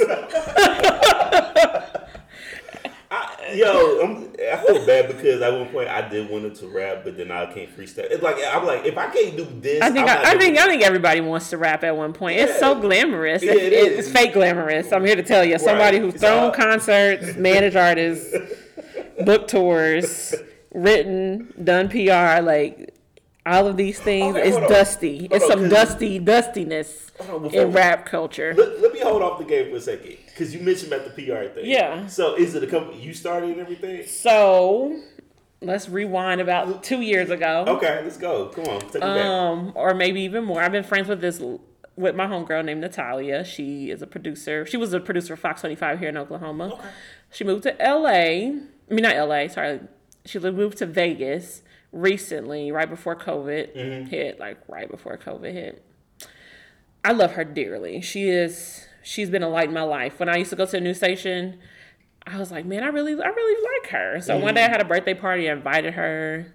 Yo, 3.53 3.99
I'm, 4.03 4.33
I 4.51 4.57
feel 4.65 4.85
bad 4.85 5.07
because 5.07 5.41
at 5.41 5.53
one 5.53 5.67
point 5.69 5.87
I 5.89 6.07
did 6.07 6.29
wanted 6.29 6.55
to 6.55 6.67
rap, 6.67 7.01
but 7.03 7.17
then 7.17 7.31
I 7.31 7.45
can't 7.53 7.75
freestyle. 7.75 8.09
It's 8.09 8.23
like 8.23 8.37
I'm 8.47 8.65
like, 8.65 8.85
if 8.85 8.97
I 8.97 9.07
can't 9.07 9.37
do 9.37 9.45
this, 9.59 9.81
I 9.81 9.91
think 9.91 10.07
I, 10.07 10.31
I 10.33 10.37
think. 10.37 10.57
I 10.57 10.65
think 10.67 10.81
everybody 10.83 11.21
wants 11.21 11.49
to 11.51 11.57
rap 11.57 11.83
at 11.83 11.95
one 11.95 12.13
point. 12.13 12.39
It's 12.39 12.59
so 12.59 12.79
glamorous. 12.79 13.43
Yeah, 13.43 13.51
It's- 13.53 13.71
it 13.71 13.99
it's 13.99 14.09
fake 14.11 14.33
glamorous. 14.33 14.91
I'm 14.91 15.05
here 15.05 15.15
to 15.15 15.23
tell 15.23 15.43
you. 15.45 15.59
Somebody 15.59 15.99
who's 15.99 16.15
thrown 16.15 16.53
concerts, 16.53 17.35
managed 17.35 17.75
artists, 17.75 18.35
book 19.25 19.47
tours, 19.47 20.33
written, 20.73 21.53
done 21.63 21.89
PR, 21.89 22.41
like 22.41 22.93
all 23.45 23.67
of 23.67 23.77
these 23.77 23.99
things 23.99 24.35
Okay, 24.35 24.49
is 24.49 24.55
dusty. 24.69 25.19
Hold 25.19 25.31
it's 25.33 25.45
on, 25.45 25.51
some 25.51 25.69
dusty 25.69 26.17
dustiness 26.19 27.11
on, 27.29 27.45
in 27.53 27.71
rap 27.71 28.05
culture. 28.05 28.55
Let, 28.57 28.81
let 28.81 28.91
me 28.93 28.99
hold 29.01 29.21
off 29.21 29.37
the 29.37 29.45
game 29.45 29.69
for 29.69 29.77
a 29.77 29.81
second 29.81 30.17
because 30.35 30.53
you 30.53 30.59
mentioned 30.59 30.91
about 30.91 31.05
the 31.05 31.11
PR 31.11 31.45
thing. 31.45 31.65
Yeah. 31.65 32.07
So 32.07 32.35
is 32.35 32.55
it 32.55 32.63
a 32.63 32.67
company 32.67 33.01
you 33.01 33.13
started 33.13 33.51
and 33.51 33.61
everything? 33.61 34.05
So 34.05 35.01
let's 35.61 35.87
rewind 35.87 36.41
about 36.41 36.83
two 36.83 36.99
years 36.99 37.29
ago. 37.29 37.63
Okay, 37.65 38.01
let's 38.03 38.17
go. 38.17 38.47
Come 38.49 38.65
on, 38.65 38.81
take 38.81 38.95
me 38.95 38.99
back. 38.99 39.25
um, 39.25 39.71
or 39.75 39.93
maybe 39.93 40.21
even 40.21 40.43
more. 40.43 40.61
I've 40.61 40.73
been 40.73 40.83
friends 40.83 41.07
with 41.07 41.21
this 41.21 41.41
with 41.95 42.15
my 42.15 42.27
homegirl 42.27 42.65
named 42.65 42.81
Natalia. 42.81 43.45
She 43.45 43.89
is 43.89 44.01
a 44.01 44.07
producer. 44.07 44.65
She 44.65 44.75
was 44.75 44.93
a 44.93 44.99
producer 44.99 45.35
of 45.35 45.39
Fox 45.39 45.61
25 45.61 45.99
here 45.99 46.09
in 46.09 46.17
Oklahoma. 46.17 46.73
Okay. 46.73 46.87
She 47.31 47.45
moved 47.45 47.63
to 47.63 47.75
LA. 47.79 48.09
I 48.09 48.59
mean, 48.89 49.03
not 49.03 49.15
LA. 49.15 49.47
Sorry, 49.47 49.79
she 50.25 50.37
moved 50.37 50.79
to 50.79 50.85
Vegas 50.85 51.63
recently, 51.93 52.73
right 52.73 52.89
before 52.89 53.15
COVID 53.15 54.09
hit. 54.09 54.37
Like 54.37 54.57
right 54.67 54.91
before 54.91 55.17
COVID 55.17 55.53
hit. 55.53 55.81
I 57.05 57.13
love 57.13 57.33
her 57.33 57.45
dearly. 57.45 58.01
She 58.01 58.27
is. 58.27 58.85
She's 59.05 59.29
been 59.29 59.43
a 59.43 59.49
light 59.49 59.67
in 59.67 59.73
my 59.73 59.83
life. 59.83 60.19
When 60.19 60.29
I 60.29 60.37
used 60.37 60.49
to 60.49 60.55
go 60.55 60.65
to 60.65 60.77
a 60.77 60.81
news 60.81 60.97
station, 60.97 61.59
I 62.25 62.39
was 62.39 62.51
like, 62.51 62.65
man, 62.65 62.83
I 62.83 62.87
really, 62.87 63.13
I 63.13 63.27
really 63.27 63.63
like 63.81 63.91
her. 63.91 64.19
So 64.19 64.37
one 64.39 64.55
day 64.55 64.63
I 64.63 64.67
had 64.69 64.81
a 64.81 64.85
birthday 64.85 65.13
party. 65.13 65.47
I 65.47 65.53
invited 65.53 65.93
her. 65.93 66.53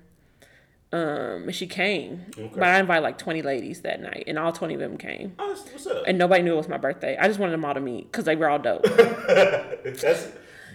Um, 0.92 1.44
and 1.44 1.54
she 1.54 1.68
came, 1.68 2.26
okay. 2.36 2.50
but 2.52 2.64
I 2.64 2.80
invited 2.80 3.02
like 3.02 3.16
twenty 3.16 3.42
ladies 3.42 3.82
that 3.82 4.02
night, 4.02 4.24
and 4.26 4.36
all 4.36 4.50
twenty 4.50 4.74
of 4.74 4.80
them 4.80 4.98
came, 4.98 5.36
Oh, 5.38 5.50
what's 5.50 5.86
up? 5.86 6.02
and 6.04 6.18
nobody 6.18 6.42
knew 6.42 6.54
it 6.54 6.56
was 6.56 6.68
my 6.68 6.78
birthday. 6.78 7.16
I 7.16 7.28
just 7.28 7.38
wanted 7.38 7.52
them 7.52 7.64
all 7.64 7.74
to 7.74 7.80
meet 7.80 8.10
because 8.10 8.24
they 8.24 8.34
were 8.34 8.50
all 8.50 8.58
dope. 8.58 8.82
that's 8.82 10.26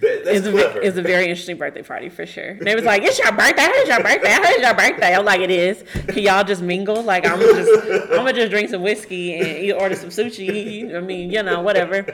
that, 0.01 0.25
that's 0.25 0.37
It's 0.37 0.47
a, 0.47 0.51
clever. 0.51 0.81
it's 0.81 0.97
a 0.97 1.01
very 1.01 1.23
interesting 1.29 1.57
birthday 1.57 1.81
party 1.81 2.09
for 2.09 2.25
sure. 2.25 2.49
And 2.49 2.61
they 2.61 2.75
was 2.75 2.85
like, 2.85 3.03
"It's 3.03 3.17
your 3.19 3.31
birthday. 3.31 3.63
It's 3.65 3.89
your 3.89 3.99
birthday. 3.99 4.29
It's 4.29 4.61
your 4.61 4.73
birthday." 4.73 5.15
I'm 5.15 5.25
like, 5.25 5.41
"It 5.41 5.51
is." 5.51 5.83
Can 6.07 6.19
y'all 6.19 6.43
just 6.43 6.61
mingle? 6.61 7.01
Like, 7.01 7.25
I'm 7.27 7.39
just, 7.39 7.87
I'm 8.11 8.17
gonna 8.17 8.33
just 8.33 8.51
drink 8.51 8.69
some 8.69 8.81
whiskey 8.81 9.35
and 9.35 9.47
eat, 9.47 9.73
order 9.73 9.95
some 9.95 10.09
sushi. 10.09 10.95
I 10.95 10.99
mean, 10.99 11.31
you 11.31 11.41
know, 11.43 11.61
whatever. 11.61 12.05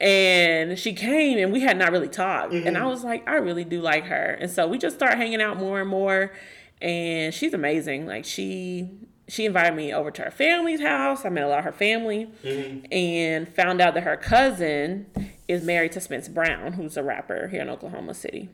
And 0.00 0.78
she 0.78 0.92
came, 0.94 1.38
and 1.38 1.52
we 1.52 1.60
had 1.60 1.76
not 1.76 1.92
really 1.92 2.08
talked. 2.08 2.52
And 2.52 2.76
I 2.76 2.80
mm-hmm. 2.80 2.88
was 2.88 3.04
like, 3.04 3.28
I 3.28 3.36
really 3.36 3.64
do 3.64 3.80
like 3.80 4.04
her. 4.04 4.36
And 4.40 4.50
so 4.50 4.66
we 4.68 4.78
just 4.78 4.96
start 4.96 5.16
hanging 5.16 5.42
out 5.42 5.58
more 5.58 5.80
and 5.80 5.90
more. 5.90 6.32
And 6.80 7.34
she's 7.34 7.54
amazing. 7.54 8.06
Like 8.06 8.24
she. 8.24 8.90
She 9.30 9.44
invited 9.44 9.76
me 9.76 9.92
over 9.92 10.10
to 10.10 10.22
her 10.22 10.30
family's 10.30 10.80
house. 10.80 11.26
I 11.26 11.28
met 11.28 11.44
a 11.44 11.48
lot 11.48 11.58
of 11.58 11.66
her 11.66 11.72
family 11.72 12.30
mm-hmm. 12.42 12.90
and 12.90 13.46
found 13.46 13.82
out 13.82 13.92
that 13.92 14.04
her 14.04 14.16
cousin 14.16 15.04
is 15.48 15.64
married 15.64 15.92
to 15.92 16.00
Spence 16.00 16.28
Brown, 16.28 16.74
who's 16.74 16.96
a 16.96 17.02
rapper 17.02 17.48
here 17.48 17.62
in 17.62 17.68
Oklahoma 17.70 18.14
City. 18.14 18.50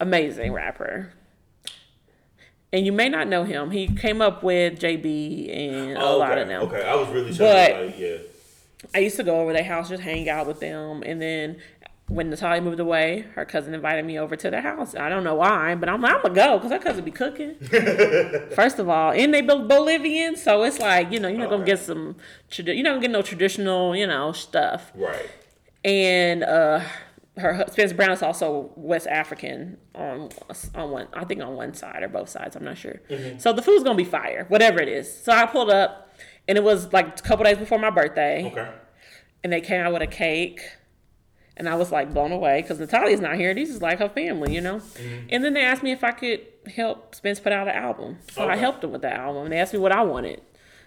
Amazing 0.00 0.52
rapper. 0.52 1.12
And 2.72 2.86
you 2.86 2.92
may 2.92 3.08
not 3.08 3.28
know 3.28 3.44
him. 3.44 3.70
He 3.72 3.88
came 3.88 4.22
up 4.22 4.42
with 4.42 4.78
JB 4.78 5.50
and 5.54 5.98
a 5.98 6.00
Oh, 6.00 6.18
lot 6.18 6.32
okay. 6.32 6.42
of 6.42 6.48
them. 6.48 6.62
Okay, 6.62 6.82
I 6.82 6.94
was 6.94 7.08
really 7.08 7.32
But- 7.36 7.86
like, 7.86 7.98
yeah. 7.98 8.16
I 8.94 8.98
used 9.00 9.16
to 9.16 9.22
go 9.24 9.40
over 9.40 9.52
their 9.52 9.64
house, 9.64 9.88
just 9.90 10.02
hang 10.02 10.28
out 10.28 10.46
with 10.46 10.60
them. 10.60 11.02
And 11.04 11.20
then 11.20 11.56
when 12.08 12.30
Natalia 12.30 12.62
moved 12.62 12.80
away, 12.80 13.26
her 13.34 13.44
cousin 13.44 13.74
invited 13.74 14.04
me 14.06 14.18
over 14.18 14.36
to 14.36 14.50
their 14.50 14.62
house. 14.62 14.94
I 14.94 15.08
don't 15.10 15.22
know 15.24 15.34
why, 15.34 15.74
but 15.74 15.88
I'm 15.88 16.00
like, 16.00 16.14
I'm 16.14 16.22
going 16.22 16.34
to 16.34 16.40
go 16.40 16.56
because 16.58 16.72
her 16.72 16.78
cousin 16.78 17.04
be 17.04 17.10
cooking. 17.10 17.56
First 18.54 18.78
of 18.78 18.88
all, 18.88 19.12
and 19.12 19.34
they 19.34 19.42
both 19.42 19.68
Bolivian. 19.68 20.34
So 20.36 20.62
it's 20.62 20.78
like, 20.78 21.12
you 21.12 21.20
know, 21.20 21.28
you're 21.28 21.38
not 21.38 21.50
going 21.50 21.60
to 21.60 21.66
get 21.66 21.80
some, 21.80 22.16
you're 22.52 22.82
not 22.84 22.90
going 22.90 23.00
to 23.02 23.08
get 23.08 23.10
no 23.10 23.22
traditional, 23.22 23.94
you 23.94 24.06
know, 24.06 24.32
stuff. 24.32 24.90
Right. 24.94 25.28
And 25.84 26.42
uh 26.44 26.80
her 27.38 27.64
Spencer 27.68 27.94
Brown 27.94 28.10
is 28.10 28.22
also 28.22 28.70
West 28.76 29.06
African 29.06 29.78
on 29.94 30.28
on 30.74 30.90
one 30.90 31.08
I 31.14 31.24
think 31.24 31.40
on 31.42 31.54
one 31.54 31.72
side 31.74 32.02
or 32.02 32.08
both 32.08 32.28
sides 32.28 32.56
I'm 32.56 32.64
not 32.64 32.76
sure. 32.76 33.00
So 33.38 33.52
the 33.52 33.62
food's 33.62 33.84
gonna 33.84 33.96
be 33.96 34.04
fire, 34.04 34.44
whatever 34.48 34.80
it 34.80 34.88
is. 34.88 35.22
So 35.24 35.32
I 35.32 35.46
pulled 35.46 35.70
up, 35.70 36.10
and 36.48 36.58
it 36.58 36.64
was 36.64 36.92
like 36.92 37.18
a 37.18 37.22
couple 37.22 37.44
days 37.44 37.56
before 37.58 37.78
my 37.78 37.90
birthday, 37.90 38.44
Okay. 38.50 38.68
and 39.42 39.52
they 39.52 39.60
came 39.60 39.80
out 39.80 39.92
with 39.92 40.02
a 40.02 40.06
cake, 40.06 40.60
and 41.56 41.68
I 41.68 41.76
was 41.76 41.90
like 41.92 42.12
blown 42.12 42.32
away 42.32 42.60
because 42.60 42.78
Natalia's 42.78 43.20
not 43.20 43.36
here. 43.36 43.54
This 43.54 43.70
is 43.70 43.80
like 43.80 44.00
her 44.00 44.08
family, 44.08 44.54
you 44.54 44.60
know. 44.60 44.80
And 45.30 45.42
then 45.44 45.54
they 45.54 45.62
asked 45.62 45.82
me 45.82 45.92
if 45.92 46.04
I 46.04 46.10
could 46.10 46.40
help 46.74 47.14
Spence 47.14 47.40
put 47.40 47.52
out 47.52 47.68
an 47.68 47.74
album, 47.74 48.18
so 48.32 48.46
I 48.46 48.56
helped 48.56 48.82
them 48.82 48.92
with 48.92 49.02
the 49.02 49.12
album. 49.14 49.44
And 49.44 49.52
they 49.52 49.58
asked 49.58 49.72
me 49.72 49.78
what 49.78 49.92
I 49.92 50.02
wanted, 50.02 50.42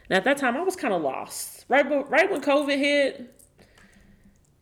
and 0.09 0.17
at 0.17 0.23
that 0.25 0.37
time 0.37 0.55
I 0.55 0.61
was 0.61 0.75
kind 0.75 0.93
of 0.93 1.01
lost. 1.01 1.65
Right, 1.69 1.85
right 2.11 2.29
when 2.29 2.41
COVID 2.41 2.77
hit 2.77 3.33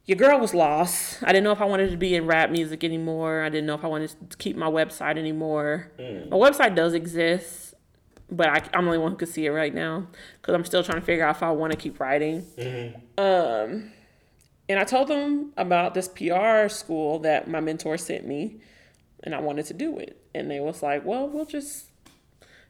your 0.06 0.18
girl 0.18 0.40
was 0.40 0.54
lost. 0.54 1.22
I 1.24 1.28
didn't 1.28 1.44
know 1.44 1.52
if 1.52 1.62
I 1.62 1.66
wanted 1.66 1.92
to 1.92 1.98
be 1.98 2.16
in 2.16 2.26
rap 2.26 2.50
music 2.50 2.84
anymore. 2.84 3.44
I 3.44 3.50
didn't 3.50 3.68
know 3.68 3.76
if 3.76 3.84
I 3.84 3.88
wanted 3.88 4.30
to 4.30 4.38
keep 4.38 4.56
my 4.56 4.70
website 4.70 5.18
anymore. 5.18 5.92
Mm. 6.00 6.30
My 6.30 6.38
website 6.38 6.76
does 6.76 6.94
exist, 6.94 7.76
but 8.30 8.50
I, 8.50 8.56
I'm 8.74 8.86
the 8.86 8.92
only 8.92 8.98
one 8.98 9.12
who 9.12 9.18
can 9.18 9.28
see 9.28 9.46
it 9.46 9.52
right 9.52 9.74
now 9.74 10.08
because 10.42 10.56
I'm 10.56 10.66
still 10.66 10.84
trying 10.84 11.00
to 11.00 11.06
figure 11.06 11.26
out 11.26 11.36
if 11.36 11.44
I 11.44 11.52
want 11.52 11.72
to 11.72 11.78
keep 11.78 12.00
writing. 12.00 12.42
Mm-hmm. 12.58 13.20
Um, 13.20 13.92
and 14.68 14.80
I 14.80 14.84
told 14.84 15.08
them 15.08 15.52
about 15.58 15.94
this 15.94 16.08
PR 16.08 16.68
school 16.70 17.20
that 17.20 17.48
my 17.48 17.60
mentor 17.60 17.98
sent 17.98 18.26
me, 18.26 18.58
and 19.24 19.36
I 19.36 19.40
wanted 19.40 19.66
to 19.68 19.74
do 19.74 19.98
it. 19.98 20.20
And 20.34 20.50
they 20.50 20.60
was 20.60 20.82
like, 20.82 21.06
"Well, 21.06 21.28
we'll 21.28 21.46
just, 21.46 21.88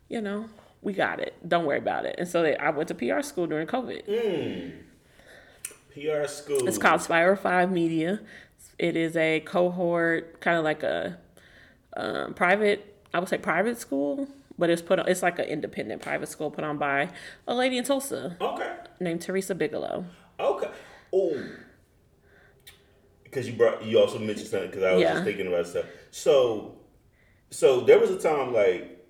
you 0.10 0.20
know, 0.20 0.50
we 0.82 0.94
got 0.94 1.20
it. 1.20 1.36
Don't 1.48 1.66
worry 1.66 1.78
about 1.78 2.06
it." 2.06 2.16
And 2.18 2.28
so 2.28 2.42
they, 2.42 2.58
I 2.58 2.72
went 2.72 2.88
to 2.90 2.96
PR 2.96 3.22
school 3.22 3.46
during 3.46 3.68
COVID. 3.68 4.08
Mm. 4.08 4.74
PR 5.94 6.28
school. 6.28 6.68
It's 6.68 6.78
called 6.78 7.02
Spiral 7.02 7.36
Five 7.36 7.72
Media. 7.72 8.20
It 8.80 8.96
is 8.96 9.16
a 9.16 9.42
cohort, 9.42 10.42
kind 10.42 10.58
of 10.58 10.64
like 10.64 10.84
a 10.84 11.18
um, 11.96 12.34
private, 12.34 12.96
I 13.14 13.20
would 13.20 13.30
say 13.30 13.38
private 13.38 13.78
school, 13.78 14.28
but 14.58 14.70
it's 14.70 14.82
put 14.82 15.00
on, 15.00 15.08
it's 15.08 15.22
like 15.22 15.40
an 15.40 15.46
independent 15.46 16.02
private 16.02 16.30
school 16.30 16.50
put 16.50 16.64
on 16.64 16.78
by 16.78 17.10
a 17.48 17.54
lady 17.54 17.78
in 17.78 17.84
Tulsa 17.84 18.38
Okay. 18.42 18.74
named 19.00 19.22
Teresa 19.22 19.54
Bigelow. 19.54 20.06
Okay. 20.40 20.70
Oh. 21.14 21.44
Because 23.24 23.48
you 23.48 23.54
brought, 23.54 23.84
you 23.86 24.00
also 24.00 24.20
mentioned 24.20 24.48
something. 24.48 24.70
Because 24.70 24.84
I 24.84 24.92
was 24.94 25.02
Yeah. 25.02 25.14
just 25.14 25.26
thinking 25.26 25.48
about 25.48 25.68
stuff. 25.68 25.86
So, 26.12 26.76
so 27.50 27.82
there 27.82 28.00
was 28.00 28.10
a 28.10 28.20
time 28.20 28.54
like, 28.54 29.01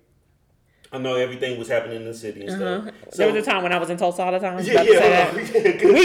I 0.92 0.98
know 0.98 1.14
everything 1.14 1.58
was 1.58 1.68
happening 1.68 1.96
in 1.96 2.04
the 2.04 2.14
city 2.14 2.42
and 2.42 2.50
stuff. 2.50 2.80
Uh-huh. 2.82 2.90
So, 3.10 3.16
there 3.16 3.32
was 3.32 3.46
a 3.46 3.50
time 3.50 3.62
when 3.62 3.72
I 3.72 3.78
was 3.78 3.88
in 3.88 3.96
Tulsa 3.96 4.22
all 4.22 4.32
the 4.32 4.38
time. 4.38 4.58
Yeah, 4.62 4.82
yeah. 4.82 5.34
we 5.34 5.46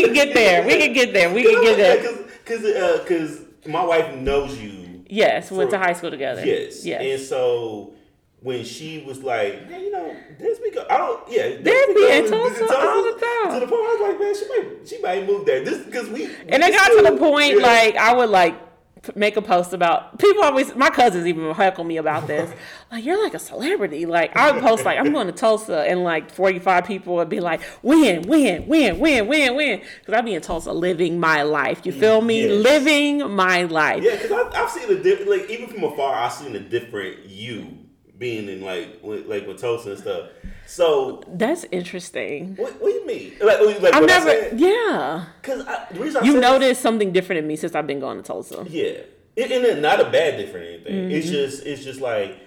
can 0.03 0.13
get 0.13 0.33
there. 0.33 0.65
We 0.65 0.77
can 0.77 0.93
get 0.93 1.13
there. 1.13 1.33
We 1.33 1.43
can 1.43 1.61
get 1.61 1.75
there. 1.75 1.97
Because, 1.97 2.17
because, 2.43 3.01
because 3.01 3.39
uh, 3.41 3.69
my 3.69 3.83
wife 3.83 4.15
knows 4.15 4.57
you. 4.57 5.03
Yes, 5.09 5.51
we 5.51 5.57
went 5.57 5.71
to 5.71 5.77
high 5.77 5.93
school 5.93 6.09
together. 6.09 6.45
Yes. 6.45 6.85
Yes. 6.85 7.01
And 7.01 7.21
so 7.21 7.93
when 8.41 8.63
she 8.63 9.03
was 9.05 9.23
like, 9.23 9.67
hey, 9.67 9.83
you 9.83 9.91
know, 9.91 10.15
this 10.39 10.59
go, 10.73 10.85
I 10.89 10.97
don't, 10.97 11.29
yeah, 11.29 11.57
this 11.57 11.93
be 11.93 12.11
in 12.11 12.29
Tulsa 12.29 12.77
all 12.77 13.03
the 13.03 13.19
time. 13.19 13.53
To 13.53 13.59
the 13.59 13.67
point, 13.67 13.81
I 13.81 13.97
was 13.97 14.01
like, 14.01 14.19
man, 14.19 14.35
she 14.35 14.47
might, 14.49 14.87
she 14.87 15.01
might 15.01 15.27
move 15.27 15.45
there. 15.45 15.63
This 15.63 15.83
because 15.83 16.07
we. 16.09 16.25
And 16.25 16.63
it 16.63 16.73
got 16.73 16.87
to 16.89 17.11
the 17.11 17.17
point 17.17 17.61
like 17.61 17.95
I 17.95 18.13
would 18.13 18.29
like 18.29 18.66
make 19.15 19.37
a 19.37 19.41
post 19.41 19.73
about 19.73 20.17
people 20.19 20.43
always 20.43 20.75
my 20.75 20.89
cousins 20.89 21.25
even 21.25 21.53
heckle 21.53 21.83
me 21.83 21.97
about 21.97 22.27
this. 22.27 22.51
Like 22.89 23.03
you're 23.03 23.21
like 23.21 23.33
a 23.33 23.39
celebrity. 23.39 24.05
Like 24.05 24.33
i 24.37 24.49
would 24.49 24.61
post 24.61 24.85
like 24.85 24.97
i'm 24.97 25.11
going 25.11 25.27
to 25.27 25.33
tulsa 25.33 25.81
and 25.81 26.05
like 26.05 26.31
45 26.31 26.85
people 26.85 27.15
would 27.15 27.27
be 27.27 27.41
like 27.41 27.59
win 27.81 28.21
win 28.21 28.65
win 28.65 28.97
win 28.99 29.27
win 29.27 29.55
win 29.55 29.81
because 29.99 30.13
i'd 30.13 30.23
be 30.23 30.33
in 30.33 30.41
tulsa 30.41 30.71
living 30.71 31.19
my 31.19 31.41
life. 31.43 31.85
You 31.85 31.91
feel 31.91 32.21
me? 32.21 32.43
Yes. 32.43 32.63
living 32.63 33.29
my 33.31 33.63
life. 33.63 34.03
Yeah, 34.03 34.15
because 34.15 34.53
I've 34.55 34.69
seen 34.69 34.89
a 34.89 35.03
different, 35.03 35.31
like 35.31 35.49
even 35.49 35.67
from 35.67 35.83
afar, 35.83 36.15
I've 36.15 36.31
seen 36.31 36.55
a 36.55 36.59
different 36.59 37.25
you 37.25 37.86
being 38.17 38.49
in 38.49 38.61
like 38.61 38.99
with, 39.03 39.25
like 39.27 39.45
with 39.47 39.59
Tulsa 39.61 39.91
and 39.91 39.99
stuff. 39.99 40.29
So 40.65 41.23
that's 41.27 41.65
interesting 41.71 42.55
what, 42.55 42.73
what 42.81 42.89
do 42.89 42.93
you 42.93 43.07
mean? 43.07 43.33
Like, 43.41 43.59
like 43.81 43.93
i've 43.93 44.05
never 44.05 44.29
I 44.29 44.33
said? 44.49 44.59
yeah 44.59 45.25
Because 45.41 45.63
the 45.93 45.99
reason 45.99 46.23
I 46.23 46.25
you 46.25 46.39
noticed 46.39 46.81
something 46.81 47.11
different 47.13 47.39
in 47.39 47.47
me 47.47 47.55
since 47.55 47.73
i've 47.75 47.87
been 47.87 47.99
going 48.01 48.17
to 48.17 48.23
tulsa 48.23 48.65
Yeah, 48.69 48.99
and, 49.37 49.51
and 49.51 49.65
it's 49.65 49.81
not 49.81 49.99
a 50.01 50.09
bad 50.09 50.37
different 50.37 50.65
anything. 50.67 50.93
Mm-hmm. 50.93 51.11
It's 51.11 51.29
just 51.29 51.65
it's 51.65 51.83
just 51.83 52.01
like 52.01 52.39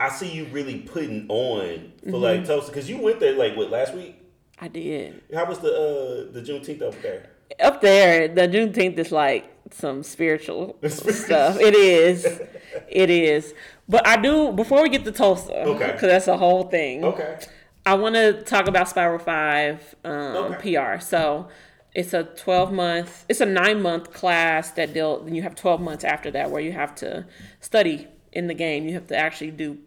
I 0.00 0.08
see 0.10 0.30
you 0.30 0.46
really 0.46 0.78
putting 0.80 1.26
on 1.28 1.92
for 2.04 2.06
Mm-hmm. 2.06 2.14
like 2.16 2.44
Tulsa 2.46 2.68
because 2.68 2.88
you 2.88 2.98
went 2.98 3.20
there 3.20 3.34
like 3.36 3.56
what 3.56 3.70
last 3.70 3.94
week. 3.94 4.16
i 4.60 4.66
did 4.68 5.22
How 5.34 5.44
was 5.44 5.58
the 5.58 5.72
uh 5.72 6.32
the 6.32 6.40
Juneteenth 6.40 6.82
up 6.82 7.00
there? 7.02 7.30
up 7.60 7.80
there, 7.80 8.28
the 8.28 8.42
Juneteenth 8.48 8.98
is 8.98 9.10
like 9.12 9.44
some 9.70 10.02
spiritual 10.02 10.76
stuff. 10.88 11.58
It 11.60 11.74
is, 11.74 12.24
it 12.88 13.10
is. 13.10 13.54
But 13.88 14.06
I 14.06 14.16
do 14.20 14.52
before 14.52 14.82
we 14.82 14.88
get 14.88 15.04
to 15.04 15.12
Tulsa, 15.12 15.52
Okay. 15.62 15.86
because 15.86 16.08
that's 16.08 16.28
a 16.28 16.36
whole 16.36 16.64
thing. 16.64 17.04
Okay. 17.04 17.38
I 17.86 17.94
want 17.94 18.16
to 18.16 18.42
talk 18.42 18.68
about 18.68 18.88
Spiral 18.88 19.18
Five 19.18 19.94
um, 20.04 20.12
Okay. 20.54 20.76
PR. 20.76 21.00
So 21.00 21.48
it's 21.94 22.12
a 22.12 22.24
twelve 22.24 22.70
month, 22.72 23.24
it's 23.28 23.40
a 23.40 23.46
nine 23.46 23.80
month 23.80 24.12
class 24.12 24.70
that 24.72 24.92
deal. 24.92 25.20
Then 25.24 25.34
you 25.34 25.42
have 25.42 25.54
twelve 25.54 25.80
months 25.80 26.04
after 26.04 26.30
that 26.32 26.50
where 26.50 26.60
you 26.60 26.72
have 26.72 26.94
to 26.96 27.24
study 27.60 28.06
in 28.32 28.46
the 28.46 28.54
game. 28.54 28.86
You 28.86 28.94
have 28.94 29.06
to 29.08 29.16
actually 29.16 29.52
do 29.52 29.78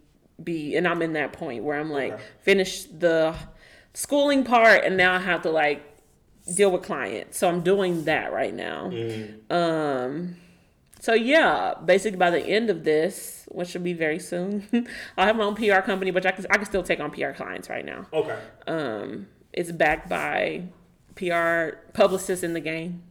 be, 0.44 0.76
and 0.76 0.88
I'm 0.88 1.04
in 1.04 1.14
that 1.14 1.34
point 1.34 1.64
where 1.64 1.80
I'm 1.80 1.92
like 1.92 2.14
Okay. 2.14 2.24
finish 2.40 2.86
the 2.86 3.36
schooling 3.94 4.44
part, 4.44 4.84
and 4.84 4.98
now 4.98 5.14
I 5.14 5.20
have 5.20 5.44
to 5.44 5.52
like 5.52 5.84
deal 6.56 6.72
with 6.72 6.82
clients. 6.82 7.38
So 7.38 7.48
I'm 7.48 7.62
doing 7.62 8.06
that 8.06 8.34
right 8.34 8.54
now. 8.54 8.92
Um, 9.52 10.38
so 11.02 11.16
yeah, 11.16 11.74
basically 11.84 12.20
by 12.20 12.30
the 12.30 12.46
end 12.46 12.70
of 12.70 12.84
this, 12.84 13.48
which 13.50 13.70
should 13.70 13.84
be 13.84 13.94
very 13.94 14.20
soon, 14.20 14.68
I'll 15.18 15.26
have 15.26 15.36
my 15.36 15.44
own 15.44 15.56
PR 15.56 15.80
company, 15.80 16.12
but 16.12 16.24
I 16.28 16.32
can 16.32 16.46
I 16.52 16.58
can 16.58 16.66
still 16.68 16.84
take 16.84 17.00
on 17.00 17.10
PR 17.10 17.32
clients 17.32 17.72
right 17.72 17.84
now. 17.84 18.06
Okay. 18.14 18.38
Um, 18.68 19.26
it's 19.52 19.72
backed 19.72 20.08
by 20.08 20.66
PR 21.16 21.78
publicists 21.94 22.44
in 22.44 22.54
the 22.54 22.60
game, 22.60 23.02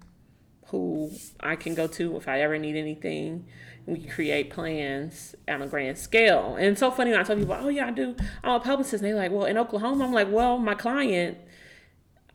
who 0.67 1.11
I 1.41 1.57
can 1.57 1.75
go 1.75 1.89
to 1.89 2.17
if 2.17 2.29
I 2.29 2.41
ever 2.43 2.59
need 2.59 2.77
anything. 2.77 3.47
We 3.87 3.99
can 3.99 4.11
create 4.11 4.51
plans 4.51 5.35
on 5.49 5.61
a 5.61 5.67
grand 5.67 5.99
scale. 5.99 6.55
And 6.55 6.67
it's 6.67 6.81
so 6.81 6.93
funny 6.93 7.11
when 7.11 7.19
I 7.19 7.25
tell 7.25 7.35
people, 7.35 7.57
"Oh 7.59 7.71
yeah, 7.71 7.89
I 7.89 7.91
do. 7.91 8.15
I'm 8.45 8.53
a 8.53 8.61
publicist." 8.61 9.03
And 9.03 9.11
they're 9.11 9.19
like, 9.19 9.33
"Well, 9.33 9.47
in 9.47 9.59
Oklahoma," 9.59 10.05
I'm 10.05 10.13
like, 10.13 10.31
"Well, 10.31 10.59
my 10.59 10.77
client, 10.77 11.39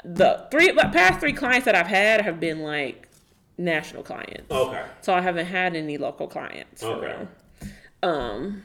the 0.04 0.48
three 0.52 0.72
the 0.72 0.90
past 0.92 1.22
three 1.22 1.32
clients 1.32 1.64
that 1.64 1.76
I've 1.76 1.88
had 1.88 2.20
have 2.26 2.42
been 2.42 2.60
like 2.60 3.05
national 3.58 4.04
clients." 4.04 4.52
Okay. 4.52 4.84
So 5.02 5.14
I 5.14 5.22
haven't 5.22 5.46
had 5.48 5.76
any 5.76 5.98
local 5.98 6.28
clients. 6.28 6.84
Okay. 6.84 7.08
real. 7.08 7.28
Um, 8.04 8.64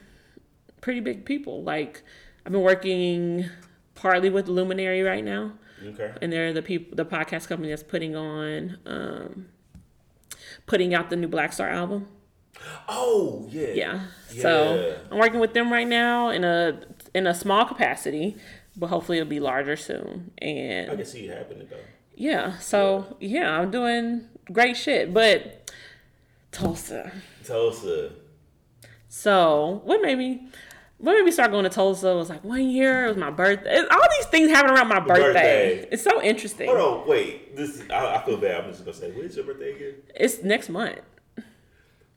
pretty 0.80 1.01
big 1.01 1.24
people. 1.24 1.62
Like 1.62 2.03
I've 2.45 2.53
been 2.53 2.62
working 2.62 3.47
partly 3.95 4.30
with 4.30 4.49
Luminary 4.49 5.03
right 5.03 5.24
now, 5.24 5.53
Okay. 5.84 6.12
and 6.22 6.32
they're 6.32 6.53
the 6.53 6.62
people, 6.62 6.97
the 6.97 7.05
podcast 7.05 7.49
company 7.49 7.68
that's 7.68 7.82
putting 7.82 8.16
on, 8.16 8.78
um, 8.86 9.47
putting 10.66 10.95
out 10.95 11.11
the 11.11 11.16
new 11.16 11.28
Black 11.28 11.53
Star 11.53 11.68
album. 11.68 12.09
Oh 12.88 13.47
yeah. 13.51 13.68
Yeah. 13.68 14.01
So 14.28 14.97
I'm 15.11 15.18
working 15.18 15.41
with 15.41 15.55
them 15.55 15.72
right 15.72 15.86
now 15.88 16.28
in 16.30 16.45
a 16.45 16.80
in 17.14 17.26
a 17.26 17.34
small 17.34 17.64
capacity, 17.64 18.36
but 18.76 18.88
hopefully 18.88 19.18
it'll 19.18 19.28
be 19.30 19.41
larger 19.41 19.76
soon. 19.76 20.30
And 20.38 20.91
I 20.91 20.97
can 20.97 21.05
see 21.05 21.26
it 21.26 21.36
happening 21.36 21.66
though. 21.70 21.76
yeah, 22.14 22.59
so 22.59 23.16
yeah, 23.20 23.59
I'm 23.59 23.70
doing 23.70 24.26
great 24.53 24.76
shit. 24.76 25.12
But 25.12 25.70
Tulsa. 26.53 27.12
Tulsa. 27.44 28.11
So 29.09 29.80
what 29.84 30.03
made 30.03 30.18
me 30.18 30.48
what 30.98 31.14
made 31.14 31.24
me 31.24 31.30
start 31.30 31.51
going 31.51 31.64
to 31.64 31.70
Tulsa 31.70 32.14
was 32.14 32.28
like 32.28 32.44
one 32.44 32.68
year. 32.68 33.07
It 33.07 33.09
was 33.09 33.16
my 33.16 33.30
birthday. 33.30 33.78
All 33.78 34.09
these 34.18 34.26
things 34.26 34.51
happen 34.51 34.70
around 34.70 34.88
my 34.88 35.01
birthday. 35.01 35.22
birthday. 35.78 35.88
It's 35.90 36.03
so 36.03 36.22
interesting. 36.22 36.68
Hold 36.68 37.03
on, 37.03 37.09
wait. 37.09 37.57
This 37.57 37.82
I, 37.90 38.16
I 38.16 38.24
feel 38.24 38.36
bad. 38.36 38.64
I'm 38.64 38.70
just 38.70 38.84
gonna 38.84 38.96
say, 38.96 39.11
when's 39.11 39.34
your 39.34 39.46
birthday 39.46 39.74
again? 39.74 39.94
It's 40.14 40.42
next 40.42 40.68
month. 40.68 41.01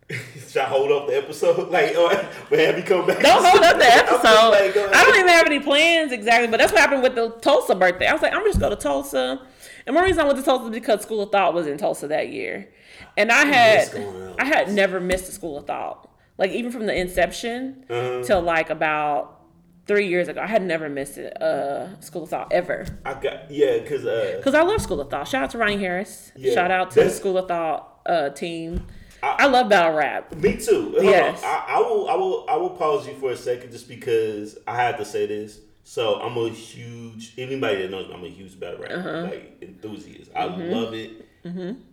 Should 0.49 0.61
I 0.61 0.65
hold 0.65 0.91
up 0.91 1.07
the 1.07 1.17
episode? 1.17 1.69
Like, 1.71 1.95
or 1.97 2.09
but 2.49 2.59
have 2.59 2.77
you 2.77 2.83
come 2.83 3.07
back? 3.07 3.21
Don't 3.21 3.43
hold 3.43 3.63
up 3.63 3.77
the 3.77 3.85
episode. 3.95 4.49
like, 4.49 4.75
I 4.75 5.03
don't 5.03 5.15
even 5.15 5.29
have 5.29 5.45
any 5.47 5.59
plans 5.59 6.11
exactly, 6.11 6.47
but 6.47 6.57
that's 6.57 6.71
what 6.71 6.81
happened 6.81 7.03
with 7.03 7.15
the 7.15 7.29
Tulsa 7.41 7.73
birthday. 7.75 8.07
I 8.07 8.13
was 8.13 8.21
like, 8.21 8.33
I'm 8.33 8.43
just 8.43 8.59
go 8.59 8.69
to 8.69 8.75
Tulsa. 8.75 9.41
And 9.85 9.95
one 9.95 10.05
reason 10.05 10.19
I 10.21 10.25
went 10.25 10.37
to 10.39 10.43
Tulsa 10.45 10.65
is 10.65 10.71
because 10.71 11.01
School 11.01 11.21
of 11.21 11.31
Thought 11.31 11.53
was 11.53 11.67
in 11.67 11.77
Tulsa 11.77 12.07
that 12.07 12.29
year, 12.29 12.69
and 13.17 13.31
I 13.31 13.45
had? 13.45 14.35
I 14.39 14.45
had 14.45 14.71
never 14.71 14.99
missed 14.99 15.27
a 15.29 15.31
School 15.31 15.57
of 15.57 15.65
Thought. 15.67 16.09
Like 16.37 16.51
even 16.51 16.71
from 16.71 16.85
the 16.87 16.95
inception 16.99 17.85
Uh-huh. 17.89 18.23
till 18.23 18.41
like 18.41 18.69
about 18.69 19.41
three 19.85 20.07
years 20.07 20.27
ago, 20.29 20.41
I 20.41 20.47
had 20.47 20.63
never 20.63 20.87
missed 20.89 21.17
a 21.17 21.43
uh, 21.43 21.99
School 21.99 22.23
of 22.23 22.29
Thought 22.29 22.51
ever. 22.51 22.85
I 23.05 23.13
got 23.13 23.51
yeah, 23.51 23.79
cause 23.79 24.05
uh, 24.05 24.33
Because 24.37 24.55
I 24.55 24.61
love 24.63 24.81
School 24.81 24.99
of 25.01 25.09
Thought. 25.09 25.27
Shout 25.27 25.43
out 25.43 25.49
to 25.51 25.57
Ryan 25.57 25.79
Harris. 25.79 26.31
Yeah, 26.35 26.53
Shout 26.53 26.71
out 26.71 26.91
to 26.91 27.03
the 27.03 27.09
School 27.09 27.37
of 27.37 27.47
Thought 27.47 27.99
uh, 28.05 28.29
team. 28.29 28.87
I- 29.21 29.35
I, 29.39 29.45
love 29.47 29.69
battle 29.69 29.95
rap. 29.95 30.35
Me 30.35 30.57
too. 30.57 30.91
Hold 30.91 31.03
Yes. 31.05 31.41
I, 31.43 31.65
I 31.75 31.79
will. 31.79 32.09
I 32.09 32.15
will. 32.15 32.45
I 32.49 32.55
will 32.57 32.71
pause 32.71 33.07
you 33.07 33.13
for 33.15 33.31
a 33.31 33.37
second, 33.37 33.71
just 33.71 33.87
because 33.87 34.57
I 34.67 34.75
had 34.75 34.97
to 34.97 35.05
say 35.05 35.25
this. 35.27 35.59
So 35.83 36.15
I'm 36.21 36.37
a 36.37 36.49
huge. 36.49 37.33
Anybody 37.37 37.81
that 37.83 37.91
knows 37.91 38.07
me, 38.07 38.13
I'm 38.13 38.23
a 38.23 38.29
huge 38.29 38.59
battle 38.59 38.79
rap 38.79 38.91
Uh-huh. 38.91 39.21
like 39.29 39.57
enthusiast. 39.61 40.31
I 40.35 40.47
Mm-hmm. 40.47 40.71
love 40.71 40.93
it. 40.93 41.11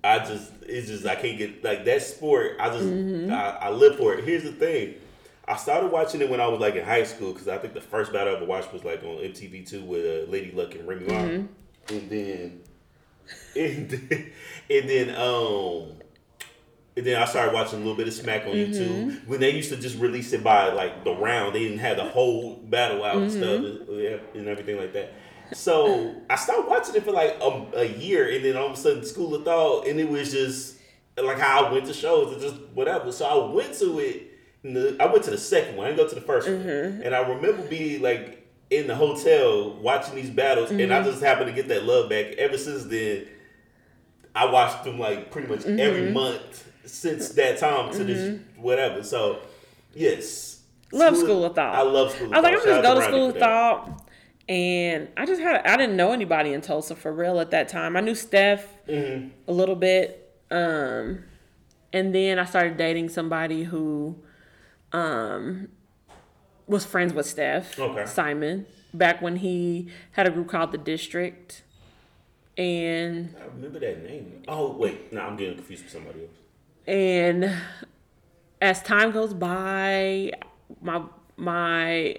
I 0.05 0.18
just. 0.20 0.53
It's 0.62 0.86
just. 0.88 1.07
I 1.07 1.16
can't 1.16 1.36
get 1.36 1.64
like 1.64 1.84
that 1.84 2.03
sport. 2.03 2.57
I 2.61 2.68
just. 2.70 2.84
Mm-hmm. 2.86 3.32
I, 3.32 3.49
I 3.66 3.70
live 3.70 3.97
for 3.97 4.14
it. 4.14 4.24
Here's 4.24 4.45
the 4.45 4.53
thing. 4.53 4.95
I 5.49 5.57
started 5.57 5.91
watching 5.91 6.20
it 6.20 6.30
when 6.30 6.41
I 6.41 6.47
was 6.47 6.61
like 6.61 6.76
in 6.76 6.84
high 6.84 7.03
school 7.03 7.32
because 7.32 7.49
I 7.49 7.59
think 7.59 7.74
the 7.74 7.80
first 7.80 8.12
battle 8.12 8.32
I 8.32 8.36
ever 8.36 8.47
watched 8.47 8.72
was 8.72 8.84
like 8.84 9.03
on 9.03 9.16
MTV 9.16 9.68
two 9.68 9.82
with 9.82 10.05
uh, 10.28 10.30
Lady 10.30 10.53
Luck 10.53 10.74
and 10.76 10.86
Remy 10.86 11.07
Ma, 11.07 11.12
Mm-hmm. 11.14 11.95
and 11.97 12.11
then, 12.11 12.61
and 13.57 13.91
then, 13.91 14.32
and 14.70 14.88
then 14.88 15.11
um. 15.16 16.00
And 16.97 17.07
then 17.07 17.22
I 17.22 17.24
started 17.24 17.55
watching 17.55 17.76
a 17.76 17.82
little 17.82 17.97
bit 17.97 18.09
of 18.09 18.14
Smack 18.14 18.47
on 18.47 18.53
Mm-hmm. 18.53 18.72
YouTube 18.72 19.26
when 19.28 19.41
they 19.41 19.51
used 19.51 19.70
to 19.70 19.76
just 19.76 19.97
release 19.99 20.32
it 20.32 20.43
by 20.43 20.72
like 20.72 21.05
the 21.05 21.12
round. 21.14 21.55
They 21.55 21.61
didn't 21.61 21.78
have 21.78 21.97
the 21.97 22.05
whole 22.05 22.57
battle 22.57 23.05
out 23.05 23.16
and 23.16 23.30
stuff 23.30 23.43
Mm-hmm. 23.61 24.38
and- 24.38 24.49
everything 24.49 24.76
like 24.76 24.93
that. 24.95 25.12
So 25.53 26.14
I 26.28 26.36
started 26.36 26.68
watching 26.68 26.95
it 26.95 27.05
for 27.05 27.12
like 27.12 27.36
a, 27.41 27.66
a 27.74 27.84
year, 27.84 28.28
and 28.32 28.45
then 28.45 28.57
all 28.57 28.66
of 28.66 28.72
a 28.72 28.76
sudden, 28.76 29.05
School 29.05 29.34
of 29.34 29.45
Thought, 29.45 29.86
and 29.86 29.99
it 29.99 30.09
was 30.09 30.30
just 30.32 30.76
like 31.16 31.38
how 31.38 31.66
I 31.66 31.72
went 31.72 31.86
to 31.86 31.93
shows 31.93 32.32
and 32.32 32.41
just 32.41 32.55
whatever. 32.74 33.11
So 33.12 33.24
I 33.26 33.53
went 33.53 33.74
to 33.78 33.99
it. 33.99 34.26
And 34.62 34.76
the, 34.76 34.97
I 35.01 35.07
went 35.07 35.24
to 35.24 35.30
the 35.30 35.38
second 35.38 35.76
one. 35.76 35.86
I 35.86 35.91
didn't 35.91 36.05
go 36.05 36.09
to 36.09 36.14
the 36.14 36.20
1st 36.20 36.43
Mm-hmm. 36.45 36.97
one. 36.99 37.03
And 37.03 37.14
I 37.14 37.20
remember 37.28 37.62
being 37.66 38.01
like 38.03 38.47
in 38.70 38.86
the 38.86 38.95
hotel 38.95 39.72
watching 39.80 40.14
these 40.16 40.30
battles, 40.30 40.70
and 40.70 40.78
Mm-hmm. 40.80 40.93
I 40.93 41.03
just 41.03 41.22
happened 41.22 41.47
to 41.49 41.53
get 41.53 41.68
that 41.68 41.84
love 41.84 42.09
back. 42.11 42.26
Ever 42.38 42.57
since 42.59 42.84
then, 42.84 43.26
I 44.34 44.45
watched 44.51 44.84
them 44.84 44.99
like 44.99 45.30
pretty 45.30 45.49
much 45.49 45.61
Mm-hmm. 45.61 45.80
every 45.80 46.11
month 46.12 46.70
since 46.91 47.28
that 47.30 47.59
time 47.59 47.93
to 47.93 48.05
this 48.05 48.41
whatever. 48.57 49.03
So 49.03 49.41
yes, 49.95 50.61
Love 50.93 51.16
School 51.16 51.45
of 51.45 51.55
Thought. 51.55 51.74
I 51.74 51.82
love 51.82 52.12
School 52.12 52.26
of 52.28 52.32
I 52.32 52.36
was 52.41 52.43
like, 52.45 52.53
I'm 52.55 52.64
just 52.64 52.82
go 52.82 52.95
to 52.97 53.03
School 53.03 53.28
of. 53.30 53.36
Thought. 53.36 54.07
And 54.49 55.09
I 55.16 55.26
just 55.26 55.41
had, 55.41 55.64
I 55.64 55.76
didn't 55.76 55.97
know 55.97 56.11
anybody 56.11 56.53
in 56.53 56.61
Tulsa 56.61 56.97
for 56.97 57.12
real 57.12 57.38
at 57.38 57.53
that 57.53 57.68
time. 57.68 57.97
I 57.97 58.01
knew 58.01 58.14
Steph 58.16 58.66
Mm-hmm. 58.88 59.28
a 59.47 59.53
little 59.53 59.76
bit. 59.76 60.34
Um, 60.51 61.22
and 61.93 62.12
then 62.12 62.41
I 62.41 62.45
started 62.45 62.76
dating 62.76 63.11
somebody 63.11 63.62
who 63.62 64.16
um, 64.93 65.68
was 66.66 66.84
friends 66.84 67.14
with 67.14 67.26
Steph, 67.26 67.78
Okay. 67.78 68.05
Simon, 68.07 68.66
back 68.93 69.22
when 69.22 69.36
he 69.36 69.88
had 70.12 70.26
a 70.26 70.30
group 70.30 70.49
called 70.49 70.72
The 70.72 70.78
District. 70.78 71.62
And 72.59 73.36
I 73.41 73.45
remember 73.55 73.78
that 73.78 74.03
name. 74.03 74.43
Oh 74.49 74.72
wait, 74.76 75.12
no, 75.12 75.20
I'm 75.20 75.36
getting 75.36 75.55
confused 75.55 75.84
with 75.84 75.93
somebody 75.93 76.22
else. 76.22 76.30
And 76.87 77.55
as 78.61 78.83
time 78.83 79.11
goes 79.11 79.35
by 79.35 80.33
my 80.83 81.03
my 81.37 82.16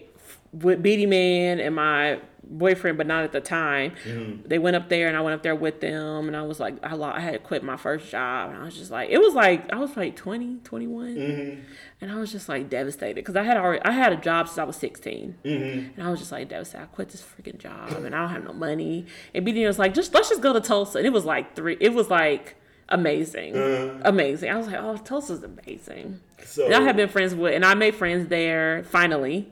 with 0.54 0.82
Beatty 0.82 1.06
Man 1.06 1.60
and 1.60 1.76
my 1.76 2.20
boyfriend, 2.44 2.98
but 2.98 3.08
not 3.08 3.24
at 3.24 3.32
the 3.32 3.40
time. 3.40 3.94
Mm-hmm. 4.04 4.48
They 4.48 4.60
went 4.60 4.76
up 4.76 4.90
there, 4.90 5.08
and 5.08 5.16
I 5.16 5.22
went 5.22 5.36
up 5.36 5.44
there 5.44 5.56
with 5.56 5.80
them, 5.80 6.28
and 6.28 6.36
I 6.36 6.42
was 6.42 6.60
like, 6.60 6.76
I, 6.84 6.96
I 6.96 7.20
had 7.20 7.34
to 7.34 7.40
quit 7.40 7.64
my 7.64 7.78
first 7.78 8.10
job, 8.10 8.50
and 8.50 8.60
I 8.60 8.66
was 8.66 8.76
just 8.76 8.92
like, 8.92 9.10
it 9.10 9.20
was 9.20 9.34
like 9.34 9.72
I 9.72 9.78
was 9.78 9.96
like 9.96 10.16
20, 10.16 10.58
21, 10.64 11.16
mm-hmm. 11.16 11.62
and 12.02 12.12
I 12.12 12.16
was 12.16 12.32
just 12.32 12.50
like 12.50 12.70
devastated 12.70 13.16
because 13.16 13.36
I 13.36 13.44
had 13.44 13.58
already 13.58 13.84
I 13.84 13.92
had 13.92 14.12
a 14.12 14.18
job 14.18 14.48
since 14.48 14.58
I 14.58 14.64
was 14.64 14.76
16, 14.78 15.36
mm-hmm. 15.44 16.00
and 16.00 16.08
I 16.08 16.10
was 16.10 16.20
just 16.20 16.32
like 16.32 16.50
devastated. 16.50 16.84
I 16.84 16.86
quit 16.88 17.10
this 17.10 17.24
freaking 17.24 17.58
job, 17.58 17.92
and 17.92 18.14
I 18.14 18.20
don't 18.20 18.30
have 18.30 18.44
no 18.44 18.54
money. 18.54 19.06
And 19.34 19.46
Beatty 19.46 19.66
was 19.66 19.80
like, 19.80 19.94
just 19.94 20.14
let's 20.14 20.30
just 20.30 20.42
go 20.42 20.54
to 20.54 20.62
Tulsa, 20.62 20.98
and 20.98 21.08
it 21.08 21.14
was 21.14 21.26
like 21.26 21.56
three, 21.56 21.78
it 21.80 21.94
was 21.94 22.10
like 22.10 22.56
amazing, 22.92 23.56
Uh-huh. 23.58 24.02
amazing. 24.06 24.50
I 24.52 24.58
was 24.58 24.68
like, 24.68 24.78
oh, 24.80 24.98
Tulsa's 24.98 25.44
amazing. 25.44 26.20
So 26.46 26.66
And 26.66 26.76
I 26.76 26.82
have 26.82 26.96
been 26.96 27.10
friends 27.10 27.34
with, 27.34 27.54
and 27.54 27.66
I 27.66 27.74
made 27.74 27.96
friends 27.96 28.28
there 28.28 28.84
finally, 28.84 29.52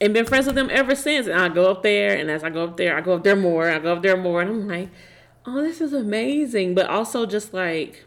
and 0.00 0.12
been 0.12 0.26
friends 0.26 0.46
with 0.46 0.54
them 0.54 0.68
ever 0.70 0.94
since. 0.94 1.26
And 1.26 1.38
I 1.40 1.48
go 1.48 1.70
up 1.70 1.82
there, 1.82 2.16
and 2.16 2.30
as 2.30 2.44
I 2.44 2.50
go 2.50 2.64
up 2.64 2.76
there, 2.76 2.96
I 2.96 3.00
go 3.00 3.14
up 3.14 3.24
there 3.24 3.36
more. 3.36 3.68
I 3.70 3.78
go 3.78 3.92
up 3.94 4.02
there 4.02 4.16
more, 4.16 4.42
and 4.42 4.50
I'm 4.50 4.68
like, 4.68 4.88
oh, 5.46 5.62
this 5.62 5.80
is 5.80 5.92
amazing. 5.92 6.74
But 6.74 6.88
also 6.88 7.24
just 7.26 7.54
like 7.54 8.04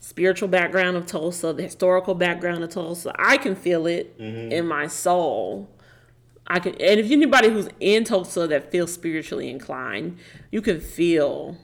spiritual 0.00 0.48
background 0.48 0.96
of 0.96 1.06
Tulsa, 1.06 1.52
the 1.52 1.62
historical 1.64 2.14
background 2.14 2.62
of 2.62 2.70
Tulsa, 2.70 3.12
I 3.18 3.36
can 3.36 3.54
feel 3.56 3.86
it 3.86 4.14
in 4.18 4.66
my 4.66 4.86
soul. 4.86 5.68
I 6.50 6.60
can, 6.60 6.72
and 6.80 6.98
if 6.98 7.10
anybody 7.10 7.48
who's 7.50 7.68
in 7.78 8.04
Tulsa 8.04 8.46
that 8.46 8.70
feels 8.70 8.90
spiritually 8.92 9.50
inclined, 9.50 10.18
you 10.50 10.62
can 10.62 10.80
feel 10.80 11.58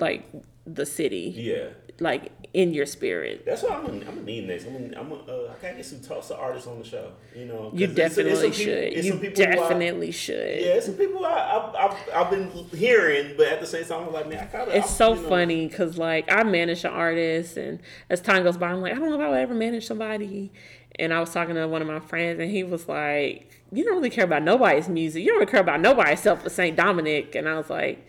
like 0.00 0.28
the 0.66 0.84
city, 0.86 1.32
yeah. 1.36 1.68
like 2.00 2.30
in 2.54 2.72
your 2.74 2.86
spirit. 2.86 3.44
That's 3.46 3.62
what 3.62 3.72
I'm 3.72 3.86
gonna, 3.86 3.98
I'm 4.00 4.04
gonna 4.06 4.22
need 4.22 4.46
next. 4.46 4.66
I'm 4.66 4.72
gonna, 4.72 5.00
I'm 5.00 5.08
gonna, 5.08 5.22
uh, 5.22 5.52
I 5.56 5.62
gotta 5.62 5.76
get 5.76 5.86
some 5.86 6.00
Tulsa 6.00 6.36
artists 6.36 6.66
on 6.68 6.78
the 6.78 6.84
show. 6.84 7.12
You 7.36 7.46
know, 7.46 7.70
You 7.74 7.84
it's- 7.86 7.90
it's 7.90 8.16
definitely 8.16 8.50
people- 8.50 8.64
should. 8.92 9.04
You 9.04 9.12
who 9.14 9.26
I- 9.26 9.30
definitely 9.30 10.10
should. 10.12 10.60
yeah, 10.60 10.74
it's 10.74 10.86
some 10.86 10.94
people 10.96 11.24
I, 11.24 11.30
I, 11.30 11.86
I've, 11.86 11.96
I've 12.14 12.30
been 12.30 12.50
hearing, 12.74 13.34
but 13.36 13.46
at 13.48 13.60
the 13.60 13.66
same 13.66 13.84
time, 13.84 14.06
I'm 14.06 14.12
like, 14.12 14.28
man, 14.28 14.40
I 14.40 14.46
kind 14.46 14.68
of. 14.68 14.74
It's 14.74 14.90
so 14.90 15.14
funny 15.16 15.66
because 15.68 15.98
like 15.98 16.30
I 16.30 16.42
manage 16.42 16.84
an 16.84 16.92
artist, 16.92 17.56
and 17.56 17.80
as 18.10 18.20
time 18.20 18.42
goes 18.44 18.56
by, 18.56 18.68
I'm 18.70 18.80
like, 18.80 18.92
I 18.92 18.96
don't 18.96 19.08
know 19.10 19.16
if 19.16 19.20
I 19.20 19.28
would 19.28 19.38
ever 19.38 19.54
manage 19.54 19.86
somebody. 19.86 20.52
And 21.00 21.14
I 21.14 21.20
was 21.20 21.32
talking 21.32 21.54
to 21.54 21.68
one 21.68 21.80
of 21.80 21.86
my 21.88 22.00
friends, 22.00 22.40
and 22.40 22.50
he 22.50 22.64
was 22.64 22.88
like, 22.88 23.62
"You 23.70 23.84
don't 23.84 23.94
really 23.96 24.10
care 24.10 24.24
about 24.24 24.42
nobody's 24.42 24.88
music. 24.88 25.22
You 25.22 25.28
don't 25.30 25.38
really 25.38 25.50
care 25.50 25.60
about 25.60 25.80
nobody 25.80 26.12
except 26.12 26.42
for 26.42 26.48
Saint 26.50 26.76
Dominic." 26.76 27.34
And 27.36 27.48
I 27.48 27.56
was 27.56 27.70
like, 27.70 28.04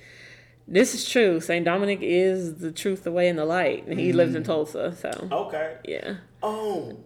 "This 0.72 0.94
is 0.94 1.10
true. 1.10 1.40
Saint 1.42 1.66
Dominic 1.66 2.00
is 2.02 2.56
the 2.56 2.72
truth, 2.72 3.04
the 3.04 3.12
way, 3.12 3.28
and 3.28 3.38
the 3.38 3.46
light." 3.46 3.86
And 3.88 4.00
he 4.00 4.14
lives 4.14 4.36
in 4.36 4.44
Tulsa, 4.44 4.96
so 4.96 5.28
Okay. 5.32 5.76
yeah. 5.86 6.16
Um, 6.44 6.98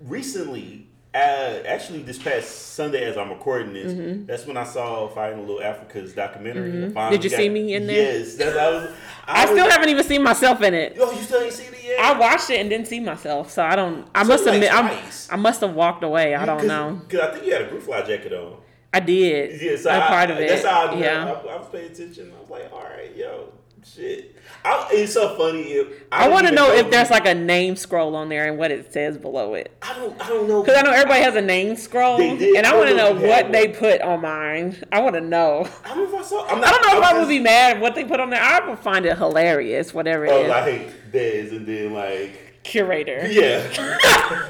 recently, 0.00 0.86
uh, 1.14 1.60
actually, 1.66 2.02
this 2.02 2.18
past 2.18 2.48
Sunday, 2.74 3.04
as 3.04 3.16
I'm 3.16 3.30
recording 3.30 3.72
this, 3.72 4.26
that's 4.26 4.46
when 4.46 4.56
I 4.56 4.64
saw 4.64 5.08
Fighting 5.08 5.40
Little 5.40 5.62
Africa's 5.62 6.12
documentary. 6.12 6.68
I 6.70 6.72
finally 6.90 6.92
Mm-hmm. 6.94 7.10
Did 7.12 7.24
you 7.24 7.30
see 7.30 7.48
me 7.48 7.74
in 7.74 7.86
there? 7.86 8.18
Yes, 8.18 8.34
that's 8.36 8.56
I 8.56 8.70
was. 8.70 8.90
I 9.26 9.44
was- 9.44 9.50
still 9.58 9.70
haven't 9.70 9.88
even 9.88 10.04
seen 10.04 10.22
myself 10.22 10.62
in 10.62 10.74
it. 10.74 10.96
Oh, 11.00 11.10
you 11.12 11.22
still 11.22 11.40
ain't 11.42 11.52
seen 11.52 11.72
it 11.72 11.82
yet? 11.84 11.98
I 12.00 12.18
watched 12.18 12.50
it 12.50 12.60
and 12.60 12.68
didn't 12.70 12.86
see 12.86 13.00
myself, 13.00 13.50
so 13.50 13.62
I 13.64 13.74
don't. 13.74 14.06
I 14.14 14.22
So 14.22 14.28
must 14.28 14.44
like 14.44 14.54
admit, 14.56 14.72
I'm, 14.74 14.88
twice. 14.88 15.28
I 15.32 15.36
must 15.36 15.60
have 15.62 15.74
walked 15.74 16.04
away. 16.04 16.34
I 16.34 16.44
don't 16.44 16.58
Cause, 16.58 16.66
know. 16.68 17.00
Cause 17.08 17.20
I 17.20 17.32
think 17.32 17.46
you 17.46 17.52
had 17.52 17.62
a 17.62 17.68
blue 17.68 17.80
Fly 17.80 18.02
jacket 18.02 18.32
on. 18.32 18.56
I 18.92 19.00
did. 19.00 19.60
Yeah, 19.60 19.76
so 19.76 19.90
I'm 19.90 20.02
I, 20.02 20.06
part 20.06 20.30
of 20.30 20.38
it. 20.38 20.48
That's 20.48 20.64
how 20.64 20.88
I, 20.88 20.94
knew. 20.94 21.02
yeah. 21.04 21.24
I, 21.26 21.30
I 21.30 21.56
was 21.58 21.68
paying 21.70 21.90
attention. 21.92 22.32
I 22.36 22.40
was 22.40 22.48
like, 22.50 22.72
all 22.72 22.82
right, 22.84 23.14
yo, 23.14 23.52
shit. 23.84 24.34
I, 24.64 24.88
it's 24.92 25.12
so 25.12 25.36
funny. 25.36 25.60
If, 25.62 26.02
I, 26.10 26.24
don't 26.24 26.32
want 26.32 26.46
to 26.46 26.52
even 26.52 26.56
know 26.56 26.72
if 26.74 26.90
there's 26.90 27.10
like 27.10 27.26
a 27.26 27.34
name 27.34 27.76
scroll 27.76 28.16
on 28.16 28.28
there 28.28 28.48
and 28.48 28.58
what 28.58 28.70
it 28.70 28.92
says 28.92 29.16
below 29.18 29.54
it. 29.54 29.76
I 29.82 29.94
don't. 29.94 30.20
I 30.20 30.28
don't 30.28 30.48
know. 30.48 30.62
Because 30.62 30.78
I 30.78 30.82
know 30.82 30.90
everybody 30.92 31.20
has 31.22 31.36
a 31.36 31.42
name 31.42 31.76
scroll, 31.76 32.20
and 32.20 32.66
I 32.66 32.70
I 32.72 32.76
want 32.76 32.88
to 32.88 32.96
know 32.96 33.12
know 33.12 33.22
if 33.24 33.28
what 33.28 33.52
they 33.52 33.68
put 33.68 34.00
on 34.00 34.22
mine. 34.22 34.82
I 34.90 35.00
want 35.00 35.14
to 35.16 35.20
know. 35.20 35.68
I 35.84 35.94
don't 35.94 36.10
know 36.10 36.18
if 36.18 36.24
I 36.24 36.26
saw. 36.26 36.46
I'm 36.48 36.60
not, 36.60 36.68
I 36.68 36.70
don't 36.72 36.82
know 36.82 37.06
I'm 37.08 37.16
I 37.16 37.18
would 37.20 37.28
be 37.28 37.40
mad 37.40 37.76
at 37.76 37.82
what 37.82 37.94
they 37.94 38.04
put 38.04 38.20
on 38.20 38.30
there. 38.30 38.42
I 38.42 38.66
would 38.68 38.78
find 38.78 39.04
it 39.06 39.16
hilarious, 39.18 39.92
whatever 39.94 40.24
it 40.24 40.30
Oh, 40.32 40.42
is. 40.42 40.48
like 40.48 41.12
Dez, 41.12 41.52
and 41.52 41.66
then 41.66 41.92
like 41.92 42.60
Curator, 42.64 43.28
yeah, 43.30 43.62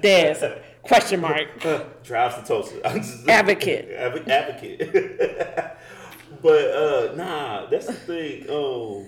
Des, 0.00 0.58
question 0.86 1.20
mark. 1.20 1.48
drives 2.04 2.36
to 2.36 2.42
Tulsa. 2.44 2.86
Advocate. 3.30 3.90
Advo- 3.90 4.28
advocate. 4.28 4.78
but 6.42 6.64
uh 6.70 7.14
nah, 7.14 7.66
that's 7.66 7.86
the 7.86 7.92
thing. 7.92 8.46
Oh, 8.48 9.04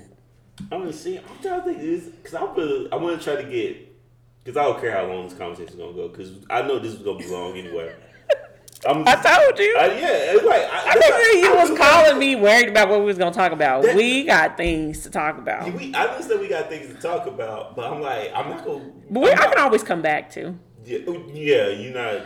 I'm 0.73 0.81
gonna 0.81 0.93
see. 0.93 1.19
I'm 1.19 1.25
trying 1.43 1.61
to 1.61 1.65
think 1.67 1.79
this 1.79 2.05
because 2.05 2.35
I'm 2.35 2.55
gonna. 2.55 2.89
I 2.93 2.97
want 2.97 3.19
to 3.21 3.25
try 3.25 3.43
to 3.43 3.49
get 3.49 3.77
because 4.43 4.57
I 4.57 4.63
don't 4.65 4.81
care 4.81 4.93
how 4.93 5.05
long 5.07 5.29
this 5.29 5.37
conversation 5.37 5.71
is 5.71 5.77
gonna 5.77 5.93
go 5.93 6.09
because 6.09 6.33
I 6.49 6.63
know 6.63 6.79
this 6.79 6.93
is 6.95 7.01
gonna 7.03 7.19
be 7.19 7.27
long 7.27 7.57
anyway. 7.57 7.95
I'm. 8.87 9.03
I 9.07 9.15
told 9.17 9.59
you. 9.59 9.77
I, 9.79 9.87
yeah, 9.87 10.09
it's 10.35 10.45
like 10.45 10.63
I, 10.63 10.91
I 10.91 10.95
think 10.95 11.45
you 11.45 11.55
was 11.57 11.79
calling 11.79 12.19
me 12.19 12.37
worried 12.37 12.69
about 12.69 12.89
what 12.89 13.01
we 13.01 13.07
was 13.07 13.19
gonna 13.19 13.35
talk 13.35 13.53
about. 13.53 13.83
That- 13.83 13.97
we 13.97 14.25
got 14.25 14.57
things 14.57 15.03
to 15.03 15.11
talk 15.11 15.39
about, 15.39 15.73
We, 15.73 15.93
I 15.95 16.05
understand 16.07 16.41
we 16.41 16.49
got 16.49 16.69
things 16.69 16.95
to 16.95 17.01
talk 17.01 17.27
about, 17.27 17.75
but 17.75 17.91
I'm 17.91 18.01
like, 18.01 18.31
I'm 18.35 18.49
not 18.51 18.65
gonna. 18.65 18.91
but 19.11 19.21
we, 19.21 19.31
I'm 19.33 19.39
I 19.39 19.45
not- 19.45 19.55
can 19.55 19.65
always 19.65 19.83
come 19.83 20.03
back 20.03 20.31
to. 20.33 20.57
Yeah, 20.87 20.99
yeah, 21.33 21.69
you're 21.69 21.95
not. 21.95 22.23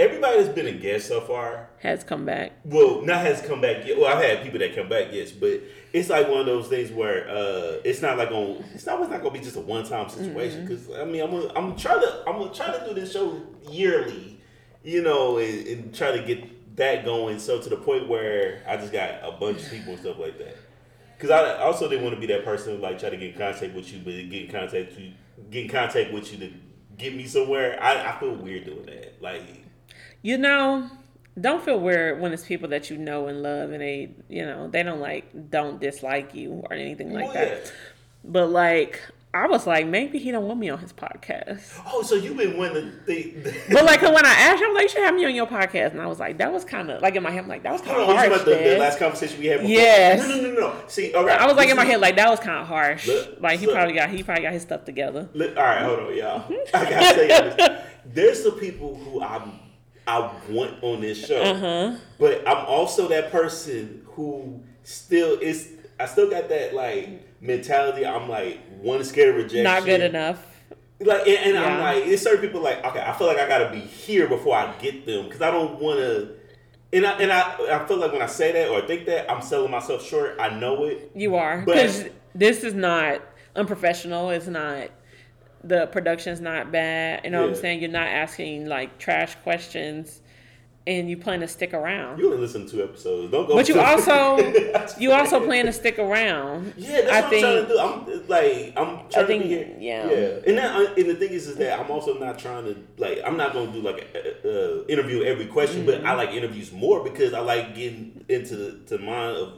Everybody 0.00 0.42
that's 0.42 0.52
been 0.54 0.66
a 0.66 0.72
guest 0.72 1.06
so 1.06 1.20
far, 1.20 1.68
Has 1.78 2.02
come 2.02 2.24
back. 2.26 2.52
well, 2.64 3.02
not 3.02 3.20
has 3.24 3.40
come 3.40 3.60
back 3.60 3.86
yet. 3.86 3.96
Well, 3.98 4.06
I've 4.12 4.22
had 4.22 4.42
people 4.42 4.58
that 4.58 4.74
come 4.74 4.88
back, 4.88 5.08
yes, 5.12 5.30
but 5.30 5.60
it's 5.92 6.08
like 6.10 6.28
one 6.28 6.40
of 6.40 6.46
those 6.46 6.66
things 6.66 6.90
where 6.90 7.28
uh, 7.28 7.76
it's 7.84 8.02
not 8.02 8.18
like 8.18 8.32
on. 8.32 8.64
It's 8.74 8.84
not, 8.84 9.00
it's 9.00 9.10
not 9.10 9.22
gonna 9.22 9.30
be 9.32 9.38
just 9.38 9.56
a 9.56 9.60
one 9.60 9.84
time 9.84 10.08
situation. 10.08 10.66
Because 10.66 10.90
I 10.90 11.04
mean, 11.04 11.22
I'm 11.22 11.30
gonna, 11.30 11.52
I'm 11.54 11.76
trying 11.76 12.00
to 12.00 12.24
I'm 12.26 12.38
gonna 12.38 12.52
try 12.52 12.76
to 12.76 12.84
do 12.84 12.94
this 13.00 13.12
show 13.12 13.40
yearly, 13.70 14.40
you 14.82 15.02
know, 15.02 15.38
and, 15.38 15.66
and 15.68 15.94
try 15.94 16.16
to 16.16 16.22
get 16.24 16.76
that 16.76 17.04
going. 17.04 17.38
So 17.38 17.60
to 17.60 17.68
the 17.68 17.76
point 17.76 18.08
where 18.08 18.64
I 18.66 18.76
just 18.76 18.92
got 18.92 19.20
a 19.22 19.30
bunch 19.38 19.62
of 19.62 19.70
people 19.70 19.92
and 19.92 20.00
stuff 20.00 20.18
like 20.18 20.36
that. 20.38 20.56
Because 21.16 21.30
I 21.30 21.62
also 21.62 21.88
didn't 21.88 22.02
want 22.02 22.16
to 22.16 22.20
be 22.20 22.26
that 22.28 22.44
person 22.44 22.74
who 22.74 22.82
like 22.82 22.98
try 22.98 23.10
to 23.10 23.16
get 23.16 23.34
in 23.34 23.38
contact 23.38 23.72
with 23.74 23.92
you, 23.92 24.00
but 24.00 24.10
get 24.30 24.46
in 24.46 24.50
contact 24.50 24.90
with 24.90 24.98
you, 24.98 25.12
get 25.50 25.64
in 25.64 25.70
contact 25.70 26.12
with 26.12 26.32
you 26.32 26.38
to 26.48 26.52
get 27.00 27.14
me 27.14 27.26
somewhere. 27.26 27.78
I, 27.82 28.12
I 28.12 28.20
feel 28.20 28.34
weird 28.34 28.64
doing 28.66 28.86
that. 28.86 29.20
Like, 29.20 29.42
You 30.22 30.38
know, 30.38 30.90
don't 31.40 31.64
feel 31.64 31.80
weird 31.80 32.20
when 32.20 32.32
it's 32.32 32.44
people 32.44 32.68
that 32.70 32.90
you 32.90 32.98
know 32.98 33.28
and 33.28 33.42
love, 33.42 33.70
and 33.72 33.80
they, 33.80 34.10
you 34.28 34.44
know, 34.44 34.68
they 34.68 34.82
don't 34.82 35.00
like, 35.00 35.50
don't 35.50 35.80
dislike 35.80 36.34
you 36.34 36.52
or 36.52 36.72
anything 36.74 37.12
like 37.12 37.26
well, 37.26 37.34
that. 37.34 37.62
yeah. 37.64 37.70
But 38.24 38.50
like, 38.50 39.00
I 39.32 39.46
was 39.46 39.64
like, 39.64 39.86
maybe 39.86 40.18
he 40.18 40.32
don't 40.32 40.48
want 40.48 40.58
me 40.58 40.70
on 40.70 40.80
his 40.80 40.92
podcast. 40.92 41.80
Oh, 41.86 42.02
so 42.02 42.16
you've 42.16 42.36
been 42.36 42.56
wanting 42.58 42.90
to 42.90 42.90
think. 43.04 43.44
But 43.72 43.84
like, 43.84 44.02
when 44.02 44.26
I 44.26 44.32
asked, 44.32 44.58
you, 44.60 44.66
I 44.66 44.70
was 44.70 44.74
like, 44.74 44.82
you 44.82 44.88
should 44.88 45.02
have 45.04 45.14
me 45.14 45.24
on 45.24 45.32
your 45.36 45.46
podcast, 45.46 45.92
and 45.92 46.00
I 46.02 46.06
was 46.06 46.18
like, 46.18 46.38
that 46.38 46.52
was 46.52 46.64
kind 46.64 46.90
of 46.90 47.00
like 47.00 47.14
in 47.14 47.22
my 47.22 47.30
head, 47.30 47.44
I'm 47.44 47.48
like 47.48 47.62
that 47.62 47.70
was 47.72 47.80
kind 47.80 47.96
of 48.00 48.06
harsh. 48.08 48.26
about 48.26 48.44
the, 48.44 48.50
the 48.56 48.76
last 48.78 48.98
conversation 48.98 49.38
we 49.38 49.46
had 49.46 49.60
before? 49.60 49.70
Yes. 49.72 50.18
No, 50.28 50.34
no, 50.36 50.42
no, 50.42 50.52
no. 50.60 50.74
See, 50.88 51.14
all 51.14 51.24
right. 51.24 51.40
I 51.40 51.46
was 51.46 51.54
like 51.56 51.68
in 51.68 51.76
my 51.76 51.84
head, 51.84 52.00
like 52.00 52.16
that 52.16 52.28
was 52.28 52.40
kind 52.40 52.58
of 52.58 52.66
harsh. 52.66 53.06
Look, 53.06 53.40
Like 53.40 53.60
he 53.60 53.66
so- 53.66 53.72
probably 53.72 53.94
got 53.94 54.10
he 54.10 54.22
probably 54.24 54.42
got 54.42 54.52
his 54.52 54.62
stuff 54.62 54.84
together. 54.84 55.28
Look, 55.32 55.56
all 55.56 55.62
right, 55.62 55.82
hold 55.82 56.00
on, 56.00 56.16
y'all. 56.16 56.44
I 56.74 56.90
gotta 56.90 57.14
tell 57.14 57.22
you 57.22 57.28
this. 57.56 57.82
There's 58.06 58.42
some 58.42 58.58
people 58.58 58.96
who 58.96 59.22
I 59.22 59.48
I 60.08 60.32
want 60.48 60.82
on 60.82 61.02
this 61.02 61.24
show, 61.24 61.40
Uh-huh. 61.40 61.96
but 62.18 62.48
I'm 62.48 62.66
also 62.66 63.06
that 63.08 63.30
person 63.30 64.02
who 64.06 64.60
still 64.82 65.38
is. 65.38 65.68
I 66.00 66.06
still 66.06 66.28
got 66.28 66.48
that 66.48 66.74
like 66.74 67.28
mentality. 67.40 68.06
I'm 68.06 68.28
like 68.28 68.60
one 68.80 69.02
scared 69.04 69.30
of 69.30 69.36
rejection. 69.36 69.64
Not 69.64 69.84
good 69.84 70.00
enough. 70.00 70.46
Like, 71.00 71.26
and, 71.26 71.56
and 71.56 71.58
I'm 71.58 71.80
like, 71.80 72.06
it's 72.06 72.22
certain 72.22 72.40
people 72.40 72.60
like, 72.60 72.84
okay, 72.84 73.00
I 73.00 73.12
feel 73.12 73.26
like 73.26 73.38
I 73.38 73.48
gotta 73.48 73.70
be 73.70 73.80
here 73.80 74.28
before 74.28 74.54
I 74.54 74.72
get 74.78 75.06
them 75.06 75.24
because 75.24 75.40
I 75.40 75.50
don't 75.50 75.80
want 75.80 75.98
to. 76.00 76.34
And 76.92 77.06
I 77.06 77.12
and 77.12 77.32
I 77.32 77.82
I 77.82 77.86
feel 77.86 77.96
like 77.98 78.12
when 78.12 78.22
I 78.22 78.26
say 78.26 78.52
that 78.52 78.68
or 78.68 78.86
think 78.86 79.06
that 79.06 79.30
I'm 79.30 79.40
selling 79.42 79.70
myself 79.70 80.04
short. 80.04 80.36
I 80.38 80.50
know 80.58 80.84
it. 80.84 81.10
You 81.14 81.36
are 81.36 81.62
because 81.62 82.06
this 82.34 82.64
is 82.64 82.74
not 82.74 83.22
unprofessional. 83.56 84.30
It's 84.30 84.46
not 84.46 84.90
the 85.62 85.86
production's 85.86 86.40
not 86.40 86.72
bad. 86.72 87.24
You 87.24 87.30
know 87.30 87.42
what 87.42 87.50
I'm 87.50 87.56
saying? 87.56 87.80
You're 87.80 87.90
not 87.90 88.08
asking 88.08 88.66
like 88.66 88.98
trash 88.98 89.34
questions, 89.36 90.19
and 90.90 91.08
you 91.08 91.16
plan 91.16 91.38
to 91.40 91.46
stick 91.48 91.72
around. 91.72 92.18
You 92.18 92.26
only 92.26 92.38
listen 92.38 92.66
to 92.66 92.70
two 92.72 92.82
episodes. 92.82 93.30
Don't 93.30 93.46
go. 93.46 93.54
But 93.54 93.68
you 93.68 93.78
also 93.90 94.36
you 94.98 95.12
also 95.12 95.38
plan 95.44 95.66
to 95.66 95.72
stick 95.72 95.98
around. 95.98 96.74
Yeah, 96.76 97.02
that's 97.02 97.12
I 97.12 97.20
what 97.20 97.30
think 97.30 97.44
I'm 97.46 97.50
trying 97.50 97.64
to 97.64 97.68
do. 97.68 97.78
I'm 98.20 98.28
like, 98.28 98.72
I'm 98.76 99.08
trying 99.10 99.26
think- 99.26 99.42
to 99.44 99.48
be 99.48 99.54
here. 99.54 99.76
yeah. 99.78 100.10
yeah. 100.10 100.48
And 100.48 100.58
that, 100.58 100.98
and 100.98 101.08
the 101.10 101.14
thing 101.14 101.30
is, 101.30 101.46
is 101.46 101.56
that 101.56 101.78
I'm 101.78 101.90
also 101.90 102.18
not 102.18 102.38
trying 102.38 102.64
to 102.64 102.76
like, 102.98 103.20
I'm 103.24 103.36
not 103.36 103.52
going 103.52 103.72
to 103.72 103.72
do 103.72 103.82
like 103.88 104.08
a, 104.14 104.48
a, 104.48 104.50
a 104.82 104.86
interview 104.88 105.22
every 105.24 105.46
question, 105.46 105.86
but 105.86 105.98
Mm-hmm. 105.98 106.06
I 106.06 106.14
like 106.14 106.30
interviews 106.30 106.72
more 106.72 107.04
because 107.04 107.32
I 107.34 107.40
like 107.40 107.74
getting 107.74 108.24
into 108.28 108.56
the 108.56 108.96
to 108.96 108.98
mind 109.02 109.36
of 109.36 109.52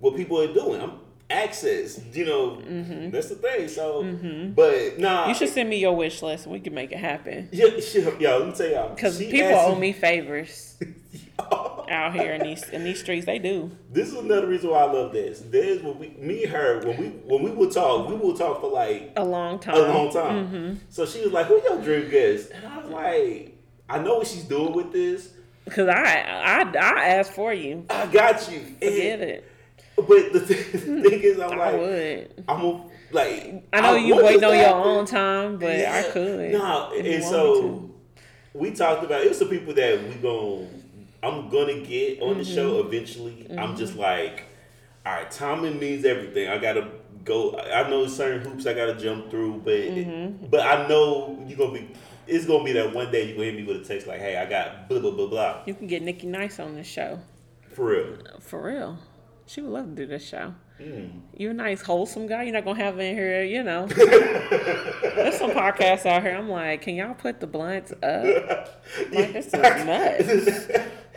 what 0.00 0.16
people 0.16 0.40
are 0.40 0.52
doing. 0.52 0.80
I'm 0.80 0.92
access, 1.30 2.00
you 2.12 2.24
know, 2.24 2.60
that's 3.10 3.28
the 3.28 3.34
thing. 3.36 3.68
So, 3.68 4.02
but 4.54 4.98
nah, 4.98 5.22
Mm-hmm. 5.22 5.28
you 5.30 5.34
should 5.34 5.48
send 5.48 5.68
me 5.68 5.78
your 5.78 5.94
wish 5.96 6.22
list. 6.22 6.44
and 6.46 6.52
We 6.52 6.60
can 6.60 6.74
make 6.74 6.92
it 6.92 6.98
happen. 6.98 7.48
Yeah, 7.52 7.80
she, 7.80 8.00
yo, 8.02 8.38
let 8.38 8.46
me 8.48 8.52
tell 8.54 8.68
y'all. 8.70 8.94
Because 8.94 9.18
people 9.18 9.54
owe 9.54 9.74
me 9.74 9.92
favors 9.92 10.76
out 11.38 12.14
here 12.14 12.32
in 12.32 12.42
these 12.42 12.62
in 12.70 12.84
these 12.84 13.00
streets. 13.00 13.26
They 13.26 13.38
do. 13.38 13.70
This 13.92 14.08
is 14.08 14.14
another 14.14 14.46
reason 14.46 14.70
why 14.70 14.80
I 14.80 14.92
love 14.92 15.12
this. 15.12 15.40
There's 15.40 15.82
when 15.82 15.98
we, 15.98 16.08
me 16.18 16.44
and 16.44 16.52
her, 16.52 16.80
when 16.86 16.96
we 16.96 17.06
when 17.08 17.42
we 17.42 17.50
will 17.50 17.70
talk, 17.70 18.08
we 18.08 18.14
will 18.16 18.36
talk 18.36 18.60
for 18.60 18.70
like 18.70 19.12
A 19.16 19.24
long 19.24 19.58
time. 19.58 19.74
a 19.76 19.78
long 19.80 20.12
time. 20.12 20.46
Mm-hmm. 20.46 20.74
So 20.90 21.06
she 21.06 21.22
was 21.22 21.32
like, 21.32 21.46
"Who 21.46 21.60
your 21.62 21.80
dream 21.82 22.10
guest?" 22.10 22.50
And 22.52 22.66
I 22.66 22.78
was 22.78 22.90
like, 22.90 23.56
"I 23.88 23.98
know 23.98 24.18
what 24.18 24.26
she's 24.26 24.44
doing 24.44 24.72
with 24.72 24.92
this. 24.92 25.30
Because 25.64 25.88
I, 25.88 26.20
I 26.22 26.60
I 26.62 27.04
asked 27.08 27.32
for 27.32 27.52
you. 27.52 27.84
I 27.90 28.06
got 28.06 28.50
you." 28.50 28.58
And- 28.58 28.78
Forget 28.78 29.20
it. 29.20 29.50
But 29.96 30.32
the, 30.32 30.40
th- 30.46 30.72
the 30.72 30.78
thing 30.78 31.20
is, 31.22 31.40
I'm 31.40 31.52
I 31.52 31.56
like, 31.56 31.76
would. 31.80 32.44
I'm 32.48 32.64
a, 32.64 32.84
like, 33.12 33.64
I 33.72 33.80
know 33.80 33.96
you 33.96 34.14
want 34.14 34.26
waiting 34.26 34.44
on 34.44 34.56
your 34.58 34.74
own 34.74 35.06
time, 35.06 35.58
but 35.58 35.78
yeah. 35.78 36.02
I 36.06 36.10
could. 36.12 36.52
Nah, 36.52 36.90
and 36.92 37.24
so 37.24 37.90
we 38.52 38.72
talked 38.72 39.04
about 39.04 39.22
it 39.22 39.28
was 39.28 39.38
some 39.38 39.48
people 39.48 39.72
that 39.74 40.02
we 40.08 40.14
gon' 40.16 40.68
I'm 41.22 41.48
gonna 41.48 41.80
get 41.80 42.20
on 42.22 42.38
the 42.38 42.44
Mm-hmm. 42.44 42.54
show 42.54 42.80
eventually. 42.80 43.46
I'm 43.56 43.76
just 43.76 43.96
like 43.96 44.44
all 45.04 45.12
right, 45.12 45.30
timing 45.30 45.78
means 45.78 46.04
everything. 46.04 46.48
I 46.48 46.58
gotta 46.58 46.88
go. 47.24 47.56
I 47.58 47.88
know 47.88 48.06
certain 48.06 48.40
hoops 48.42 48.66
I 48.66 48.74
gotta 48.74 48.94
jump 48.96 49.30
through, 49.30 49.62
but 49.64 49.72
Mm-hmm. 49.74 50.46
but 50.46 50.60
I 50.60 50.86
know 50.88 51.42
you 51.46 51.56
gonna 51.56 51.72
be. 51.72 51.90
It's 52.26 52.44
gonna 52.44 52.64
be 52.64 52.72
that 52.72 52.92
one 52.92 53.10
day 53.12 53.28
you 53.28 53.34
gonna 53.34 53.46
hit 53.46 53.54
me 53.56 53.62
with 53.64 53.76
a 53.82 53.84
text 53.84 54.06
like, 54.08 54.18
"Hey, 54.20 54.36
I 54.36 54.46
got 54.46 54.88
blah 54.88 54.98
blah 54.98 55.12
blah 55.12 55.26
blah." 55.28 55.62
You 55.64 55.74
can 55.74 55.86
get 55.86 56.02
Nikki 56.02 56.26
Nice 56.26 56.58
on 56.60 56.74
this 56.74 56.86
show. 56.86 57.20
For 57.72 57.86
real. 57.86 58.16
For 58.40 58.62
real. 58.62 58.98
She 59.46 59.60
would 59.60 59.70
love 59.70 59.86
to 59.86 59.92
do 59.94 60.06
this 60.06 60.26
show. 60.26 60.54
Mm. 60.80 61.20
You're 61.36 61.52
a 61.52 61.54
nice, 61.54 61.80
wholesome 61.82 62.26
guy. 62.26 62.42
You're 62.44 62.52
not 62.52 62.64
gonna 62.64 62.82
have 62.82 62.98
in 62.98 63.14
here, 63.14 63.42
you 63.44 63.62
know. 63.62 63.86
There's 63.86 65.38
some 65.38 65.52
podcasts 65.52 66.04
out 66.04 66.22
here. 66.22 66.36
I'm 66.36 66.48
like, 66.50 66.82
can 66.82 66.96
y'all 66.96 67.14
put 67.14 67.40
the 67.40 67.46
blunts 67.46 67.92
up? 68.02 68.82
Like 69.12 69.32
this 69.32 69.46
is 69.46 69.52
nuts. 69.54 70.68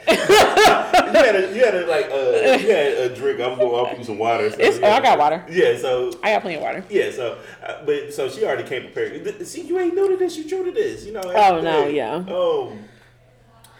you 0.07 0.15
had 0.15 1.35
a, 1.35 1.53
you 1.55 1.63
had 1.65 1.75
a 1.75 1.85
like 1.87 2.05
uh, 2.05 2.57
you 2.61 2.69
had 2.71 2.93
a 3.11 3.15
drink. 3.15 3.39
I'm 3.41 3.57
going. 3.57 3.85
I'll 3.87 3.95
put 3.95 4.05
some 4.05 4.17
water. 4.17 4.49
So, 4.49 4.59
It's- 4.59 4.79
oh, 4.81 4.87
I 4.91 5.01
got 5.01 5.17
water. 5.19 5.43
Yeah. 5.49 5.77
So 5.77 6.11
I 6.23 6.33
got 6.33 6.41
plenty 6.41 6.57
of 6.57 6.61
water. 6.63 6.83
yeah. 6.89 7.11
So 7.11 7.37
uh, 7.65 7.85
but 7.85 8.13
so 8.13 8.29
she 8.29 8.43
already 8.45 8.63
came 8.63 8.83
prepared. 8.91 9.45
See, 9.47 9.61
you 9.61 9.77
ain't 9.79 9.93
new 9.95 10.09
to 10.09 10.17
this. 10.17 10.37
You 10.37 10.47
true 10.47 10.65
to 10.65 10.71
this. 10.71 11.05
You 11.05 11.13
know. 11.13 11.21
Oh, 11.23 11.61
no, 11.61 11.81
everything. 11.81 11.95
yeah. 11.95 12.13
Um. 12.15 12.83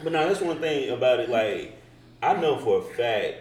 But 0.04 0.12
now 0.14 0.28
that's 0.28 0.41
one 0.41 0.60
thing 0.60 0.89
about 0.91 1.20
it. 1.20 1.30
Like 1.30 1.78
I 2.22 2.34
know 2.39 2.58
for 2.58 2.80
a 2.80 2.82
fact 2.84 3.36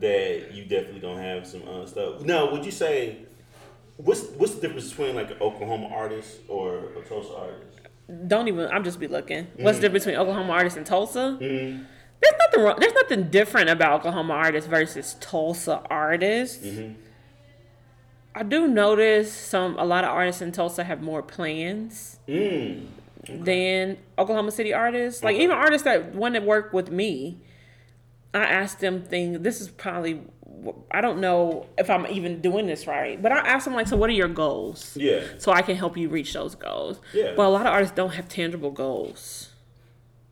that 0.00 0.52
you 0.54 0.64
definitely 0.64 1.00
gonna 1.00 1.22
have 1.22 1.46
some 1.46 1.62
uh, 1.68 1.86
stuff. 1.86 2.22
Now, 2.22 2.50
would 2.52 2.64
you 2.64 2.70
say 2.70 3.18
what's 3.96 4.24
what's 4.38 4.54
the 4.54 4.60
difference 4.62 4.90
between 4.90 5.14
like 5.14 5.30
an 5.30 5.36
Oklahoma 5.40 5.88
artist 5.92 6.38
or 6.48 6.78
a 6.98 7.02
Tulsa 7.08 7.34
artist? 7.36 7.78
Don't 8.26 8.48
even. 8.48 8.68
I'm 8.70 8.82
just 8.84 8.98
be 8.98 9.06
looking. 9.08 9.46
What's 9.56 9.78
Mm. 9.78 9.80
the 9.82 9.88
difference 9.88 10.04
between 10.04 10.20
Oklahoma 10.20 10.52
artists 10.52 10.76
and 10.76 10.84
Tulsa? 10.86 11.36
There's 11.40 12.34
nothing 12.38 12.62
wrong. 12.62 12.76
There's 12.78 12.92
nothing 12.94 13.24
different 13.30 13.70
about 13.70 14.00
Oklahoma 14.00 14.34
artists 14.34 14.68
versus 14.68 15.16
Tulsa 15.20 15.82
artists. 15.88 16.64
Mm-hmm. 16.66 16.94
I 18.34 18.42
do 18.42 18.68
notice 18.68 19.32
some. 19.32 19.76
A 19.78 19.84
lot 19.84 20.04
of 20.04 20.10
artists 20.10 20.40
in 20.42 20.52
Tulsa 20.52 20.84
have 20.84 21.02
more 21.02 21.22
plans 21.22 22.18
Mm. 22.28 22.86
than 23.28 23.98
Oklahoma 24.18 24.50
City 24.50 24.72
artists. 24.72 25.22
Like 25.22 25.34
Okay. 25.36 25.44
even 25.44 25.56
artists 25.56 25.84
that 25.84 26.14
want 26.14 26.34
to 26.34 26.40
work 26.40 26.72
with 26.72 26.90
me, 26.90 27.38
I 28.32 28.44
asked 28.44 28.80
them 28.80 29.02
things. 29.02 29.40
This 29.40 29.60
is 29.60 29.68
probably. 29.68 30.22
I 30.90 31.00
don't 31.00 31.20
know 31.20 31.66
if 31.78 31.88
I'm 31.88 32.06
even 32.08 32.42
doing 32.42 32.66
this 32.66 32.86
right, 32.86 33.20
but 33.20 33.32
I 33.32 33.38
asked 33.38 33.64
them 33.64 33.72
like, 33.74 33.88
so 33.88 33.96
what 33.96 34.10
are 34.10 34.14
your 34.14 34.28
goals? 34.28 34.94
Yeah. 34.94 35.22
So 35.38 35.52
I 35.52 35.62
can 35.62 35.74
help 35.74 35.96
you 35.96 36.10
reach 36.10 36.34
those 36.34 36.54
goals. 36.54 37.00
Yeah. 37.14 37.32
But 37.34 37.46
a 37.46 37.48
lot 37.48 37.62
of 37.62 37.72
artists 37.72 37.94
don't 37.96 38.10
have 38.10 38.28
tangible 38.28 38.70
goals. 38.70 39.48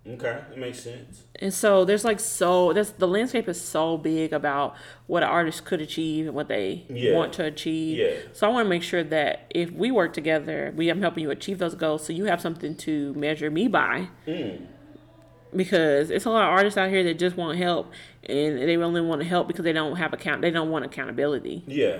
Okay, 0.06 0.38
it 0.52 0.58
makes 0.58 0.80
sense. 0.80 1.24
And 1.36 1.52
so 1.52 1.84
there's 1.84 2.04
like 2.04 2.18
so 2.18 2.72
there's 2.72 2.90
the 2.92 3.06
landscape 3.08 3.46
is 3.48 3.60
so 3.60 3.98
big 3.98 4.32
about 4.32 4.74
what 5.06 5.22
an 5.22 5.28
artist 5.28 5.64
could 5.66 5.80
achieve 5.82 6.26
and 6.26 6.34
what 6.34 6.48
they 6.48 6.84
Yeah. 6.88 7.14
want 7.14 7.32
to 7.34 7.44
achieve. 7.44 7.98
Yeah. 7.98 8.12
So 8.32 8.46
I 8.46 8.50
want 8.50 8.64
to 8.66 8.68
make 8.70 8.82
sure 8.82 9.04
that 9.04 9.46
if 9.50 9.70
we 9.70 9.90
work 9.90 10.12
together, 10.14 10.72
we 10.76 10.88
I'm 10.88 11.00
helping 11.02 11.22
you 11.22 11.30
achieve 11.30 11.58
those 11.58 11.74
goals 11.74 12.06
so 12.06 12.12
you 12.14 12.24
have 12.24 12.40
something 12.40 12.74
to 12.76 13.12
measure 13.14 13.50
me 13.50 13.68
by. 13.68 14.08
Mm. 14.26 14.66
Because 15.54 16.10
it's 16.10 16.24
a 16.26 16.30
lot 16.30 16.42
of 16.44 16.50
artists 16.50 16.76
out 16.76 16.90
here 16.90 17.02
that 17.04 17.18
just 17.18 17.36
want 17.36 17.58
help 17.58 17.90
and 18.24 18.58
they 18.58 18.76
only 18.76 19.00
want 19.00 19.22
to 19.22 19.26
help 19.26 19.48
because 19.48 19.64
they 19.64 19.72
don't 19.72 19.96
have 19.96 20.12
account 20.12 20.42
they 20.42 20.50
don't 20.50 20.70
want 20.70 20.84
accountability. 20.84 21.64
Yeah. 21.66 21.98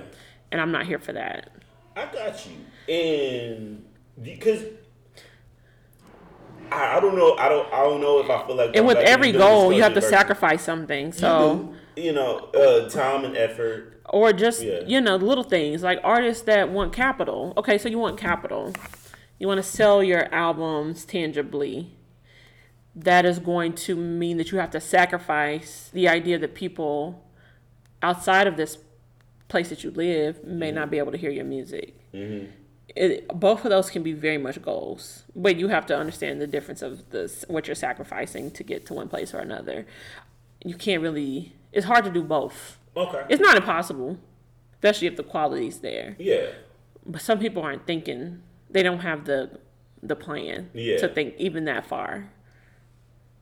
And 0.52 0.60
I'm 0.60 0.70
not 0.70 0.86
here 0.86 0.98
for 0.98 1.12
that. 1.14 1.50
I 1.96 2.06
got 2.12 2.46
you. 2.46 2.92
And 2.94 3.84
because 4.22 4.64
I, 6.70 6.96
I 6.96 7.00
don't 7.00 7.16
know, 7.16 7.34
I 7.36 7.48
don't 7.48 7.72
I 7.72 7.82
don't 7.82 8.00
know 8.00 8.20
if 8.20 8.28
I 8.30 8.46
feel 8.46 8.56
like 8.56 8.76
And 8.76 8.86
with 8.86 8.98
every 8.98 9.32
goal, 9.32 9.72
you 9.72 9.82
have 9.82 9.94
to 9.94 10.02
sacrifice 10.02 10.62
something. 10.62 11.12
So 11.12 11.74
you 11.96 12.12
know, 12.12 12.38
uh, 12.54 12.88
time 12.88 13.24
and 13.24 13.36
effort. 13.36 14.00
or 14.10 14.32
just 14.32 14.62
Yeah. 14.62 14.80
you 14.86 15.00
know 15.00 15.16
little 15.16 15.42
things 15.44 15.82
like 15.82 15.98
artists 16.04 16.44
that 16.44 16.70
want 16.70 16.92
capital 16.92 17.52
okay 17.56 17.76
so 17.76 17.88
you 17.88 17.98
want 17.98 18.16
capital 18.18 18.72
you 19.38 19.46
want 19.48 19.58
to 19.58 19.62
sell 19.64 20.02
your 20.02 20.32
albums 20.32 21.04
tangibly 21.04 21.90
that 23.04 23.24
is 23.24 23.38
going 23.38 23.72
to 23.72 23.96
mean 23.96 24.36
that 24.36 24.50
you 24.50 24.58
have 24.58 24.70
to 24.70 24.80
sacrifice 24.80 25.90
the 25.92 26.08
idea 26.08 26.38
that 26.38 26.54
people 26.54 27.24
outside 28.02 28.46
of 28.46 28.56
this 28.56 28.78
place 29.48 29.68
that 29.70 29.82
you 29.82 29.90
live 29.90 30.44
may 30.44 30.70
not 30.70 30.90
be 30.90 30.96
mm-hmm. 30.96 31.02
able 31.04 31.12
to 31.12 31.18
hear 31.18 31.30
your 31.30 31.44
music 31.44 31.94
mm-hmm. 32.12 32.46
it, 32.94 33.26
both 33.28 33.64
of 33.64 33.70
those 33.70 33.90
can 33.90 34.02
be 34.02 34.12
very 34.12 34.38
much 34.38 34.60
goals 34.60 35.24
but 35.34 35.56
you 35.56 35.68
have 35.68 35.86
to 35.86 35.96
understand 35.96 36.40
the 36.40 36.46
difference 36.46 36.82
of 36.82 37.10
this 37.10 37.44
what 37.48 37.66
you're 37.66 37.74
sacrificing 37.74 38.50
to 38.50 38.62
get 38.62 38.84
to 38.86 38.94
one 38.94 39.08
place 39.08 39.32
or 39.32 39.38
another 39.38 39.86
you 40.64 40.74
can't 40.74 41.02
really 41.02 41.52
it's 41.72 41.86
hard 41.86 42.04
to 42.04 42.10
do 42.10 42.22
both 42.22 42.78
Okay. 42.98 43.24
it's 43.28 43.40
not 43.40 43.56
impossible, 43.56 44.18
especially 44.74 45.06
if 45.06 45.16
the 45.16 45.22
quality's 45.22 45.78
there. 45.78 46.16
yeah. 46.18 46.46
But 47.06 47.22
some 47.22 47.38
people 47.38 47.62
aren't 47.62 47.86
thinking; 47.86 48.42
they 48.68 48.82
don't 48.82 48.98
have 49.00 49.24
the 49.24 49.60
the 50.02 50.16
plan 50.16 50.70
Yeah. 50.74 50.98
to 50.98 51.08
think 51.08 51.34
even 51.38 51.64
that 51.64 51.86
far. 51.86 52.30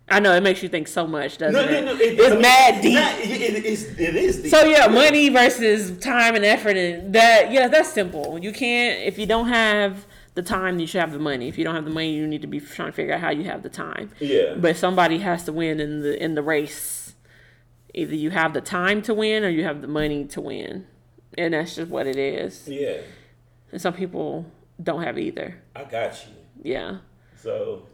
I 0.08 0.20
know 0.20 0.34
it 0.36 0.42
makes 0.42 0.62
you 0.62 0.68
think 0.68 0.86
so 0.86 1.04
much, 1.06 1.38
doesn't 1.38 1.52
No, 1.60 1.68
it? 1.68 1.84
no, 1.84 1.92
no. 1.94 2.00
It, 2.00 2.16
it's 2.18 2.40
mad 2.42 2.80
deep. 2.80 2.94
not- 2.94 3.18
it, 3.18 3.28
it, 3.56 3.64
it's, 3.64 3.82
it 3.98 4.14
is 4.14 4.42
deep. 4.42 4.50
so 4.52 4.64
yeah, 4.64 4.86
money 4.86 5.28
versus 5.30 5.98
time 5.98 6.36
and 6.36 6.44
effort, 6.44 6.76
and 6.76 7.12
that 7.12 7.50
yeah, 7.50 7.66
that's 7.68 7.92
simple. 7.92 8.38
You 8.40 8.52
can't 8.52 9.00
if 9.02 9.18
you 9.18 9.26
don't 9.26 9.48
have 9.48 10.06
the 10.34 10.42
time, 10.42 10.78
you 10.78 10.86
should 10.86 11.00
have 11.00 11.12
the 11.12 11.18
money. 11.18 11.48
If 11.48 11.58
you 11.58 11.64
don't 11.64 11.74
have 11.74 11.84
the 11.86 11.90
money, 11.90 12.12
you 12.14 12.26
need 12.26 12.42
to 12.42 12.46
be 12.46 12.60
trying 12.60 12.88
to 12.90 12.92
figure 12.92 13.14
out 13.14 13.20
how 13.20 13.30
you 13.30 13.44
have 13.44 13.62
the 13.62 13.68
time. 13.70 14.10
Yeah. 14.20 14.54
But 14.56 14.76
somebody 14.76 15.18
has 15.18 15.44
to 15.44 15.52
win 15.52 15.80
in 15.80 16.02
the 16.02 16.22
in 16.22 16.34
the 16.34 16.42
race. 16.42 17.14
Either 17.94 18.14
you 18.14 18.30
have 18.30 18.52
the 18.52 18.60
time 18.60 19.00
to 19.02 19.14
win 19.14 19.42
or 19.44 19.48
you 19.48 19.64
have 19.64 19.80
the 19.80 19.88
money 19.88 20.24
to 20.26 20.40
win. 20.40 20.86
And 21.38 21.54
that's 21.54 21.74
just 21.76 21.90
what 21.90 22.06
it 22.06 22.16
is. 22.16 22.68
yeah. 22.68 22.98
And 23.72 23.80
some 23.80 23.94
people 23.94 24.46
don't 24.82 25.02
have 25.02 25.18
either. 25.18 25.60
I 25.74 25.84
got 25.84 26.24
you. 26.26 26.32
Yeah. 26.72 26.98
So, 27.42 27.86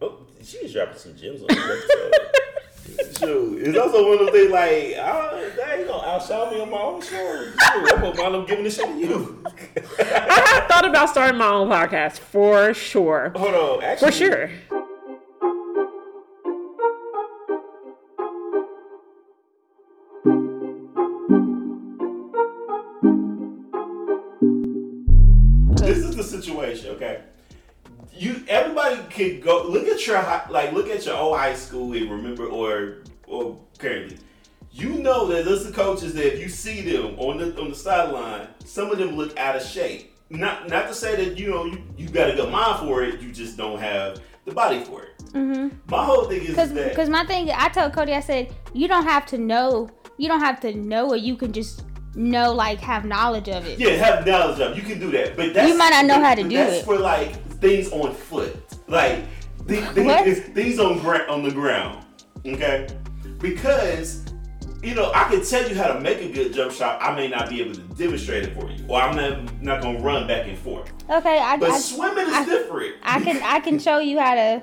oh, 0.00 0.26
she 0.42 0.58
is 0.58 0.72
dropping 0.72 0.98
some 0.98 1.16
gems 1.16 1.40
on 1.40 1.46
this 1.48 1.58
episode. 1.58 2.14
Shoot, 3.18 3.62
it's 3.62 3.78
also 3.78 4.04
one 4.06 4.18
of 4.18 4.26
those 4.26 4.30
things 4.30 4.50
like, 4.50 4.94
oh, 4.98 5.50
they 5.56 5.78
ain't 5.78 5.88
gonna 5.88 6.06
outshine 6.06 6.52
me 6.52 6.60
on 6.60 6.70
my 6.70 6.76
own 6.76 7.00
show. 7.00 7.52
I'm 7.60 7.84
gonna 8.00 8.22
wind 8.22 8.34
up 8.36 8.46
giving 8.46 8.64
this 8.64 8.76
shit 8.76 8.86
to 8.86 8.98
you. 8.98 9.42
I 9.98 10.52
have 10.54 10.68
thought 10.68 10.84
about 10.86 11.08
starting 11.08 11.38
my 11.38 11.48
own 11.48 11.68
podcast 11.68 12.18
for 12.18 12.74
sure. 12.74 13.32
Hold 13.36 13.54
on, 13.54 13.82
actually, 13.82 14.10
For 14.10 14.16
sure. 14.16 14.50
This 25.76 25.98
is 25.98 26.16
the 26.16 26.24
situation, 26.24 26.90
okay? 26.96 27.22
You, 28.12 28.44
everybody 28.84 29.12
can 29.14 29.40
go 29.40 29.64
look 29.68 29.86
at 29.86 30.06
your 30.06 30.18
hi- 30.18 30.46
like 30.50 30.72
look 30.72 30.88
at 30.88 31.04
your 31.06 31.16
old 31.16 31.38
high 31.38 31.54
school 31.54 31.92
and 31.92 32.10
remember 32.10 32.46
or 32.46 32.98
or 33.26 33.58
currently. 33.78 34.18
You 34.70 34.90
know 34.94 35.26
that 35.28 35.44
there's 35.44 35.64
the 35.64 35.72
coaches 35.72 36.14
that 36.14 36.34
if 36.34 36.40
you 36.40 36.48
see 36.48 36.80
them 36.80 37.18
on 37.18 37.38
the 37.38 37.60
on 37.60 37.68
the 37.70 37.74
sideline, 37.76 38.48
some 38.64 38.90
of 38.90 38.98
them 38.98 39.16
look 39.16 39.36
out 39.38 39.56
of 39.56 39.62
shape. 39.62 40.12
Not 40.30 40.68
not 40.68 40.88
to 40.88 40.94
say 40.94 41.16
that 41.24 41.38
you 41.38 41.50
know 41.50 41.64
you, 41.66 41.82
you 41.96 42.08
got 42.08 42.30
a 42.30 42.34
good 42.34 42.50
mind 42.50 42.80
for 42.80 43.02
it, 43.02 43.20
you 43.20 43.30
just 43.30 43.56
don't 43.56 43.78
have 43.78 44.20
the 44.44 44.52
body 44.52 44.82
for 44.84 45.02
it. 45.02 45.10
Mm-hmm. 45.32 45.76
My 45.88 46.04
whole 46.04 46.24
thing 46.24 46.42
is 46.42 46.48
Because 46.48 46.72
that 46.74 46.90
because 46.90 47.08
my 47.08 47.24
thing, 47.24 47.50
I 47.50 47.68
told 47.68 47.92
Cody, 47.92 48.14
I 48.14 48.20
said 48.20 48.52
you 48.72 48.88
don't 48.88 49.04
have 49.04 49.26
to 49.26 49.38
know, 49.38 49.90
you 50.16 50.28
don't 50.28 50.40
have 50.40 50.60
to 50.60 50.74
know 50.74 51.12
it. 51.14 51.22
You 51.22 51.36
can 51.36 51.52
just 51.52 51.84
know, 52.16 52.52
like, 52.52 52.78
have 52.80 53.04
knowledge 53.04 53.48
of 53.48 53.66
it. 53.66 53.78
Yeah, 53.80 53.90
have 53.90 54.24
knowledge 54.26 54.60
of. 54.60 54.72
it. 54.72 54.76
You 54.76 54.82
can 54.84 55.00
do 55.00 55.10
that, 55.12 55.36
but 55.36 55.52
that's 55.52 55.68
You 55.68 55.76
might 55.76 55.90
not 55.90 56.04
know 56.04 56.20
how 56.22 56.34
to 56.36 56.42
but 56.42 56.48
do 56.48 56.56
that's 56.56 56.76
it. 56.76 56.84
for 56.84 56.96
like 56.98 57.34
things 57.58 57.90
on 57.90 58.14
foot, 58.14 58.56
like 58.94 59.24
the, 59.66 59.80
the, 59.94 60.04
What? 60.04 60.26
it's 60.26 60.40
things 60.40 60.78
on 60.78 60.98
gra- 61.00 61.26
on 61.28 61.42
the 61.42 61.50
ground. 61.50 62.04
Okay, 62.46 62.86
because 63.40 64.24
you 64.82 64.94
know 64.94 65.10
I 65.14 65.24
can 65.24 65.44
tell 65.44 65.68
you 65.68 65.74
how 65.74 65.88
to 65.92 66.00
make 66.00 66.20
a 66.20 66.30
good 66.32 66.52
jump 66.52 66.72
shot. 66.72 67.02
I 67.02 67.14
may 67.14 67.28
not 67.28 67.48
be 67.48 67.60
able 67.62 67.74
to 67.74 67.80
demonstrate 67.80 68.44
it 68.44 68.54
for 68.54 68.70
you, 68.70 68.84
or 68.88 69.00
I'm 69.00 69.16
not 69.16 69.62
not 69.62 69.82
gonna 69.82 70.00
run 70.00 70.26
back 70.26 70.46
and 70.46 70.58
forth. 70.58 70.90
Okay, 71.10 71.38
I, 71.38 71.56
But 71.56 71.70
I, 71.70 71.78
swimming 71.78 72.26
is 72.26 72.32
I- 72.34 72.44
different. 72.44 72.94
I 73.02 73.20
can 73.20 73.42
I 73.42 73.60
can 73.60 73.78
show 73.78 73.98
you 73.98 74.18
how 74.18 74.34
to. 74.34 74.62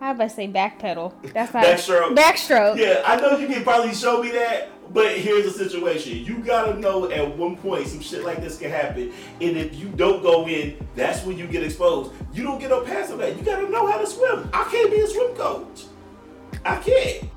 I 0.00 0.12
about 0.12 0.30
to 0.30 0.30
say 0.30 0.48
backpedal. 0.48 1.12
That's 1.34 1.52
not 1.52 1.64
Backstroke. 1.64 2.16
Backstroke. 2.16 2.78
Yeah, 2.78 3.02
I 3.04 3.20
know 3.20 3.36
you 3.36 3.46
can 3.46 3.62
probably 3.62 3.92
show 3.92 4.22
me 4.22 4.30
that, 4.30 4.70
but 4.94 5.12
here's 5.12 5.44
the 5.44 5.50
situation. 5.50 6.24
You 6.24 6.38
gotta 6.38 6.78
know 6.80 7.10
at 7.10 7.36
one 7.36 7.56
point 7.56 7.86
some 7.86 8.00
shit 8.00 8.24
like 8.24 8.40
this 8.40 8.58
can 8.58 8.70
happen, 8.70 9.12
and 9.40 9.56
if 9.58 9.74
you 9.74 9.88
don't 9.88 10.22
go 10.22 10.48
in, 10.48 10.76
that's 10.94 11.22
when 11.24 11.36
you 11.36 11.46
get 11.46 11.62
exposed. 11.62 12.12
You 12.32 12.44
don't 12.44 12.58
get 12.58 12.70
no 12.70 12.80
pass 12.80 13.10
on 13.10 13.18
that. 13.18 13.36
You 13.36 13.42
gotta 13.42 13.68
know 13.68 13.86
how 13.86 13.98
to 13.98 14.06
swim. 14.06 14.48
I 14.54 14.64
can't 14.70 14.90
be 14.90 15.00
a 15.00 15.06
swim 15.06 15.34
coach. 15.34 15.84
I 16.64 16.76
can't. 16.76 17.30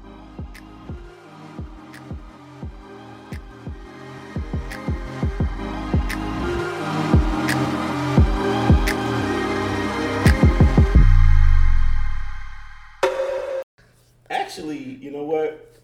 Actually, 14.53 14.77
you 15.01 15.09
know 15.09 15.23
what? 15.23 15.79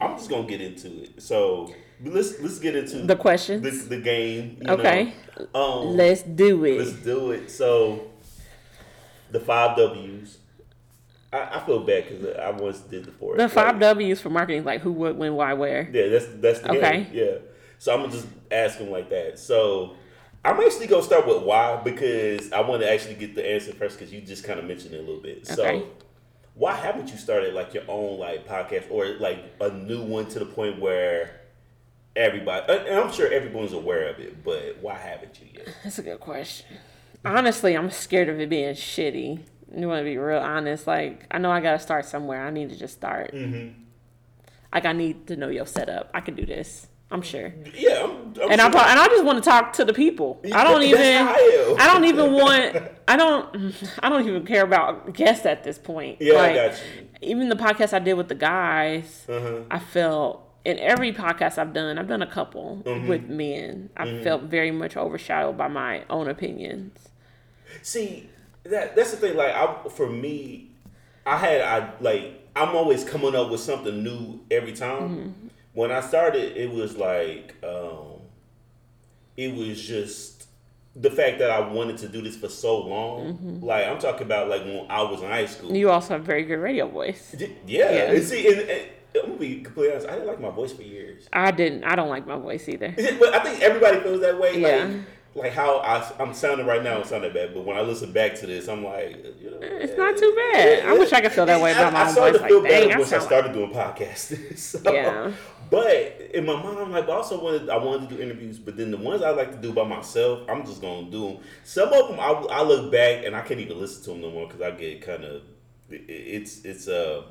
I'm 0.00 0.16
just 0.16 0.30
gonna 0.30 0.46
get 0.46 0.60
into 0.60 1.02
it. 1.02 1.20
So 1.20 1.74
let's 2.04 2.38
let's 2.38 2.60
get 2.60 2.76
into 2.76 2.98
The 2.98 3.16
questions? 3.16 3.64
the, 3.88 3.96
the 3.96 4.00
game. 4.00 4.58
you 4.60 4.72
Okay. 4.74 5.12
know. 5.36 5.48
Um, 5.60 5.96
Let's 5.96 6.22
do 6.22 6.64
it. 6.64 6.78
Let's 6.78 6.92
do 6.92 7.32
it. 7.32 7.50
So, 7.50 8.12
the 9.32 9.40
five 9.40 9.76
W's. 9.76 10.38
I, 11.32 11.56
I 11.56 11.60
feel 11.66 11.80
bad 11.80 12.08
because 12.08 12.36
I 12.36 12.50
once 12.52 12.78
did 12.78 13.06
the 13.06 13.10
four. 13.10 13.36
the 13.36 13.48
five 13.48 13.72
like, 13.74 13.80
W's 13.80 14.20
for 14.20 14.30
marketing, 14.30 14.62
like 14.64 14.80
who, 14.80 14.92
what, 14.92 15.16
when, 15.16 15.34
why, 15.34 15.52
where. 15.54 15.90
Yeah, 15.92 16.06
that's 16.10 16.26
that's 16.36 16.60
the 16.60 16.76
Okay. 16.76 17.02
game. 17.02 17.06
Yeah. 17.12 17.38
So 17.78 17.92
I'm 17.92 18.02
gonna 18.02 18.12
just 18.12 18.28
ask 18.52 18.78
him 18.78 18.90
like 18.92 19.10
that. 19.10 19.36
So 19.40 19.96
I'm 20.44 20.60
actually 20.60 20.86
gonna 20.86 21.02
start 21.02 21.26
with 21.26 21.42
why 21.42 21.80
because 21.82 22.52
I 22.52 22.60
want 22.60 22.82
to 22.82 22.90
actually 22.92 23.16
get 23.16 23.34
the 23.34 23.44
answer 23.50 23.72
first 23.72 23.98
because 23.98 24.12
you 24.14 24.20
just 24.20 24.44
kind 24.44 24.60
of 24.60 24.64
mentioned 24.64 24.94
it 24.94 24.98
a 24.98 25.02
little 25.02 25.20
bit. 25.20 25.44
So 25.44 25.64
Okay. 25.64 25.84
Why 26.58 26.74
haven't 26.74 27.08
you 27.10 27.16
started 27.16 27.54
like 27.54 27.72
your 27.72 27.84
own 27.88 28.18
like 28.18 28.46
podcast 28.46 28.90
or 28.90 29.06
like 29.20 29.38
a 29.60 29.70
new 29.70 30.02
one 30.02 30.26
to 30.26 30.40
the 30.40 30.44
point 30.44 30.80
where 30.80 31.40
everybody 32.16 32.72
and 32.72 32.98
I'm 32.98 33.12
sure 33.12 33.32
everyone's 33.32 33.72
aware 33.72 34.08
of 34.08 34.18
it, 34.18 34.44
but 34.44 34.78
why 34.80 34.98
haven't 34.98 35.40
you 35.40 35.46
yet? 35.54 35.68
That's 35.84 35.98
a 35.98 36.02
good 36.02 36.20
question. 36.20 36.76
Honestly, 37.24 37.74
I'm 37.74 37.90
scared 37.90 38.28
of 38.28 38.40
it 38.40 38.48
being 38.48 38.74
shitty. 38.74 39.40
You 39.76 39.88
want 39.88 40.00
to 40.00 40.04
be 40.04 40.16
real 40.16 40.38
honest. 40.38 40.86
Like, 40.86 41.26
I 41.30 41.38
know 41.38 41.50
I 41.50 41.60
got 41.60 41.72
to 41.72 41.78
start 41.78 42.06
somewhere. 42.06 42.46
I 42.46 42.50
need 42.50 42.70
to 42.70 42.76
just 42.76 42.94
start. 42.94 43.32
Mm-hmm. 43.34 43.80
Like, 44.72 44.84
I 44.84 44.92
need 44.92 45.26
to 45.26 45.36
know 45.36 45.48
your 45.48 45.66
setup. 45.66 46.10
I 46.14 46.20
can 46.20 46.34
do 46.34 46.46
this. 46.46 46.86
I'm 47.10 47.22
sure. 47.22 47.52
Yeah, 47.74 48.04
I'm, 48.04 48.34
I'm 48.42 48.50
And 48.52 48.60
I 48.60 48.64
sure- 48.64 48.70
pro- 48.72 48.80
and 48.90 48.98
I 48.98 49.06
just 49.06 49.24
want 49.24 49.42
to 49.42 49.48
talk 49.50 49.72
to 49.74 49.84
the 49.84 49.94
people. 49.94 50.40
I 50.52 50.62
don't 50.68 50.82
even. 50.82 51.00
I. 51.00 51.76
I 51.78 51.86
don't 51.92 52.04
even 52.04 52.32
want. 52.34 52.76
I 53.08 53.16
don't. 53.16 53.74
I 54.02 54.08
don't 54.10 54.28
even 54.28 54.44
care 54.44 54.62
about 54.64 55.14
guests 55.14 55.46
at 55.46 55.64
this 55.64 55.78
point. 55.78 56.18
Yeah, 56.20 56.34
I 56.40 56.54
got 56.54 56.72
you. 56.72 57.08
Even 57.30 57.48
the 57.48 57.56
podcast 57.56 57.92
I 57.94 57.98
did 57.98 58.14
with 58.14 58.28
the 58.28 58.34
guys, 58.34 59.24
Uh-huh. 59.28 59.60
I 59.70 59.78
felt 59.78 60.44
in 60.64 60.78
every 60.78 61.12
podcast 61.12 61.56
I've 61.56 61.72
done, 61.72 61.98
I've 61.98 62.08
done 62.08 62.20
a 62.22 62.26
couple 62.30 62.82
Mm-hmm. 62.84 63.08
with 63.08 63.24
men. 63.28 63.88
I 63.96 64.22
felt 64.22 64.42
very 64.42 64.70
much 64.70 64.96
overshadowed 64.96 65.56
by 65.56 65.68
my 65.68 66.04
own 66.10 66.28
opinions. 66.28 67.08
See, 67.82 68.28
that 68.64 68.94
that's 68.96 69.12
the 69.12 69.16
thing. 69.16 69.36
Like, 69.36 69.54
I 69.54 69.88
for 69.88 70.08
me, 70.10 70.68
I 71.24 71.38
had 71.38 71.60
I 71.62 71.90
like 72.00 72.34
I'm 72.54 72.76
always 72.76 73.02
coming 73.02 73.34
up 73.34 73.50
with 73.50 73.60
something 73.60 74.02
new 74.04 74.40
every 74.50 74.72
time. 74.74 75.00
Mm-hmm. 75.08 75.47
When 75.78 75.92
I 75.92 76.00
started, 76.00 76.56
it 76.56 76.72
was 76.72 76.96
like 76.96 77.54
um, 77.62 78.22
it 79.36 79.54
was 79.54 79.80
just 79.80 80.48
the 80.96 81.08
fact 81.08 81.38
that 81.38 81.50
I 81.50 81.60
wanted 81.60 81.98
to 81.98 82.08
do 82.08 82.20
this 82.20 82.36
for 82.36 82.48
so 82.48 82.80
long. 82.80 83.60
Like 83.62 83.86
I'm 83.86 84.00
talking 84.00 84.22
about 84.26 84.48
like 84.48 84.64
when 84.64 84.86
I 84.90 85.02
was 85.02 85.22
in 85.22 85.28
high 85.28 85.46
school. 85.46 85.68
Mm-hmm. 85.68 85.76
You 85.76 85.90
also 85.90 86.14
have 86.14 86.22
a 86.22 86.24
very 86.24 86.42
good 86.42 86.56
radio 86.56 86.88
voice. 86.88 87.32
D- 87.38 87.54
yeah, 87.64 87.92
Yeah. 87.92 88.10
and 88.12 88.24
see, 88.24 88.48
and, 88.52 88.68
and 88.68 88.88
I'm 89.14 89.26
gonna 89.26 89.38
be 89.38 89.60
completely 89.60 89.92
honest. 89.92 90.08
I 90.08 90.14
didn't 90.14 90.26
like 90.26 90.40
my 90.40 90.50
voice 90.50 90.72
for 90.72 90.82
years. 90.82 91.28
I 91.32 91.52
didn't. 91.52 91.84
I 91.84 91.94
don't 91.94 92.08
like 92.08 92.26
my 92.26 92.38
voice 92.38 92.68
either. 92.68 92.92
But 93.20 93.34
I 93.34 93.38
think 93.44 93.62
everybody 93.62 94.00
feels 94.00 94.20
that 94.22 94.36
way. 94.40 94.58
Yeah. 94.60 94.84
Like, 94.84 94.96
like 95.34 95.52
how 95.52 95.78
I, 95.78 96.10
I'm 96.18 96.34
sounding 96.34 96.66
right 96.66 96.82
now, 96.82 96.98
it 96.98 97.06
sounded 97.06 97.32
bad. 97.32 97.54
But 97.54 97.64
when 97.64 97.76
I 97.76 97.82
listen 97.82 98.10
back 98.10 98.34
to 98.40 98.46
this, 98.46 98.66
I'm 98.66 98.82
like, 98.82 99.24
you 99.40 99.50
know, 99.52 99.58
It's 99.62 99.96
not 99.96 100.16
too 100.16 100.34
bad. 100.52 100.84
I 100.88 100.94
wish 100.94 101.12
I 101.12 101.20
could 101.20 101.30
feel 101.30 101.46
that 101.46 101.60
way 101.62 101.70
about 101.70 101.92
my 101.92 102.00
I, 102.00 102.02
I 102.02 102.06
own 102.08 102.12
started 102.14 102.32
voice. 102.40 102.42
to 102.42 102.48
feel 102.48 102.62
Like, 102.62 102.70
better 102.70 102.92
I 102.92 102.98
once 102.98 103.12
I 103.12 103.18
sound 103.18 103.22
like 103.22 103.30
started 103.30 103.52
doing 103.52 103.70
podcasts. 103.72 104.58
So, 104.82 104.92
Yeah. 104.92 105.32
But 105.70 106.30
in 106.32 106.46
my 106.46 106.54
mind, 106.62 106.78
I'm 106.78 106.92
like, 106.92 107.06
but 107.06 107.12
I 107.12 107.16
also 107.16 107.42
wanted, 107.42 107.68
I 107.68 107.76
wanted 107.76 108.08
to 108.08 108.16
do 108.16 108.22
interviews. 108.22 108.58
But 108.58 108.76
then 108.76 108.90
the 108.90 108.96
ones 108.96 109.22
I 109.22 109.30
like 109.30 109.50
to 109.50 109.58
do 109.58 109.72
by 109.72 109.84
myself, 109.84 110.48
I'm 110.48 110.64
just 110.64 110.80
gonna 110.80 111.10
do 111.10 111.28
them. 111.28 111.38
Some 111.64 111.92
of 111.92 112.08
them, 112.08 112.20
I, 112.20 112.30
I 112.50 112.62
look 112.62 112.90
back 112.90 113.24
and 113.24 113.36
I 113.36 113.42
can't 113.42 113.60
even 113.60 113.78
listen 113.78 114.04
to 114.04 114.10
them 114.10 114.20
no 114.22 114.30
more 114.30 114.46
because 114.46 114.62
I 114.62 114.70
get 114.70 115.02
kind 115.02 115.24
of, 115.24 115.42
it's 115.90 116.64
it's 116.64 116.88
uh 116.88 117.22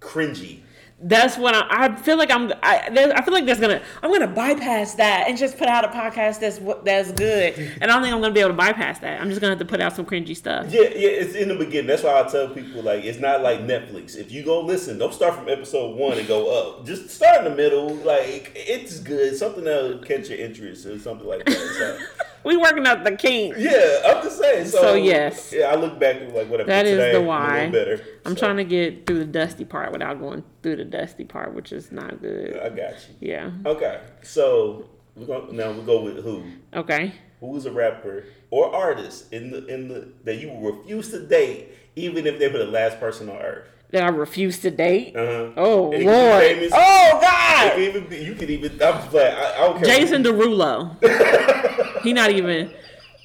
cringy. 0.00 0.60
That's 1.02 1.38
what 1.38 1.54
I, 1.54 1.86
I 1.86 1.96
feel 1.96 2.18
like 2.18 2.30
I'm. 2.30 2.52
I, 2.62 2.90
there- 2.92 3.16
I 3.16 3.22
feel 3.24 3.32
like 3.32 3.46
there's 3.46 3.58
gonna. 3.58 3.80
I'm 4.02 4.12
gonna 4.12 4.26
bypass 4.26 4.94
that 4.96 5.28
and 5.28 5.38
just 5.38 5.56
put 5.56 5.66
out 5.66 5.82
a 5.84 5.88
podcast 5.88 6.40
that's 6.40 6.58
what 6.60 6.84
that's 6.84 7.10
good. 7.12 7.56
And 7.80 7.84
I 7.84 7.86
don't 7.94 8.02
think 8.02 8.14
I'm 8.14 8.20
gonna 8.20 8.34
be 8.34 8.40
able 8.40 8.50
to 8.50 8.56
bypass 8.56 8.98
that. 8.98 9.18
I'm 9.18 9.28
just 9.30 9.40
gonna 9.40 9.52
have 9.52 9.58
to 9.60 9.64
put 9.64 9.80
out 9.80 9.96
some 9.96 10.04
cringy 10.04 10.36
stuff. 10.36 10.66
Yeah, 10.68 10.82
yeah, 10.82 11.08
it's 11.08 11.34
in 11.34 11.48
the 11.48 11.54
beginning. 11.54 11.86
That's 11.86 12.02
why 12.02 12.20
I 12.20 12.24
tell 12.28 12.48
people 12.50 12.82
like 12.82 13.02
it's 13.04 13.18
not 13.18 13.40
like 13.42 13.60
Netflix. 13.60 14.14
If 14.16 14.30
you 14.30 14.42
go 14.44 14.60
listen, 14.60 14.98
don't 14.98 15.14
start 15.14 15.34
from 15.36 15.48
episode 15.48 15.96
one 15.96 16.18
and 16.18 16.28
go 16.28 16.50
up. 16.78 16.84
Just 16.84 17.08
start 17.08 17.38
in 17.38 17.50
the 17.50 17.56
middle. 17.56 17.94
Like 17.94 18.52
it's 18.54 19.00
good. 19.00 19.34
Something 19.36 19.64
that'll 19.64 19.98
catch 20.00 20.28
your 20.28 20.38
interest 20.38 20.84
or 20.84 20.98
something 20.98 21.26
like 21.26 21.46
that. 21.46 21.56
So, 21.56 21.98
We 22.44 22.56
working 22.56 22.86
out 22.86 23.04
the 23.04 23.16
kinks. 23.16 23.58
yeah, 23.58 24.00
I'm 24.06 24.22
just 24.22 24.38
saying. 24.38 24.66
So, 24.66 24.80
So, 24.80 24.94
yes. 24.94 25.52
yeah, 25.52 25.66
I 25.66 25.74
look 25.74 25.98
back 25.98 26.16
and 26.20 26.32
like 26.32 26.48
whatever. 26.48 26.68
That 26.68 26.86
is 26.86 26.92
today, 26.98 27.12
the 27.12 27.20
why. 27.20 27.68
better. 27.68 28.00
I'm 28.24 28.34
So, 28.36 28.46
trying 28.46 28.56
to 28.56 28.64
get 28.64 29.06
through 29.06 29.18
the 29.18 29.24
dusty 29.26 29.64
part 29.64 29.92
without 29.92 30.18
going 30.20 30.42
through 30.62 30.76
the 30.76 30.84
dusty 30.84 31.24
part, 31.24 31.54
which 31.54 31.72
is 31.72 31.92
not 31.92 32.20
good. 32.22 32.56
I 32.58 32.68
got 32.70 32.94
you. 33.20 33.28
Yeah. 33.32 33.50
Okay, 33.66 34.00
so 34.22 34.88
we 35.16 35.26
go 35.26 35.48
now. 35.52 35.72
We 35.72 35.82
go 35.82 36.02
with 36.02 36.22
who? 36.24 36.44
Okay. 36.74 37.12
Who 37.40 37.56
is 37.56 37.66
a 37.66 37.72
rapper 37.72 38.24
or 38.50 38.74
artist 38.74 39.32
in 39.32 39.50
the 39.50 39.66
in 39.66 39.88
the 39.88 40.08
that 40.24 40.36
you 40.36 40.50
refuse 40.60 41.10
to 41.10 41.26
date, 41.26 41.68
even 41.96 42.26
if 42.26 42.38
they 42.38 42.48
were 42.48 42.58
the 42.58 42.66
last 42.66 43.00
person 43.00 43.28
on 43.28 43.36
earth? 43.36 43.66
That 43.92 44.04
I 44.04 44.08
refuse 44.08 44.60
to 44.60 44.70
date. 44.70 45.16
Uh-huh. 45.16 45.52
Oh 45.56 45.90
Lord. 45.90 46.70
Oh 46.72 47.18
God. 47.20 47.78
even 47.78 48.06
be, 48.08 48.18
you 48.18 48.34
could 48.34 48.48
even. 48.50 48.72
I'm 48.74 48.94
just 49.02 49.12
like 49.12 49.32
I, 49.32 49.54
I 49.54 49.58
don't 49.58 49.82
care. 49.82 49.96
Jason 49.96 50.22
Derulo. 50.22 50.96
he 52.02 52.12
not 52.12 52.30
even. 52.30 52.72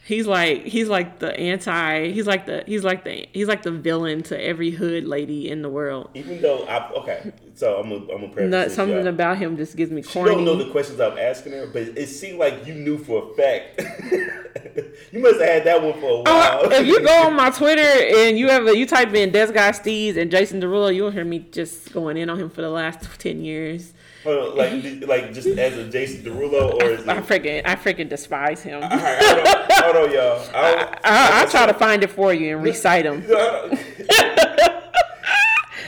He's 0.03 0.27
like 0.27 0.63
he's 0.65 0.87
like 0.87 1.19
the 1.19 1.35
anti. 1.35 2.11
He's 2.11 2.27
like 2.27 2.45
the 2.45 2.63
he's 2.67 2.83
like 2.83 3.03
the 3.03 3.27
he's 3.33 3.47
like 3.47 3.63
the 3.63 3.71
villain 3.71 4.21
to 4.23 4.39
every 4.39 4.69
hood 4.69 5.05
lady 5.05 5.49
in 5.49 5.63
the 5.63 5.69
world. 5.69 6.11
Even 6.13 6.41
though 6.41 6.63
I 6.65 6.91
okay, 6.91 7.31
so 7.55 7.77
I'm 7.77 7.89
gonna 7.89 8.01
I'm 8.01 8.07
gonna 8.07 8.27
preface 8.27 8.51
Not, 8.51 8.71
something 8.71 8.97
y'all. 8.97 9.07
about 9.07 9.37
him 9.37 9.55
just 9.55 9.77
gives 9.77 9.89
me 9.89 10.03
She 10.03 10.19
don't 10.19 10.43
know 10.43 10.55
the 10.55 10.69
questions 10.71 10.99
I'm 10.99 11.17
asking 11.17 11.53
her, 11.53 11.67
but 11.67 11.83
it 11.83 12.07
seemed 12.07 12.37
like 12.37 12.67
you 12.67 12.73
knew 12.73 12.97
for 12.97 13.31
a 13.31 13.35
fact. 13.35 13.81
you 15.11 15.19
must 15.21 15.39
have 15.39 15.47
had 15.47 15.63
that 15.63 15.81
one 15.81 15.93
for 15.93 16.05
a 16.05 16.13
oh, 16.13 16.21
while. 16.23 16.59
Oh, 16.63 16.71
if 16.71 16.85
you 16.85 16.99
go 16.99 17.13
on 17.27 17.33
my 17.33 17.49
Twitter 17.49 17.81
and 17.81 18.37
you 18.37 18.49
ever 18.49 18.73
you 18.73 18.85
type 18.85 19.13
in 19.13 19.31
Des 19.31 19.53
Guy 19.53 19.71
Steez 19.71 20.17
and 20.17 20.29
Jason 20.29 20.59
Derulo, 20.61 20.93
you'll 20.93 21.11
hear 21.11 21.23
me 21.23 21.39
just 21.51 21.93
going 21.93 22.17
in 22.17 22.29
on 22.29 22.37
him 22.37 22.49
for 22.49 22.61
the 22.61 22.69
last 22.69 23.07
ten 23.19 23.41
years. 23.41 23.93
On, 24.25 24.57
like 24.57 25.07
like 25.07 25.33
just 25.33 25.47
as 25.47 25.77
a 25.77 25.89
Jason 25.89 26.25
Derulo, 26.25 26.73
or 26.73 26.83
is 26.83 27.01
it? 27.03 27.07
I 27.07 27.21
freaking 27.21 27.61
I 27.63 27.75
freaking 27.77 28.09
despise 28.09 28.61
him. 28.61 28.83
All 28.83 28.89
right, 28.89 29.23
hold 29.23 29.47
on, 29.47 29.95
hold 29.95 30.07
on, 30.07 30.13
y'all. 30.13 30.45
I, 30.53 30.75
don't- 30.75 30.95
I, 31.05 31.41
I'll 31.41 31.49
try 31.49 31.65
to 31.67 31.73
find 31.73 32.03
it 32.03 32.11
for 32.11 32.33
you 32.33 32.57
and 32.57 32.63
recite 32.65 33.05
him. 33.05 33.23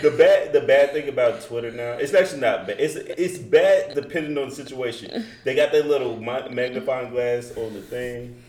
The 0.01 0.11
bad 0.11 0.53
the 0.53 0.61
bad 0.61 0.91
thing 0.91 1.09
about 1.09 1.41
Twitter 1.41 1.71
now, 1.71 1.93
it's 1.93 2.13
actually 2.13 2.41
not 2.41 2.67
bad. 2.67 2.79
It's 2.79 2.95
it's 2.95 3.37
bad 3.37 3.95
depending 3.95 4.37
on 4.37 4.49
the 4.49 4.55
situation. 4.55 5.25
They 5.43 5.55
got 5.55 5.71
that 5.71 5.87
little 5.87 6.19
magnifying 6.19 7.09
glass 7.09 7.51
on 7.55 7.73
the 7.73 7.81
thing. 7.81 8.41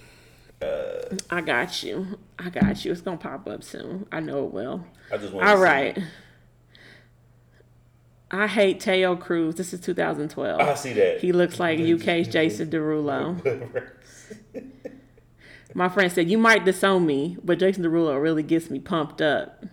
Uh, 0.61 1.17
I 1.31 1.41
got 1.41 1.83
you. 1.83 2.19
I 2.39 2.51
got 2.51 2.85
you. 2.85 2.93
It's 2.93 3.01
gonna 3.01 3.17
pop 3.17 3.49
up 3.49 3.63
soon. 3.63 4.07
I 4.11 4.21
know 4.21 4.45
it 4.45 4.53
will. 4.53 4.85
I 5.13 5.17
just 5.17 5.33
want. 5.33 5.49
All 5.49 5.57
right. 5.59 5.99
I 8.31 8.47
hate 8.47 8.81
Taio 8.81 9.19
Cruz. 9.19 9.55
This 9.55 9.73
is 9.73 9.81
2012. 9.81 10.61
I 10.61 10.75
see 10.75 10.93
that. 10.93 11.21
He 11.21 11.33
looks 11.33 11.59
like 11.59 11.81
UK's 11.81 12.29
Jason 12.29 12.69
Derulo. 12.69 13.83
My 15.75 15.89
friend 15.89 16.11
said, 16.13 16.29
You 16.31 16.39
might 16.39 16.65
disown 16.65 17.07
me, 17.07 17.37
but 17.43 17.59
Jason 17.59 17.85
Derulo 17.85 18.21
really 18.21 18.43
gets 18.43 18.69
me 18.69 18.81
pumped 18.81 19.23
up. 19.23 19.65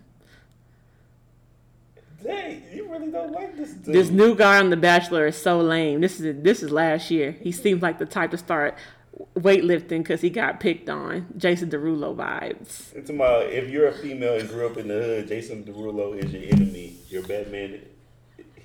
Dang, 2.26 2.64
you 2.74 2.90
really 2.90 3.12
don't 3.12 3.32
like 3.32 3.56
this 3.56 3.72
dude. 3.74 3.94
This 3.94 4.10
new 4.10 4.36
guy 4.36 4.58
on 4.60 4.70
The 4.70 4.78
Bachelor 4.78 5.28
is 5.28 5.40
so 5.40 5.60
lame. 5.60 6.02
This 6.02 6.20
is 6.20 6.42
this 6.42 6.64
is 6.64 6.72
last 6.72 7.12
year. 7.12 7.34
He 7.42 7.52
seems 7.52 7.82
like 7.82 8.00
the 8.00 8.06
type 8.06 8.32
to 8.32 8.38
start 8.38 8.76
weightlifting 9.38 10.00
because 10.00 10.22
he 10.22 10.30
got 10.30 10.60
picked 10.60 10.90
on. 10.90 11.28
Jason 11.38 11.70
Derulo 11.70 12.16
vibes. 12.16 12.94
It's 12.96 13.10
about 13.10 13.46
if 13.52 13.70
you're 13.70 13.88
a 13.88 13.94
female 13.94 14.40
and 14.40 14.50
grew 14.50 14.66
up 14.66 14.78
in 14.78 14.88
the 14.88 14.96
hood, 14.96 15.28
Jason 15.28 15.64
Derulo 15.64 16.18
is 16.18 16.34
your 16.34 16.44
enemy. 16.44 16.98
Your 17.10 17.24
Batman. 17.24 17.82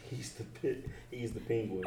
He's 0.09 0.33
the 0.33 0.45
pit. 0.45 0.89
He's 1.11 1.33
the 1.33 1.41
penguin. 1.41 1.85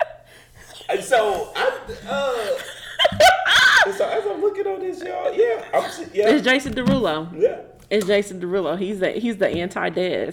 and 0.88 1.02
so 1.02 1.52
I. 1.54 1.78
Uh, 2.08 3.92
so 3.92 4.08
as 4.08 4.24
I'm 4.26 4.40
looking 4.40 4.66
on 4.66 4.80
this, 4.80 5.00
y'all, 5.02 5.32
yeah, 5.32 5.64
I'm 5.72 5.84
yeah, 6.12 6.28
It's 6.30 6.44
Jason 6.44 6.74
Derulo. 6.74 7.40
yeah. 7.40 7.60
It's 7.88 8.06
Jason 8.06 8.40
Derulo. 8.40 8.76
He's 8.78 8.98
the 8.98 9.12
he's 9.12 9.36
the 9.36 9.48
anti 9.48 9.90
Des. 9.90 10.32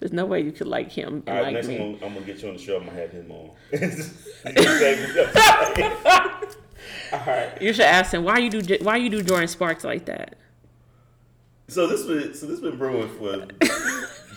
There's 0.00 0.12
no 0.12 0.24
way 0.24 0.40
you 0.40 0.50
could 0.50 0.66
like 0.66 0.90
him 0.90 1.22
All 1.28 1.34
right, 1.34 1.42
like 1.44 1.52
next 1.54 1.68
me. 1.68 1.78
one, 1.78 1.98
I'm 2.02 2.14
gonna 2.14 2.26
get 2.26 2.42
you 2.42 2.48
on 2.48 2.56
the 2.56 2.60
show. 2.62 2.78
I'm 2.78 2.86
gonna 2.86 2.98
have 2.98 3.10
him 3.10 3.30
on. 3.30 3.50
All 7.12 7.18
right. 7.26 7.60
You 7.60 7.72
should 7.72 7.84
ask 7.84 8.14
him 8.14 8.24
why 8.24 8.38
you 8.38 8.50
do 8.50 8.78
why 8.82 8.96
you 8.96 9.10
do 9.10 9.22
Jordin 9.22 9.48
Sparks 9.48 9.84
like 9.84 10.06
that. 10.06 10.36
So 11.68 11.86
this 11.86 12.04
was 12.06 12.40
so 12.40 12.46
this 12.46 12.60
been 12.60 12.76
brewing 12.78 13.08
for 13.10 13.46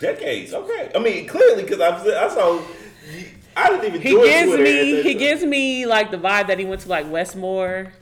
decades. 0.00 0.52
Okay, 0.52 0.90
I 0.94 0.98
mean 0.98 1.26
clearly 1.26 1.62
because 1.62 1.80
I 1.80 2.24
I 2.24 2.28
saw 2.28 2.60
I 3.56 3.70
didn't 3.70 3.86
even 3.86 4.00
He 4.02 4.10
gives 4.10 4.46
Twitter 4.48 4.62
me 4.62 5.02
he 5.02 5.12
time. 5.14 5.18
gives 5.18 5.44
me 5.44 5.86
like 5.86 6.10
the 6.10 6.18
vibe 6.18 6.48
that 6.48 6.58
he 6.58 6.64
went 6.64 6.82
to 6.82 6.88
like 6.88 7.06
Westmoore 7.06 7.92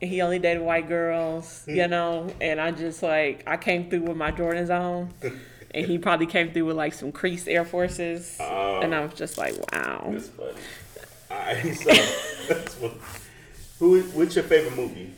and 0.00 0.10
he 0.10 0.22
only 0.22 0.38
dated 0.38 0.62
white 0.62 0.88
girls, 0.88 1.64
you 1.66 1.88
know, 1.94 2.28
and 2.40 2.60
I 2.60 2.70
just 2.70 3.02
like 3.02 3.42
I 3.46 3.56
came 3.56 3.90
through 3.90 4.02
with 4.02 4.16
my 4.16 4.30
Jordans 4.32 4.70
on. 4.70 5.12
and 5.74 5.86
he 5.86 5.98
probably 5.98 6.26
came 6.26 6.52
through 6.52 6.66
with 6.66 6.76
like 6.76 6.92
some 6.94 7.12
crease 7.12 7.46
Air 7.46 7.64
Forces, 7.64 8.36
Oh. 8.40 8.80
and 8.82 8.94
I 8.94 9.00
was 9.04 9.14
just 9.14 9.38
like, 9.38 9.54
wow. 9.72 10.08
That's 10.12 10.28
funny. 10.28 10.52
Alright, 11.30 11.76
so 12.48 12.54
that's 12.54 12.74
what, 12.80 12.92
who? 13.78 14.00
What's 14.02 14.34
your 14.34 14.44
favorite 14.44 14.76
movie? 14.76 15.12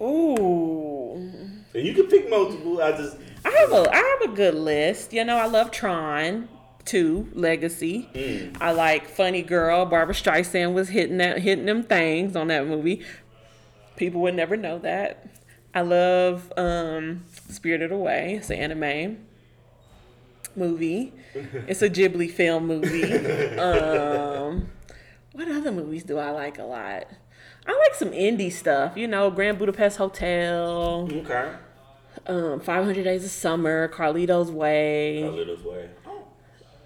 Ooh, 0.00 1.14
And 1.74 1.86
you 1.86 1.92
can 1.94 2.06
pick 2.06 2.28
multiple. 2.30 2.80
I 2.82 2.92
just 2.92 3.16
I 3.44 3.50
have 3.50 3.72
a 3.72 3.90
I 3.92 3.96
have 4.20 4.30
a 4.32 4.34
good 4.34 4.54
list. 4.54 5.12
You 5.12 5.24
know, 5.24 5.36
I 5.36 5.46
love 5.46 5.70
Tron. 5.70 6.48
Two 6.86 7.28
Legacy. 7.34 8.08
Mm. 8.14 8.56
I 8.60 8.72
like 8.72 9.06
Funny 9.06 9.42
Girl. 9.42 9.84
Barbra 9.84 10.14
Streisand 10.14 10.72
was 10.72 10.88
hitting 10.88 11.18
that 11.18 11.38
hitting 11.38 11.66
them 11.66 11.82
things 11.82 12.34
on 12.34 12.48
that 12.48 12.66
movie. 12.66 13.04
People 13.96 14.22
would 14.22 14.34
never 14.34 14.56
know 14.56 14.78
that. 14.78 15.26
I 15.74 15.82
love 15.82 16.50
um, 16.56 17.22
Spirited 17.50 17.92
Away. 17.92 18.36
It's 18.36 18.48
an 18.50 18.56
anime 18.56 19.18
movie. 20.56 21.12
It's 21.34 21.82
a 21.82 21.90
Ghibli 21.90 22.30
film 22.30 22.66
movie. 22.66 23.12
Um, 23.60 24.70
what 25.32 25.48
other 25.48 25.70
movies 25.72 26.04
do 26.04 26.18
I 26.18 26.30
like 26.30 26.58
a 26.58 26.64
lot? 26.64 27.06
I 27.66 27.78
like 27.78 27.94
some 27.94 28.10
indie 28.10 28.52
stuff. 28.52 28.96
You 28.96 29.06
know, 29.06 29.30
Grand 29.30 29.58
Budapest 29.58 29.98
Hotel, 29.98 31.08
okay. 31.10 31.52
um, 32.26 32.60
500 32.60 33.04
Days 33.04 33.24
of 33.24 33.30
Summer, 33.30 33.88
Carlito's 33.88 34.50
Way. 34.50 35.22
A 35.22 35.30
little 35.30 35.70
way. 35.70 35.90
Oh, 36.06 36.24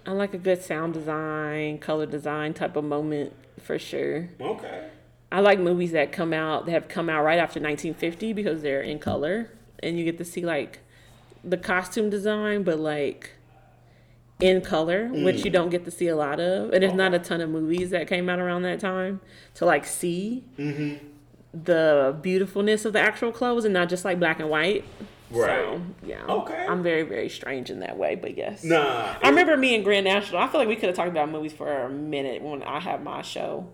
I 0.05 0.11
like 0.11 0.33
a 0.33 0.37
good 0.37 0.61
sound 0.61 0.93
design, 0.93 1.79
color 1.79 2.05
design 2.05 2.53
type 2.53 2.75
of 2.75 2.83
moment 2.83 3.33
for 3.59 3.79
sure. 3.79 4.29
okay. 4.39 4.89
I 5.31 5.39
like 5.39 5.59
movies 5.59 5.91
that 5.91 6.11
come 6.11 6.33
out 6.33 6.65
that 6.65 6.71
have 6.71 6.87
come 6.87 7.09
out 7.09 7.23
right 7.23 7.39
after 7.39 7.59
1950 7.59 8.31
because 8.33 8.61
they're 8.61 8.81
in 8.81 8.99
color 8.99 9.49
and 9.81 9.97
you 9.97 10.05
get 10.05 10.17
to 10.19 10.25
see 10.25 10.45
like 10.45 10.79
the 11.43 11.57
costume 11.57 12.09
design, 12.09 12.63
but 12.63 12.79
like 12.79 13.31
in 14.39 14.61
color, 14.61 15.07
which 15.07 15.37
mm. 15.37 15.45
you 15.45 15.51
don't 15.51 15.69
get 15.69 15.85
to 15.85 15.91
see 15.91 16.07
a 16.07 16.15
lot 16.15 16.39
of. 16.39 16.71
And 16.71 16.83
there's 16.83 16.93
not 16.93 17.13
a 17.13 17.19
oh. 17.19 17.23
ton 17.23 17.41
of 17.41 17.49
movies 17.49 17.89
that 17.91 18.07
came 18.07 18.29
out 18.29 18.39
around 18.39 18.63
that 18.63 18.79
time 18.79 19.21
to 19.55 19.65
like 19.65 19.85
see 19.85 20.43
mm-hmm. 20.57 21.05
the 21.53 22.17
beautifulness 22.21 22.85
of 22.85 22.93
the 22.93 22.99
actual 22.99 23.31
clothes 23.31 23.65
and 23.65 23.73
not 23.73 23.89
just 23.89 24.03
like 24.03 24.19
black 24.19 24.39
and 24.39 24.49
white. 24.49 24.83
Right. 25.31 25.47
So, 25.47 25.81
yeah. 26.05 26.23
Okay. 26.25 26.65
I'm 26.67 26.83
very, 26.83 27.03
very 27.03 27.29
strange 27.29 27.69
in 27.69 27.79
that 27.79 27.97
way, 27.97 28.15
but 28.15 28.37
yes. 28.37 28.63
Nah. 28.63 29.15
I 29.23 29.29
remember 29.29 29.57
me 29.57 29.73
and 29.73 29.83
Grand 29.83 30.05
National. 30.05 30.41
I 30.41 30.47
feel 30.47 30.59
like 30.59 30.67
we 30.67 30.75
could 30.75 30.87
have 30.87 30.95
talked 30.95 31.09
about 31.09 31.29
movies 31.31 31.53
for 31.53 31.83
a 31.83 31.89
minute 31.89 32.41
when 32.41 32.61
I 32.61 32.79
have 32.79 33.01
my 33.01 33.21
show 33.21 33.67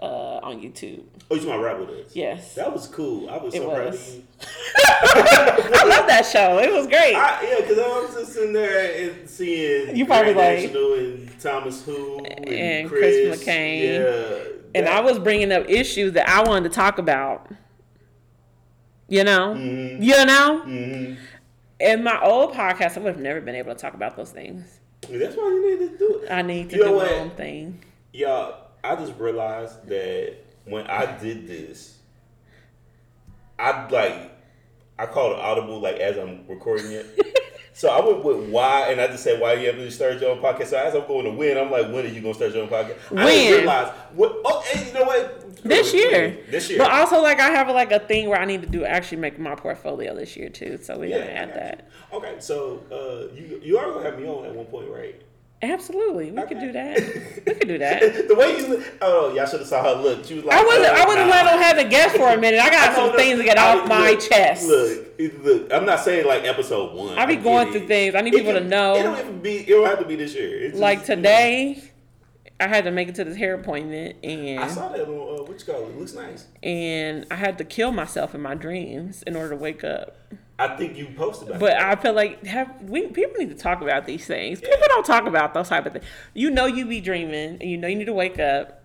uh, 0.00 0.40
on 0.42 0.60
YouTube. 0.60 1.04
Oh, 1.30 1.34
you 1.36 1.42
to 1.42 1.58
rap 1.58 1.78
with 1.78 1.88
us? 1.90 2.14
Yes. 2.16 2.54
That 2.54 2.72
was 2.72 2.86
cool. 2.88 3.30
I 3.30 3.38
was 3.38 3.54
It 3.54 3.62
so 3.62 3.70
proud 3.70 3.86
of 3.94 4.08
you. 4.14 4.22
I 4.42 5.84
love 5.88 6.06
that 6.06 6.26
show. 6.30 6.58
It 6.58 6.72
was 6.72 6.86
great. 6.86 7.14
I, 7.14 7.42
yeah, 7.48 7.56
because 7.60 7.78
I 7.78 7.82
was 7.88 8.14
just 8.14 8.32
sitting 8.32 8.52
there 8.52 9.10
and 9.10 9.28
seeing 9.28 9.96
You 9.96 10.06
probably 10.06 10.34
Grand 10.34 10.62
like- 10.62 10.72
National 10.72 10.94
and 10.94 11.40
Thomas 11.40 11.84
Who 11.84 12.18
and, 12.24 12.48
And 12.48 12.88
Chris, 12.88 13.28
Chris 13.38 13.44
McCain. 13.44 13.82
Yeah, 13.82 14.44
and 14.74 14.86
that- 14.86 14.96
I 14.96 15.00
was 15.00 15.18
bringing 15.18 15.52
up 15.52 15.68
issues 15.68 16.12
that 16.14 16.28
I 16.28 16.42
wanted 16.42 16.68
to 16.70 16.74
talk 16.74 16.98
about. 16.98 17.48
You 19.08 19.24
know? 19.24 19.54
Mm-hmm. 19.54 20.02
You 20.02 20.24
know? 20.24 21.16
In 21.80 22.02
my 22.04 22.20
old 22.22 22.52
podcast, 22.54 22.96
I 22.96 23.00
would 23.00 23.14
have 23.14 23.20
never 23.22 23.40
been 23.40 23.54
able 23.54 23.74
to 23.74 23.80
talk 23.80 23.94
about 23.94 24.16
those 24.16 24.30
things. 24.30 24.80
That's 25.02 25.36
why 25.36 25.42
you 25.44 25.78
need 25.80 25.90
to 25.90 25.98
do 25.98 26.20
it. 26.22 26.30
I 26.30 26.42
need 26.42 26.70
to 26.70 26.76
You 26.76 26.84
do 26.84 26.96
my 26.96 27.10
own 27.14 27.30
thing. 27.30 27.84
Y'all, 28.12 28.63
I 28.84 28.96
just 28.96 29.14
realized 29.18 29.86
that 29.88 30.36
when 30.66 30.86
I 30.86 31.18
did 31.18 31.46
this, 31.48 31.98
I 33.58 33.88
like 33.88 34.30
I 34.98 35.06
called 35.06 35.32
it 35.32 35.38
audible 35.38 35.80
like 35.80 35.96
as 35.96 36.16
I'm 36.18 36.46
recording 36.48 36.92
it. 36.92 37.06
so 37.72 37.88
I 37.88 38.04
went 38.04 38.24
with 38.24 38.48
why, 38.50 38.88
and 38.90 39.00
I 39.00 39.06
just 39.08 39.24
said 39.24 39.40
why 39.40 39.54
you 39.54 39.66
haven't 39.66 39.90
started 39.90 40.20
your 40.20 40.30
own 40.32 40.40
podcast. 40.42 40.66
So 40.66 40.78
as 40.78 40.94
I'm 40.94 41.06
going 41.06 41.24
to 41.24 41.30
win, 41.32 41.56
I'm 41.58 41.70
like, 41.70 41.86
when 41.86 42.04
are 42.04 42.08
you 42.08 42.20
gonna 42.20 42.34
start 42.34 42.52
your 42.54 42.62
own 42.64 42.68
podcast? 42.68 42.96
I 43.10 43.24
When? 43.24 43.26
didn't 43.26 43.58
realize 43.58 43.92
what. 44.14 44.36
Oh, 44.44 44.64
and 44.74 44.86
you 44.86 44.92
know 44.92 45.04
what? 45.04 45.40
This 45.64 45.94
year. 45.94 46.38
This 46.50 46.68
year. 46.68 46.78
But 46.78 46.90
also, 46.92 47.22
like, 47.22 47.40
I 47.40 47.48
have 47.50 47.68
like 47.68 47.90
a 47.90 48.00
thing 48.00 48.28
where 48.28 48.38
I 48.38 48.44
need 48.44 48.60
to 48.62 48.68
do 48.68 48.84
actually 48.84 49.18
make 49.18 49.38
my 49.38 49.54
portfolio 49.54 50.14
this 50.14 50.36
year 50.36 50.50
too. 50.50 50.78
So 50.82 50.98
we're 50.98 51.10
gonna 51.18 51.30
add 51.30 51.54
that. 51.54 51.88
you. 52.12 52.18
Okay, 52.18 52.34
so 52.38 52.82
uh, 52.92 53.34
you 53.34 53.60
you 53.62 53.78
are 53.78 53.90
gonna 53.92 54.04
have 54.10 54.18
me 54.20 54.28
on 54.28 54.44
at 54.44 54.54
one 54.54 54.66
point, 54.66 54.88
right? 54.90 55.20
Absolutely, 55.72 56.30
we 56.30 56.42
could 56.42 56.60
do 56.60 56.72
that. 56.72 56.98
We 57.46 57.54
could 57.54 57.68
do 57.68 57.78
that. 57.78 58.00
the 58.28 58.34
way 58.34 58.58
you 58.58 58.84
oh 59.00 59.32
y'all 59.34 59.46
should 59.46 59.60
have 59.60 59.68
saw 59.68 59.82
her 59.82 60.00
look. 60.02 60.24
She 60.24 60.34
was 60.34 60.44
like, 60.44 60.56
I 60.58 60.64
wasn't. 60.64 60.86
uh, 60.86 61.02
I 61.02 61.06
wasn't 61.06 61.26
nah. 61.26 61.32
letting 61.32 61.52
them 61.52 61.62
have 61.62 61.78
a 61.78 61.84
guest 61.88 62.16
for 62.16 62.28
a 62.28 62.36
minute. 62.36 62.60
I 62.60 62.70
got 62.70 62.90
I 62.92 62.94
some 62.94 63.08
know 63.10 63.16
things 63.16 63.38
to 63.38 63.44
get 63.44 63.58
I- 63.58 63.78
off 63.78 63.88
my 63.88 64.10
look, 64.10 64.20
chest. 64.20 64.66
Look, 64.68 65.08
look, 65.42 65.72
I'm 65.72 65.84
not 65.86 66.00
saying 66.00 66.26
like 66.26 66.44
episode 66.44 66.94
one. 66.94 67.18
I 67.18 67.26
be 67.26 67.36
get 67.36 67.44
going 67.44 67.68
it. 67.68 67.72
through 67.72 67.86
things. 67.86 68.14
I 68.14 68.20
need 68.20 68.34
It 68.34 68.38
people 68.38 68.52
to 68.54 68.60
know. 68.60 68.94
It 68.96 69.02
don't 69.02 69.18
even 69.18 69.40
be. 69.40 69.56
It 69.58 69.68
don't 69.68 69.86
have 69.86 69.98
to 70.00 70.04
be 70.06 70.16
this 70.16 70.34
year. 70.34 70.64
It's 70.64 70.78
Like 70.78 70.98
just, 71.00 71.10
you 71.10 71.16
know, 71.16 71.22
today, 71.22 71.82
I 72.64 72.68
had 72.68 72.84
to 72.84 72.90
make 72.90 73.08
it 73.08 73.14
to 73.16 73.24
this 73.24 73.36
hair 73.36 73.54
appointment, 73.54 74.16
and 74.24 74.60
I 74.60 74.68
saw 74.68 74.88
that 74.88 75.06
on 75.06 75.14
uh, 75.14 75.42
what 75.42 75.60
you 75.60 75.66
call 75.66 75.84
it. 75.84 75.90
it. 75.90 75.98
Looks 75.98 76.14
nice. 76.14 76.46
and 76.62 77.26
I 77.30 77.34
had 77.34 77.58
to 77.58 77.64
kill 77.64 77.92
myself 77.92 78.34
in 78.34 78.40
my 78.40 78.54
dreams 78.54 79.22
in 79.24 79.36
order 79.36 79.50
to 79.50 79.56
wake 79.56 79.84
up. 79.84 80.16
I 80.58 80.76
think 80.76 80.96
you 80.96 81.08
posted 81.14 81.48
about. 81.48 81.60
But 81.60 81.72
it. 81.72 81.78
I 81.78 81.94
feel 81.96 82.14
like 82.14 82.44
have 82.46 82.70
we 82.82 83.08
people 83.08 83.38
need 83.38 83.50
to 83.50 83.54
talk 83.54 83.82
about 83.82 84.06
these 84.06 84.26
things. 84.26 84.60
People 84.60 84.86
don't 84.88 85.04
talk 85.04 85.26
about 85.26 85.52
those 85.52 85.68
type 85.68 85.84
of 85.84 85.92
things. 85.92 86.06
You 86.32 86.50
know 86.50 86.64
you 86.64 86.86
be 86.86 87.02
dreaming, 87.02 87.58
and 87.60 87.62
you 87.62 87.76
know 87.76 87.88
you 87.88 87.96
need 87.96 88.06
to 88.06 88.14
wake 88.14 88.38
up. 88.38 88.82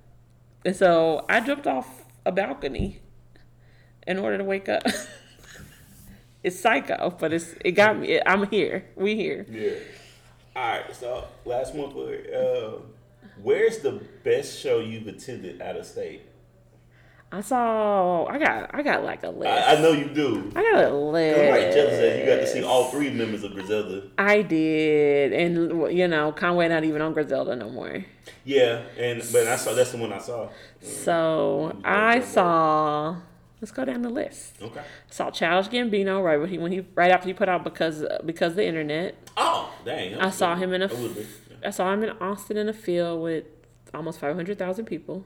And 0.65 0.75
so 0.75 1.25
I 1.29 1.39
jumped 1.39 1.67
off 1.67 2.03
a 2.25 2.33
balcony 2.33 2.99
in 4.05 4.19
order 4.19 4.37
to 4.37 4.43
wake 4.43 4.67
up. 4.67 4.83
it's 6.43 6.59
psycho, 6.59 7.15
but 7.17 7.31
it's 7.31 7.55
it 7.63 7.71
got 7.71 7.97
me. 7.97 8.19
I'm 8.25 8.47
here. 8.47 8.85
We 8.95 9.15
here. 9.15 9.45
yeah. 9.49 9.71
All 10.55 10.67
right. 10.69 10.95
So 10.95 11.27
last 11.45 11.73
one 11.75 11.91
for 11.91 12.09
uh, 12.09 12.81
where's 13.41 13.79
the 13.79 14.01
best 14.23 14.59
show 14.59 14.79
you've 14.79 15.07
attended 15.07 15.61
out 15.61 15.75
of 15.75 15.85
state? 15.85 16.23
I 17.31 17.41
saw. 17.41 18.25
I 18.25 18.39
got. 18.39 18.73
I 18.73 18.81
got 18.81 19.03
like 19.03 19.23
a 19.23 19.29
list. 19.29 19.51
I, 19.51 19.75
I 19.75 19.81
know 19.81 19.91
you 19.91 20.05
do. 20.05 20.51
I 20.55 20.63
got 20.63 20.85
a 20.85 20.95
list. 20.95 21.37
Like 21.37 22.19
you 22.19 22.25
got 22.25 22.37
to 22.37 22.47
see 22.47 22.63
all 22.63 22.89
three 22.89 23.11
members 23.11 23.43
of 23.43 23.53
Griselda. 23.53 24.03
I 24.17 24.41
did, 24.41 25.33
and 25.33 25.95
you 25.95 26.07
know, 26.07 26.31
Conway 26.31 26.67
not 26.69 26.83
even 26.83 27.01
on 27.03 27.13
Griselda 27.13 27.55
no 27.55 27.69
more. 27.69 28.03
Yeah, 28.45 28.81
and 28.97 29.23
but 29.31 29.47
I 29.47 29.57
saw 29.57 29.73
that's 29.73 29.91
the 29.91 29.97
one 29.97 30.11
I 30.11 30.17
saw. 30.17 30.49
So 30.81 31.73
mm. 31.75 31.81
I 31.85 32.21
saw. 32.21 33.17
Let's 33.61 33.73
go 33.73 33.83
down 33.83 34.01
the 34.01 34.09
list. 34.09 34.55
Okay. 34.61 34.81
Saw 35.09 35.29
Childish 35.31 35.69
Gambino 35.69 36.23
right 36.23 36.39
when 36.39 36.49
he 36.49 36.57
when 36.57 36.71
he 36.71 36.85
right 36.95 37.11
after 37.11 37.27
he 37.27 37.33
put 37.33 37.49
out 37.49 37.63
because 37.63 38.03
because 38.25 38.55
the 38.55 38.65
internet. 38.65 39.29
Oh, 39.37 39.71
dang. 39.85 40.15
I 40.15 40.31
saw 40.31 40.55
him 40.55 40.73
in 40.73 40.81
a. 40.81 40.87
a 41.63 41.67
little 41.67 41.67
bit. 41.67 41.67
I 41.67 41.69
saw 41.71 41.93
him 41.93 42.03
in 42.03 42.09
Austin 42.21 42.57
in 42.57 42.69
a 42.69 42.73
field 42.73 43.21
with 43.21 43.45
almost 43.93 44.19
five 44.19 44.35
hundred 44.35 44.57
thousand 44.59 44.85
people. 44.85 45.25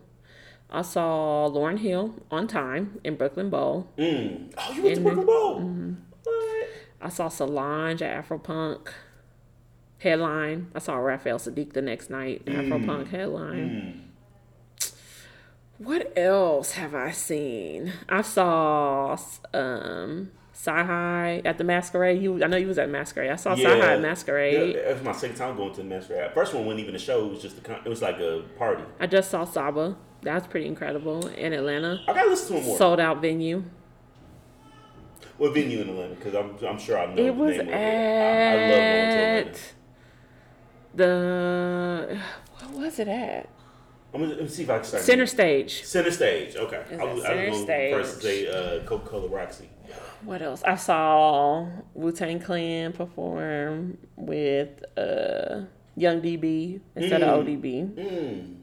I 0.70 0.82
saw 0.82 1.50
Lauryn 1.50 1.80
Hill 1.80 2.16
on 2.32 2.48
time 2.48 3.00
in 3.04 3.16
Brooklyn 3.16 3.50
Bowl. 3.50 3.88
Mm. 3.98 4.54
Oh, 4.58 4.74
you 4.74 4.84
went 4.84 4.96
to 4.96 5.02
Brooklyn 5.02 5.26
Bowl. 5.26 5.60
Mm-hmm. 5.60 5.94
What? 6.24 6.68
I 7.02 7.10
saw 7.10 7.28
Solange 7.28 8.02
at 8.02 8.26
Afropunk 8.28 8.88
headline. 10.00 10.72
I 10.74 10.80
saw 10.80 10.96
Raphael 10.96 11.38
Saadiq 11.38 11.74
the 11.74 11.82
next 11.82 12.10
night 12.10 12.46
Mm. 12.46 12.68
Afropunk 12.68 13.08
headline. 13.10 14.10
What 15.78 16.14
else 16.18 16.72
have 16.74 16.94
I 16.96 17.12
seen? 17.12 17.94
I 18.08 18.22
saw 18.22 19.18
um 19.54 20.32
Sci 20.54 21.42
at 21.44 21.58
the 21.58 21.64
Masquerade. 21.64 22.22
You, 22.22 22.44
I 22.44 22.48
know 22.48 22.58
you 22.58 22.68
was 22.68 22.78
at 22.78 22.88
Masquerade. 22.90 23.32
I 23.32 23.36
saw 23.36 23.54
Sci 23.56 23.66
at 23.66 24.00
Masquerade. 24.02 24.76
Yeah, 24.76 24.82
that 24.84 24.94
was 24.96 25.04
my 25.04 25.12
second 25.12 25.36
time 25.36 25.56
going 25.58 25.72
to 25.74 25.78
the 25.82 25.88
Masquerade. 25.88 26.32
First 26.34 26.54
one 26.54 26.66
wasn't 26.66 26.82
even 26.82 26.96
a 26.96 27.00
show. 27.00 27.26
It 27.26 27.32
was 27.32 27.42
just 27.42 27.58
a. 27.58 27.62
Con- 27.62 27.82
it 27.84 27.90
was 27.90 28.02
like 28.02 28.20
a 28.20 28.44
party. 28.58 28.84
I 29.00 29.08
just 29.08 29.32
saw 29.32 29.46
Saba. 29.46 29.98
That 30.22 30.36
was 30.36 30.48
pretty 30.48 30.68
incredible 30.68 31.28
in 31.28 31.52
Atlanta. 31.54 32.02
I 32.08 32.14
gotta 32.14 32.30
listen 32.30 32.48
to 32.50 32.54
one 32.54 32.64
more. 32.66 32.78
Sold 32.78 33.00
out 33.00 33.20
venue. 33.22 33.64
what 35.38 35.54
venue 35.54 35.82
in 35.82 35.90
Atlanta? 35.90 36.16
Because 36.16 36.36
I'm, 36.36 36.56
I'm 36.66 36.80
sure 36.80 37.00
I 37.00 37.08
know. 37.14 37.22
It 37.22 37.36
was 37.36 37.58
of 37.58 37.68
it. 37.68 37.74
I, 37.74 37.78
I 37.78 38.54
love 38.54 38.70
going 38.70 38.70
to 38.70 39.18
Atlanta. 39.18 39.50
at 39.50 39.74
the 40.96 42.20
what 42.60 42.72
was 42.74 43.00
it 43.00 43.08
at? 43.08 43.50
I'm 44.14 44.22
gonna, 44.22 44.36
let 44.36 44.44
me 44.44 44.48
see 44.48 44.64
if 44.64 44.70
I 44.70 44.76
can 44.76 44.84
start. 44.86 45.04
Center 45.04 45.26
stage. 45.26 45.84
Center 45.84 46.12
stage. 46.12 46.56
Okay. 46.56 46.84
It's 46.92 47.02
I 47.02 47.06
at 47.08 47.16
was, 47.16 47.24
I 47.26 47.28
Center 47.28 47.50
was 47.50 47.66
first 47.66 48.22
Stage. 48.22 48.46
say 48.48 48.78
uh, 48.80 48.84
Coca 48.86 49.10
Cola 49.10 49.28
Roxy. 49.28 49.70
What 50.24 50.42
else? 50.42 50.64
I 50.64 50.76
saw 50.76 51.68
Wu 51.94 52.12
Tang 52.12 52.40
Clan 52.40 52.94
perform 52.94 53.98
with 54.16 54.84
uh, 54.98 55.64
Young 55.96 56.22
DB 56.22 56.80
instead 56.96 57.22
of 57.22 57.46
ODB. 57.46 57.94
Mm. 57.94 58.56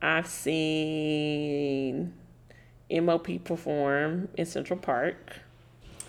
I've 0.00 0.26
seen 0.26 2.14
MOP 2.90 3.44
perform 3.44 4.28
in 4.36 4.46
Central 4.46 4.78
Park 4.78 5.40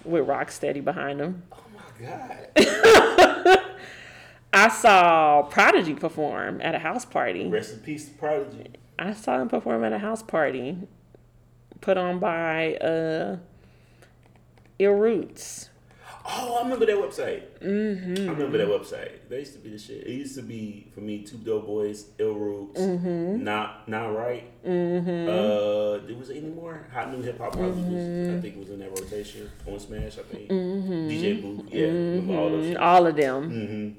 with 0.06 0.28
Rocksteady 0.28 0.84
behind 0.84 1.20
them. 1.20 1.44
Oh 1.52 1.64
my 1.76 2.06
God. 2.06 3.60
I 4.54 4.70
saw 4.70 5.42
Prodigy 5.44 5.96
perform 5.96 6.62
at 6.62 6.76
a 6.76 6.80
house 6.80 7.06
party. 7.06 7.48
Rest 7.48 7.74
in 7.74 7.80
peace, 7.80 8.08
to 8.08 8.14
Prodigy. 8.14 8.72
I 9.00 9.14
saw 9.14 9.42
him 9.42 9.50
perform 9.50 9.84
at 9.84 9.94
a 9.94 9.98
house 9.98 10.22
party 10.22 10.78
put 11.82 11.98
on 11.98 12.20
by 12.20 12.76
uh 12.76 13.38
Ill 14.80 14.94
Roots. 14.94 15.70
Oh, 16.26 16.56
I 16.56 16.64
remember 16.64 16.86
that 16.86 16.96
website. 16.96 17.44
Mm-hmm. 17.62 18.30
I 18.30 18.32
remember 18.34 18.58
that 18.58 18.68
website. 18.70 19.12
They 19.28 19.40
used 19.40 19.54
to 19.54 19.60
be 19.60 19.72
the 19.72 19.78
shit. 19.78 20.08
It 20.08 20.12
used 20.14 20.36
to 20.36 20.42
be 20.42 20.88
for 20.96 21.02
me 21.02 21.20
two 21.24 21.36
dope 21.36 21.66
boys, 21.68 22.06
Ill 22.18 22.34
Roots, 22.36 22.80
Mm-hmm. 22.80 23.44
not 23.44 23.90
not 23.90 24.08
right. 24.16 24.46
Mm-hmm. 24.66 25.30
Uh, 25.30 26.08
there 26.08 26.16
was 26.18 26.30
any 26.30 26.48
more 26.48 26.88
hot 26.94 27.12
new 27.12 27.22
hip 27.22 27.38
hop. 27.40 27.54
Mm-hmm. 27.56 28.38
I 28.38 28.42
think 28.42 28.56
it 28.56 28.60
was 28.60 28.70
in 28.70 28.80
that 28.80 28.92
rotation 28.92 29.52
on 29.68 29.78
Smash. 29.80 30.18
I 30.18 30.22
think 30.24 30.50
DJ 30.50 31.42
Booth. 31.42 31.66
Yeah, 31.74 31.88
remember 31.88 32.34
all 32.36 32.78
all 32.78 33.08
of 33.08 33.16
them. 33.18 33.98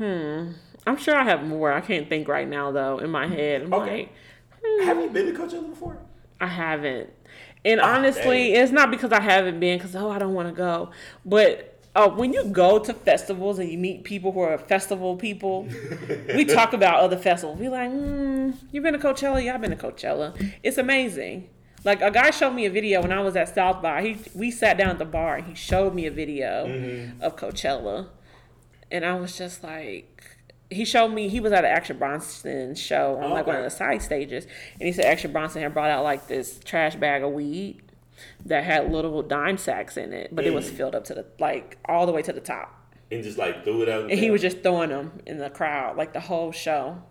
Mm-hmm. 0.00 0.52
I'm 0.86 0.96
sure 0.96 1.14
I 1.16 1.24
have 1.24 1.44
more. 1.44 1.72
I 1.72 1.80
can't 1.80 2.08
think 2.08 2.26
right 2.26 2.48
now 2.48 2.72
though 2.72 2.98
in 2.98 3.10
my 3.10 3.26
head. 3.28 3.62
I'm 3.62 3.72
Okay. 3.74 4.08
like, 4.78 4.86
Have 4.86 4.96
you 4.98 5.10
been 5.10 5.26
to 5.26 5.40
Coachella 5.40 5.68
before? 5.68 5.98
I 6.40 6.46
haven't. 6.46 7.10
And 7.64 7.80
honestly, 7.80 8.52
dang. 8.52 8.62
it's 8.62 8.72
not 8.72 8.90
because 8.90 9.12
I 9.12 9.20
haven't 9.20 9.60
been 9.60 9.78
because 9.78 9.94
oh 9.94 10.10
I 10.10 10.18
don't 10.18 10.34
want 10.34 10.48
to 10.48 10.54
go, 10.54 10.90
but. 11.24 11.66
Uh, 11.92 12.08
when 12.08 12.32
you 12.32 12.44
go 12.44 12.78
to 12.78 12.94
festivals 12.94 13.58
and 13.58 13.68
you 13.68 13.76
meet 13.76 14.04
people 14.04 14.30
who 14.30 14.38
are 14.38 14.56
festival 14.56 15.16
people, 15.16 15.68
we 16.36 16.44
talk 16.44 16.72
about 16.72 17.00
other 17.00 17.16
festivals. 17.16 17.58
We 17.58 17.68
like, 17.68 17.90
mm, 17.90 18.56
you 18.70 18.80
been 18.80 18.92
to 18.92 18.98
Coachella? 19.00 19.44
Yeah, 19.44 19.54
I've 19.54 19.60
been 19.60 19.76
to 19.76 19.76
Coachella. 19.76 20.52
It's 20.62 20.78
amazing. 20.78 21.48
Like 21.84 22.02
a 22.02 22.10
guy 22.10 22.30
showed 22.30 22.52
me 22.52 22.66
a 22.66 22.70
video 22.70 23.00
when 23.00 23.12
I 23.12 23.20
was 23.20 23.36
at 23.36 23.54
South 23.54 23.80
by. 23.80 24.02
He 24.02 24.18
we 24.34 24.50
sat 24.50 24.76
down 24.76 24.90
at 24.90 24.98
the 24.98 25.04
bar 25.04 25.36
and 25.36 25.46
he 25.46 25.54
showed 25.54 25.94
me 25.94 26.06
a 26.06 26.10
video 26.10 26.66
of 27.20 27.36
Coachella, 27.36 28.08
and 28.90 29.04
I 29.04 29.14
was 29.14 29.36
just 29.36 29.64
like, 29.64 30.19
he 30.70 30.84
showed 30.84 31.08
me 31.08 31.28
he 31.28 31.40
was 31.40 31.52
at 31.52 31.64
an 31.64 31.70
Action 31.70 31.98
Bronson 31.98 32.74
show 32.74 33.16
on 33.16 33.30
like 33.30 33.46
one 33.46 33.56
of 33.56 33.64
the 33.64 33.70
side 33.70 34.02
stages, 34.02 34.44
and 34.74 34.86
he 34.86 34.92
said 34.92 35.04
Action 35.04 35.32
Bronson 35.32 35.62
had 35.62 35.74
brought 35.74 35.90
out 35.90 36.04
like 36.04 36.28
this 36.28 36.60
trash 36.64 36.94
bag 36.96 37.22
of 37.22 37.32
weed 37.32 37.82
that 38.46 38.64
had 38.64 38.92
little 38.92 39.22
dime 39.22 39.58
sacks 39.58 39.96
in 39.96 40.12
it, 40.12 40.34
but 40.34 40.46
it 40.46 40.54
was 40.54 40.70
mm. 40.70 40.74
filled 40.74 40.94
up 40.94 41.04
to 41.04 41.14
the 41.14 41.26
like 41.38 41.78
all 41.86 42.06
the 42.06 42.12
way 42.12 42.22
to 42.22 42.32
the 42.32 42.40
top, 42.40 42.94
And 43.10 43.22
just 43.22 43.36
like 43.36 43.64
threw 43.64 43.82
it 43.82 43.88
out. 43.88 44.10
and 44.10 44.18
he 44.18 44.30
was 44.30 44.40
just 44.40 44.62
throwing 44.62 44.90
them 44.90 45.20
in 45.26 45.38
the 45.38 45.50
crowd 45.50 45.96
like 45.96 46.12
the 46.12 46.20
whole 46.20 46.52
show. 46.52 47.02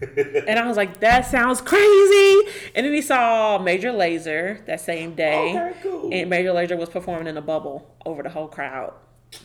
and 0.00 0.60
I 0.60 0.64
was 0.68 0.76
like, 0.76 1.00
that 1.00 1.26
sounds 1.26 1.60
crazy. 1.60 2.42
And 2.76 2.86
then 2.86 2.94
he 2.94 3.02
saw 3.02 3.58
Major 3.58 3.90
Lazer 3.90 4.64
that 4.66 4.80
same 4.80 5.16
day. 5.16 5.50
Okay, 5.50 5.72
cool. 5.82 6.10
And 6.12 6.30
Major 6.30 6.50
Lazer 6.50 6.78
was 6.78 6.88
performing 6.88 7.26
in 7.26 7.36
a 7.36 7.42
bubble 7.42 7.96
over 8.06 8.22
the 8.22 8.28
whole 8.28 8.46
crowd. 8.46 8.94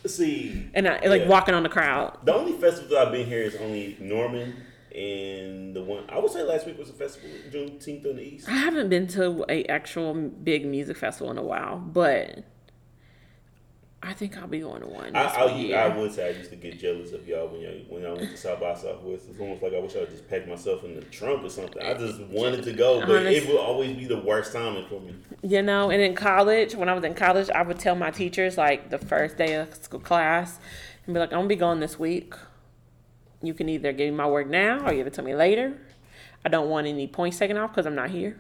See. 0.06 0.70
And 0.74 0.88
I, 0.88 1.06
like 1.08 1.24
Yeah. 1.24 1.28
walking 1.28 1.54
on 1.56 1.64
the 1.64 1.70
crowd. 1.70 2.18
The 2.24 2.34
only 2.34 2.54
festival 2.54 2.90
that 2.92 3.08
I've 3.08 3.12
been 3.14 3.28
here 3.28 3.42
is 3.44 3.56
only 3.58 3.98
Norman 4.00 4.56
and 4.96 5.76
the 5.76 5.84
one 5.84 6.04
I 6.08 6.20
would 6.20 6.32
say 6.32 6.44
last 6.44 6.66
week 6.68 6.78
was 6.78 6.90
a 6.90 6.94
festival, 6.94 7.30
Juneteenth 7.52 8.06
in 8.06 8.16
the 8.16 8.22
East. 8.22 8.48
I 8.48 8.54
haven't 8.54 8.90
been 8.90 9.08
to 9.08 9.44
a 9.50 9.66
actual 9.66 10.14
big 10.14 10.66
music 10.66 10.98
festival 10.98 11.32
in 11.32 11.38
a 11.38 11.44
while, 11.44 11.78
but 11.80 12.44
I 14.06 14.12
think 14.12 14.38
I'll 14.38 14.48
be 14.48 14.60
going 14.60 14.82
to 14.82 14.88
one. 14.88 15.16
I, 15.16 15.24
I. 15.24 15.72
I 15.72 15.98
would 15.98 16.12
say 16.12 16.28
I 16.28 16.32
used 16.32 16.50
to 16.50 16.58
get 16.58 16.78
jealous 16.78 17.14
of 17.14 17.26
y'all 17.26 17.48
when 17.48 17.62
y'all 17.62 17.80
when 17.88 18.06
I 18.06 18.12
went 18.12 18.32
to 18.32 18.38
South 18.38 18.60
by 18.60 18.76
Southwest. 18.76 19.28
It's 19.30 19.40
almost 19.40 19.64
like 19.64 19.74
I 19.74 19.80
wish 19.80 19.96
I 19.96 20.00
would 20.00 20.10
just 20.10 20.30
pack 20.30 20.46
myself 20.46 20.84
in 20.84 20.96
the 20.96 21.02
trunk 21.04 21.46
or 21.46 21.50
something. 21.50 21.82
I 21.82 21.94
just 21.94 22.20
wanted 22.20 22.64
to 22.66 22.74
go, 22.74 23.00
but 23.00 23.26
it 23.26 23.48
would 23.48 23.58
always 23.58 23.96
be 23.96 24.06
the 24.06 24.20
worst 24.20 24.52
timing 24.52 24.86
for 24.88 25.00
me. 25.00 25.16
You 25.42 25.62
know, 25.62 25.90
and 25.90 26.02
in 26.02 26.16
college, 26.16 26.76
when 26.76 26.90
I 26.90 26.94
was 26.94 27.06
in 27.06 27.14
college, 27.14 27.50
I 27.50 27.62
would 27.62 27.80
tell 27.80 27.96
my 27.96 28.12
teachers 28.12 28.58
like 28.58 28.90
the 28.90 28.98
first 28.98 29.38
day 29.38 29.56
of 29.56 29.74
school 29.76 30.02
class, 30.02 30.60
and 31.06 31.14
be 31.14 31.20
like, 31.22 31.32
"I'm 31.32 31.40
gonna 31.40 31.48
be 31.48 31.56
gone 31.56 31.80
this 31.80 31.98
week. 31.98 32.34
You 33.42 33.54
can 33.54 33.70
either 33.70 33.94
give 33.94 34.12
me 34.12 34.18
my 34.18 34.28
work 34.28 34.48
now 34.48 34.86
or 34.86 34.94
give 34.94 35.08
it 35.08 35.14
to 35.14 35.22
me 35.22 35.34
later. 35.34 35.78
I 36.44 36.50
don't 36.50 36.70
want 36.70 36.88
any 36.88 37.08
points 37.08 37.38
taken 37.38 37.56
off 37.56 37.72
because 37.72 37.86
I'm 37.86 37.96
not 37.96 38.10
here." 38.10 38.38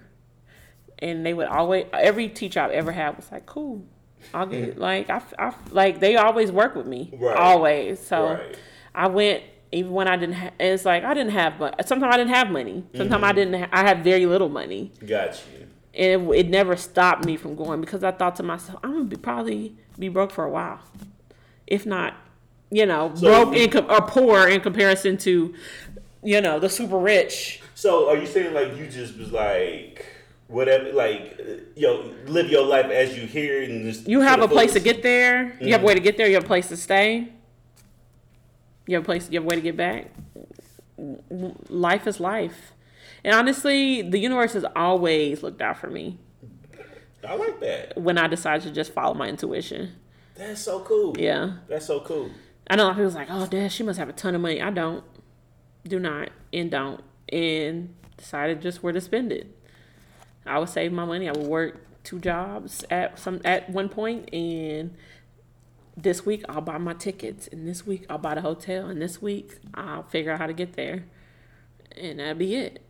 And 0.99 1.25
they 1.25 1.33
would 1.33 1.47
always, 1.47 1.85
every 1.93 2.27
teacher 2.27 2.59
I've 2.59 2.71
ever 2.71 2.91
had 2.91 3.15
was 3.15 3.31
like, 3.31 3.45
"Cool, 3.45 3.85
I'll 4.33 4.45
get 4.45 4.77
like 4.77 5.09
I, 5.09 5.21
I 5.39 5.53
like 5.71 5.99
they 5.99 6.15
always 6.15 6.51
work 6.51 6.75
with 6.75 6.85
me, 6.87 7.11
Right. 7.19 7.35
always." 7.37 7.99
So 7.99 8.33
Right. 8.33 8.57
I 8.95 9.07
went 9.07 9.43
even 9.71 9.91
when 9.91 10.07
I 10.07 10.15
didn't. 10.17 10.35
Ha- 10.35 10.51
it's 10.59 10.85
like 10.85 11.03
I 11.03 11.13
didn't 11.13 11.31
have, 11.31 11.57
but 11.57 11.87
sometimes 11.87 12.13
I 12.13 12.17
didn't 12.17 12.33
have 12.33 12.51
money. 12.51 12.83
Sometimes 12.95 13.23
I 13.23 13.27
mm-hmm. 13.29 13.35
didn't. 13.37 13.53
Ha- 13.61 13.69
I 13.71 13.81
had 13.81 14.03
very 14.03 14.25
little 14.25 14.49
money 14.49 14.91
Got 15.05 15.41
you. 15.57 15.67
and 15.95 16.29
it, 16.31 16.39
it 16.45 16.49
never 16.49 16.75
stopped 16.75 17.25
me 17.25 17.37
from 17.37 17.55
going 17.55 17.81
because 17.81 18.03
I 18.03 18.11
thought 18.11 18.35
to 18.37 18.43
myself, 18.43 18.79
I'm 18.83 18.91
gonna 18.93 19.03
be, 19.05 19.15
probably 19.15 19.75
be 19.97 20.09
broke 20.09 20.31
for 20.31 20.43
a 20.43 20.49
while, 20.49 20.79
if 21.67 21.85
not, 21.85 22.13
you 22.71 22.85
know, 22.85 23.11
So 23.15 23.25
broke 23.45 23.55
you- 23.55 23.63
in 23.65 23.77
or 23.89 24.01
poor 24.01 24.47
in 24.47 24.61
comparison 24.61 25.17
to, 25.17 25.53
you 26.23 26.41
know, 26.41 26.59
the 26.59 26.69
super 26.69 26.97
rich. 26.97 27.61
So 27.75 28.09
are 28.09 28.17
you 28.17 28.27
saying 28.27 28.53
like 28.53 28.77
you 28.77 28.87
just 28.87 29.17
was 29.17 29.31
like 29.31 30.05
whatever, 30.53 30.93
like 30.93 31.39
uh, 31.39 31.53
yo, 31.75 32.13
live 32.27 32.49
your 32.49 32.65
life 32.65 32.85
as 32.85 33.17
you 33.17 33.25
hear 33.25 33.63
and 33.63 33.83
just 33.91 34.07
You 34.07 34.21
have 34.21 34.41
a 34.41 34.47
place 34.47 34.73
to 34.73 34.79
get 34.79 35.03
there. 35.03 35.57
You 35.59 35.73
have 35.73 35.83
a 35.83 35.85
way 35.85 35.93
to 35.93 35.99
get 35.99 36.17
there. 36.17 36.27
You 36.27 36.35
have 36.35 36.43
a 36.43 36.47
place 36.47 36.67
to 36.69 36.77
stay. 36.77 37.29
You 38.87 38.95
have 38.95 39.03
a 39.03 39.05
place. 39.05 39.29
You 39.29 39.39
have 39.39 39.45
a 39.45 39.47
way 39.47 39.55
to 39.55 39.61
get 39.61 39.77
back. 39.77 40.11
Life 41.69 42.07
is 42.07 42.19
life, 42.19 42.73
and 43.23 43.33
honestly, 43.33 44.01
the 44.01 44.19
universe 44.19 44.53
has 44.53 44.65
always 44.75 45.43
looked 45.43 45.61
out 45.61 45.77
for 45.77 45.89
me 45.89 46.19
I 47.27 47.35
like 47.35 47.59
that. 47.61 47.97
when 47.97 48.17
I 48.17 48.27
decided 48.27 48.63
to 48.63 48.71
just 48.71 48.93
follow 48.93 49.13
my 49.13 49.27
intuition. 49.27 49.93
That's 50.35 50.61
so 50.61 50.81
cool. 50.81 51.15
Yeah. 51.17 51.53
That's 51.67 51.85
so 51.85 52.01
cool. 52.01 52.31
I 52.69 52.75
know 52.75 52.83
a 52.83 52.85
lot 52.85 52.91
of 52.91 52.97
people's 52.97 53.15
like, 53.15 53.27
oh, 53.29 53.45
dad, 53.45 53.71
she 53.71 53.83
must 53.83 53.99
have 53.99 54.09
a 54.09 54.13
ton 54.13 54.35
of 54.35 54.41
money. 54.41 54.61
I 54.61 54.69
don't, 54.69 55.03
do 55.87 55.99
not, 55.99 56.29
and 56.51 56.71
don't, 56.71 57.01
and 57.29 57.93
decided 58.17 58.61
just 58.61 58.83
where 58.83 58.93
to 58.93 59.01
spend 59.01 59.31
it. 59.31 59.57
I 60.45 60.59
would 60.59 60.69
save 60.69 60.91
my 60.91 61.05
money. 61.05 61.29
I 61.29 61.31
would 61.31 61.47
work 61.47 61.79
two 62.03 62.19
jobs 62.19 62.83
at 62.89 63.17
some 63.17 63.41
at 63.45 63.69
one 63.69 63.89
point, 63.89 64.33
and 64.33 64.95
this 65.95 66.25
week 66.25 66.43
I'll 66.49 66.61
buy 66.61 66.77
my 66.77 66.93
tickets, 66.93 67.47
and 67.47 67.67
this 67.67 67.85
week 67.85 68.05
I'll 68.09 68.17
buy 68.17 68.35
the 68.35 68.41
hotel, 68.41 68.87
and 68.87 69.01
this 69.01 69.21
week 69.21 69.59
I'll 69.73 70.03
figure 70.03 70.31
out 70.31 70.39
how 70.39 70.47
to 70.47 70.53
get 70.53 70.73
there, 70.73 71.05
and 71.95 72.19
that'd 72.19 72.37
be 72.37 72.55
it. 72.55 72.81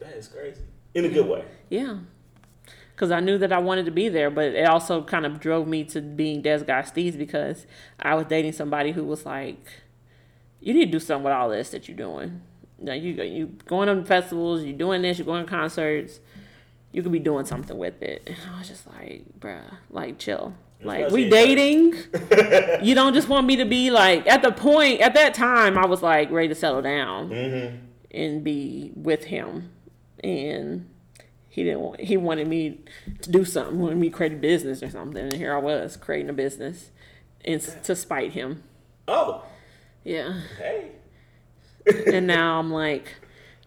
That 0.00 0.16
is 0.16 0.28
crazy. 0.28 0.62
In 0.94 1.04
a 1.04 1.08
good 1.08 1.26
way. 1.26 1.44
Yeah. 1.68 1.98
Because 2.94 3.10
I 3.10 3.20
knew 3.20 3.38
that 3.38 3.52
I 3.52 3.58
wanted 3.58 3.84
to 3.86 3.90
be 3.90 4.08
there, 4.08 4.30
but 4.30 4.54
it 4.54 4.66
also 4.66 5.02
kind 5.02 5.24
of 5.24 5.40
drove 5.40 5.66
me 5.66 5.84
to 5.84 6.00
being 6.00 6.42
Des 6.42 6.64
Guy 6.64 6.82
Steez 6.82 7.16
because 7.16 7.66
I 7.98 8.14
was 8.14 8.26
dating 8.26 8.52
somebody 8.52 8.92
who 8.92 9.04
was 9.04 9.24
like, 9.24 9.66
you 10.60 10.74
need 10.74 10.86
to 10.86 10.90
do 10.92 11.00
something 11.00 11.24
with 11.24 11.32
all 11.32 11.48
this 11.48 11.70
that 11.70 11.88
you're 11.88 11.96
doing. 11.96 12.42
Now 12.80 12.94
you 12.94 13.12
you 13.22 13.46
going 13.66 13.88
on 13.88 14.04
festivals, 14.04 14.62
you're 14.64 14.76
doing 14.76 15.02
this, 15.02 15.18
you're 15.18 15.26
going 15.26 15.44
to 15.44 15.50
concerts. 15.50 16.20
You 16.92 17.02
could 17.02 17.12
be 17.12 17.20
doing 17.20 17.44
something 17.46 17.78
with 17.78 18.02
it. 18.02 18.22
And 18.26 18.36
I 18.52 18.58
was 18.58 18.68
just 18.68 18.86
like, 18.88 19.24
bruh, 19.38 19.62
like 19.90 20.18
chill. 20.18 20.54
Like 20.82 21.10
we 21.10 21.28
dating. 21.28 21.92
you 22.82 22.94
don't 22.94 23.12
just 23.14 23.28
want 23.28 23.46
me 23.46 23.56
to 23.56 23.64
be 23.64 23.90
like 23.90 24.26
at 24.26 24.42
the 24.42 24.50
point 24.50 25.00
at 25.00 25.14
that 25.14 25.34
time 25.34 25.76
I 25.76 25.86
was 25.86 26.02
like 26.02 26.30
ready 26.30 26.48
to 26.48 26.54
settle 26.54 26.82
down 26.82 27.30
and 28.10 28.42
be 28.42 28.92
with 28.96 29.24
him. 29.24 29.70
And 30.24 30.88
he 31.48 31.64
didn't 31.64 31.80
want, 31.80 32.00
he 32.00 32.16
wanted 32.16 32.48
me 32.48 32.80
to 33.22 33.30
do 33.30 33.44
something, 33.44 33.78
wanted 33.78 33.98
me 33.98 34.08
to 34.10 34.16
create 34.16 34.32
a 34.32 34.36
business 34.36 34.82
or 34.82 34.88
something. 34.90 35.22
And 35.24 35.32
here 35.34 35.54
I 35.54 35.58
was 35.58 35.96
creating 35.96 36.30
a 36.30 36.32
business 36.32 36.90
and 37.44 37.60
to 37.84 37.94
spite 37.94 38.32
him. 38.32 38.62
Oh, 39.06 39.44
Yeah. 40.04 40.40
hey. 40.58 40.92
And 41.86 42.26
now 42.26 42.58
I'm 42.58 42.70
like, 42.72 43.14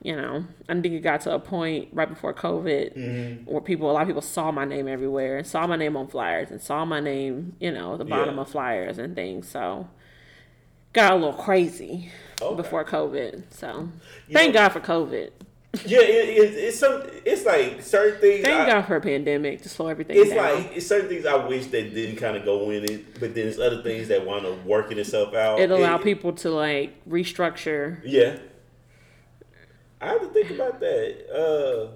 you 0.01 0.16
know, 0.16 0.45
I 0.68 0.74
think 0.74 0.93
it 0.93 0.99
got 0.99 1.22
to 1.22 1.34
a 1.34 1.39
point 1.39 1.89
right 1.93 2.09
before 2.09 2.34
COVID 2.34 2.97
mm-hmm. 2.97 3.51
where 3.51 3.61
people, 3.61 3.89
a 3.89 3.93
lot 3.93 4.01
of 4.01 4.07
people 4.07 4.22
saw 4.22 4.51
my 4.51 4.66
name 4.66 4.88
everywhere 4.88 5.38
and 5.38 5.47
saw 5.47 5.66
my 5.66 5.78
name 5.78 5.95
on 5.95 6.07
flyers 6.07 6.51
and 6.51 6.61
saw 6.61 6.84
my 6.84 6.99
name, 6.99 7.55
you 7.59 7.72
know, 7.72 7.93
at 7.93 7.99
the 7.99 8.05
bottom 8.05 8.36
Yeah. 8.36 8.41
of 8.41 8.49
flyers 8.49 8.97
and 8.97 9.16
things. 9.16 9.47
So 9.47 9.88
got 10.91 11.14
a 11.14 11.16
little 11.16 11.34
crazy 11.34 12.11
Okay. 12.41 12.55
before 12.55 12.84
COVID. 12.84 13.43
So 13.51 13.89
You 14.28 14.34
thank 14.34 14.53
know- 14.53 14.61
God 14.61 14.70
for 14.74 14.80
COVID. 14.82 15.32
Yeah, 15.86 16.02
it, 16.02 16.30
it, 16.30 16.54
it's 16.54 16.78
some. 16.78 17.02
It's 17.26 17.46
like 17.46 17.82
certain 17.82 18.22
things. 18.22 18.46
Thank 18.46 18.62
I- 18.62 18.66
God 18.74 18.86
for 18.86 18.96
a 18.98 19.02
pandemic 19.02 19.64
to 19.64 19.70
slow 19.70 19.88
everything 19.88 20.16
It's 20.18 20.30
down. 20.30 20.38
like 20.64 20.72
it's 20.78 20.86
certain 20.86 21.10
things 21.10 21.26
I 21.26 21.36
wish 21.48 21.66
that 21.68 21.94
didn't 21.96 22.18
kind 22.18 22.38
of 22.38 22.46
go 22.46 22.70
in 22.70 22.84
it, 22.84 23.20
but 23.20 23.34
then 23.34 23.48
it's 23.48 23.58
other 23.58 23.82
things 23.82 24.08
that 24.10 24.24
want 24.24 24.44
to 24.44 24.54
working 24.68 25.00
itself 25.00 25.34
out. 25.34 25.60
it 25.60 25.72
allow 25.72 25.96
It- 25.96 26.04
people 26.04 26.32
to 26.34 26.52
like 26.52 26.94
restructure. 27.10 28.00
Yeah, 28.06 28.38
I 30.00 30.10
have 30.10 30.22
to 30.22 30.28
think 30.28 30.52
about 30.52 30.80
that. 30.80 31.36
Uh, 31.36 31.88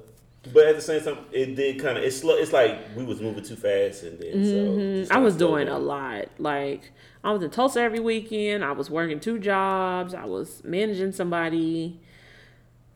but 0.53 0.65
at 0.65 0.75
the 0.75 0.81
same 0.81 1.01
time, 1.03 1.17
it 1.31 1.55
did 1.55 1.79
kind 1.79 1.99
of. 1.99 2.03
It's 2.03 2.17
slow. 2.17 2.35
It's 2.35 2.53
like 2.53 2.79
we 2.95 3.03
was 3.03 3.21
moving 3.21 3.43
too 3.43 3.55
fast, 3.57 4.01
and 4.03 4.19
then 4.19 4.33
Mm-hmm. 4.33 5.13
I 5.13 5.19
was 5.19 5.35
doing 5.35 5.67
a 5.67 5.77
lot. 5.77 6.29
Like 6.39 6.91
I 7.23 7.31
was 7.31 7.43
in 7.43 7.51
Tulsa 7.51 7.81
every 7.81 7.99
weekend. 7.99 8.63
I 8.65 8.71
was 8.71 8.89
working 8.89 9.19
two 9.19 9.37
jobs. 9.37 10.15
I 10.15 10.25
was 10.25 10.63
managing 10.63 11.11
somebody. 11.11 11.99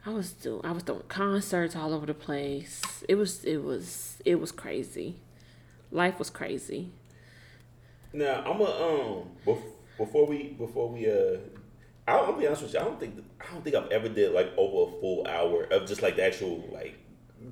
I 0.05 0.09
was 0.09 0.31
doing 0.31 0.61
I 0.65 0.71
was 0.71 0.83
doing 0.83 1.03
concerts 1.07 1.75
all 1.75 1.93
over 1.93 2.05
the 2.05 2.13
place. 2.13 2.81
It 3.07 3.15
was 3.15 3.43
it 3.43 3.57
was 3.63 4.17
it 4.25 4.35
was 4.39 4.51
crazy. 4.51 5.15
Life 5.91 6.17
was 6.19 6.29
crazy. 6.29 6.89
Now 8.13 8.43
I'm 8.45 8.59
a 8.61 8.63
um 8.65 9.29
bef- 9.45 9.61
before 9.97 10.25
we 10.25 10.49
before 10.57 10.89
we 10.89 11.09
uh. 11.09 11.37
I'll, 12.07 12.25
I'll 12.25 12.33
be 12.33 12.47
honest 12.47 12.63
with 12.63 12.73
you. 12.73 12.79
I 12.79 12.83
don't 12.83 12.99
think 12.99 13.23
I 13.39 13.53
don't 13.53 13.63
think 13.63 13.75
I've 13.75 13.91
ever 13.91 14.09
did 14.09 14.33
like 14.33 14.51
over 14.57 14.89
a 14.91 14.99
full 14.99 15.27
hour 15.27 15.63
of 15.65 15.87
just 15.87 16.01
like 16.01 16.15
the 16.15 16.25
actual 16.25 16.67
like 16.73 16.97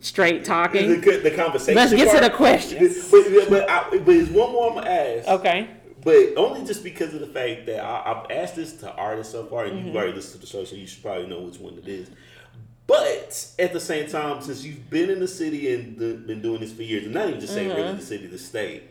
straight 0.02 0.44
talking. 0.44 1.02
The, 1.02 1.18
the 1.18 1.32
conversation. 1.32 1.76
Let's 1.76 1.94
get 1.94 2.14
to 2.16 2.22
the 2.22 2.36
questions. 2.36 3.10
But, 3.12 3.26
but, 3.50 3.70
I, 3.70 3.90
but 3.92 4.06
there's 4.08 4.30
one 4.30 4.52
more 4.52 4.70
I'm 4.72 4.76
gonna 4.76 4.90
ask. 4.90 5.28
Okay. 5.28 5.70
But 6.04 6.34
only 6.38 6.66
just 6.66 6.84
because 6.84 7.14
of 7.14 7.20
the 7.20 7.28
fact 7.28 7.66
that 7.68 7.84
I, 7.84 8.12
I've 8.14 8.32
asked 8.32 8.56
this 8.56 8.74
to 8.78 8.92
artists 8.94 9.34
so 9.34 9.46
far, 9.46 9.66
and 9.66 9.74
Mm-hmm. 9.78 9.88
you've 9.88 9.96
already 9.98 10.14
listened 10.14 10.36
to 10.36 10.40
the 10.40 10.48
show, 10.48 10.64
so 10.64 10.76
you 10.78 10.88
should 10.88 11.04
probably 11.04 11.28
know 11.28 11.42
which 11.42 11.60
one 11.60 11.74
it 11.78 11.88
is. 11.88 12.10
But 12.90 13.48
at 13.60 13.72
the 13.72 13.80
same 13.80 14.10
time, 14.10 14.42
since 14.42 14.66
you've 14.66 14.90
been 14.90 15.10
in 15.10 15.20
the 15.20 15.28
city 15.28 15.74
and 15.74 15.98
the, 15.98 16.16
been 16.16 16.42
doing 16.42 16.60
this 16.60 16.74
for 16.74 16.84
years, 16.84 17.06
and 17.06 17.14
not 17.14 17.30
even 17.30 17.40
just 17.40 17.54
saying 17.54 17.70
Mm-hmm. 17.70 17.80
really 17.80 17.96
the 17.96 18.02
city, 18.02 18.28
the 18.28 18.38
state, 18.38 18.84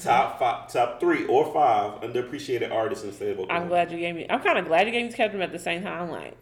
top 0.00 0.38
five, 0.38 0.72
top 0.72 0.98
three 0.98 1.26
or 1.26 1.52
five 1.52 2.00
underappreciated 2.00 2.72
artists 2.72 3.04
in 3.04 3.10
the 3.10 3.16
state 3.16 3.30
of 3.32 3.40
Oklahoma. 3.40 3.60
I'm 3.62 3.68
glad 3.68 3.92
you 3.92 3.98
gave 3.98 4.14
me. 4.16 4.26
I'm 4.28 4.40
kind 4.40 4.58
of 4.58 4.66
glad 4.66 4.86
you 4.86 4.92
gave 4.92 5.04
me 5.06 5.28
them 5.28 5.42
at 5.42 5.52
the 5.52 5.58
same 5.58 5.82
time, 5.82 6.10
like 6.10 6.36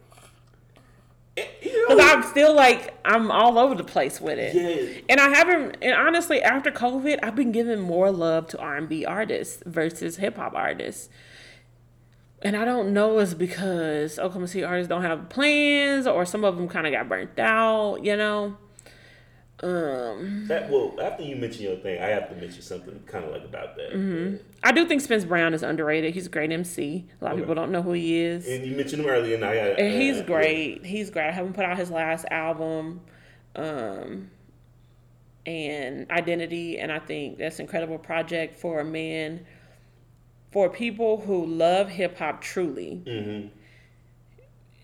Eh, 1.37 1.47
because 1.63 1.99
I'm 2.01 2.23
still 2.25 2.55
like 2.55 2.95
I'm 3.05 3.31
all 3.31 3.59
over 3.59 3.75
the 3.75 3.85
place 3.85 4.21
with 4.21 4.39
it. 4.39 4.55
Yeah. 4.55 5.01
And 5.09 5.21
I 5.21 5.29
haven't. 5.29 5.77
And 5.83 5.95
honestly, 5.95 6.43
after 6.43 6.71
COVID, 6.71 7.21
I've 7.23 7.37
been 7.37 7.53
giving 7.53 7.81
more 7.81 8.11
love 8.11 8.49
to 8.49 8.59
R&B 8.59 9.05
artists 9.05 9.63
versus 9.67 10.17
hip 10.17 10.37
hop 10.37 10.55
artists. 10.55 11.09
And 12.43 12.57
I 12.57 12.65
don't 12.65 12.93
know 12.93 13.19
it's 13.19 13.35
because 13.35 14.19
Oklahoma 14.19 14.49
City 14.49 14.65
artists 14.65 14.89
don't 14.89 15.03
have 15.03 15.29
plans, 15.29 16.07
or 16.07 16.25
some 16.25 16.45
of 16.45 16.57
them 16.57 16.69
kind 16.69 16.87
of 16.87 16.93
got 16.93 17.09
burnt 17.09 17.39
out. 17.39 17.99
You 18.03 18.17
know. 18.17 18.57
Um, 19.63 20.47
that, 20.49 20.71
well, 20.71 20.95
after 21.03 21.23
you 21.23 21.37
mention 21.37 21.65
your 21.65 21.77
thing, 21.77 22.01
I 22.01 22.07
have 22.07 22.31
to 22.31 22.35
mention 22.35 22.63
something 22.63 22.99
kind 23.07 23.27
of 23.27 23.31
like 23.31 23.45
about 23.45 23.77
that. 23.77 23.93
Mm-hmm. 23.93 24.37
I 24.65 24.73
do 24.73 24.87
think 24.87 25.03
Spence 25.03 25.25
Brown 25.25 25.53
is 25.53 25.63
underrated. 25.63 26.15
He's 26.15 26.27
a 26.27 26.31
great 26.31 26.51
MC. 26.51 27.07
A 27.21 27.25
lot 27.25 27.35
of 27.35 27.41
people 27.41 27.55
don't 27.55 27.71
know 27.71 27.83
who 27.83 27.93
he 27.93 28.21
is. 28.21 28.49
And 28.49 28.65
you 28.65 28.75
mentioned 28.75 29.03
him 29.03 29.11
earlier, 29.11 29.35
and 29.35 29.45
I 29.45 29.55
got. 29.55 29.79
And 29.79 30.01
he's 30.01 30.23
great. 30.23 30.87
He's 30.87 31.11
great. 31.11 31.29
I 31.29 31.33
haven't 31.33 31.53
put 31.53 31.67
out 31.67 31.77
his 31.77 31.91
last 31.91 32.25
album, 32.31 33.03
um, 33.55 34.31
and 35.45 36.11
Identity, 36.11 36.79
and 36.79 36.91
I 36.91 36.99
think 36.99 37.37
that's 37.37 37.59
an 37.59 37.67
incredible 37.67 37.99
project 37.99 38.59
for 38.59 38.81
a 38.81 38.85
man, 38.85 39.45
for 40.51 40.69
people 40.69 41.21
who 41.21 41.45
love 41.45 41.89
hip 41.89 42.19
hop 42.19 42.41
truly. 42.41 43.03
Mm-hmm. 43.07 43.49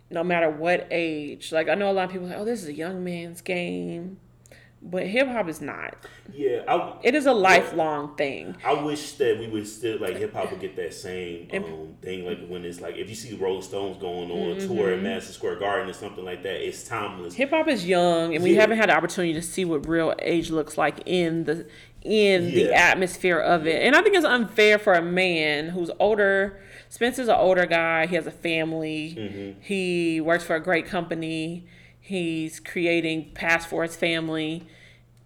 No 0.08 0.22
matter 0.22 0.48
what 0.48 0.86
age, 0.90 1.50
like 1.50 1.68
I 1.68 1.74
know 1.74 1.90
a 1.90 1.92
lot 1.92 2.04
of 2.04 2.12
people 2.12 2.28
say, 2.28 2.36
"Oh, 2.36 2.44
this 2.44 2.62
is 2.62 2.68
a 2.68 2.72
young 2.74 3.02
man's 3.02 3.40
game," 3.40 4.18
but 4.90 5.06
hip 5.06 5.28
hop 5.28 5.48
is 5.48 5.60
not. 5.60 5.94
Yeah, 6.32 6.62
I, 6.68 6.96
It 7.02 7.14
is 7.14 7.26
a 7.26 7.32
lifelong 7.32 8.16
thing. 8.16 8.56
I 8.64 8.72
wish 8.74 9.12
that 9.14 9.38
we 9.38 9.46
would 9.48 9.66
still 9.66 9.98
like 10.00 10.16
hip 10.16 10.32
hop 10.34 10.50
would 10.50 10.60
get 10.60 10.76
that 10.76 10.94
same 10.94 11.48
um, 11.52 11.94
thing 12.02 12.24
like 12.24 12.46
when 12.48 12.64
it's 12.64 12.80
like 12.80 12.96
if 12.96 13.08
you 13.08 13.14
see 13.14 13.34
Rolling 13.36 13.62
Stones 13.62 13.98
going 14.00 14.30
on 14.30 14.56
Mm-hmm. 14.56 14.68
tour 14.76 14.92
at 14.92 15.02
Madison 15.02 15.32
Square 15.32 15.56
Garden 15.60 15.88
or 15.90 15.92
something 15.92 16.24
like 16.24 16.42
that, 16.44 16.66
it's 16.66 16.84
timeless. 16.84 17.34
Hip 17.34 17.50
hop 17.50 17.68
is 17.68 17.86
young, 17.86 18.34
and 18.34 18.42
we 18.44 18.54
Yeah. 18.54 18.60
haven't 18.62 18.78
had 18.78 18.88
the 18.90 18.96
opportunity 18.96 19.34
to 19.34 19.42
see 19.42 19.64
what 19.64 19.88
real 19.88 20.14
age 20.20 20.50
looks 20.50 20.78
like 20.78 21.00
in 21.06 21.44
the 21.44 21.66
in 22.02 22.52
the 22.54 22.72
atmosphere 22.72 23.38
of 23.40 23.66
it. 23.66 23.82
And 23.82 23.96
I 23.96 24.02
think 24.02 24.14
it's 24.14 24.24
unfair 24.24 24.78
for 24.78 24.92
a 24.94 25.02
man 25.02 25.70
who's 25.70 25.90
older. 25.98 26.60
Spencer's 26.88 27.26
an 27.26 27.34
older 27.34 27.66
guy. 27.66 28.06
He 28.06 28.14
has 28.14 28.28
a 28.28 28.30
family. 28.30 29.16
Mm-hmm. 29.18 29.60
He 29.60 30.20
works 30.20 30.44
for 30.44 30.54
a 30.54 30.60
great 30.60 30.86
company. 30.86 31.66
He's 32.06 32.60
creating 32.60 33.32
past 33.34 33.68
for 33.68 33.82
his 33.82 33.96
family. 33.96 34.66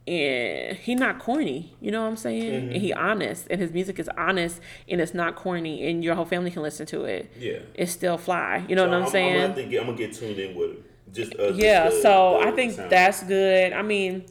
And 0.09 0.77
he 0.79 0.95
not 0.95 1.19
corny, 1.21 1.77
you 1.81 1.91
know 1.93 2.03
what 2.03 2.09
I'm 2.09 2.17
saying? 2.17 2.43
Mm-hmm. 2.63 2.73
And 2.73 2.83
he 2.83 2.93
honest, 2.93 3.47
and 3.51 3.61
his 3.61 3.71
music 3.71 3.99
is 3.99 4.09
honest, 4.17 4.61
and 4.89 5.01
it's 5.01 5.15
not 5.15 5.37
corny, 5.37 5.87
and 5.89 6.03
your 6.03 6.15
whole 6.17 6.25
family 6.25 6.51
can 6.51 6.63
listen 6.63 6.87
to 6.87 7.05
it. 7.05 7.31
Yeah. 7.39 7.59
It's 7.75 7.93
still 7.93 8.17
fly, 8.19 8.65
you 8.67 8.75
know 8.75 8.87
So 8.87 8.91
what 8.91 9.03
I'm, 9.03 9.09
saying? 9.09 9.35
I'm, 9.37 9.41
have 9.49 9.55
to 9.57 9.65
get, 9.67 9.81
I'm 9.81 9.87
gonna 9.87 9.99
get 9.99 10.15
tuned 10.15 10.39
in 10.39 10.57
with 10.57 10.71
him. 10.71 10.85
Just 11.13 11.35
uh, 11.39 11.53
yeah 11.55 11.91
just 11.91 12.03
so 12.03 12.41
i 12.41 12.53
think 12.53 12.73
sound. 12.75 12.91
that's 12.91 13.25
good 13.25 13.73
i 13.73 13.83
mean 13.83 14.25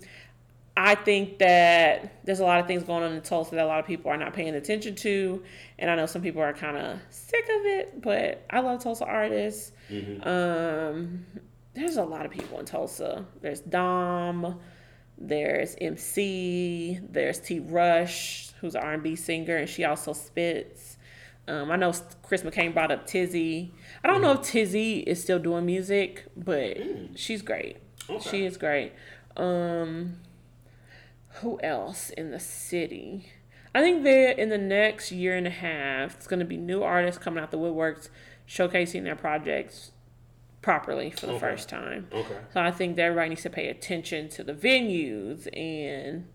i 0.77 0.95
think 0.95 1.37
that 1.39 2.23
there's 2.25 2.39
a 2.39 2.45
lot 2.45 2.61
of 2.61 2.67
things 2.67 2.83
going 2.83 3.03
on 3.03 3.11
in 3.11 3.21
tulsa 3.21 3.53
that 3.55 3.65
a 3.65 3.67
lot 3.67 3.81
of 3.81 3.85
people 3.85 4.09
are 4.09 4.15
not 4.15 4.33
paying 4.33 4.55
attention 4.55 4.95
to 4.95 5.43
and 5.77 5.91
i 5.91 5.95
know 5.97 6.05
some 6.05 6.21
people 6.21 6.41
are 6.41 6.53
kind 6.53 6.77
of 6.77 6.97
sick 7.09 7.43
of 7.43 7.65
it 7.65 8.01
but 8.01 8.45
i 8.49 8.59
love 8.61 8.81
tulsa 8.81 9.03
artists 9.05 9.73
Mm-hmm. 9.91 10.25
um 10.25 11.25
there's 11.79 11.97
a 11.97 12.03
lot 12.03 12.25
of 12.25 12.31
people 12.31 12.59
in 12.59 12.65
tulsa 12.65 13.25
there's 13.41 13.61
dom 13.61 14.59
there's 15.17 15.75
mc 15.79 16.99
there's 17.09 17.39
t 17.39 17.59
rush 17.59 18.51
who's 18.61 18.75
an 18.75 18.81
r&b 18.81 19.15
singer 19.15 19.55
and 19.55 19.69
she 19.69 19.85
also 19.85 20.13
spits 20.13 20.97
um, 21.47 21.71
I 21.71 21.77
know 21.77 21.91
Chris 22.21 22.43
McCain 22.43 22.75
brought 22.75 22.91
up 22.91 23.07
Tizzy. 23.07 23.73
I 24.03 24.07
don't 24.07 24.21
know 24.21 24.33
if 24.33 24.43
Tizzy 24.43 24.99
is 24.99 25.19
still 25.19 25.39
doing 25.39 25.65
music, 25.65 26.27
but 26.37 26.77
she's 27.15 27.41
great. 27.41 27.77
Okay. 28.07 28.29
She 28.29 28.45
is 28.45 28.55
great. 28.55 28.93
Um, 29.35 30.17
who 31.41 31.59
else 31.61 32.11
in 32.11 32.29
the 32.29 32.39
city? 32.39 33.31
I 33.73 33.81
think 33.81 34.03
that 34.03 34.39
in 34.39 34.49
the 34.49 34.59
next 34.59 35.11
year 35.11 35.35
and 35.35 35.47
a 35.47 35.51
half, 35.51 36.17
it's 36.17 36.27
going 36.27 36.39
to 36.39 36.45
be 36.45 36.57
new 36.57 36.83
artists 36.83 37.19
coming 37.19 37.43
out 37.43 37.49
the 37.49 37.57
woodworks, 37.57 38.09
showcasing 38.47 39.03
their 39.03 39.15
projects 39.15 39.91
properly 40.61 41.09
for 41.11 41.25
the 41.27 41.33
Okay. 41.33 41.39
first 41.39 41.69
time. 41.69 42.07
Okay. 42.11 42.35
So 42.53 42.61
I 42.61 42.71
think 42.71 42.95
that 42.97 43.03
everybody 43.03 43.29
needs 43.29 43.43
to 43.43 43.49
pay 43.49 43.69
attention 43.69 44.29
to 44.29 44.43
the 44.43 44.53
venues 44.53 45.47
and 45.57 46.25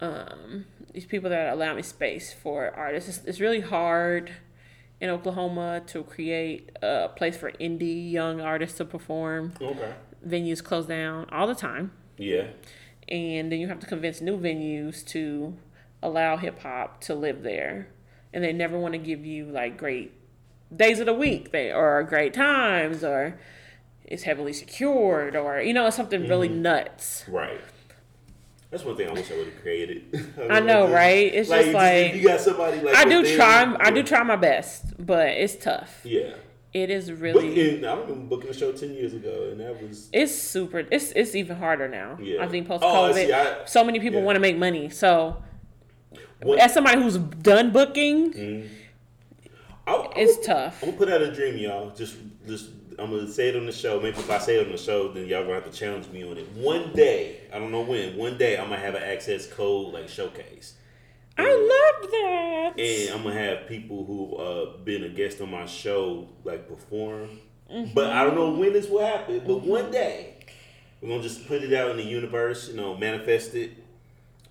um, 0.00 0.64
these 0.92 1.06
people 1.06 1.30
that 1.30 1.52
allow 1.52 1.74
me 1.74 1.82
space 1.82 2.32
for 2.32 2.70
artists. 2.74 3.08
It's, 3.18 3.26
it's 3.26 3.40
really 3.40 3.60
hard 3.60 4.32
in 5.00 5.10
Oklahoma 5.10 5.82
to 5.88 6.04
create 6.04 6.70
a 6.82 7.08
place 7.08 7.36
for 7.36 7.50
indie 7.52 8.10
young 8.10 8.40
artists 8.40 8.78
to 8.78 8.84
perform. 8.84 9.54
Okay. 9.60 9.92
Venues 10.26 10.62
close 10.62 10.86
down 10.86 11.28
all 11.32 11.46
the 11.48 11.54
time, 11.56 11.90
Yeah. 12.16 12.46
and 13.08 13.50
then 13.50 13.58
you 13.58 13.66
have 13.66 13.80
to 13.80 13.86
convince 13.86 14.20
new 14.20 14.38
venues 14.38 15.04
to 15.08 15.56
allow 16.00 16.36
hip 16.36 16.60
hop 16.60 17.00
to 17.02 17.14
live 17.16 17.42
there. 17.42 17.88
And 18.32 18.42
they 18.44 18.52
never 18.52 18.78
want 18.78 18.92
to 18.94 18.98
give 18.98 19.26
you 19.26 19.46
like 19.46 19.76
great 19.76 20.12
days 20.74 21.00
of 21.00 21.06
the 21.06 21.12
week, 21.12 21.52
they 21.52 21.70
are 21.70 22.02
great 22.02 22.34
times, 22.34 23.04
or 23.04 23.38
it's 24.04 24.24
heavily 24.24 24.52
secured, 24.52 25.36
or 25.36 25.60
you 25.60 25.72
know, 25.72 25.86
it's 25.86 25.96
something 25.96 26.28
really 26.28 26.48
mm-hmm. 26.48 26.62
nuts. 26.62 27.24
Right. 27.28 27.60
That's 28.70 28.84
one 28.84 28.96
thing 28.96 29.10
I 29.10 29.12
wish 29.12 29.30
I 29.30 29.36
would 29.36 29.48
have 29.48 29.60
created. 29.60 30.34
I 30.50 30.60
know, 30.60 30.90
right? 30.90 31.32
It's 31.32 31.50
just 31.50 31.72
like- 31.72 32.14
you 32.14 32.26
got 32.26 32.40
somebody 32.40 32.80
like 32.80 32.96
I 32.96 33.04
do 33.04 33.36
try. 33.36 33.76
I 33.78 33.90
do 33.90 34.02
try 34.02 34.22
my 34.22 34.36
best, 34.36 34.94
but 34.98 35.28
it's 35.28 35.56
tough. 35.56 36.00
Yeah. 36.04 36.34
It 36.72 36.88
is 36.88 37.12
really. 37.12 37.48
Booking, 37.48 37.84
I 37.84 37.92
remember 37.92 38.14
booking 38.14 38.48
a 38.48 38.54
show 38.54 38.72
ten 38.72 38.94
years 38.94 39.12
ago, 39.12 39.50
and 39.50 39.60
that 39.60 39.82
was 39.82 40.08
It's 40.10 40.34
super. 40.34 40.86
It's 40.90 41.12
it's 41.12 41.34
even 41.34 41.58
harder 41.58 41.86
now. 41.86 42.16
Yeah. 42.18 42.38
Oh, 42.40 42.44
I 42.44 42.48
think 42.48 42.66
post 42.66 42.82
Oh, 42.82 43.12
COVID, 43.12 43.30
I- 43.30 43.66
so 43.66 43.84
many 43.84 44.00
people 44.00 44.20
yeah. 44.20 44.24
want 44.24 44.36
to 44.36 44.40
make 44.40 44.56
money. 44.56 44.88
So, 44.88 45.42
What- 46.42 46.58
as 46.58 46.72
somebody 46.72 47.02
who's 47.02 47.18
done 47.18 47.72
booking, 47.72 48.32
mm-hmm. 48.32 48.68
I, 49.86 50.08
it's 50.16 50.46
tough. 50.46 50.82
I'm 50.82 50.90
gonna 50.90 50.98
put 50.98 51.08
out 51.10 51.22
a 51.22 51.34
dream, 51.34 51.56
y'all. 51.56 51.90
Just, 51.90 52.16
just 52.46 52.70
I'm 52.98 53.10
gonna 53.10 53.28
say 53.28 53.48
it 53.48 53.56
on 53.56 53.66
the 53.66 53.72
show. 53.72 54.00
Maybe 54.00 54.18
if 54.18 54.30
I 54.30 54.38
say 54.38 54.56
it 54.58 54.66
on 54.66 54.72
the 54.72 54.78
show, 54.78 55.12
then 55.12 55.26
y'all 55.26 55.42
gonna 55.42 55.54
have 55.54 55.70
to 55.70 55.76
challenge 55.76 56.08
me 56.08 56.24
on 56.24 56.38
it. 56.38 56.48
One 56.54 56.92
day, 56.92 57.40
I 57.52 57.58
don't 57.58 57.72
know 57.72 57.82
when. 57.82 58.16
One 58.16 58.38
day, 58.38 58.56
I'm 58.56 58.68
gonna 58.68 58.80
have 58.80 58.94
an 58.94 59.02
access 59.02 59.46
code 59.46 59.92
like 59.92 60.08
showcase, 60.08 60.74
I 61.38 61.44
love 61.44 62.10
that. 62.10 62.72
and 62.78 63.10
I'm 63.14 63.22
gonna 63.22 63.38
have 63.38 63.66
people 63.66 64.04
who 64.04 64.36
uh 64.36 64.76
been 64.78 65.04
a 65.04 65.08
guest 65.08 65.40
on 65.40 65.50
my 65.50 65.66
show 65.66 66.28
like 66.44 66.68
perform. 66.68 67.40
Mm-hmm. 67.70 67.94
But 67.94 68.10
I 68.10 68.24
don't 68.24 68.34
know 68.34 68.50
when 68.50 68.72
this 68.72 68.88
will 68.88 69.04
happen. 69.04 69.42
But 69.46 69.62
one 69.62 69.90
day, 69.90 70.34
we're 71.00 71.08
gonna 71.08 71.22
just 71.22 71.46
put 71.48 71.62
it 71.62 71.72
out 71.72 71.90
in 71.90 71.96
the 71.96 72.04
universe. 72.04 72.68
You 72.68 72.76
know, 72.76 72.96
manifest 72.96 73.54
it. 73.54 73.72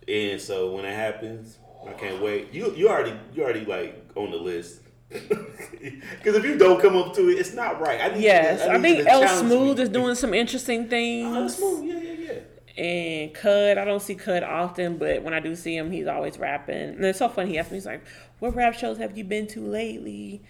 And 0.08 0.42
so 0.42 0.76
when 0.76 0.86
it 0.86 0.96
happens, 0.96 1.58
I 1.88 1.94
can't 1.94 2.22
wait. 2.22 2.52
You 2.52 2.74
you 2.76 2.90
already 2.90 3.14
you 3.34 3.44
already 3.44 3.66
like 3.66 4.12
on 4.16 4.32
the 4.32 4.38
list. 4.38 4.82
Because 5.82 6.36
if 6.36 6.46
you 6.46 6.58
don't 6.60 6.80
come 6.80 6.96
up 6.96 7.16
to 7.16 7.30
it, 7.30 7.40
it's 7.40 7.54
not 7.56 7.82
right. 7.82 8.00
I 8.00 8.08
need 8.10 8.16
you 8.18 8.22
to- 8.22 8.22
yes, 8.22 8.62
I, 8.68 8.78
need 8.78 8.82
think 8.84 8.98
you 9.00 9.04
to 9.06 9.10
El 9.12 9.22
challenge 9.22 9.48
Smooth 9.48 9.78
me. 9.78 9.84
is 9.84 9.90
doing 9.90 10.16
some 10.16 10.34
interesting 10.36 10.88
things. 10.88 11.56
smooth, 11.58 11.84
yeah, 11.86 12.00
yeah, 12.00 12.34
yeah. 12.78 12.84
And 12.84 13.34
Cud, 13.34 13.78
I 13.80 13.86
don't 13.86 14.02
see 14.02 14.14
Cud 14.16 14.44
often, 14.44 14.98
but 14.98 15.24
when 15.24 15.34
I 15.34 15.40
do 15.40 15.56
see 15.56 15.76
him, 15.76 15.92
he's 15.92 16.06
always 16.08 16.38
rapping. 16.38 16.76
And 16.90 17.04
it's 17.06 17.18
so 17.20 17.28
funny. 17.30 17.50
He 17.52 17.58
asked 17.58 17.72
me, 17.72 17.78
he's 17.78 17.86
like, 17.88 18.04
"What 18.40 18.56
rap 18.56 18.76
shows 18.76 18.98
have 19.00 19.18
you 19.18 19.24
been 19.24 19.48
to 19.48 19.66
lately?" 19.66 20.44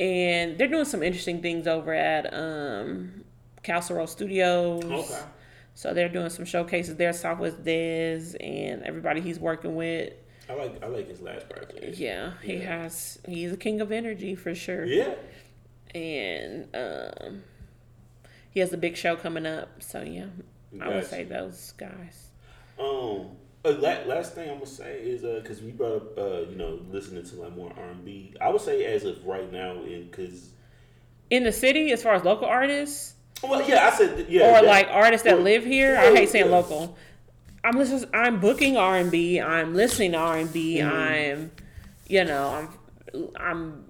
And 0.00 0.56
they're 0.56 0.66
doing 0.66 0.86
some 0.86 1.02
interesting 1.02 1.42
things 1.42 1.66
over 1.66 1.92
at 1.92 2.32
um, 2.32 3.22
Castle 3.62 4.06
Studios. 4.06 4.82
Okay. 4.82 5.20
So 5.74 5.92
they're 5.94 6.08
doing 6.08 6.30
some 6.30 6.46
showcases 6.46 6.96
there. 6.96 7.12
Southwest 7.12 7.62
Dez 7.62 8.34
and 8.40 8.82
everybody 8.82 9.20
he's 9.20 9.38
working 9.38 9.76
with. 9.76 10.14
I 10.50 10.54
like 10.54 10.82
I 10.82 10.86
like 10.86 11.08
his 11.08 11.20
last 11.20 11.48
project. 11.48 11.96
Yeah, 11.96 12.32
he 12.42 12.54
Yeah. 12.56 12.82
has. 12.82 13.18
He's 13.26 13.52
a 13.52 13.56
king 13.56 13.80
of 13.80 13.92
energy 13.92 14.34
for 14.34 14.54
sure. 14.54 14.84
Yeah. 14.84 15.14
And 15.94 16.68
um, 16.74 17.42
he 18.50 18.60
has 18.60 18.72
a 18.72 18.76
big 18.78 18.96
show 18.96 19.16
coming 19.16 19.46
up. 19.46 19.82
So 19.82 20.02
yeah, 20.02 20.26
I 20.80 20.88
would 20.88 21.06
say 21.06 21.24
those 21.24 21.72
guys. 21.76 22.30
Um. 22.78 23.28
Uh, 23.62 23.72
la- 23.72 24.04
last 24.06 24.34
thing 24.34 24.48
I'm 24.48 24.54
gonna 24.54 24.64
say 24.66 25.00
is 25.00 25.22
uh, 25.22 25.40
because 25.42 25.60
we 25.60 25.70
brought 25.70 25.96
up 25.96 26.18
uh, 26.18 26.40
you 26.48 26.56
know, 26.56 26.80
listening 26.90 27.24
to 27.24 27.36
like 27.36 27.54
more 27.54 27.70
R&B. 27.76 28.32
I 28.40 28.48
would 28.48 28.62
say 28.62 28.86
as 28.86 29.04
of 29.04 29.22
right 29.26 29.52
now, 29.52 29.72
in 29.82 30.06
because 30.10 30.48
In 31.28 31.42
the 31.44 31.52
city, 31.52 31.92
as 31.92 32.02
far 32.02 32.14
as 32.14 32.24
local 32.24 32.46
artists, 32.46 33.16
Well, 33.42 33.60
yeah, 33.68 33.90
I 33.92 33.94
said 33.98 34.24
yeah. 34.30 34.48
or 34.48 34.52
that- 34.52 34.64
like 34.64 34.88
artists 34.90 35.24
that 35.26 35.34
well, 35.34 35.42
live 35.44 35.66
here. 35.66 35.94
I 35.98 36.06
hate 36.14 36.30
saying 36.30 36.46
yeah. 36.46 36.50
local. 36.52 36.96
I'm 37.62 37.76
listening. 37.76 38.10
I'm 38.14 38.40
booking 38.40 38.76
R 38.76 38.96
and 38.96 39.10
B. 39.10 39.40
I'm 39.40 39.74
listening 39.74 40.12
to 40.12 40.18
R 40.18 40.38
and 40.38 40.52
B. 40.52 40.78
Mm-hmm. 40.78 41.38
I'm, 41.38 41.50
you 42.08 42.24
know, 42.24 42.68
I'm, 43.14 43.28
I'm 43.36 43.84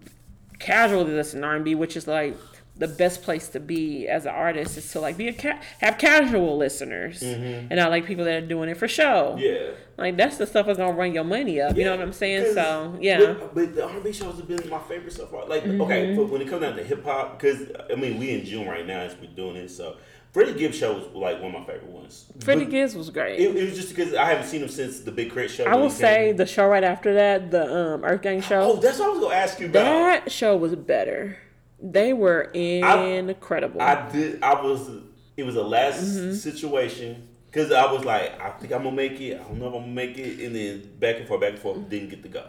casually 0.59 1.13
listening 1.13 1.43
to 1.43 1.49
R 1.49 1.57
and 1.57 1.65
B, 1.65 1.75
which 1.75 1.97
is 1.97 2.07
like 2.07 2.37
the 2.81 2.89
best 2.89 3.23
place 3.23 3.49
to 3.49 3.61
be 3.61 4.09
as 4.09 4.25
an 4.25 4.35
artist 4.35 4.79
is 4.79 4.91
to 4.91 5.01
like 5.01 5.19
be 5.19 5.29
a 5.29 5.35
ca- 5.35 5.61
have 5.81 5.99
casual 5.99 6.57
listeners 6.57 7.23
and 7.23 7.69
not 7.71 7.91
like 7.91 8.07
people 8.07 8.25
that 8.25 8.43
are 8.43 8.47
doing 8.47 8.71
it 8.71 8.77
for 8.79 8.89
show. 8.89 9.37
Mm-hmm. 9.37 9.39
Yeah. 9.39 9.71
Like 9.99 10.17
that's 10.17 10.39
the 10.39 10.47
stuff 10.47 10.65
that's 10.65 10.79
gonna 10.79 10.95
run 10.95 11.13
your 11.13 11.25
money 11.25 11.61
up. 11.61 11.77
You 11.77 11.85
know 11.85 11.91
what 11.91 12.01
I'm 12.01 12.15
saying? 12.15 12.55
So 12.55 12.97
yeah. 12.99 13.21
Mm-hmm. 13.21 13.41
But, 13.41 13.55
but 13.55 13.75
the 13.75 13.87
R&B 13.87 14.13
shows 14.13 14.39
have 14.39 14.49
been 14.49 14.67
my 14.71 14.79
favorite 14.79 15.13
so 15.13 15.27
far. 15.27 15.47
Like, 15.47 15.65
okay, 15.65 16.17
but 16.17 16.31
when 16.31 16.41
it 16.41 16.49
comes 16.49 16.63
down 16.63 16.75
to 16.77 16.83
hip 16.83 17.05
hop, 17.05 17.39
because 17.39 17.71
I 17.93 17.97
mean, 17.97 18.19
we 18.19 18.31
in 18.31 18.47
June 18.47 18.67
right 18.67 18.87
now 18.87 19.01
as 19.01 19.15
we're 19.21 19.27
doing 19.27 19.57
it, 19.57 19.69
so 19.69 19.99
Freddie 20.33 20.55
Gibbs 20.59 20.77
show 20.77 20.93
was 20.95 21.07
like 21.15 21.43
one 21.43 21.55
of 21.55 21.61
my 21.61 21.67
favorite 21.67 21.91
ones. 21.91 22.27
Freddie 22.41 22.65
But 22.65 22.71
Gibbs 22.71 22.95
was 22.95 23.11
great. 23.11 23.41
It, 23.41 23.57
it 23.57 23.65
was 23.65 23.75
just 23.77 23.89
because 23.95 24.15
I 24.15 24.27
haven't 24.27 24.47
seen 24.47 24.63
him 24.63 24.69
since 24.69 25.01
the 25.01 25.11
Big 25.11 25.31
K.R.I.T. 25.31 25.53
show. 25.55 25.65
I 25.65 25.75
will 25.75 25.89
came. 25.89 25.99
say 25.99 26.33
the 26.33 26.47
show 26.47 26.67
right 26.69 26.85
after 26.85 27.15
that, 27.15 27.51
the 27.51 27.63
um, 27.65 28.03
EarthGang 28.03 28.43
show. 28.43 28.61
Oh, 28.63 28.77
that's 28.77 28.99
what 29.01 29.09
I 29.09 29.13
was 29.13 29.21
gonna 29.21 29.35
ask 29.35 29.59
you 29.59 29.67
about. 29.67 29.83
That 29.83 30.31
show 30.33 30.57
was 30.57 30.77
better. 30.77 31.37
They 31.83 32.13
were 32.13 32.43
incredible. 32.55 33.81
I 33.83 34.09
did. 34.11 34.43
I 34.43 34.61
was. 34.63 34.89
It 35.37 35.45
was 35.45 35.57
a 35.57 35.63
last 35.63 36.03
Mm-hmm. 36.05 36.35
situation 36.35 37.27
because 37.51 37.73
I 37.73 37.91
was 37.91 38.05
like, 38.05 38.39
I 38.41 38.51
think 38.51 38.73
I'm 38.73 38.85
gonna 38.85 38.95
make 38.95 39.21
it. 39.21 39.41
I 39.41 39.45
don't 39.45 39.59
know 39.59 39.69
if 39.69 39.75
I'm 39.75 39.81
gonna 39.83 39.93
make 39.93 40.19
it, 40.19 40.45
and 40.45 40.55
then 40.55 40.91
back 40.99 41.17
and 41.17 41.27
forth, 41.27 41.41
back 41.41 41.51
and 41.53 41.59
forth, 41.59 41.89
didn't 41.89 42.11
get 42.11 42.23
to 42.23 42.29
go. 42.29 42.45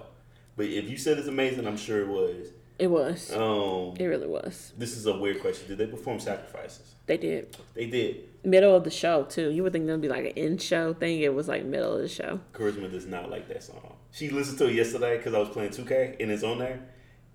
But 0.57 0.65
if 0.67 0.89
you 0.89 0.97
said 0.97 1.17
it's 1.17 1.27
amazing, 1.29 1.65
I'm 1.65 1.77
sure 1.77 2.01
it 2.01 2.07
was. 2.07 2.47
It 2.81 2.89
was. 2.89 3.31
Um, 3.31 3.93
It 3.99 4.05
really 4.05 4.25
was. 4.25 4.73
this 4.75 4.97
is 4.97 5.05
a 5.05 5.15
weird 5.15 5.39
question. 5.39 5.67
Did 5.67 5.77
they 5.77 5.85
perform 5.85 6.19
sacrifices? 6.19 6.95
They 7.05 7.17
did. 7.17 7.55
They 7.75 7.85
did. 7.85 8.43
Middle 8.43 8.75
of 8.75 8.83
the 8.83 8.89
show 8.89 9.21
too. 9.25 9.51
You 9.51 9.61
would 9.61 9.71
think 9.71 9.85
that'd 9.85 10.01
be 10.01 10.07
like 10.09 10.25
an 10.25 10.33
end 10.35 10.59
show 10.63 10.95
thing. 10.95 11.21
It 11.21 11.31
was 11.31 11.47
like 11.47 11.63
middle 11.63 11.93
of 11.93 12.01
the 12.01 12.07
show. 12.07 12.39
Charisma 12.53 12.89
does 12.89 13.05
not 13.05 13.29
like 13.29 13.47
that 13.49 13.61
song. 13.61 13.97
She 14.09 14.29
listened 14.29 14.57
to 14.57 14.67
it 14.67 14.73
yesterday 14.73 15.17
because 15.17 15.35
I 15.35 15.37
was 15.37 15.49
playing 15.49 15.69
2K 15.69 16.19
and 16.19 16.31
it's 16.31 16.41
on 16.41 16.57
there. 16.57 16.79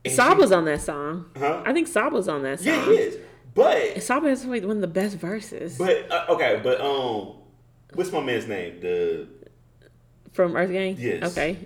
She- 0.05 0.17
was 0.17 0.51
on 0.51 0.65
that 0.65 0.81
song. 0.81 1.27
Huh? 1.37 1.63
I 1.65 1.73
think 1.73 1.87
Saba 1.87 2.17
was 2.17 2.27
on 2.29 2.43
that 2.43 2.59
song. 2.59 2.67
Yeah, 2.75 2.85
he 2.87 2.91
is. 2.93 3.19
But 3.55 4.03
Saba 4.03 4.29
has 4.29 4.45
like 4.45 4.65
one 4.65 4.79
of 4.79 4.81
the 4.81 4.89
best 4.89 5.17
verses 5.17 5.79
but 5.79 6.11
uh, 6.11 6.27
okay, 6.31 6.61
but 6.61 6.81
um, 6.81 7.35
what's 7.95 8.11
my 8.11 8.21
man's 8.21 8.49
name? 8.49 8.81
The 8.81 9.29
from 10.33 10.55
EarthGang. 10.55 10.97
Yes. 10.99 11.23
Okay. 11.31 11.57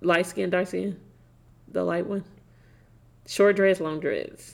Light 0.00 0.26
skin, 0.26 0.50
dark 0.50 0.66
skin, 0.66 0.98
the 1.68 1.84
light 1.84 2.04
one. 2.06 2.24
Short 3.26 3.56
dreads, 3.56 3.80
long 3.80 4.00
dreads. 4.00 4.52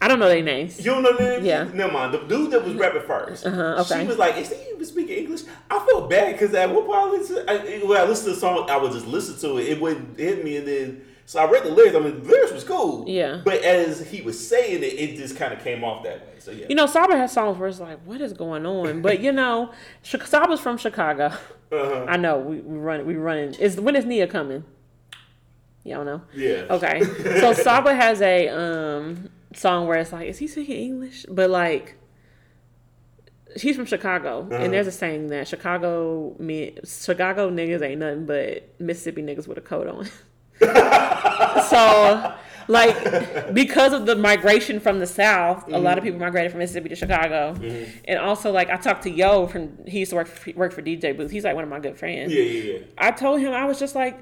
I 0.00 0.08
don't 0.08 0.18
know 0.18 0.28
their 0.28 0.42
names. 0.42 0.78
You 0.78 0.90
don't 0.92 1.02
know 1.02 1.16
the 1.16 1.22
name? 1.22 1.44
Yeah. 1.44 1.64
Never 1.72 1.92
mind. 1.92 2.12
The 2.12 2.18
dude 2.18 2.50
that 2.50 2.62
was 2.62 2.74
rapping 2.74 3.02
1st 3.02 3.46
Uh-huh, 3.46 3.82
okay. 3.82 4.02
She 4.02 4.06
was 4.06 4.18
like, 4.18 4.36
"Is 4.36 4.50
he 4.52 4.70
even 4.70 4.84
speaking 4.84 5.16
English?" 5.16 5.42
I 5.70 5.78
felt 5.86 6.10
bad 6.10 6.32
because 6.32 6.52
at 6.54 6.68
one 6.68 6.84
point 6.84 6.98
I 6.98 7.10
listened, 7.10 7.50
I, 7.50 7.56
when 7.86 7.98
I 7.98 8.04
listened 8.04 8.26
to 8.28 8.34
the 8.34 8.40
song, 8.40 8.68
I 8.68 8.76
would 8.76 8.92
just 8.92 9.06
listen 9.06 9.38
to 9.48 9.56
it. 9.58 9.68
It 9.68 9.80
wouldn't 9.80 10.18
hit 10.18 10.44
me, 10.44 10.58
and 10.58 10.68
then 10.68 11.04
so 11.26 11.40
I 11.40 11.50
read 11.50 11.62
the 11.64 11.70
lyrics. 11.70 11.96
I 11.96 12.00
mean, 12.00 12.22
the 12.22 12.28
lyrics 12.28 12.52
was 12.52 12.64
cool. 12.64 13.08
Yeah. 13.08 13.40
But 13.42 13.62
as 13.62 14.06
he 14.10 14.20
was 14.20 14.46
saying 14.46 14.82
it, 14.82 14.86
it 14.86 15.16
just 15.16 15.36
kind 15.36 15.54
of 15.54 15.60
came 15.60 15.82
off 15.82 16.04
that 16.04 16.20
way. 16.20 16.34
So 16.38 16.50
yeah. 16.50 16.66
You 16.68 16.74
know, 16.74 16.86
Saba 16.86 17.16
has 17.16 17.32
songs 17.32 17.56
where 17.56 17.68
it's 17.68 17.80
like, 17.80 18.00
what 18.04 18.20
is 18.20 18.34
going 18.34 18.66
on? 18.66 19.00
But 19.00 19.20
you 19.20 19.32
know, 19.32 19.72
Saba's 20.02 20.60
from 20.60 20.76
Chicago. 20.76 21.32
Uh-huh. 21.72 22.04
I 22.06 22.18
know 22.18 22.38
we, 22.38 22.60
we 22.60 22.78
run 22.78 23.06
we 23.06 23.16
running. 23.16 23.54
Is 23.54 23.80
when 23.80 23.96
is 23.96 24.04
Nia 24.04 24.26
coming? 24.26 24.64
Y'all 25.84 26.04
know. 26.04 26.22
Yeah. 26.34 26.64
Okay. 26.70 27.02
So 27.40 27.52
Saba 27.52 27.94
has 27.94 28.20
a 28.22 28.48
um 28.48 29.28
song 29.54 29.86
where 29.86 29.98
it's 29.98 30.12
like, 30.12 30.28
is 30.28 30.38
he 30.38 30.46
speaking 30.48 30.76
English? 30.76 31.26
But 31.28 31.50
like, 31.50 31.96
he's 33.60 33.76
from 33.76 33.84
Chicago, 33.86 34.40
Uh-huh. 34.50 34.54
and 34.62 34.72
there's 34.72 34.86
a 34.86 34.92
saying 34.92 35.28
that 35.28 35.46
Chicago 35.46 36.34
me 36.38 36.76
Chicago 36.84 37.50
niggas 37.50 37.82
ain't 37.82 38.00
nothing 38.00 38.26
but 38.26 38.74
Mississippi 38.80 39.22
niggas 39.22 39.46
with 39.46 39.58
a 39.58 39.60
coat 39.60 39.86
on. 39.86 40.08
so 41.68 42.34
like 42.68 43.52
because 43.52 43.92
of 43.92 44.06
the 44.06 44.14
migration 44.16 44.80
from 44.80 44.98
the 45.00 45.06
south 45.06 45.66
a 45.68 45.78
lot 45.78 45.98
of 45.98 46.04
people 46.04 46.18
migrated 46.18 46.50
from 46.50 46.60
mississippi 46.60 46.88
to 46.88 46.94
chicago 46.94 47.54
and 48.06 48.18
also 48.18 48.50
like 48.52 48.70
i 48.70 48.76
talked 48.76 49.02
to 49.02 49.10
yo 49.10 49.46
from 49.46 49.76
he 49.86 49.98
used 49.98 50.10
to 50.10 50.16
work 50.16 50.28
for, 50.28 50.52
work 50.52 50.72
for 50.72 50.80
dj 50.80 51.14
booth 51.16 51.30
he's 51.30 51.44
like 51.44 51.54
one 51.54 51.64
of 51.64 51.68
my 51.70 51.80
good 51.80 51.98
friends 51.98 52.32
Yeah, 52.32 52.42
yeah, 52.42 52.72
yeah. 52.72 52.78
i 52.96 53.10
told 53.10 53.40
him 53.40 53.52
i 53.52 53.64
was 53.66 53.78
just 53.78 53.94
like 53.94 54.16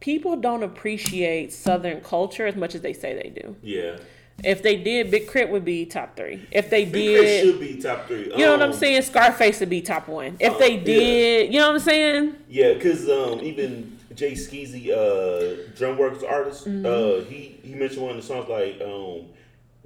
people 0.00 0.36
don't 0.36 0.62
appreciate 0.62 1.52
southern 1.52 2.00
culture 2.00 2.46
as 2.46 2.56
much 2.56 2.74
as 2.74 2.80
they 2.80 2.92
say 2.92 3.14
they 3.14 3.30
do 3.30 3.54
Yeah. 3.62 3.96
if 4.42 4.62
they 4.62 4.76
did 4.76 5.10
Big 5.10 5.30
K.R.I.T. 5.30 5.52
would 5.52 5.64
be 5.64 5.84
top 5.86 6.16
three 6.16 6.46
if 6.50 6.70
they 6.70 6.84
Big 6.84 6.92
K.R.I.T. 7.16 7.26
did 7.26 7.44
should 7.44 7.60
be 7.60 7.82
top 7.82 8.06
three. 8.06 8.24
you 8.30 8.38
know 8.38 8.52
what 8.52 8.62
i'm 8.62 8.70
Um, 8.72 8.76
saying 8.76 9.02
scarface 9.02 9.60
would 9.60 9.68
be 9.70 9.82
top 9.82 10.08
one 10.08 10.36
if 10.40 10.58
they 10.58 10.76
yeah. 10.78 10.84
did 10.84 11.52
you 11.52 11.58
know 11.60 11.66
what 11.68 11.74
i'm 11.76 11.80
saying 11.80 12.36
Yeah, 12.48 12.72
because 12.74 13.08
um, 13.08 13.40
even 13.42 13.98
Jay 14.14 14.32
Skeezy, 14.32 14.90
uh, 14.90 15.70
DrumWorks 15.78 16.28
artist, 16.28 16.66
Mm-hmm. 16.66 16.84
uh, 16.84 17.24
he 17.30 17.58
he 17.62 17.74
mentioned 17.74 18.02
one 18.02 18.10
of 18.10 18.16
the 18.16 18.22
songs 18.26 18.48
like 18.48 18.80
um, 18.82 19.26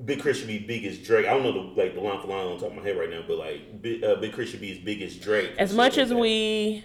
Big 0.04 0.20
Chris 0.20 0.38
should 0.38 0.48
be 0.48 0.58
big 0.58 0.84
as 0.86 0.98
Drake. 0.98 1.26
I 1.26 1.30
don't 1.34 1.42
know 1.44 1.52
the 1.52 1.80
like 1.80 1.94
the 1.94 2.00
line 2.00 2.20
for 2.20 2.26
line 2.28 2.46
on 2.46 2.58
top 2.58 2.70
of 2.70 2.74
my 2.76 2.82
head 2.82 2.96
right 2.98 3.08
now, 3.10 3.22
but 3.28 3.36
like 3.38 3.80
Big, 3.82 4.02
uh, 4.02 4.16
Big 4.16 4.32
Chris 4.32 4.48
should 4.50 4.60
be 4.62 4.72
as 4.72 4.78
big 4.78 5.02
as 5.02 5.14
Drake. 5.16 5.52
as 5.58 5.72
much 5.74 5.98
as 5.98 6.12
we 6.12 6.84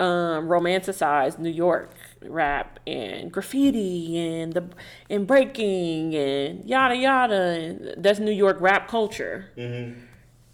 um, 0.00 0.48
romanticize 0.48 1.38
New 1.38 1.50
York 1.50 1.94
rap 2.22 2.80
and 2.86 3.30
graffiti 3.30 4.18
and 4.18 4.52
the 4.52 4.64
and 5.08 5.26
breaking 5.26 6.14
and 6.14 6.64
yada 6.64 6.96
yada, 6.96 7.34
and 7.34 7.94
that's 8.02 8.18
New 8.18 8.32
York 8.32 8.56
rap 8.60 8.88
culture. 8.88 9.50
Mm-hmm. 9.56 10.00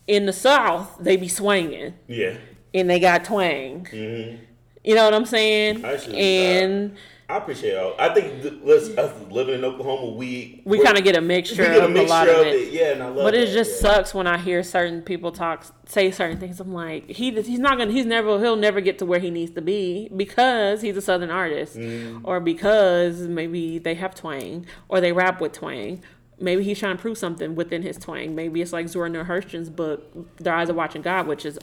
In 0.08 0.26
the 0.26 0.32
South, 0.32 0.98
they 1.00 1.16
be 1.16 1.28
swinging 1.28 1.94
yeah, 2.06 2.36
and 2.74 2.90
they 2.90 3.00
got 3.00 3.24
twang. 3.24 3.86
hmm 3.86 4.36
You 4.84 4.94
know 4.94 5.04
what 5.04 5.14
I'm 5.14 5.26
saying? 5.26 5.84
And 5.84 6.96
I 7.28 7.38
appreciate 7.38 7.76
all. 7.76 7.94
I 7.98 8.14
think 8.14 8.40
th- 8.42 8.54
let's 8.62 8.88
us 8.96 9.12
living 9.32 9.56
in 9.56 9.64
Oklahoma, 9.64 10.12
we 10.16 10.62
we 10.64 10.80
kind 10.80 10.96
of 10.96 11.02
get 11.02 11.16
a 11.16 11.20
mixture 11.20 11.56
get 11.64 11.76
a 11.78 11.84
of 11.86 11.90
mixture 11.90 12.06
a 12.06 12.08
lot 12.08 12.28
of 12.28 12.36
of 12.38 12.46
it. 12.46 12.54
it. 12.54 12.72
Yeah, 12.72 12.92
and 12.92 13.02
I 13.02 13.06
love. 13.06 13.16
But 13.16 13.34
it 13.34 13.48
that, 13.48 13.52
just 13.52 13.82
yeah. 13.82 13.94
sucks 13.94 14.14
when 14.14 14.28
I 14.28 14.38
hear 14.38 14.62
certain 14.62 15.02
people 15.02 15.32
talk, 15.32 15.66
say 15.86 16.12
certain 16.12 16.38
things. 16.38 16.60
I'm 16.60 16.72
like, 16.72 17.08
he 17.10 17.32
he's 17.32 17.58
not 17.58 17.78
gonna, 17.78 17.90
he's 17.90 18.06
never, 18.06 18.38
he'll 18.38 18.54
never 18.54 18.80
get 18.80 19.00
to 19.00 19.06
where 19.06 19.18
he 19.18 19.30
needs 19.30 19.50
to 19.52 19.60
be 19.60 20.08
because 20.14 20.82
he's 20.82 20.96
a 20.96 21.02
southern 21.02 21.30
artist, 21.30 21.76
Mm-hmm. 21.76 22.20
or 22.24 22.38
because 22.38 23.22
maybe 23.22 23.78
they 23.80 23.94
have 23.94 24.14
twang, 24.14 24.64
or 24.88 25.00
they 25.00 25.10
rap 25.12 25.40
with 25.40 25.52
twang. 25.52 26.02
Maybe 26.38 26.62
he's 26.62 26.78
trying 26.78 26.96
to 26.96 27.00
prove 27.02 27.18
something 27.18 27.56
within 27.56 27.82
his 27.82 27.96
twang. 27.96 28.36
Maybe 28.36 28.62
it's 28.62 28.72
like 28.72 28.86
Zora 28.88 29.08
Neale 29.10 29.24
Hurston's 29.24 29.68
book, 29.70 30.36
"Their 30.36 30.54
Eyes 30.54 30.70
Are 30.70 30.74
Watching 30.74 31.02
God," 31.02 31.26
which 31.26 31.44
is, 31.44 31.58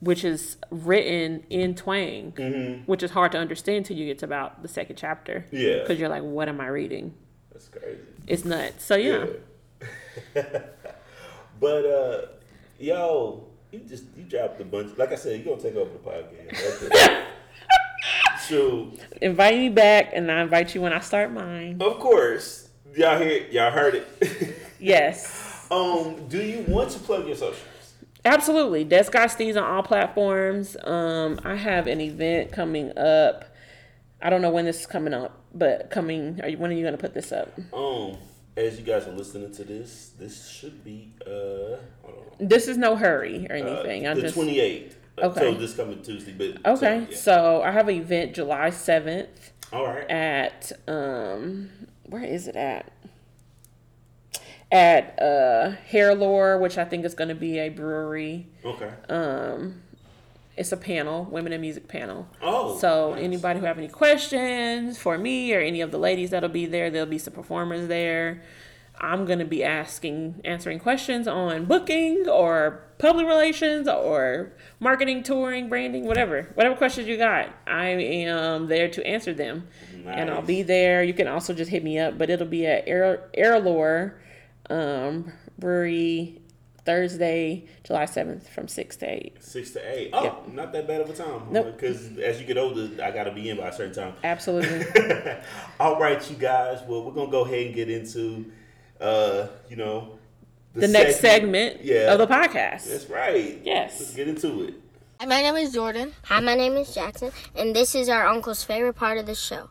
which 0.00 0.24
is 0.24 0.56
written 0.70 1.44
in 1.50 1.74
twang, 1.74 2.82
which 2.86 3.02
is 3.02 3.10
hard 3.10 3.32
to 3.32 3.38
understand 3.38 3.84
till 3.86 3.96
you 3.96 4.06
get 4.06 4.18
to 4.20 4.26
about 4.26 4.62
the 4.62 4.68
second 4.68 4.96
chapter. 4.96 5.44
Yeah. 5.50 5.80
because 5.80 5.98
you're 5.98 6.08
like, 6.08 6.22
what 6.22 6.48
am 6.48 6.60
I 6.60 6.68
reading? 6.68 7.14
That's 7.52 7.68
crazy. 7.68 7.98
It's 8.26 8.44
nuts. 8.44 8.84
So 8.84 8.94
yeah. 8.96 9.26
but 11.60 11.84
uh, 11.86 12.26
yo, 12.78 13.44
you 13.72 13.80
just 13.80 14.04
you 14.16 14.24
dropped 14.24 14.60
a 14.60 14.64
bunch. 14.64 14.96
Like 14.96 15.12
I 15.12 15.16
said, 15.16 15.36
you're 15.40 15.56
gonna 15.56 15.62
take 15.68 15.76
over 15.76 15.90
the 15.90 15.98
podcast. 15.98 17.24
So, 18.48 18.92
invite 19.22 19.56
me 19.56 19.68
back 19.68 20.10
and 20.14 20.30
I 20.30 20.40
invite 20.42 20.74
you 20.74 20.80
when 20.80 20.92
I 20.92 21.00
start 21.00 21.32
mine. 21.32 21.76
of 21.82 21.98
course, 21.98 22.68
y'all 22.94 23.18
hear 23.18 23.46
y'all 23.50 23.70
heard 23.70 23.94
it. 23.96 24.56
Yes. 24.80 25.66
um, 25.72 26.28
do 26.28 26.40
you 26.40 26.64
want 26.68 26.90
to 26.90 27.00
plug 27.00 27.26
your 27.26 27.34
socials? 27.34 27.58
Absolutely. 28.24 28.84
Des 28.84 29.04
Guy 29.10 29.26
Steez 29.26 29.56
on 29.56 29.62
all 29.64 29.82
platforms. 29.82 30.76
Um, 30.84 31.40
I 31.44 31.54
have 31.54 31.86
an 31.86 32.00
event 32.00 32.52
coming 32.52 32.96
up. 32.98 33.44
I 34.20 34.30
don't 34.30 34.42
know 34.42 34.50
when 34.50 34.64
this 34.64 34.80
is 34.80 34.86
coming 34.86 35.14
up, 35.14 35.38
but 35.54 35.90
coming 35.90 36.40
are 36.42 36.48
you 36.48 36.58
when 36.58 36.70
are 36.70 36.74
you 36.74 36.84
gonna 36.84 36.98
put 36.98 37.14
this 37.14 37.30
up? 37.32 37.52
Um, 37.72 38.16
as 38.56 38.78
you 38.78 38.84
guys 38.84 39.06
are 39.06 39.12
listening 39.12 39.52
to 39.52 39.64
this, 39.64 40.12
this 40.18 40.48
should 40.48 40.82
be 40.84 41.12
uh. 41.26 41.76
This 42.40 42.66
is 42.68 42.76
no 42.76 42.96
hurry 42.96 43.46
or 43.48 43.56
Uh, 43.56 43.60
anything. 43.60 44.06
I'm 44.08 44.16
the 44.16 44.22
just 44.22 44.34
twenty 44.34 44.58
eighth. 44.60 44.96
Okay. 45.18 45.40
So 45.40 45.54
this 45.54 45.74
coming 45.74 46.02
Tuesday, 46.02 46.32
but 46.32 46.70
Okay. 46.76 47.06
So, 47.06 47.10
yeah. 47.10 47.16
So 47.16 47.62
I 47.62 47.70
have 47.70 47.88
an 47.88 47.96
event 47.96 48.34
July 48.34 48.70
seventh 48.70 49.52
All 49.72 49.86
right. 49.86 50.08
at 50.10 50.72
um 50.88 51.70
where 52.06 52.24
is 52.24 52.48
it 52.48 52.56
at? 52.56 52.90
At 54.70 55.20
uh 55.20 55.70
Hair 55.86 56.14
Lore, 56.14 56.58
which 56.58 56.76
I 56.76 56.84
think 56.84 57.04
is 57.04 57.14
gonna 57.14 57.34
be 57.34 57.58
a 57.58 57.68
brewery. 57.70 58.48
Okay. 58.64 58.90
Um 59.08 59.82
it's 60.56 60.72
a 60.72 60.76
panel, 60.76 61.24
women 61.24 61.52
in 61.52 61.60
music 61.60 61.86
panel. 61.86 62.28
oh. 62.42 62.76
So 62.78 63.12
nice. 63.12 63.22
anybody 63.22 63.60
who 63.60 63.66
have 63.66 63.78
any 63.78 63.88
questions 63.88 64.98
for 64.98 65.16
me 65.16 65.54
or 65.54 65.60
any 65.60 65.80
of 65.80 65.92
the 65.92 65.98
ladies 65.98 66.30
that'll 66.30 66.48
be 66.48 66.66
there, 66.66 66.90
there'll 66.90 67.08
be 67.08 67.18
some 67.18 67.32
performers 67.32 67.86
there. 67.86 68.42
I'm 69.00 69.24
gonna 69.24 69.44
be 69.44 69.62
asking, 69.62 70.40
answering 70.44 70.80
questions 70.80 71.28
on 71.28 71.66
booking 71.66 72.28
or 72.28 72.82
public 72.98 73.26
relations 73.26 73.86
or 73.86 74.52
marketing, 74.80 75.22
touring, 75.22 75.68
branding, 75.68 76.04
whatever, 76.04 76.48
whatever 76.54 76.74
questions 76.74 77.06
you 77.06 77.16
got. 77.16 77.48
I 77.68 77.90
am 77.90 78.66
there 78.66 78.88
to 78.88 79.06
answer 79.06 79.32
them, 79.32 79.68
and 80.04 80.28
I'll 80.28 80.42
be 80.42 80.62
there. 80.62 81.04
You 81.04 81.14
can 81.14 81.28
also 81.28 81.54
just 81.54 81.70
hit 81.70 81.84
me 81.84 82.00
up, 82.00 82.18
but 82.18 82.28
it'll 82.28 82.48
be 82.48 82.66
at 82.66 82.88
Air 82.88 83.28
Airlore 83.38 84.14
um, 84.70 85.32
Brewery 85.58 86.40
Thursday, 86.84 87.66
July 87.84 88.04
7th 88.04 88.48
from 88.48 88.66
6 88.66 88.96
to 88.96 89.06
8. 89.10 89.36
Six 89.44 89.70
to 89.72 89.80
eight. 89.98 90.10
Oh, 90.14 90.42
not 90.50 90.72
that 90.72 90.86
bad 90.88 91.02
of 91.02 91.10
a 91.10 91.12
time. 91.12 91.42
Nope. 91.50 91.76
Because 91.76 92.16
as 92.18 92.40
you 92.40 92.46
get 92.46 92.56
older, 92.56 92.88
I 93.02 93.10
gotta 93.10 93.30
be 93.32 93.50
in 93.50 93.58
by 93.58 93.68
a 93.68 93.72
certain 93.72 93.94
time. 93.94 94.14
Absolutely. 94.24 94.86
All 95.80 96.00
right, 96.00 96.30
you 96.30 96.36
guys. 96.36 96.80
Well, 96.88 97.04
we're 97.04 97.12
gonna 97.12 97.30
go 97.30 97.44
ahead 97.44 97.66
and 97.66 97.74
get 97.74 97.90
into, 97.90 98.50
uh, 99.00 99.48
you 99.68 99.76
know, 99.76 100.18
the 100.74 100.88
next 100.88 101.20
segment 101.20 101.84
Yeah. 101.84 102.12
of 102.12 102.18
the 102.18 102.26
podcast. 102.26 102.88
That's 102.88 103.10
right. 103.10 103.60
Yes. 103.64 103.98
Let's 104.00 104.14
get 104.14 104.28
into 104.28 104.64
it. 104.64 104.74
Hi, 105.20 105.26
my 105.26 105.42
name 105.42 105.56
is 105.56 105.72
Jordan. 105.72 106.14
Hi, 106.24 106.40
my 106.40 106.54
name 106.54 106.74
is 106.76 106.94
Jackson, 106.94 107.32
and 107.56 107.74
this 107.76 107.94
is 107.94 108.08
our 108.08 108.26
uncle's 108.28 108.62
favorite 108.64 108.94
part 108.94 109.18
of 109.18 109.26
the 109.26 109.34
show. 109.34 109.68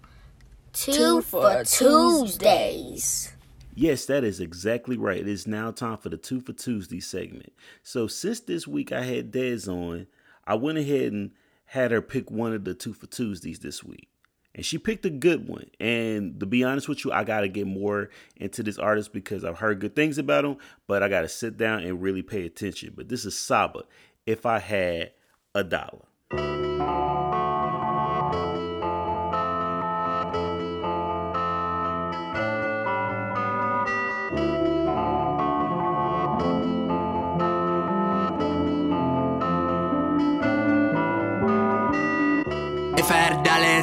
Two, 0.74 1.22
for 1.22 1.64
Tuesdays. 1.64 3.34
Yes, 3.80 4.08
that 4.08 4.24
is 4.24 4.40
exactly 4.40 4.98
right. 4.98 5.20
It 5.20 5.28
is 5.28 5.46
now 5.46 5.70
time 5.70 5.98
for 5.98 6.10
the 6.10 6.18
Two 6.18 6.42
for 6.42 6.52
Tuesday 6.52 7.00
segment. 7.00 7.54
So 7.84 8.08
since 8.08 8.40
this 8.40 8.68
week 8.68 8.92
I 8.92 9.04
had 9.04 9.32
Dez 9.32 9.68
on, 9.68 10.08
I 10.48 10.56
went 10.56 10.80
ahead 10.80 11.14
and 11.14 11.30
had 11.66 11.92
her 11.92 12.02
pick 12.02 12.32
one 12.32 12.56
of 12.56 12.64
the 12.64 12.74
Two 12.74 12.94
for 12.94 13.06
Tuesdays 13.06 13.60
this 13.60 13.84
week. 13.84 14.10
And 14.56 14.66
she 14.66 14.80
picked 14.80 15.06
a 15.06 15.12
good 15.12 15.48
one. 15.48 15.70
And 15.80 16.40
to 16.40 16.48
be 16.48 16.64
honest 16.64 16.90
with 16.90 17.06
you, 17.06 17.12
I 17.12 17.24
got 17.24 17.42
to 17.42 17.48
get 17.48 17.68
more 17.68 18.10
into 18.36 18.64
this 18.64 18.80
artist 18.80 19.14
because 19.14 19.44
I've 19.46 19.60
heard 19.60 19.80
good 19.80 19.96
things 19.96 20.18
about 20.18 20.44
him, 20.44 20.58
but 20.88 21.04
I 21.04 21.08
got 21.08 21.22
to 21.22 21.30
sit 21.30 21.56
down 21.56 21.84
and 21.84 22.02
really 22.02 22.24
pay 22.24 22.48
attention. 22.48 22.94
But 22.98 23.10
this 23.10 23.26
is 23.26 23.38
Saba, 23.38 23.84
If 24.26 24.48
I 24.48 24.58
Had 24.58 25.12
a 25.54 25.64
Dollar. 25.64 26.08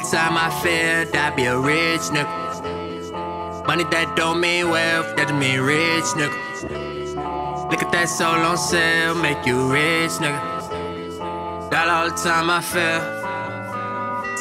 Inside 0.05 0.33
my 0.35 0.51
field, 0.63 1.17
I'd 1.17 1.35
be 1.35 1.47
a 1.47 1.59
rich 1.59 2.13
nigga. 2.13 3.67
Money 3.67 3.85
that 3.85 4.15
don't 4.17 4.39
mean 4.39 4.69
wealth, 4.69 5.17
that 5.17 5.35
mean 5.35 5.61
rich 5.63 6.05
nigga. 6.19 7.71
Look 7.71 7.83
at 7.83 7.91
that 7.93 8.11
soul 8.11 8.37
on 8.51 8.59
sale, 8.59 9.15
make 9.15 9.47
you 9.47 9.73
rich 9.73 10.13
nigga. 10.21 11.71
Dollar 11.71 11.93
all 11.93 12.11
the 12.11 12.17
time 12.17 12.51
I 12.51 12.61
feel. 12.61 13.01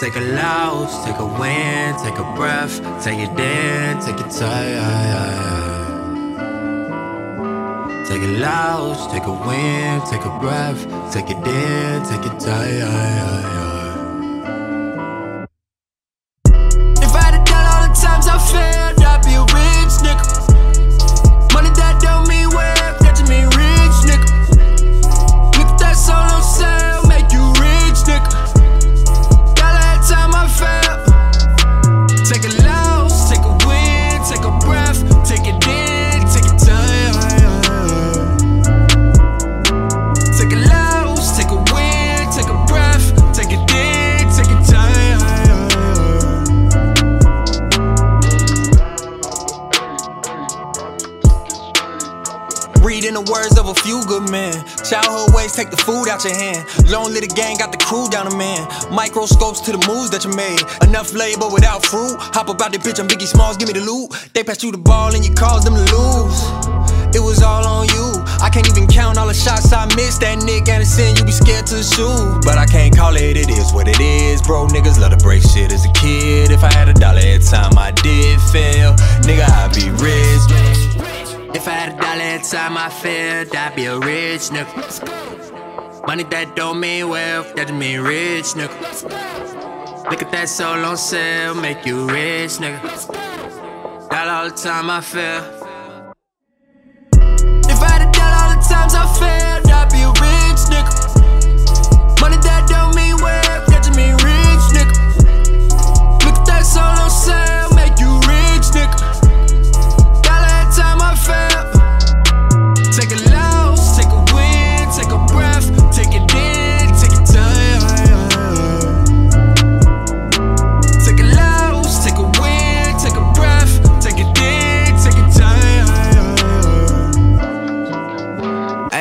Take 0.01 0.17
a 0.17 0.25
loss, 0.35 1.05
take 1.05 1.19
a 1.19 1.25
win, 1.25 1.95
take 2.03 2.19
a 2.19 2.27
breath, 2.35 2.75
take 3.01 3.19
it 3.19 3.39
in, 3.39 4.01
take 4.03 4.19
it 4.19 4.31
time. 4.31 5.23
Take 8.05 8.21
a 8.21 8.31
loss, 8.43 9.09
take 9.13 9.23
a 9.23 9.31
win, 9.47 10.01
take 10.11 10.25
a 10.25 10.39
breath, 10.41 10.81
take 11.13 11.29
it 11.29 11.37
in, 11.47 12.03
take 12.03 12.25
it 12.29 12.37
time. 12.41 13.82
Words 53.33 53.57
of 53.57 53.69
a 53.69 53.75
few 53.85 54.03
good 54.05 54.29
men. 54.29 54.53
Childhood 54.83 55.33
ways 55.33 55.53
take 55.53 55.69
the 55.69 55.77
food 55.77 56.09
out 56.09 56.23
your 56.23 56.35
hand. 56.35 56.61
Long 56.89 57.09
little 57.13 57.33
gang 57.33 57.57
got 57.57 57.71
the 57.71 57.81
crew 57.81 58.09
down 58.09 58.27
a 58.27 58.35
man. 58.35 58.61
Microscopes 58.91 59.59
to 59.65 59.71
the 59.71 59.81
moves 59.89 60.09
that 60.11 60.25
you 60.25 60.33
made. 60.37 60.61
Enough 60.83 61.13
labor 61.13 61.49
without 61.49 61.85
fruit. 61.85 62.17
Hop 62.35 62.49
about 62.49 62.63
out 62.63 62.71
the 62.71 62.79
bitch, 62.79 62.99
I'm 62.99 63.07
Biggie 63.07 63.27
Smalls, 63.27 63.57
give 63.57 63.67
me 63.67 63.73
the 63.73 63.83
loot. 63.83 64.11
They 64.33 64.43
pass 64.43 64.63
you 64.63 64.71
the 64.71 64.77
ball 64.77 65.13
and 65.15 65.25
you 65.25 65.33
cause 65.33 65.63
them 65.65 65.75
to 65.75 65.83
lose. 65.83 66.39
It 67.13 67.21
was 67.21 67.43
all 67.43 67.65
on 67.67 67.87
you. 67.93 68.23
I 68.41 68.49
can't 68.49 68.67
even 68.67 68.87
count 68.87 69.17
all 69.17 69.27
the 69.27 69.33
shots 69.33 69.71
I 69.71 69.85
missed. 69.95 70.21
That 70.21 70.41
Nick 70.41 70.67
Anderson, 70.67 71.15
you 71.15 71.23
be 71.23 71.31
scared 71.31 71.67
to 71.67 71.83
shoot. 71.83 72.41
But 72.41 72.57
I 72.57 72.65
can't 72.65 72.95
call 72.95 73.15
it, 73.15 73.37
it 73.37 73.49
is 73.49 73.71
what 73.71 73.87
it 73.87 73.99
is. 73.99 74.41
Bro, 74.41 74.67
niggas 74.67 74.99
love 74.99 75.11
to 75.11 75.17
break 75.17 75.43
shit 75.43 75.71
as 75.71 75.85
a 75.85 75.91
kid. 75.93 76.49
If 76.49 76.63
I 76.63 76.73
had 76.73 76.89
a 76.89 76.93
dollar 76.93 77.21
every 77.21 77.45
time 77.45 77.77
I 77.77 77.91
did 77.91 78.39
fail, 78.49 78.95
nigga, 79.27 79.45
I'd 79.45 79.75
be 79.75 79.91
rich. 80.01 80.72
If 81.55 81.67
I 81.67 81.71
had 81.71 81.93
a 81.93 82.01
dollar 82.01 82.21
every 82.21 82.47
time 82.47 82.77
I 82.77 82.89
failed, 82.89 83.55
I'd 83.55 83.75
be 83.75 83.85
a 83.85 83.97
rich 83.99 84.49
nigga. 84.49 86.07
Money 86.07 86.23
that 86.23 86.55
don't 86.55 86.79
mean 86.79 87.09
wealth, 87.09 87.55
that 87.55 87.67
just 87.67 87.79
mean 87.79 88.01
rich 88.01 88.53
nigga. 88.57 90.09
Look 90.09 90.21
at 90.21 90.31
that 90.31 90.49
soul 90.49 90.83
on 90.83 90.97
sale, 90.97 91.53
make 91.53 91.85
you 91.85 92.07
rich 92.07 92.53
nigga. 92.57 92.81
Dollar 94.09 94.31
all 94.31 94.49
the 94.49 94.55
time 94.55 94.89
I 94.89 95.01
fail. 95.01 95.43
If 97.69 97.81
I 97.81 97.89
had 97.91 98.01
a 98.07 98.11
dollar 98.11 98.35
all 98.41 98.49
the 98.55 98.61
times 98.67 98.95
I 98.95 99.05
failed, 99.19 99.42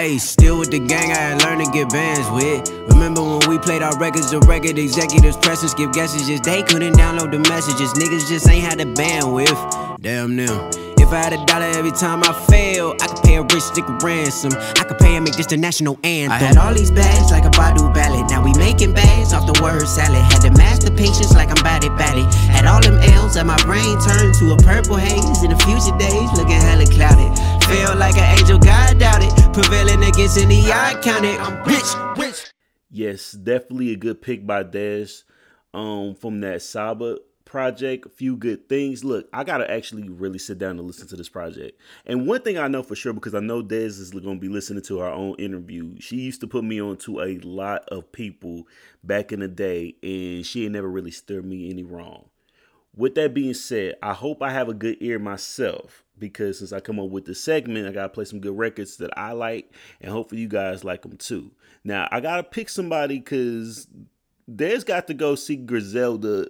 Hey, 0.02 0.18
still 0.18 0.58
with 0.58 0.72
the 0.72 0.80
gang, 0.80 1.12
I 1.12 1.30
had 1.30 1.44
learned 1.44 1.64
to 1.64 1.70
get 1.70 1.88
bands 1.88 2.28
with. 2.34 2.68
Remember 2.90 3.22
when 3.22 3.48
we 3.48 3.56
played 3.56 3.82
our 3.82 3.96
records, 3.98 4.32
the 4.32 4.40
record 4.40 4.76
executives 4.76 5.36
press 5.36 5.62
and 5.62 5.70
skip 5.70 5.94
messages. 5.94 6.40
They 6.40 6.64
couldn't 6.64 6.94
download 6.94 7.30
the 7.30 7.38
messages. 7.38 7.94
Niggas 7.94 8.26
just 8.26 8.48
ain't 8.48 8.66
had 8.66 8.80
the 8.80 8.86
bandwidth. 8.98 10.00
Damn 10.00 10.34
them. 10.34 10.70
If 10.98 11.12
I 11.12 11.22
had 11.22 11.32
a 11.32 11.46
dollar 11.46 11.70
every 11.78 11.92
time 11.92 12.24
I 12.24 12.32
fail, 12.50 12.96
I 13.00 13.06
could 13.06 13.22
pay 13.22 13.36
a 13.36 13.42
rich 13.42 13.62
nigga 13.78 14.02
ransom. 14.02 14.50
I 14.80 14.82
could 14.82 14.98
pay 14.98 15.14
and 15.14 15.24
make 15.24 15.36
this 15.36 15.46
the 15.46 15.56
national 15.56 15.98
anthem. 16.02 16.32
I 16.32 16.50
had 16.50 16.56
all 16.56 16.74
these 16.74 16.90
bags 16.90 17.30
like 17.30 17.44
a 17.44 17.50
Badu 17.50 17.94
ballad. 17.94 18.28
Now 18.28 18.42
we 18.42 18.52
making 18.54 18.94
bags 18.94 19.32
off 19.32 19.46
the 19.46 19.54
word 19.62 19.86
salad. 19.86 20.18
Had 20.32 20.42
to 20.42 20.50
master 20.58 20.90
patience 20.90 21.34
like 21.34 21.50
I'm 21.50 21.62
batty 21.62 21.90
batty. 21.90 22.24
Had 22.50 22.66
all 22.66 22.80
them 22.80 22.98
L's 23.14 23.36
and 23.36 23.46
my 23.46 23.60
brain 23.62 24.00
turned 24.02 24.34
to 24.42 24.54
a 24.54 24.56
purple 24.66 24.96
haze. 24.96 25.42
In 25.44 25.50
the 25.50 25.60
future 25.62 25.94
days, 25.94 26.32
looking 26.34 26.58
hella 26.58 26.86
clouded. 26.86 27.30
Feel 27.72 27.96
like 27.96 28.18
an 28.18 28.38
angel, 28.38 28.58
God 28.58 28.98
doubted. 28.98 29.30
Prevailing 29.54 30.04
against 30.04 30.36
any 30.36 30.60
counted. 31.00 31.40
I'm 31.40 31.66
rich, 31.66 32.18
rich. 32.18 32.52
Yes, 32.90 33.32
definitely 33.32 33.92
a 33.92 33.96
good 33.96 34.20
pick 34.20 34.46
by 34.46 34.62
Dez 34.62 35.24
um, 35.72 36.14
from 36.14 36.42
that 36.42 36.60
Saba 36.60 37.16
project. 37.46 38.04
A 38.04 38.08
few 38.10 38.36
good 38.36 38.68
things. 38.68 39.04
Look, 39.04 39.26
I 39.32 39.42
gotta 39.44 39.70
actually 39.70 40.06
really 40.10 40.38
sit 40.38 40.58
down 40.58 40.72
and 40.72 40.82
listen 40.82 41.08
to 41.08 41.16
this 41.16 41.30
project. 41.30 41.80
And 42.04 42.26
one 42.26 42.42
thing 42.42 42.58
I 42.58 42.68
know 42.68 42.82
for 42.82 42.94
sure, 42.94 43.14
because 43.14 43.34
I 43.34 43.40
know 43.40 43.62
Des 43.62 43.86
is 43.86 44.10
gonna 44.10 44.38
be 44.38 44.50
listening 44.50 44.82
to 44.82 45.00
our 45.00 45.12
own 45.12 45.36
interview. 45.38 45.98
She 45.98 46.16
used 46.16 46.42
to 46.42 46.46
put 46.46 46.64
me 46.64 46.78
on 46.78 46.98
to 46.98 47.22
a 47.22 47.38
lot 47.38 47.88
of 47.88 48.12
people 48.12 48.68
back 49.02 49.32
in 49.32 49.40
the 49.40 49.48
day, 49.48 49.94
and 50.02 50.44
she 50.44 50.64
ain't 50.64 50.74
never 50.74 50.90
really 50.90 51.10
stirred 51.10 51.46
me 51.46 51.70
any 51.70 51.84
wrong. 51.84 52.26
With 52.94 53.14
that 53.14 53.32
being 53.32 53.54
said, 53.54 53.94
I 54.02 54.12
hope 54.12 54.42
I 54.42 54.50
have 54.50 54.68
a 54.68 54.74
good 54.74 54.98
ear 55.00 55.18
myself 55.18 56.01
because 56.22 56.60
since 56.60 56.72
I 56.72 56.80
come 56.80 57.00
up 57.00 57.10
with 57.10 57.26
this 57.26 57.42
segment, 57.42 57.88
I 57.88 57.92
gotta 57.92 58.08
play 58.08 58.24
some 58.24 58.40
good 58.40 58.56
records 58.56 58.96
that 58.98 59.10
I 59.18 59.32
like, 59.32 59.74
and 60.00 60.10
hopefully 60.10 60.40
you 60.40 60.48
guys 60.48 60.84
like 60.84 61.02
them 61.02 61.16
too. 61.16 61.50
Now 61.84 62.08
I 62.10 62.20
gotta 62.20 62.44
pick 62.44 62.68
somebody 62.68 63.18
because 63.18 63.88
there's 64.46 64.84
got 64.84 65.08
to 65.08 65.14
go 65.14 65.34
see 65.34 65.56
Griselda 65.56 66.46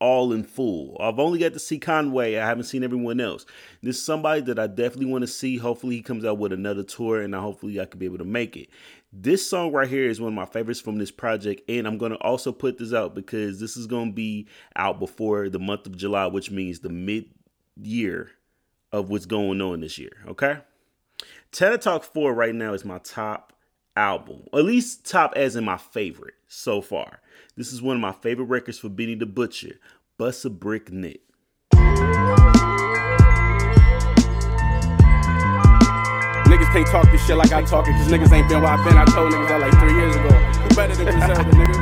all 0.00 0.32
in 0.32 0.42
full. 0.42 0.96
I've 0.98 1.20
only 1.20 1.38
got 1.38 1.52
to 1.52 1.60
see 1.60 1.78
Conway. 1.78 2.36
I 2.36 2.44
haven't 2.44 2.64
seen 2.64 2.82
everyone 2.82 3.20
else. 3.20 3.46
This 3.82 3.98
is 3.98 4.04
somebody 4.04 4.40
that 4.42 4.58
I 4.58 4.66
definitely 4.66 5.06
want 5.06 5.22
to 5.22 5.28
see. 5.28 5.56
Hopefully 5.56 5.94
he 5.94 6.02
comes 6.02 6.24
out 6.24 6.38
with 6.38 6.52
another 6.52 6.82
tour, 6.82 7.22
and 7.22 7.36
I 7.36 7.40
hopefully 7.40 7.80
I 7.80 7.84
can 7.84 8.00
be 8.00 8.06
able 8.06 8.18
to 8.18 8.24
make 8.24 8.56
it. 8.56 8.68
This 9.12 9.48
song 9.48 9.70
right 9.70 9.88
here 9.88 10.10
is 10.10 10.20
one 10.20 10.32
of 10.32 10.34
my 10.34 10.46
favorites 10.46 10.80
from 10.80 10.98
this 10.98 11.12
project, 11.12 11.62
and 11.70 11.86
I'm 11.86 11.98
gonna 11.98 12.16
also 12.16 12.50
put 12.50 12.78
this 12.78 12.92
out 12.92 13.14
because 13.14 13.60
this 13.60 13.76
is 13.76 13.86
gonna 13.86 14.10
be 14.10 14.48
out 14.74 14.98
before 14.98 15.48
the 15.48 15.60
month 15.60 15.86
of 15.86 15.96
July, 15.96 16.26
which 16.26 16.50
means 16.50 16.80
the 16.80 16.88
mid 16.88 17.26
year 17.80 18.32
of 18.92 19.08
what's 19.10 19.26
going 19.26 19.60
on 19.60 19.80
this 19.80 19.98
year. 19.98 20.12
Okay. 20.28 20.58
Tana 21.50 21.78
Talk 21.78 22.04
4 22.04 22.32
right 22.32 22.54
now 22.54 22.72
is 22.74 22.84
my 22.84 22.98
top 22.98 23.52
album, 23.96 24.42
at 24.54 24.64
least 24.64 25.08
top 25.08 25.32
as 25.36 25.56
in 25.56 25.64
my 25.64 25.76
favorite 25.76 26.34
so 26.48 26.80
far. 26.80 27.20
This 27.56 27.72
is 27.72 27.82
one 27.82 27.96
of 27.96 28.02
my 28.02 28.12
favorite 28.12 28.46
records 28.46 28.78
for 28.78 28.88
Benny 28.88 29.14
the 29.14 29.26
Butcher, 29.26 29.78
Bust 30.18 30.44
a 30.44 30.50
Brick 30.50 30.90
Knit. 30.90 31.20
Niggas 36.46 36.72
can't 36.72 36.86
talk 36.86 37.10
this 37.10 37.24
shit 37.26 37.36
like 37.36 37.52
I 37.52 37.62
talk 37.62 37.86
it, 37.88 37.92
cause 37.92 38.08
niggas 38.08 38.32
ain't 38.32 38.48
been 38.48 38.62
where 38.62 38.70
I've 38.70 38.84
been. 38.84 38.96
I 38.96 39.04
told 39.06 39.32
niggas 39.32 39.48
that 39.48 39.60
like 39.60 39.78
three 39.78 39.94
years 39.94 40.14
ago. 40.14 40.28
Who 40.28 40.74
better 40.74 40.94
than 40.94 41.06
Griselda, 41.06 41.50
nigga? 41.50 41.76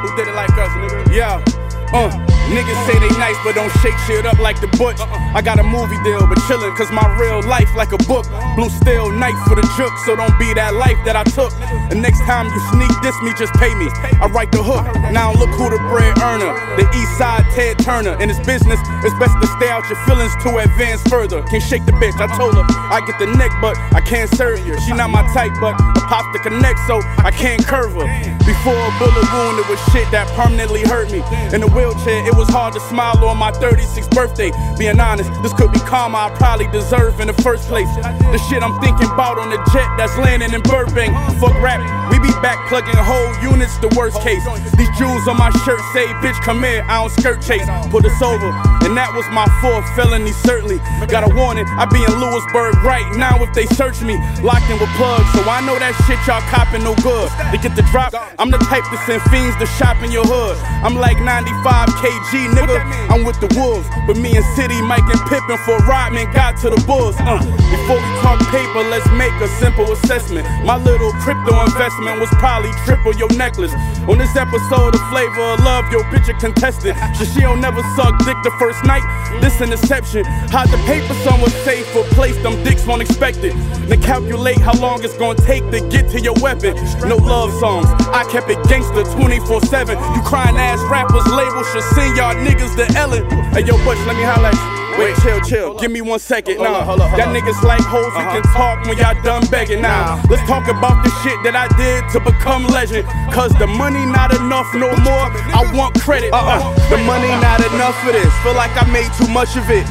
Who 0.00 0.16
did 0.16 0.28
it 0.28 0.34
like 0.34 0.50
us, 0.50 0.70
nigga? 0.70 1.14
Yeah. 1.14 1.44
Uh, 1.92 2.33
niggas 2.52 2.78
say 2.86 2.98
they 2.98 3.12
nice, 3.16 3.36
but 3.44 3.54
don't 3.54 3.72
shake 3.80 3.96
shit 4.06 4.26
up 4.26 4.38
like 4.38 4.60
the 4.60 4.68
butch. 4.76 5.00
I 5.34 5.40
got 5.40 5.58
a 5.58 5.62
movie 5.64 5.98
deal, 6.04 6.26
but 6.26 6.38
chillin', 6.46 6.74
cause 6.76 6.90
my 6.92 7.06
real 7.18 7.42
life 7.48 7.68
like 7.76 7.92
a 7.92 8.00
book. 8.04 8.26
Blue 8.56 8.68
steel 8.68 9.10
knife 9.10 9.36
for 9.48 9.56
the 9.56 9.66
jook, 9.76 9.92
so 10.04 10.16
don't 10.16 10.36
be 10.38 10.52
that 10.54 10.74
life 10.74 10.98
that 11.04 11.16
I 11.16 11.24
took. 11.24 11.50
The 11.90 11.96
next 11.96 12.20
time 12.28 12.46
you 12.46 12.60
sneak 12.72 12.92
this 13.02 13.16
me, 13.22 13.32
just 13.38 13.52
pay 13.54 13.74
me. 13.74 13.88
I 14.20 14.26
write 14.30 14.52
the 14.52 14.62
hook. 14.62 14.84
Now 15.12 15.32
look 15.32 15.50
who 15.56 15.70
the 15.70 15.80
bread 15.88 16.16
earner. 16.20 16.52
The 16.76 16.86
east 16.94 17.16
side 17.18 17.44
Ted 17.54 17.78
Turner. 17.78 18.20
In 18.20 18.28
his 18.28 18.40
business, 18.46 18.80
it's 19.02 19.16
best 19.18 19.34
to 19.40 19.46
stay 19.58 19.70
out 19.70 19.88
your 19.88 19.98
feelings 20.04 20.34
to 20.44 20.58
advance 20.58 21.02
further. 21.08 21.42
Can't 21.48 21.62
shake 21.62 21.84
the 21.86 21.92
bitch, 21.92 22.14
I 22.20 22.28
told 22.36 22.54
her 22.54 22.64
I 22.92 23.00
get 23.06 23.18
the 23.18 23.30
neck, 23.38 23.50
but 23.60 23.76
I 23.94 24.00
can't 24.00 24.30
serve 24.34 24.64
you. 24.66 24.78
She 24.80 24.92
not 24.92 25.10
my 25.10 25.22
type, 25.32 25.52
but 25.60 25.74
I 25.78 26.00
pop 26.08 26.26
to 26.34 26.38
connect, 26.40 26.78
so 26.86 27.00
I 27.24 27.30
can't 27.30 27.64
curve 27.66 27.92
her. 27.94 28.06
Before 28.44 28.76
a 28.76 28.92
bullet 28.98 29.26
wound, 29.32 29.58
it 29.58 29.68
was 29.68 29.80
shit 29.92 30.10
that 30.12 30.28
permanently 30.36 30.82
hurt 30.82 31.10
me. 31.10 31.24
In 31.52 31.60
the 31.60 31.70
wheelchair, 31.72 32.26
it 32.26 32.33
was 32.36 32.48
hard 32.48 32.74
to 32.74 32.80
smile 32.90 33.16
on 33.24 33.38
my 33.38 33.52
36th 33.52 34.10
birthday. 34.10 34.50
Being 34.78 35.00
honest, 35.00 35.30
this 35.42 35.52
could 35.54 35.72
be 35.72 35.80
karma 35.80 36.28
I 36.28 36.34
probably 36.36 36.66
deserve 36.68 37.20
in 37.20 37.28
the 37.28 37.38
first 37.42 37.68
place. 37.68 37.88
The 37.96 38.40
shit 38.50 38.62
I'm 38.62 38.78
thinking 38.80 39.10
about 39.10 39.38
on 39.38 39.50
the 39.50 39.58
jet 39.72 39.88
that's 39.96 40.16
landing 40.18 40.52
in 40.52 40.62
Burbank. 40.62 41.14
Fuck 41.38 41.54
rap, 41.62 41.80
we 42.10 42.18
be 42.18 42.32
back 42.42 42.58
plugging 42.68 42.96
whole 42.98 43.30
units, 43.44 43.76
the 43.78 43.92
worst 43.96 44.20
case. 44.24 44.42
These 44.74 44.90
jewels 44.98 45.28
on 45.28 45.36
my 45.36 45.50
shirt 45.62 45.80
say, 45.92 46.08
bitch, 46.24 46.38
come 46.42 46.62
here, 46.64 46.82
I 46.88 47.00
don't 47.00 47.12
skirt 47.12 47.42
chase. 47.44 47.66
Put 47.92 48.04
us 48.04 48.18
over, 48.22 48.48
and 48.82 48.96
that 48.96 49.12
was 49.12 49.28
my 49.30 49.46
fourth 49.60 49.84
felony, 49.94 50.32
certainly. 50.42 50.80
Got 51.06 51.28
a 51.28 51.32
warning, 51.36 51.68
I 51.76 51.84
be 51.86 52.02
in 52.02 52.14
Lewisburg 52.16 52.80
right 52.82 53.06
now 53.14 53.38
if 53.44 53.52
they 53.52 53.66
search 53.76 54.00
me. 54.02 54.16
Locked 54.40 54.66
in 54.72 54.80
with 54.80 54.90
plugs, 54.96 55.28
so 55.36 55.44
I 55.44 55.60
know 55.62 55.76
that 55.78 55.92
shit 56.08 56.18
y'all 56.26 56.42
copping 56.48 56.82
no 56.82 56.96
good. 57.04 57.28
To 57.52 57.56
get 57.60 57.76
the 57.76 57.84
drop, 57.92 58.16
I'm 58.40 58.50
the 58.50 58.58
type 58.66 58.84
to 58.90 58.98
send 59.04 59.20
fiends 59.28 59.54
to 59.60 59.66
shop 59.76 60.00
in 60.02 60.10
your 60.10 60.24
hood. 60.24 60.56
I'm 60.80 60.96
like 60.96 61.20
95 61.20 61.88
kg, 62.00 62.23
nigga. 62.50 62.82
I'm 63.10 63.24
with 63.24 63.38
the 63.40 63.50
wolves. 63.54 63.86
But 64.06 64.16
me 64.16 64.34
and 64.34 64.44
City, 64.56 64.80
Mike 64.82 65.06
and 65.06 65.20
Pippen 65.30 65.58
for 65.64 65.78
Rodman 65.86 66.32
got 66.32 66.58
to 66.64 66.70
the 66.70 66.80
Bulls. 66.86 67.14
Uh, 67.20 67.38
before 67.70 68.02
we 68.02 68.10
talk 68.24 68.40
paper, 68.50 68.82
let's 68.90 69.08
make 69.14 69.34
a 69.40 69.48
simple 69.62 69.86
assessment. 69.92 70.46
My 70.64 70.76
little 70.76 71.12
crypto 71.22 71.54
investment 71.62 72.18
was 72.20 72.30
probably 72.42 72.72
triple 72.84 73.14
your 73.14 73.30
necklace. 73.36 73.72
On 74.08 74.18
this 74.18 74.34
episode 74.36 74.94
of 74.94 75.02
Flavor 75.08 75.54
of 75.54 75.60
Love, 75.60 75.86
your 75.92 76.04
picture 76.10 76.34
contested. 76.34 76.96
So 77.16 77.24
she 77.24 77.34
she 77.34 77.40
don't 77.40 77.60
never 77.60 77.82
suck 77.96 78.16
dick 78.24 78.36
the 78.42 78.50
first 78.58 78.84
night. 78.84 79.02
This 79.40 79.60
an 79.60 79.72
exception. 79.72 80.24
Hide 80.54 80.68
the 80.68 80.78
paper 80.86 81.12
somewhere 81.26 81.50
safe 81.66 81.84
or 81.96 82.04
place 82.14 82.36
them 82.42 82.62
dicks 82.62 82.86
won't 82.86 83.02
expect 83.02 83.38
it. 83.38 83.52
Then 83.88 84.00
calculate 84.00 84.58
how 84.58 84.72
long 84.78 85.02
it's 85.02 85.18
gonna 85.18 85.38
take 85.38 85.68
to 85.72 85.80
get 85.90 86.08
to 86.12 86.20
your 86.20 86.34
weapon. 86.40 86.74
No 87.04 87.16
love 87.16 87.52
songs. 87.58 87.86
I 88.14 88.24
kept 88.30 88.48
it 88.48 88.62
gangster 88.68 89.02
24 89.18 89.62
7. 89.62 89.98
You 90.14 90.22
crying 90.22 90.56
ass 90.56 90.80
rappers 90.88 91.26
label 91.26 91.64
should 91.64 91.82
send 91.94 92.13
y'all 92.16 92.34
niggas 92.34 92.74
to 92.76 92.86
Ellen. 92.98 93.24
Hey 93.52 93.64
yo, 93.64 93.76
Butch, 93.84 93.98
let 94.06 94.16
me 94.16 94.22
highlight. 94.22 94.56
Wait, 94.98 95.16
chill, 95.22 95.40
chill. 95.40 95.78
Give 95.80 95.90
me 95.90 96.00
one 96.00 96.20
second. 96.20 96.58
Nah, 96.58 96.86
y'all 96.86 97.34
niggas 97.34 97.60
like 97.64 97.82
hoes 97.82 98.12
who 98.14 98.22
can 98.30 98.42
talk 98.54 98.86
when 98.86 98.96
y'all 98.96 99.20
done 99.22 99.42
begging. 99.50 99.82
Now, 99.82 100.22
let's 100.30 100.46
talk 100.46 100.68
about 100.68 101.02
the 101.02 101.10
shit 101.22 101.34
that 101.42 101.58
I 101.58 101.66
did 101.74 102.06
to 102.14 102.20
become 102.22 102.66
legend. 102.70 103.06
Cause 103.34 103.50
the 103.58 103.66
money 103.66 104.06
not 104.06 104.30
enough 104.34 104.70
no 104.74 104.94
more. 105.02 105.26
I 105.50 105.66
want 105.74 105.98
credit. 106.00 106.32
Uh-uh. 106.32 106.62
The 106.90 106.98
money 107.02 107.28
not 107.42 107.58
enough 107.74 107.98
for 108.06 108.12
this. 108.12 108.30
Feel 108.46 108.54
like 108.54 108.70
I 108.78 108.86
made 108.94 109.10
too 109.18 109.26
much 109.26 109.56
of 109.56 109.66
it. 109.70 109.82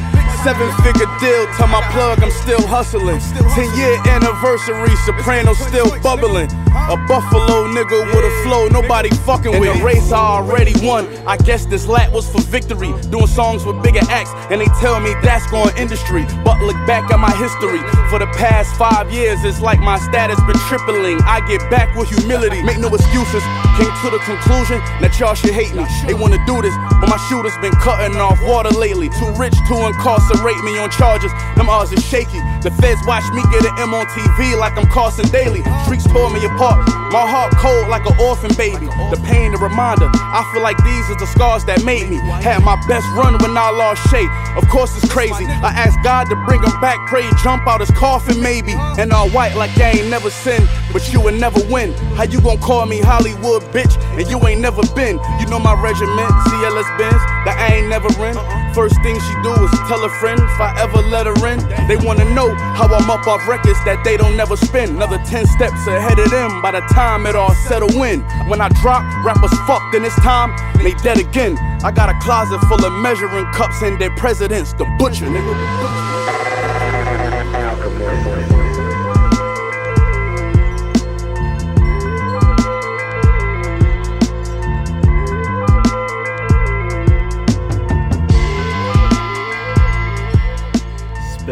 Seven 0.44 0.70
figure 0.84 1.08
deal, 1.20 1.46
tell 1.56 1.68
my 1.68 1.80
plug 1.88 2.22
I'm 2.22 2.30
still 2.30 2.60
hustling. 2.66 3.18
Ten 3.56 3.64
year 3.80 3.96
anniversary, 4.04 4.94
Soprano 5.08 5.54
still 5.54 5.88
bubbling. 6.02 6.52
A 6.92 7.00
Buffalo 7.08 7.64
nigga 7.72 8.04
with 8.12 8.28
a 8.28 8.42
flow 8.44 8.68
nobody 8.68 9.08
fucking 9.24 9.58
with. 9.58 9.70
In 9.70 9.78
the 9.78 9.82
race 9.82 10.12
I 10.12 10.18
already 10.18 10.74
won. 10.86 11.08
I 11.26 11.38
guess 11.38 11.64
this 11.64 11.86
lap 11.86 12.12
was 12.12 12.28
for 12.30 12.42
victory. 12.42 12.92
Doing 13.08 13.26
songs 13.26 13.64
with 13.64 13.82
bigger 13.82 14.04
acts, 14.10 14.32
and 14.52 14.60
they 14.60 14.68
tell 14.84 15.00
me 15.00 15.14
that's 15.22 15.50
going 15.50 15.74
industry. 15.78 16.26
But 16.44 16.60
look 16.60 16.76
back 16.86 17.10
at 17.10 17.18
my 17.18 17.32
history. 17.40 17.80
For 18.10 18.18
the 18.18 18.28
past 18.36 18.76
five 18.76 19.10
years, 19.10 19.42
it's 19.44 19.62
like 19.62 19.80
my 19.80 19.98
status 19.98 20.38
been 20.44 20.60
tripling. 20.68 21.22
I 21.24 21.40
get 21.48 21.64
back 21.70 21.96
with 21.96 22.10
humility, 22.10 22.62
make 22.62 22.78
no 22.78 22.94
excuses. 22.94 23.42
Came 23.74 23.90
to 24.06 24.10
the 24.14 24.22
conclusion 24.22 24.78
that 25.02 25.18
y'all 25.18 25.34
should 25.34 25.50
hate 25.50 25.74
me. 25.74 25.82
They 26.06 26.14
wanna 26.14 26.38
do 26.46 26.62
this, 26.62 26.74
but 27.02 27.10
my 27.10 27.18
shooter's 27.26 27.58
been 27.58 27.74
cutting 27.82 28.14
off 28.22 28.38
water 28.46 28.70
lately. 28.70 29.10
Too 29.10 29.30
rich 29.34 29.54
to 29.66 29.74
incarcerate 29.90 30.62
me 30.62 30.78
on 30.78 30.90
charges. 30.94 31.34
Them 31.58 31.66
odds 31.66 31.90
are 31.90 32.00
shaky. 32.00 32.38
The 32.62 32.70
feds 32.78 33.02
watch 33.06 33.26
me 33.34 33.42
get 33.50 33.66
an 33.66 33.74
M 33.82 33.92
on 33.92 34.06
TV 34.14 34.54
like 34.54 34.78
I'm 34.78 34.86
Carson 34.86 35.26
Daly. 35.34 35.66
Streets 35.84 36.06
tore 36.06 36.30
me 36.30 36.44
apart. 36.46 36.86
My 37.10 37.26
heart 37.26 37.54
cold 37.58 37.88
like 37.88 38.06
an 38.06 38.14
orphan 38.22 38.54
baby. 38.54 38.86
The 39.10 39.18
pain, 39.26 39.50
the 39.50 39.58
reminder. 39.58 40.06
I 40.14 40.46
feel 40.54 40.62
like 40.62 40.78
these 40.82 41.10
are 41.10 41.18
the 41.18 41.26
scars 41.26 41.64
that 41.66 41.82
made 41.82 42.10
me. 42.10 42.18
Had 42.42 42.62
my 42.62 42.78
best 42.86 43.06
run 43.18 43.38
when 43.42 43.58
I 43.58 43.70
lost 43.70 44.02
shape. 44.10 44.30
Of 44.54 44.68
course 44.68 44.94
it's 44.96 45.10
crazy. 45.10 45.46
I 45.50 45.74
asked 45.74 45.98
God 46.02 46.30
to 46.30 46.36
bring 46.46 46.62
him 46.62 46.74
back. 46.80 46.98
Pray 47.06 47.26
jump 47.42 47.66
out 47.66 47.80
his 47.80 47.90
coffin 47.90 48.40
maybe. 48.40 48.74
And 48.98 49.12
all 49.12 49.30
white 49.30 49.54
like 49.54 49.76
I 49.78 49.98
ain't 49.98 50.10
never 50.10 50.30
sinned, 50.30 50.68
but 50.94 51.12
you 51.12 51.20
will 51.20 51.34
never 51.34 51.60
win. 51.66 51.92
How 52.14 52.22
you 52.22 52.40
gon' 52.40 52.58
call 52.58 52.86
me 52.86 53.00
Hollywood 53.00 53.62
bitch 53.74 53.98
and 54.16 54.30
you 54.30 54.38
ain't 54.46 54.60
never 54.60 54.80
been? 54.94 55.18
You 55.40 55.46
know 55.50 55.58
my 55.58 55.74
regiment, 55.82 56.30
CLS 56.46 56.86
Benz, 56.96 57.20
that 57.44 57.58
I 57.58 57.74
ain't 57.74 57.88
never 57.90 58.06
in. 58.22 58.38
First 58.72 58.94
thing 59.02 59.18
she 59.18 59.34
do 59.42 59.52
is 59.58 59.70
tell 59.90 60.02
a 60.04 60.10
friend 60.22 60.38
if 60.38 60.60
I 60.62 60.70
ever 60.78 61.02
let 61.10 61.26
her 61.26 61.34
in. 61.50 61.58
They 61.90 61.96
wanna 61.96 62.24
know 62.32 62.54
how 62.78 62.86
I'm 62.86 63.10
up 63.10 63.26
off 63.26 63.46
records 63.48 63.82
that 63.84 64.04
they 64.04 64.16
don't 64.16 64.36
never 64.36 64.56
spin. 64.56 64.94
Another 64.94 65.18
10 65.26 65.46
steps 65.46 65.84
ahead 65.90 66.18
of 66.18 66.30
them 66.30 66.62
by 66.62 66.70
the 66.70 66.80
time 66.94 67.26
it 67.26 67.34
all 67.34 67.54
settle 67.66 67.90
in. 68.02 68.22
When 68.46 68.60
I 68.60 68.68
drop, 68.80 69.02
rappers 69.26 69.52
fucked, 69.66 69.94
and 69.96 70.06
it's 70.06 70.14
time 70.22 70.54
they 70.78 70.94
dead 71.02 71.18
again. 71.18 71.58
I 71.82 71.90
got 71.90 72.08
a 72.08 72.14
closet 72.22 72.60
full 72.70 72.84
of 72.86 72.92
measuring 73.02 73.46
cups 73.52 73.82
and 73.82 73.98
their 73.98 74.14
presidents, 74.14 74.72
the 74.72 74.84
butcher, 74.98 75.26
nigga. 75.26 76.04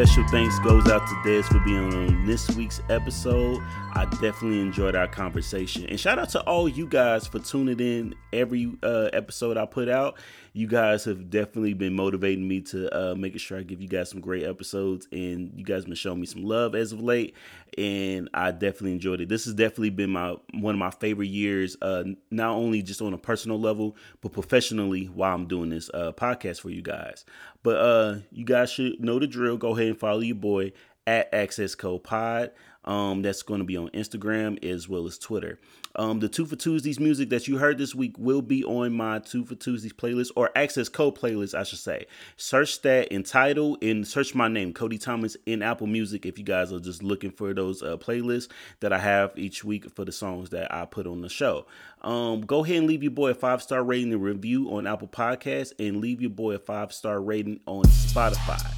Special 0.03 0.27
thanks 0.31 0.59
goes 0.59 0.89
out 0.89 1.07
to 1.07 1.23
Des 1.23 1.45
for 1.45 1.61
being 1.61 1.95
on 1.95 2.27
this 2.27 2.51
week's 2.57 2.81
episode. 2.91 3.62
I 3.93 4.05
definitely 4.07 4.59
enjoyed 4.59 4.97
our 4.97 5.07
conversation. 5.07 5.87
And 5.87 6.01
shout 6.01 6.19
out 6.19 6.29
to 6.31 6.41
all 6.41 6.69
you 6.69 6.89
guys 6.89 7.29
for 7.29 7.39
tuning 7.39 7.79
in 7.79 8.16
every 8.33 8.73
uh, 8.83 9.11
episode 9.12 9.57
I 9.57 9.65
put 9.65 9.89
out. 9.89 10.19
You 10.55 10.66
guys 10.66 11.05
have 11.05 11.31
definitely 11.31 11.74
been 11.74 11.95
motivating 11.95 12.49
me 12.49 12.62
to 12.62 12.91
uh, 12.93 13.15
making 13.15 13.39
sure 13.39 13.59
I 13.59 13.62
give 13.62 13.81
you 13.81 13.89
guys 13.89 14.11
some 14.11 14.20
great 14.20 14.43
episodes. 14.43 15.07
And 15.12 15.53
you 15.55 15.65
guys 15.65 15.83
have 15.83 15.87
been 15.87 15.95
showing 15.95 16.20
me 16.20 16.27
some 16.27 16.43
love 16.43 16.74
as 16.74 16.91
of 16.91 17.01
late. 17.01 17.37
And 17.79 18.29
I 18.35 18.51
definitely 18.51 18.93
enjoyed 18.93 19.20
it. 19.20 19.29
This 19.29 19.45
has 19.45 19.55
definitely 19.55 19.91
been 19.91 20.11
my 20.11 20.35
one 20.53 20.74
of 20.74 20.79
my 20.81 20.91
favorite 20.91 21.29
years, 21.29 21.77
uh, 21.81 22.03
not 22.31 22.57
only 22.57 22.83
just 22.83 23.01
on 23.01 23.15
a 23.15 23.19
personal 23.19 23.61
level, 23.61 23.97
but 24.20 24.33
professionally 24.33 25.07
while 25.07 25.35
I'm 25.35 25.47
doing 25.47 25.70
this 25.70 25.91
uh, 25.95 26.11
podcast 26.12 26.61
for 26.61 26.70
you 26.70 26.83
guys. 26.83 27.24
But 27.62 27.76
uh, 27.76 28.18
you 28.30 28.44
guys 28.44 28.70
should 28.70 29.01
know 29.01 29.18
the 29.18 29.26
drill. 29.26 29.56
Go 29.56 29.74
ahead 29.76 29.89
and 29.89 29.98
follow 29.98 30.20
your 30.20 30.36
boy 30.36 30.72
at 31.06 31.32
Access 31.32 31.74
Code 31.74 32.05
Pod. 32.05 32.51
Um, 32.84 33.22
that's 33.22 33.43
going 33.43 33.60
to 33.60 33.64
be 33.64 33.76
on 33.76 33.90
Instagram 33.90 34.62
as 34.64 34.89
well 34.89 35.06
as 35.06 35.16
Twitter. 35.16 35.59
Um, 35.94 36.20
the 36.20 36.28
Two 36.28 36.47
for 36.47 36.56
Tuesdays 36.56 36.98
music 36.98 37.28
that 37.28 37.47
you 37.47 37.59
heard 37.59 37.78
this 37.78 37.94
week 37.94 38.14
will 38.18 38.43
be 38.43 38.64
on 38.64 38.93
my 38.93 39.18
Two 39.20 39.44
for 39.44 39.55
Tuesdays 39.55 39.93
playlist 39.93 40.30
or 40.34 40.51
Access 40.56 40.89
Code 40.89 41.16
playlist, 41.16 41.55
I 41.56 41.62
should 41.62 41.78
say. 41.78 42.06
Search 42.36 42.82
that 42.82 43.09
in 43.09 43.22
title 43.22 43.78
and 43.82 44.06
search 44.06 44.34
my 44.34 44.48
name, 44.48 44.72
Cody 44.72 44.98
Thomas, 44.98 45.36
in 45.47 45.62
Apple 45.62 45.86
Music 45.86 46.26
if 46.26 46.39
you 46.39 46.44
guys 46.44 46.72
are 46.72 46.80
just 46.80 47.02
looking 47.02 47.30
for 47.30 47.55
those 47.55 47.82
uh, 47.82 47.97
playlists 47.98 48.48
that 48.80 48.93
I 48.93 48.98
have 48.98 49.32
each 49.36 49.62
week 49.62 49.89
for 49.90 50.05
the 50.05 50.12
songs 50.12 50.51
that 50.51 50.74
I 50.74 50.86
put 50.86 51.06
on 51.06 51.20
the 51.20 51.28
show. 51.28 51.66
Um, 52.03 52.41
go 52.41 52.65
ahead 52.65 52.79
and 52.79 52.87
leave 52.87 53.03
your 53.03 53.12
boy 53.12 53.31
a 53.31 53.35
five 53.35 53.62
star 53.62 53.83
rating 53.83 54.12
and 54.12 54.23
review 54.23 54.70
on 54.74 54.87
Apple 54.87 55.09
Podcasts, 55.09 55.73
and 55.79 56.01
leave 56.01 56.20
your 56.20 56.31
boy 56.31 56.55
a 56.55 56.59
five 56.59 56.93
star 56.93 57.20
rating 57.20 57.61
on 57.66 57.85
Spotify. 57.85 58.74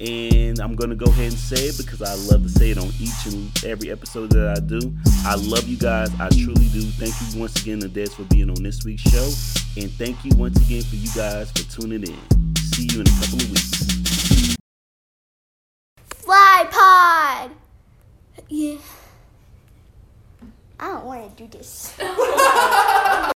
And 0.00 0.58
I'm 0.58 0.74
gonna 0.74 0.96
go 0.96 1.06
ahead 1.06 1.30
and 1.30 1.38
say 1.38 1.68
it 1.68 1.78
because 1.78 2.02
I 2.02 2.14
love 2.32 2.42
to 2.42 2.48
say 2.48 2.70
it 2.70 2.78
on 2.78 2.90
each 2.98 3.26
and 3.32 3.64
every 3.64 3.92
episode 3.92 4.30
that 4.32 4.56
I 4.56 4.60
do. 4.60 4.92
I 5.24 5.36
love 5.36 5.68
you 5.68 5.76
guys. 5.76 6.10
I 6.18 6.28
truly 6.30 6.66
do. 6.72 6.82
Thank 6.82 7.14
you 7.20 7.40
once 7.40 7.60
again, 7.62 7.78
to 7.80 7.88
Des, 7.88 8.08
for 8.08 8.24
being 8.24 8.50
on 8.50 8.60
this 8.60 8.84
week's 8.84 9.02
show, 9.02 9.30
and 9.80 9.90
thank 9.92 10.24
you 10.24 10.32
once 10.36 10.56
again 10.66 10.82
for 10.82 10.96
you 10.96 11.08
guys 11.14 11.52
for 11.52 11.62
tuning 11.70 12.02
in. 12.02 12.56
See 12.56 12.88
you 12.90 13.02
in 13.02 13.06
a 13.06 13.10
couple 13.20 13.40
of 13.40 13.50
weeks. 13.50 14.56
Fly 16.08 16.68
pod. 16.72 17.50
Yeah. 18.48 18.78
I 20.84 20.88
don't 20.88 21.06
want 21.06 21.34
to 21.34 21.46
do 21.46 21.48
this. 21.56 21.96